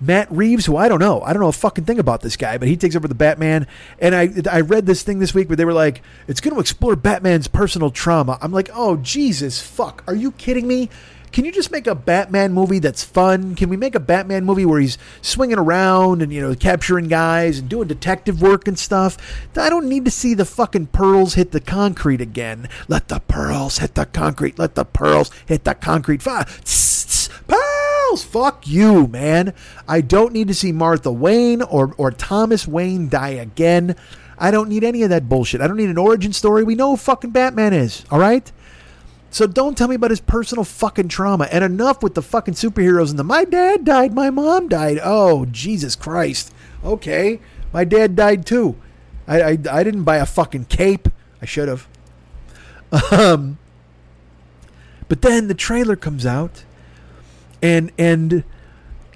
Matt 0.02 0.32
Reeves, 0.32 0.66
who 0.66 0.78
I 0.78 0.88
don't 0.88 1.02
know, 1.02 1.20
I 1.24 1.34
don't 1.34 1.42
know 1.42 1.50
a 1.50 1.52
fucking 1.52 1.84
thing 1.84 2.00
about 2.00 2.22
this 2.22 2.38
guy, 2.38 2.58
but 2.58 2.70
he 2.70 2.78
takes 2.78 2.96
over 2.96 3.10
the 3.10 3.14
Batman. 3.14 3.68
And 4.00 4.16
I 4.16 4.30
I 4.50 4.62
read 4.62 4.86
this 4.86 5.04
thing 5.04 5.20
this 5.20 5.34
week 5.34 5.50
where 5.50 5.58
they 5.58 5.66
were 5.66 5.74
like, 5.74 6.02
it's 6.26 6.40
going 6.40 6.54
to 6.54 6.62
explore 6.62 6.96
Batman's 6.96 7.50
personal 7.50 7.90
trauma. 7.90 8.38
I'm 8.42 8.54
like, 8.54 8.70
oh 8.74 8.96
Jesus 8.96 9.62
fuck, 9.62 10.06
are 10.08 10.16
you 10.16 10.32
kidding 10.32 10.70
me? 10.70 10.90
Can 11.32 11.46
you 11.46 11.52
just 11.52 11.72
make 11.72 11.88
a 11.88 11.96
Batman 11.96 12.54
movie 12.54 12.80
that's 12.80 13.04
fun? 13.04 13.56
Can 13.56 13.70
we 13.70 13.78
make 13.78 13.96
a 13.96 14.00
Batman 14.00 14.46
movie 14.46 14.66
where 14.66 14.80
he's 14.80 14.98
swinging 15.22 15.58
around 15.58 16.22
and 16.22 16.34
you 16.34 16.42
know 16.42 16.56
capturing 16.56 17.08
guys 17.08 17.60
and 17.60 17.70
doing 17.70 17.88
detective 17.88 18.42
work 18.42 18.68
and 18.68 18.78
stuff? 18.78 19.18
I 19.56 19.70
don't 19.70 19.90
need 19.90 20.06
to 20.06 20.12
see 20.12 20.34
the 20.34 20.46
fucking 20.46 20.88
pearls 20.88 21.36
hit 21.36 21.52
the 21.52 21.60
concrete 21.60 22.22
again. 22.22 22.70
Let 22.88 23.08
the 23.08 23.20
pearls 23.20 23.80
hit 23.80 23.96
the 23.96 24.06
concrete. 24.06 24.58
Let 24.58 24.76
the 24.76 24.86
pearls 24.86 25.32
hit 25.46 25.64
the 25.64 25.76
concrete. 25.76 26.22
Tss, 26.22 27.30
pearls. 27.48 28.24
Fuck 28.24 28.68
you, 28.68 29.08
man. 29.08 29.54
I 29.88 30.02
don't 30.02 30.34
need 30.34 30.48
to 30.48 30.54
see 30.54 30.72
Martha 30.72 31.12
Wayne 31.12 31.62
or 31.62 31.94
or 31.98 32.12
Thomas 32.12 32.68
Wayne 32.68 33.10
die 33.10 33.30
again. 33.30 33.96
I 34.40 34.52
don't 34.52 34.70
need 34.70 34.84
any 34.84 35.04
of 35.04 35.10
that 35.10 35.28
bullshit. 35.28 35.60
I 35.62 35.68
don't 35.68 35.78
need 35.78 35.90
an 35.90 35.98
origin 35.98 36.32
story. 36.32 36.64
We 36.64 36.76
know 36.76 36.92
who 36.92 36.98
fucking 36.98 37.32
Batman 37.32 37.74
is. 37.74 38.06
All 38.10 38.20
right. 38.20 38.50
So 39.30 39.46
don't 39.46 39.78
tell 39.78 39.88
me 39.88 39.96
about 39.96 40.10
his 40.10 40.22
personal 40.22 40.64
fucking 40.64 41.08
trauma. 41.10 41.48
And 41.52 41.64
enough 41.64 42.02
with 42.02 42.16
the 42.16 42.22
fucking 42.22 42.56
superheroes 42.56 43.10
and 43.10 43.20
the 43.20 43.24
my 43.24 43.46
dad 43.46 43.86
died, 43.86 44.14
my 44.14 44.30
mom 44.30 44.68
died. 44.68 45.00
Oh, 45.04 45.46
Jesus 45.46 45.96
Christ. 45.96 46.54
Okay. 46.84 47.40
My 47.72 47.84
dad 47.84 48.16
died 48.16 48.46
too. 48.46 48.76
I, 49.28 49.42
I, 49.42 49.58
I 49.72 49.84
didn't 49.84 50.04
buy 50.04 50.18
a 50.18 50.26
fucking 50.26 50.66
cape. 50.66 51.10
I 51.42 51.46
should 51.46 51.68
have. 51.68 51.88
Um, 53.12 53.60
but 55.08 55.22
then 55.22 55.48
the 55.48 55.54
trailer 55.54 55.96
comes 55.96 56.26
out 56.26 56.64
and 57.62 57.92
and 57.98 58.44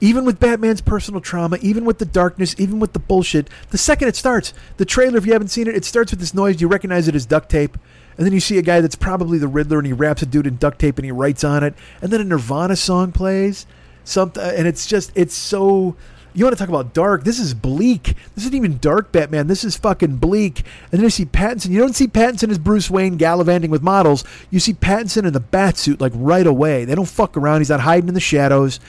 even 0.02 0.26
with 0.26 0.38
Batman's 0.38 0.82
personal 0.82 1.22
trauma, 1.22 1.58
even 1.62 1.86
with 1.86 1.98
the 1.98 2.06
darkness, 2.06 2.56
even 2.58 2.80
with 2.82 2.92
the 2.92 3.00
bullshit, 3.00 3.50
the 3.70 3.78
second 3.78 4.10
it 4.10 4.18
starts, 4.18 4.54
the 4.76 4.84
trailer, 4.84 5.18
if 5.18 5.26
you 5.26 5.32
haven't 5.32 5.48
seen 5.48 5.66
it, 5.66 5.78
it 5.78 5.86
starts 5.86 6.12
with 6.12 6.20
this 6.20 6.34
noise. 6.34 6.60
You 6.60 6.68
recognize 6.68 7.08
it 7.08 7.16
as 7.16 7.26
duct 7.26 7.50
tape. 7.50 7.78
And 8.18 8.26
then 8.26 8.34
you 8.34 8.40
see 8.40 8.58
a 8.58 8.62
guy 8.62 8.82
that's 8.82 8.96
probably 8.96 9.38
the 9.38 9.48
Riddler, 9.48 9.78
and 9.80 9.88
he 9.88 9.94
wraps 9.94 10.22
a 10.22 10.26
dude 10.26 10.48
in 10.48 10.58
duct 10.58 10.80
tape 10.80 10.98
and 10.98 11.06
he 11.06 11.12
writes 11.12 11.44
on 11.44 11.64
it. 11.64 11.74
And 12.02 12.12
then 12.12 12.22
a 12.22 12.24
Nirvana 12.24 12.76
song 12.76 13.12
plays, 13.12 13.66
something, 14.04 14.44
and 14.44 14.68
it's 14.68 14.86
just 14.86 15.12
it's 15.16 15.36
so 15.36 15.96
You 16.36 16.46
want 16.46 16.58
to 16.58 16.60
talk 16.60 16.70
about 16.70 16.96
dark? 16.96 17.24
This 17.24 17.38
is 17.38 17.54
bleak. 17.54 18.16
This 18.34 18.46
isn't 18.46 18.56
even 18.56 18.80
dark 18.80 19.12
Batman. 19.12 19.46
This 19.46 19.64
is 19.64 19.78
fucking 19.78 20.18
bleak. 20.18 20.64
And 20.92 20.94
then 20.94 21.02
you 21.02 21.10
see 21.12 21.26
Pattinson. 21.26 21.70
You 21.70 21.80
don't 21.80 21.96
see 21.96 22.08
Pattinson 22.08 22.50
as 22.50 22.58
Bruce 22.58 22.90
Wayne 22.90 23.18
gallivanting 23.18 23.70
with 23.70 23.84
models. 23.84 24.24
You 24.50 24.60
see 24.60 24.74
Pattinson 24.74 25.28
in 25.28 25.34
the 25.34 25.40
bat 25.40 25.78
suit 25.78 26.02
like 26.02 26.12
right 26.16 26.48
away. 26.48 26.86
They 26.86 26.96
don't 26.96 27.08
fuck 27.08 27.38
around. 27.38 27.62
He's 27.62 27.70
not 27.70 27.82
hiding 27.82 28.08
in 28.08 28.16
the 28.16 28.20
shadows. 28.20 28.80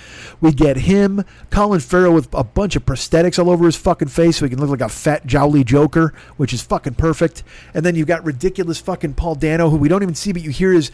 We 0.41 0.53
get 0.53 0.79
him, 0.79 1.23
Colin 1.51 1.81
Farrell 1.81 2.15
with 2.15 2.33
a 2.33 2.45
bunch 2.45 2.77
of 2.77 2.87
prosthetics 2.87 3.39
all 3.39 3.51
over 3.51 3.67
his 3.67 3.77
fucking 3.77 4.09
face 4.09 4.39
so 4.39 4.47
he 4.47 4.51
can 4.51 4.59
look 4.59 4.71
like 4.71 4.81
a 4.81 4.89
fat 4.89 5.27
jowly 5.27 5.65
Joker, 5.65 6.15
which 6.39 6.55
is 6.55 6.63
fucking 6.63 6.95
perfect. 6.95 7.43
And 7.75 7.85
then 7.85 7.95
you've 7.95 8.09
got 8.09 8.25
ridiculous 8.25 8.81
fucking 8.81 9.15
Paul 9.15 9.35
Dano, 9.35 9.69
who 9.69 9.77
we 9.77 9.89
don't 9.89 10.03
even 10.03 10.15
see, 10.15 10.33
but 10.33 10.43
you 10.43 10.51
hear 10.51 10.73
his 10.73 10.91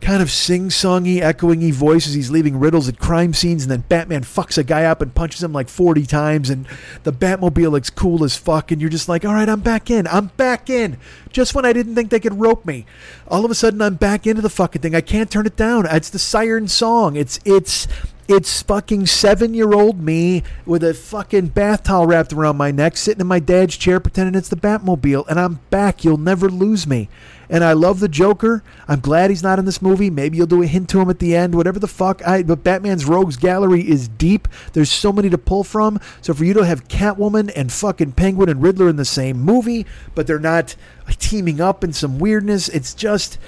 kind 0.00 0.22
of 0.22 0.30
sing-songy, 0.30 1.20
echoingy 1.20 1.72
voice 1.72 2.06
as 2.06 2.14
he's 2.14 2.30
leaving 2.30 2.58
riddles 2.58 2.88
at 2.88 2.98
crime 2.98 3.32
scenes, 3.32 3.62
and 3.62 3.70
then 3.70 3.84
Batman 3.88 4.22
fucks 4.22 4.58
a 4.58 4.64
guy 4.64 4.84
up 4.84 5.00
and 5.02 5.14
punches 5.14 5.42
him 5.42 5.52
like 5.52 5.68
40 5.68 6.06
times, 6.06 6.50
and 6.50 6.66
the 7.04 7.12
Batmobile 7.12 7.72
looks 7.72 7.90
cool 7.90 8.22
as 8.22 8.36
fuck, 8.36 8.70
and 8.70 8.80
you're 8.80 8.90
just 8.90 9.08
like, 9.08 9.24
all 9.24 9.34
right, 9.34 9.48
I'm 9.48 9.60
back 9.60 9.90
in. 9.90 10.06
I'm 10.06 10.26
back 10.36 10.70
in. 10.70 10.98
Just 11.30 11.54
when 11.54 11.64
I 11.64 11.72
didn't 11.72 11.94
think 11.94 12.10
they 12.10 12.20
could 12.20 12.40
rope 12.40 12.64
me. 12.64 12.86
All 13.28 13.44
of 13.44 13.50
a 13.50 13.54
sudden, 13.54 13.82
I'm 13.82 13.96
back 13.96 14.26
into 14.26 14.42
the 14.42 14.50
fucking 14.50 14.82
thing. 14.82 14.94
I 14.94 15.00
can't 15.00 15.30
turn 15.30 15.46
it 15.46 15.56
down. 15.56 15.86
It's 15.86 16.10
the 16.10 16.18
siren 16.18 16.68
song. 16.68 17.16
It's, 17.16 17.40
it's, 17.44 17.88
it's 18.28 18.62
fucking 18.62 19.06
seven 19.06 19.54
year 19.54 19.72
old 19.72 20.00
me 20.00 20.42
with 20.64 20.82
a 20.82 20.94
fucking 20.94 21.48
bath 21.48 21.84
towel 21.84 22.06
wrapped 22.06 22.32
around 22.32 22.56
my 22.56 22.70
neck, 22.70 22.96
sitting 22.96 23.20
in 23.20 23.26
my 23.26 23.38
dad's 23.38 23.76
chair 23.76 24.00
pretending 24.00 24.34
it's 24.34 24.48
the 24.48 24.56
Batmobile, 24.56 25.26
and 25.28 25.38
I'm 25.38 25.60
back. 25.70 26.04
You'll 26.04 26.16
never 26.16 26.48
lose 26.48 26.86
me. 26.86 27.08
And 27.48 27.62
I 27.62 27.74
love 27.74 28.00
the 28.00 28.08
Joker. 28.08 28.64
I'm 28.88 28.98
glad 28.98 29.30
he's 29.30 29.42
not 29.42 29.60
in 29.60 29.66
this 29.66 29.80
movie. 29.80 30.10
Maybe 30.10 30.36
you'll 30.36 30.48
do 30.48 30.62
a 30.62 30.66
hint 30.66 30.88
to 30.90 31.00
him 31.00 31.08
at 31.08 31.20
the 31.20 31.36
end, 31.36 31.54
whatever 31.54 31.78
the 31.78 31.86
fuck. 31.86 32.26
I, 32.26 32.42
but 32.42 32.64
Batman's 32.64 33.04
rogues 33.04 33.36
gallery 33.36 33.88
is 33.88 34.08
deep. 34.08 34.48
There's 34.72 34.90
so 34.90 35.12
many 35.12 35.30
to 35.30 35.38
pull 35.38 35.62
from. 35.62 36.00
So 36.22 36.34
for 36.34 36.44
you 36.44 36.54
to 36.54 36.64
have 36.64 36.88
Catwoman 36.88 37.52
and 37.54 37.72
fucking 37.72 38.12
Penguin 38.12 38.48
and 38.48 38.60
Riddler 38.60 38.88
in 38.88 38.96
the 38.96 39.04
same 39.04 39.38
movie, 39.38 39.86
but 40.16 40.26
they're 40.26 40.40
not 40.40 40.74
teaming 41.14 41.60
up 41.60 41.84
in 41.84 41.92
some 41.92 42.18
weirdness, 42.18 42.68
it's 42.68 42.94
just 42.94 43.38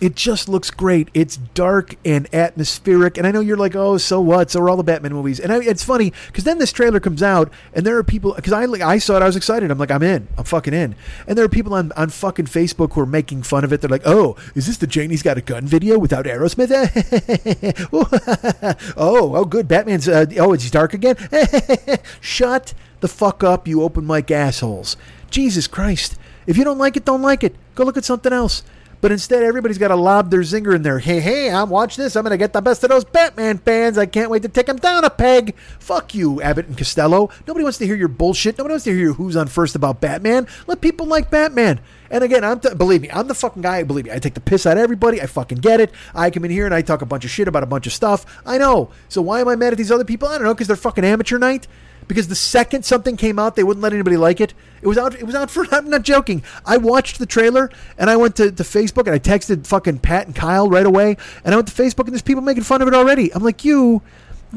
it 0.00 0.16
just 0.16 0.48
looks 0.48 0.70
great. 0.70 1.08
It's 1.14 1.36
dark 1.36 1.96
and 2.04 2.32
atmospheric, 2.34 3.18
and 3.18 3.26
I 3.26 3.30
know 3.30 3.40
you're 3.40 3.56
like, 3.56 3.76
"Oh, 3.76 3.98
so 3.98 4.20
what?" 4.20 4.50
So 4.50 4.60
are 4.60 4.70
all 4.70 4.76
the 4.76 4.82
Batman 4.82 5.12
movies, 5.12 5.38
and 5.38 5.52
I, 5.52 5.62
it's 5.62 5.84
funny 5.84 6.12
because 6.26 6.44
then 6.44 6.58
this 6.58 6.72
trailer 6.72 7.00
comes 7.00 7.22
out, 7.22 7.52
and 7.74 7.84
there 7.84 7.96
are 7.98 8.04
people 8.04 8.34
because 8.34 8.52
I 8.52 8.64
like 8.64 8.80
I 8.80 8.98
saw 8.98 9.16
it, 9.16 9.22
I 9.22 9.26
was 9.26 9.36
excited. 9.36 9.70
I'm 9.70 9.78
like, 9.78 9.90
I'm 9.90 10.02
in, 10.02 10.28
I'm 10.38 10.44
fucking 10.44 10.74
in, 10.74 10.94
and 11.26 11.36
there 11.36 11.44
are 11.44 11.48
people 11.48 11.74
on 11.74 11.92
on 11.92 12.10
fucking 12.10 12.46
Facebook 12.46 12.94
who 12.94 13.02
are 13.02 13.06
making 13.06 13.42
fun 13.42 13.64
of 13.64 13.72
it. 13.72 13.80
They're 13.80 13.90
like, 13.90 14.06
"Oh, 14.06 14.36
is 14.54 14.66
this 14.66 14.78
the 14.78 14.86
Janie's 14.86 15.22
Got 15.22 15.38
a 15.38 15.42
Gun 15.42 15.66
video 15.66 15.98
without 15.98 16.24
Aerosmith?" 16.24 16.70
oh, 18.96 19.36
oh, 19.36 19.44
good. 19.44 19.68
Batman's. 19.68 20.08
Uh, 20.08 20.26
oh, 20.38 20.52
it's 20.52 20.70
dark 20.70 20.94
again. 20.94 21.16
Shut 22.20 22.74
the 23.00 23.08
fuck 23.08 23.42
up, 23.42 23.66
you 23.66 23.82
open 23.82 24.06
mic 24.06 24.30
assholes. 24.30 24.96
Jesus 25.30 25.66
Christ. 25.66 26.16
If 26.46 26.56
you 26.56 26.64
don't 26.64 26.78
like 26.78 26.96
it, 26.96 27.04
don't 27.04 27.22
like 27.22 27.44
it. 27.44 27.54
Go 27.74 27.84
look 27.84 27.96
at 27.96 28.04
something 28.04 28.32
else. 28.32 28.62
But 29.00 29.12
instead, 29.12 29.42
everybody's 29.42 29.78
got 29.78 29.88
to 29.88 29.96
lob 29.96 30.30
their 30.30 30.40
zinger 30.40 30.74
in 30.74 30.82
there. 30.82 30.98
Hey, 30.98 31.20
hey, 31.20 31.50
I'm 31.50 31.70
watch 31.70 31.96
this. 31.96 32.16
I'm 32.16 32.22
going 32.22 32.32
to 32.32 32.36
get 32.36 32.52
the 32.52 32.60
best 32.60 32.84
of 32.84 32.90
those 32.90 33.04
Batman 33.04 33.58
fans. 33.58 33.96
I 33.96 34.06
can't 34.06 34.30
wait 34.30 34.42
to 34.42 34.48
take 34.48 34.66
them 34.66 34.76
down 34.76 35.04
a 35.04 35.10
peg. 35.10 35.56
Fuck 35.78 36.14
you, 36.14 36.42
Abbott 36.42 36.66
and 36.66 36.76
Costello. 36.76 37.30
Nobody 37.46 37.62
wants 37.62 37.78
to 37.78 37.86
hear 37.86 37.96
your 37.96 38.08
bullshit. 38.08 38.58
Nobody 38.58 38.74
wants 38.74 38.84
to 38.84 38.90
hear 38.90 39.00
your 39.00 39.14
who's 39.14 39.36
on 39.36 39.48
first 39.48 39.74
about 39.74 40.00
Batman. 40.00 40.46
Let 40.66 40.82
people 40.82 41.06
like 41.06 41.30
Batman. 41.30 41.80
And 42.10 42.24
again, 42.24 42.44
I'm 42.44 42.60
t- 42.60 42.74
believe 42.74 43.02
me, 43.02 43.10
I'm 43.10 43.28
the 43.28 43.34
fucking 43.34 43.62
guy. 43.62 43.82
Believe 43.84 44.04
me, 44.06 44.12
I 44.12 44.18
take 44.18 44.34
the 44.34 44.40
piss 44.40 44.66
out 44.66 44.76
of 44.76 44.82
everybody. 44.82 45.22
I 45.22 45.26
fucking 45.26 45.58
get 45.58 45.80
it. 45.80 45.92
I 46.14 46.30
come 46.30 46.44
in 46.44 46.50
here 46.50 46.66
and 46.66 46.74
I 46.74 46.82
talk 46.82 47.02
a 47.02 47.06
bunch 47.06 47.24
of 47.24 47.30
shit 47.30 47.48
about 47.48 47.62
a 47.62 47.66
bunch 47.66 47.86
of 47.86 47.92
stuff. 47.92 48.26
I 48.44 48.58
know. 48.58 48.90
So 49.08 49.22
why 49.22 49.40
am 49.40 49.48
I 49.48 49.56
mad 49.56 49.72
at 49.72 49.78
these 49.78 49.92
other 49.92 50.04
people? 50.04 50.28
I 50.28 50.32
don't 50.32 50.44
know 50.44 50.54
because 50.54 50.66
they're 50.66 50.76
fucking 50.76 51.04
amateur 51.04 51.38
night 51.38 51.68
because 52.10 52.26
the 52.26 52.34
second 52.34 52.84
something 52.84 53.16
came 53.16 53.38
out, 53.38 53.54
they 53.54 53.62
wouldn't 53.62 53.84
let 53.84 53.92
anybody 53.92 54.16
like 54.16 54.40
it. 54.40 54.52
It 54.82 54.88
was 54.88 54.98
out. 54.98 55.14
It 55.14 55.22
was 55.22 55.36
out 55.36 55.48
for. 55.48 55.64
I'm 55.70 55.88
not 55.88 56.02
joking. 56.02 56.42
I 56.66 56.76
watched 56.76 57.20
the 57.20 57.24
trailer 57.24 57.70
and 57.96 58.10
I 58.10 58.16
went 58.16 58.34
to, 58.36 58.50
to 58.50 58.62
Facebook 58.64 59.06
and 59.06 59.10
I 59.10 59.20
texted 59.20 59.64
fucking 59.64 60.00
Pat 60.00 60.26
and 60.26 60.34
Kyle 60.34 60.68
right 60.68 60.84
away. 60.84 61.16
And 61.44 61.54
I 61.54 61.56
went 61.56 61.68
to 61.68 61.82
Facebook 61.82 62.06
and 62.06 62.08
there's 62.08 62.20
people 62.20 62.42
making 62.42 62.64
fun 62.64 62.82
of 62.82 62.88
it 62.88 62.94
already. 62.94 63.32
I'm 63.32 63.44
like, 63.44 63.64
you 63.64 64.02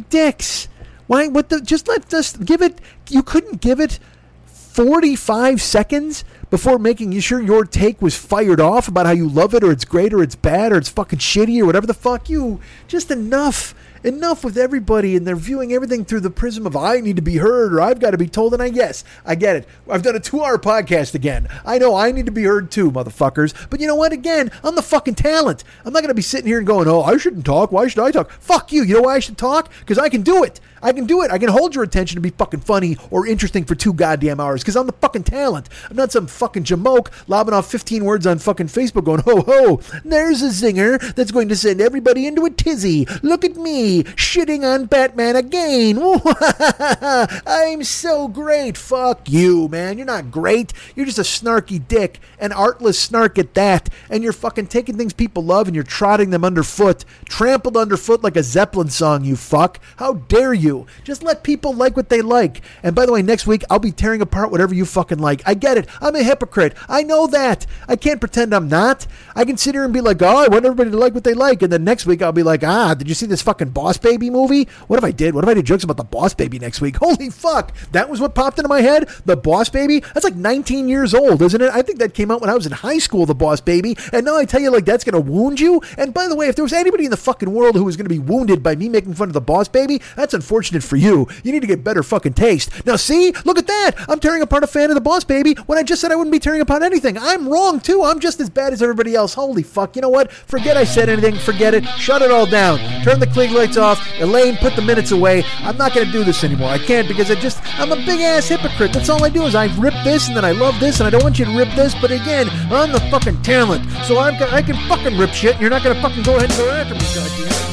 dicks. 0.09 0.67
Why? 1.05 1.27
What 1.27 1.49
the? 1.49 1.61
Just 1.61 1.87
let 1.87 2.11
us 2.11 2.35
give 2.35 2.63
it. 2.63 2.81
You 3.07 3.21
couldn't 3.21 3.61
give 3.61 3.79
it 3.79 3.99
45 4.47 5.61
seconds 5.61 6.25
before 6.49 6.79
making 6.79 7.19
sure 7.19 7.39
your 7.39 7.65
take 7.65 8.01
was 8.01 8.15
fired 8.15 8.59
off 8.59 8.87
about 8.87 9.05
how 9.05 9.11
you 9.11 9.29
love 9.29 9.53
it 9.53 9.63
or 9.63 9.71
it's 9.71 9.85
great 9.85 10.11
or 10.11 10.23
it's 10.23 10.33
bad 10.33 10.71
or 10.71 10.79
it's 10.79 10.89
fucking 10.89 11.19
shitty 11.19 11.61
or 11.61 11.67
whatever 11.67 11.85
the 11.85 11.93
fuck 11.93 12.31
you. 12.31 12.59
Just 12.87 13.11
enough 13.11 13.75
enough 14.03 14.43
with 14.43 14.57
everybody 14.57 15.15
and 15.15 15.25
they're 15.25 15.35
viewing 15.35 15.73
everything 15.73 16.05
through 16.05 16.19
the 16.19 16.29
prism 16.29 16.65
of 16.65 16.75
I 16.75 16.99
need 16.99 17.15
to 17.15 17.21
be 17.21 17.37
heard 17.37 17.73
or 17.73 17.81
I've 17.81 17.99
got 17.99 18.11
to 18.11 18.17
be 18.17 18.27
told. 18.27 18.53
And 18.53 18.61
I, 18.61 18.67
yes, 18.67 19.03
I 19.25 19.35
get 19.35 19.55
it. 19.55 19.67
I've 19.89 20.03
done 20.03 20.15
a 20.15 20.19
two 20.19 20.43
hour 20.43 20.57
podcast 20.57 21.15
again. 21.15 21.47
I 21.65 21.77
know 21.77 21.95
I 21.95 22.11
need 22.11 22.25
to 22.25 22.31
be 22.31 22.43
heard 22.43 22.71
too, 22.71 22.91
motherfuckers. 22.91 23.53
But 23.69 23.79
you 23.79 23.87
know 23.87 23.95
what? 23.95 24.13
Again, 24.13 24.51
I'm 24.63 24.75
the 24.75 24.81
fucking 24.81 25.15
talent. 25.15 25.63
I'm 25.85 25.93
not 25.93 26.01
going 26.01 26.09
to 26.09 26.13
be 26.13 26.21
sitting 26.21 26.47
here 26.47 26.57
and 26.57 26.67
going, 26.67 26.87
oh, 26.87 27.01
I 27.01 27.17
shouldn't 27.17 27.45
talk. 27.45 27.71
Why 27.71 27.87
should 27.87 28.03
I 28.03 28.11
talk? 28.11 28.31
Fuck 28.31 28.71
you. 28.71 28.83
You 28.83 28.95
know 28.95 29.01
why 29.03 29.15
I 29.15 29.19
should 29.19 29.37
talk? 29.37 29.71
Because 29.79 29.97
I 29.97 30.09
can 30.09 30.21
do 30.21 30.43
it. 30.43 30.59
I 30.83 30.91
can 30.91 31.05
do 31.05 31.21
it. 31.23 31.31
I 31.31 31.37
can 31.37 31.49
hold 31.49 31.73
your 31.73 31.83
attention 31.83 32.17
to 32.17 32.21
be 32.21 32.29
fucking 32.29 32.59
funny 32.59 32.97
or 33.09 33.25
interesting 33.25 33.63
for 33.63 33.73
two 33.73 33.93
goddamn 33.93 34.41
hours 34.41 34.61
because 34.61 34.75
I'm 34.75 34.85
the 34.85 34.93
fucking 34.93 35.23
talent. 35.23 35.69
I'm 35.89 35.95
not 35.95 36.11
some 36.11 36.27
fucking 36.27 36.65
jamoke 36.65 37.07
lobbing 37.29 37.53
off 37.53 37.71
15 37.71 38.03
words 38.03 38.27
on 38.27 38.37
fucking 38.39 38.67
Facebook 38.67 39.05
going, 39.05 39.21
ho 39.21 39.41
ho, 39.41 39.81
there's 40.03 40.41
a 40.41 40.49
zinger 40.49 40.99
that's 41.15 41.31
going 41.31 41.47
to 41.49 41.55
send 41.55 41.79
everybody 41.79 42.27
into 42.27 42.45
a 42.45 42.49
tizzy. 42.49 43.07
Look 43.21 43.45
at 43.45 43.55
me, 43.55 44.03
shitting 44.03 44.63
on 44.63 44.85
Batman 44.85 45.37
again. 45.37 46.01
I'm 47.47 47.83
so 47.83 48.27
great. 48.27 48.77
Fuck 48.77 49.29
you, 49.29 49.69
man. 49.69 49.97
You're 49.97 50.05
not 50.05 50.31
great. 50.31 50.73
You're 50.95 51.05
just 51.05 51.19
a 51.19 51.21
snarky 51.21 51.85
dick, 51.87 52.19
an 52.39 52.51
artless 52.51 52.99
snark 52.99 53.37
at 53.37 53.53
that. 53.53 53.87
And 54.09 54.21
you're 54.21 54.33
fucking 54.33 54.67
taking 54.67 54.97
things 54.97 55.13
people 55.13 55.45
love 55.45 55.67
and 55.67 55.75
you're 55.75 55.85
trotting 55.85 56.31
them 56.31 56.43
underfoot, 56.43 57.05
trampled 57.25 57.77
underfoot 57.77 58.21
like 58.21 58.35
a 58.35 58.43
Zeppelin 58.43 58.89
song, 58.89 59.23
you 59.23 59.37
fuck. 59.37 59.79
How 59.95 60.13
dare 60.13 60.53
you? 60.53 60.72
Just 61.03 61.23
let 61.23 61.43
people 61.43 61.73
like 61.73 61.95
what 61.95 62.09
they 62.09 62.21
like. 62.21 62.61
And 62.81 62.95
by 62.95 63.05
the 63.05 63.13
way, 63.13 63.21
next 63.21 63.47
week 63.47 63.63
I'll 63.69 63.79
be 63.79 63.91
tearing 63.91 64.21
apart 64.21 64.51
whatever 64.51 64.73
you 64.73 64.85
fucking 64.85 65.19
like. 65.19 65.41
I 65.45 65.53
get 65.53 65.77
it. 65.77 65.87
I'm 66.01 66.15
a 66.15 66.23
hypocrite. 66.23 66.75
I 66.89 67.03
know 67.03 67.27
that. 67.27 67.65
I 67.87 67.95
can't 67.95 68.19
pretend 68.19 68.53
I'm 68.53 68.67
not. 68.67 69.07
I 69.35 69.45
can 69.45 69.57
sit 69.57 69.75
here 69.75 69.83
and 69.83 69.93
be 69.93 70.01
like, 70.01 70.21
oh, 70.21 70.43
I 70.43 70.47
want 70.47 70.65
everybody 70.65 70.91
to 70.91 70.97
like 70.97 71.13
what 71.13 71.23
they 71.23 71.33
like. 71.33 71.61
And 71.61 71.71
then 71.71 71.83
next 71.83 72.05
week 72.05 72.21
I'll 72.21 72.31
be 72.31 72.43
like, 72.43 72.63
ah, 72.63 72.93
did 72.93 73.07
you 73.07 73.15
see 73.15 73.25
this 73.25 73.41
fucking 73.41 73.69
Boss 73.69 73.97
Baby 73.97 74.29
movie? 74.29 74.67
What 74.87 74.97
if 74.97 75.03
I 75.03 75.11
did? 75.11 75.35
What 75.35 75.43
if 75.43 75.49
I 75.49 75.53
did 75.53 75.65
jokes 75.65 75.83
about 75.83 75.97
the 75.97 76.03
Boss 76.03 76.33
Baby 76.33 76.59
next 76.59 76.81
week? 76.81 76.97
Holy 77.03 77.29
fuck. 77.29 77.73
That 77.91 78.09
was 78.09 78.19
what 78.19 78.35
popped 78.35 78.59
into 78.59 78.69
my 78.69 78.81
head? 78.81 79.09
The 79.25 79.37
Boss 79.37 79.69
Baby? 79.69 79.99
That's 79.99 80.23
like 80.23 80.35
19 80.35 80.89
years 80.89 81.13
old, 81.13 81.41
isn't 81.41 81.61
it? 81.61 81.71
I 81.71 81.81
think 81.81 81.99
that 81.99 82.13
came 82.13 82.31
out 82.31 82.41
when 82.41 82.49
I 82.49 82.55
was 82.55 82.65
in 82.65 82.71
high 82.71 82.99
school, 82.99 83.25
The 83.25 83.35
Boss 83.35 83.61
Baby. 83.61 83.97
And 84.11 84.25
now 84.25 84.37
I 84.37 84.45
tell 84.45 84.61
you, 84.61 84.71
like, 84.71 84.85
that's 84.85 85.03
going 85.03 85.21
to 85.21 85.31
wound 85.31 85.59
you. 85.59 85.81
And 85.97 86.13
by 86.13 86.27
the 86.27 86.35
way, 86.35 86.47
if 86.47 86.55
there 86.55 86.65
was 86.65 86.73
anybody 86.73 87.05
in 87.05 87.11
the 87.11 87.17
fucking 87.17 87.51
world 87.51 87.75
who 87.75 87.83
was 87.83 87.97
going 87.97 88.05
to 88.05 88.09
be 88.09 88.19
wounded 88.19 88.63
by 88.63 88.75
me 88.75 88.89
making 88.89 89.13
fun 89.13 89.29
of 89.29 89.33
The 89.33 89.41
Boss 89.41 89.67
Baby, 89.67 90.01
that's 90.15 90.33
unfortunate 90.33 90.62
for 90.83 90.95
you. 90.95 91.27
You 91.43 91.51
need 91.51 91.61
to 91.61 91.67
get 91.67 91.83
better 91.83 92.03
fucking 92.03 92.33
taste. 92.33 92.85
Now, 92.85 92.95
see? 92.95 93.33
Look 93.45 93.57
at 93.57 93.67
that. 93.67 93.91
I'm 94.07 94.19
tearing 94.19 94.41
apart 94.41 94.63
a 94.63 94.67
fan 94.67 94.89
of 94.89 94.95
The 94.95 95.01
Boss 95.01 95.23
Baby 95.23 95.55
when 95.65 95.77
I 95.77 95.83
just 95.83 96.01
said 96.01 96.11
I 96.11 96.15
wouldn't 96.15 96.31
be 96.31 96.39
tearing 96.39 96.61
apart 96.61 96.83
anything. 96.83 97.17
I'm 97.17 97.47
wrong, 97.47 97.79
too. 97.79 98.03
I'm 98.03 98.19
just 98.19 98.39
as 98.39 98.49
bad 98.49 98.73
as 98.73 98.81
everybody 98.81 99.15
else. 99.15 99.33
Holy 99.33 99.63
fuck. 99.63 99.95
You 99.95 100.01
know 100.01 100.09
what? 100.09 100.31
Forget 100.31 100.77
I 100.77 100.83
said 100.83 101.09
anything. 101.09 101.35
Forget 101.35 101.73
it. 101.73 101.85
Shut 101.97 102.21
it 102.21 102.31
all 102.31 102.45
down. 102.45 102.79
Turn 103.03 103.19
the 103.19 103.27
Klieg 103.27 103.51
lights 103.51 103.77
off. 103.77 103.99
Elaine, 104.19 104.57
put 104.57 104.75
the 104.75 104.81
minutes 104.81 105.11
away. 105.11 105.43
I'm 105.59 105.77
not 105.77 105.93
going 105.93 106.07
to 106.07 106.11
do 106.11 106.23
this 106.23 106.43
anymore. 106.43 106.69
I 106.69 106.77
can't 106.77 107.07
because 107.07 107.29
I 107.29 107.35
just, 107.35 107.59
I'm 107.79 107.91
a 107.91 107.97
big 107.97 108.21
ass 108.21 108.47
hypocrite. 108.47 108.93
That's 108.93 109.09
all 109.09 109.23
I 109.23 109.29
do 109.29 109.43
is 109.43 109.55
I 109.55 109.65
rip 109.79 109.93
this 110.03 110.27
and 110.27 110.37
then 110.37 110.45
I 110.45 110.51
love 110.51 110.79
this 110.79 110.99
and 110.99 111.07
I 111.07 111.09
don't 111.09 111.23
want 111.23 111.39
you 111.39 111.45
to 111.45 111.57
rip 111.57 111.69
this. 111.75 111.93
But 111.99 112.11
again, 112.11 112.49
I'm 112.71 112.91
the 112.91 113.01
fucking 113.11 113.41
talent. 113.41 113.89
So 114.07 114.15
got, 114.15 114.53
I 114.53 114.61
can 114.61 114.75
fucking 114.87 115.17
rip 115.17 115.31
shit 115.31 115.53
and 115.53 115.61
you're 115.61 115.69
not 115.69 115.83
going 115.83 115.95
to 115.95 116.01
fucking 116.01 116.23
go 116.23 116.37
ahead 116.37 116.49
and 116.49 116.59
go 116.59 116.69
after 116.69 116.93
me, 116.93 116.99
goddamn. 116.99 117.72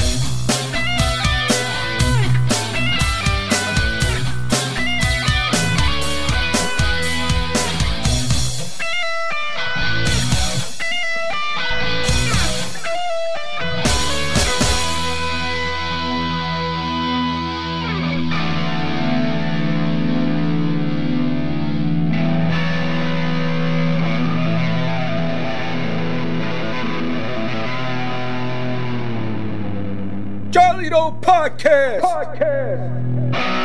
Podcast. 30.91 32.01
Podcast. 32.01 33.60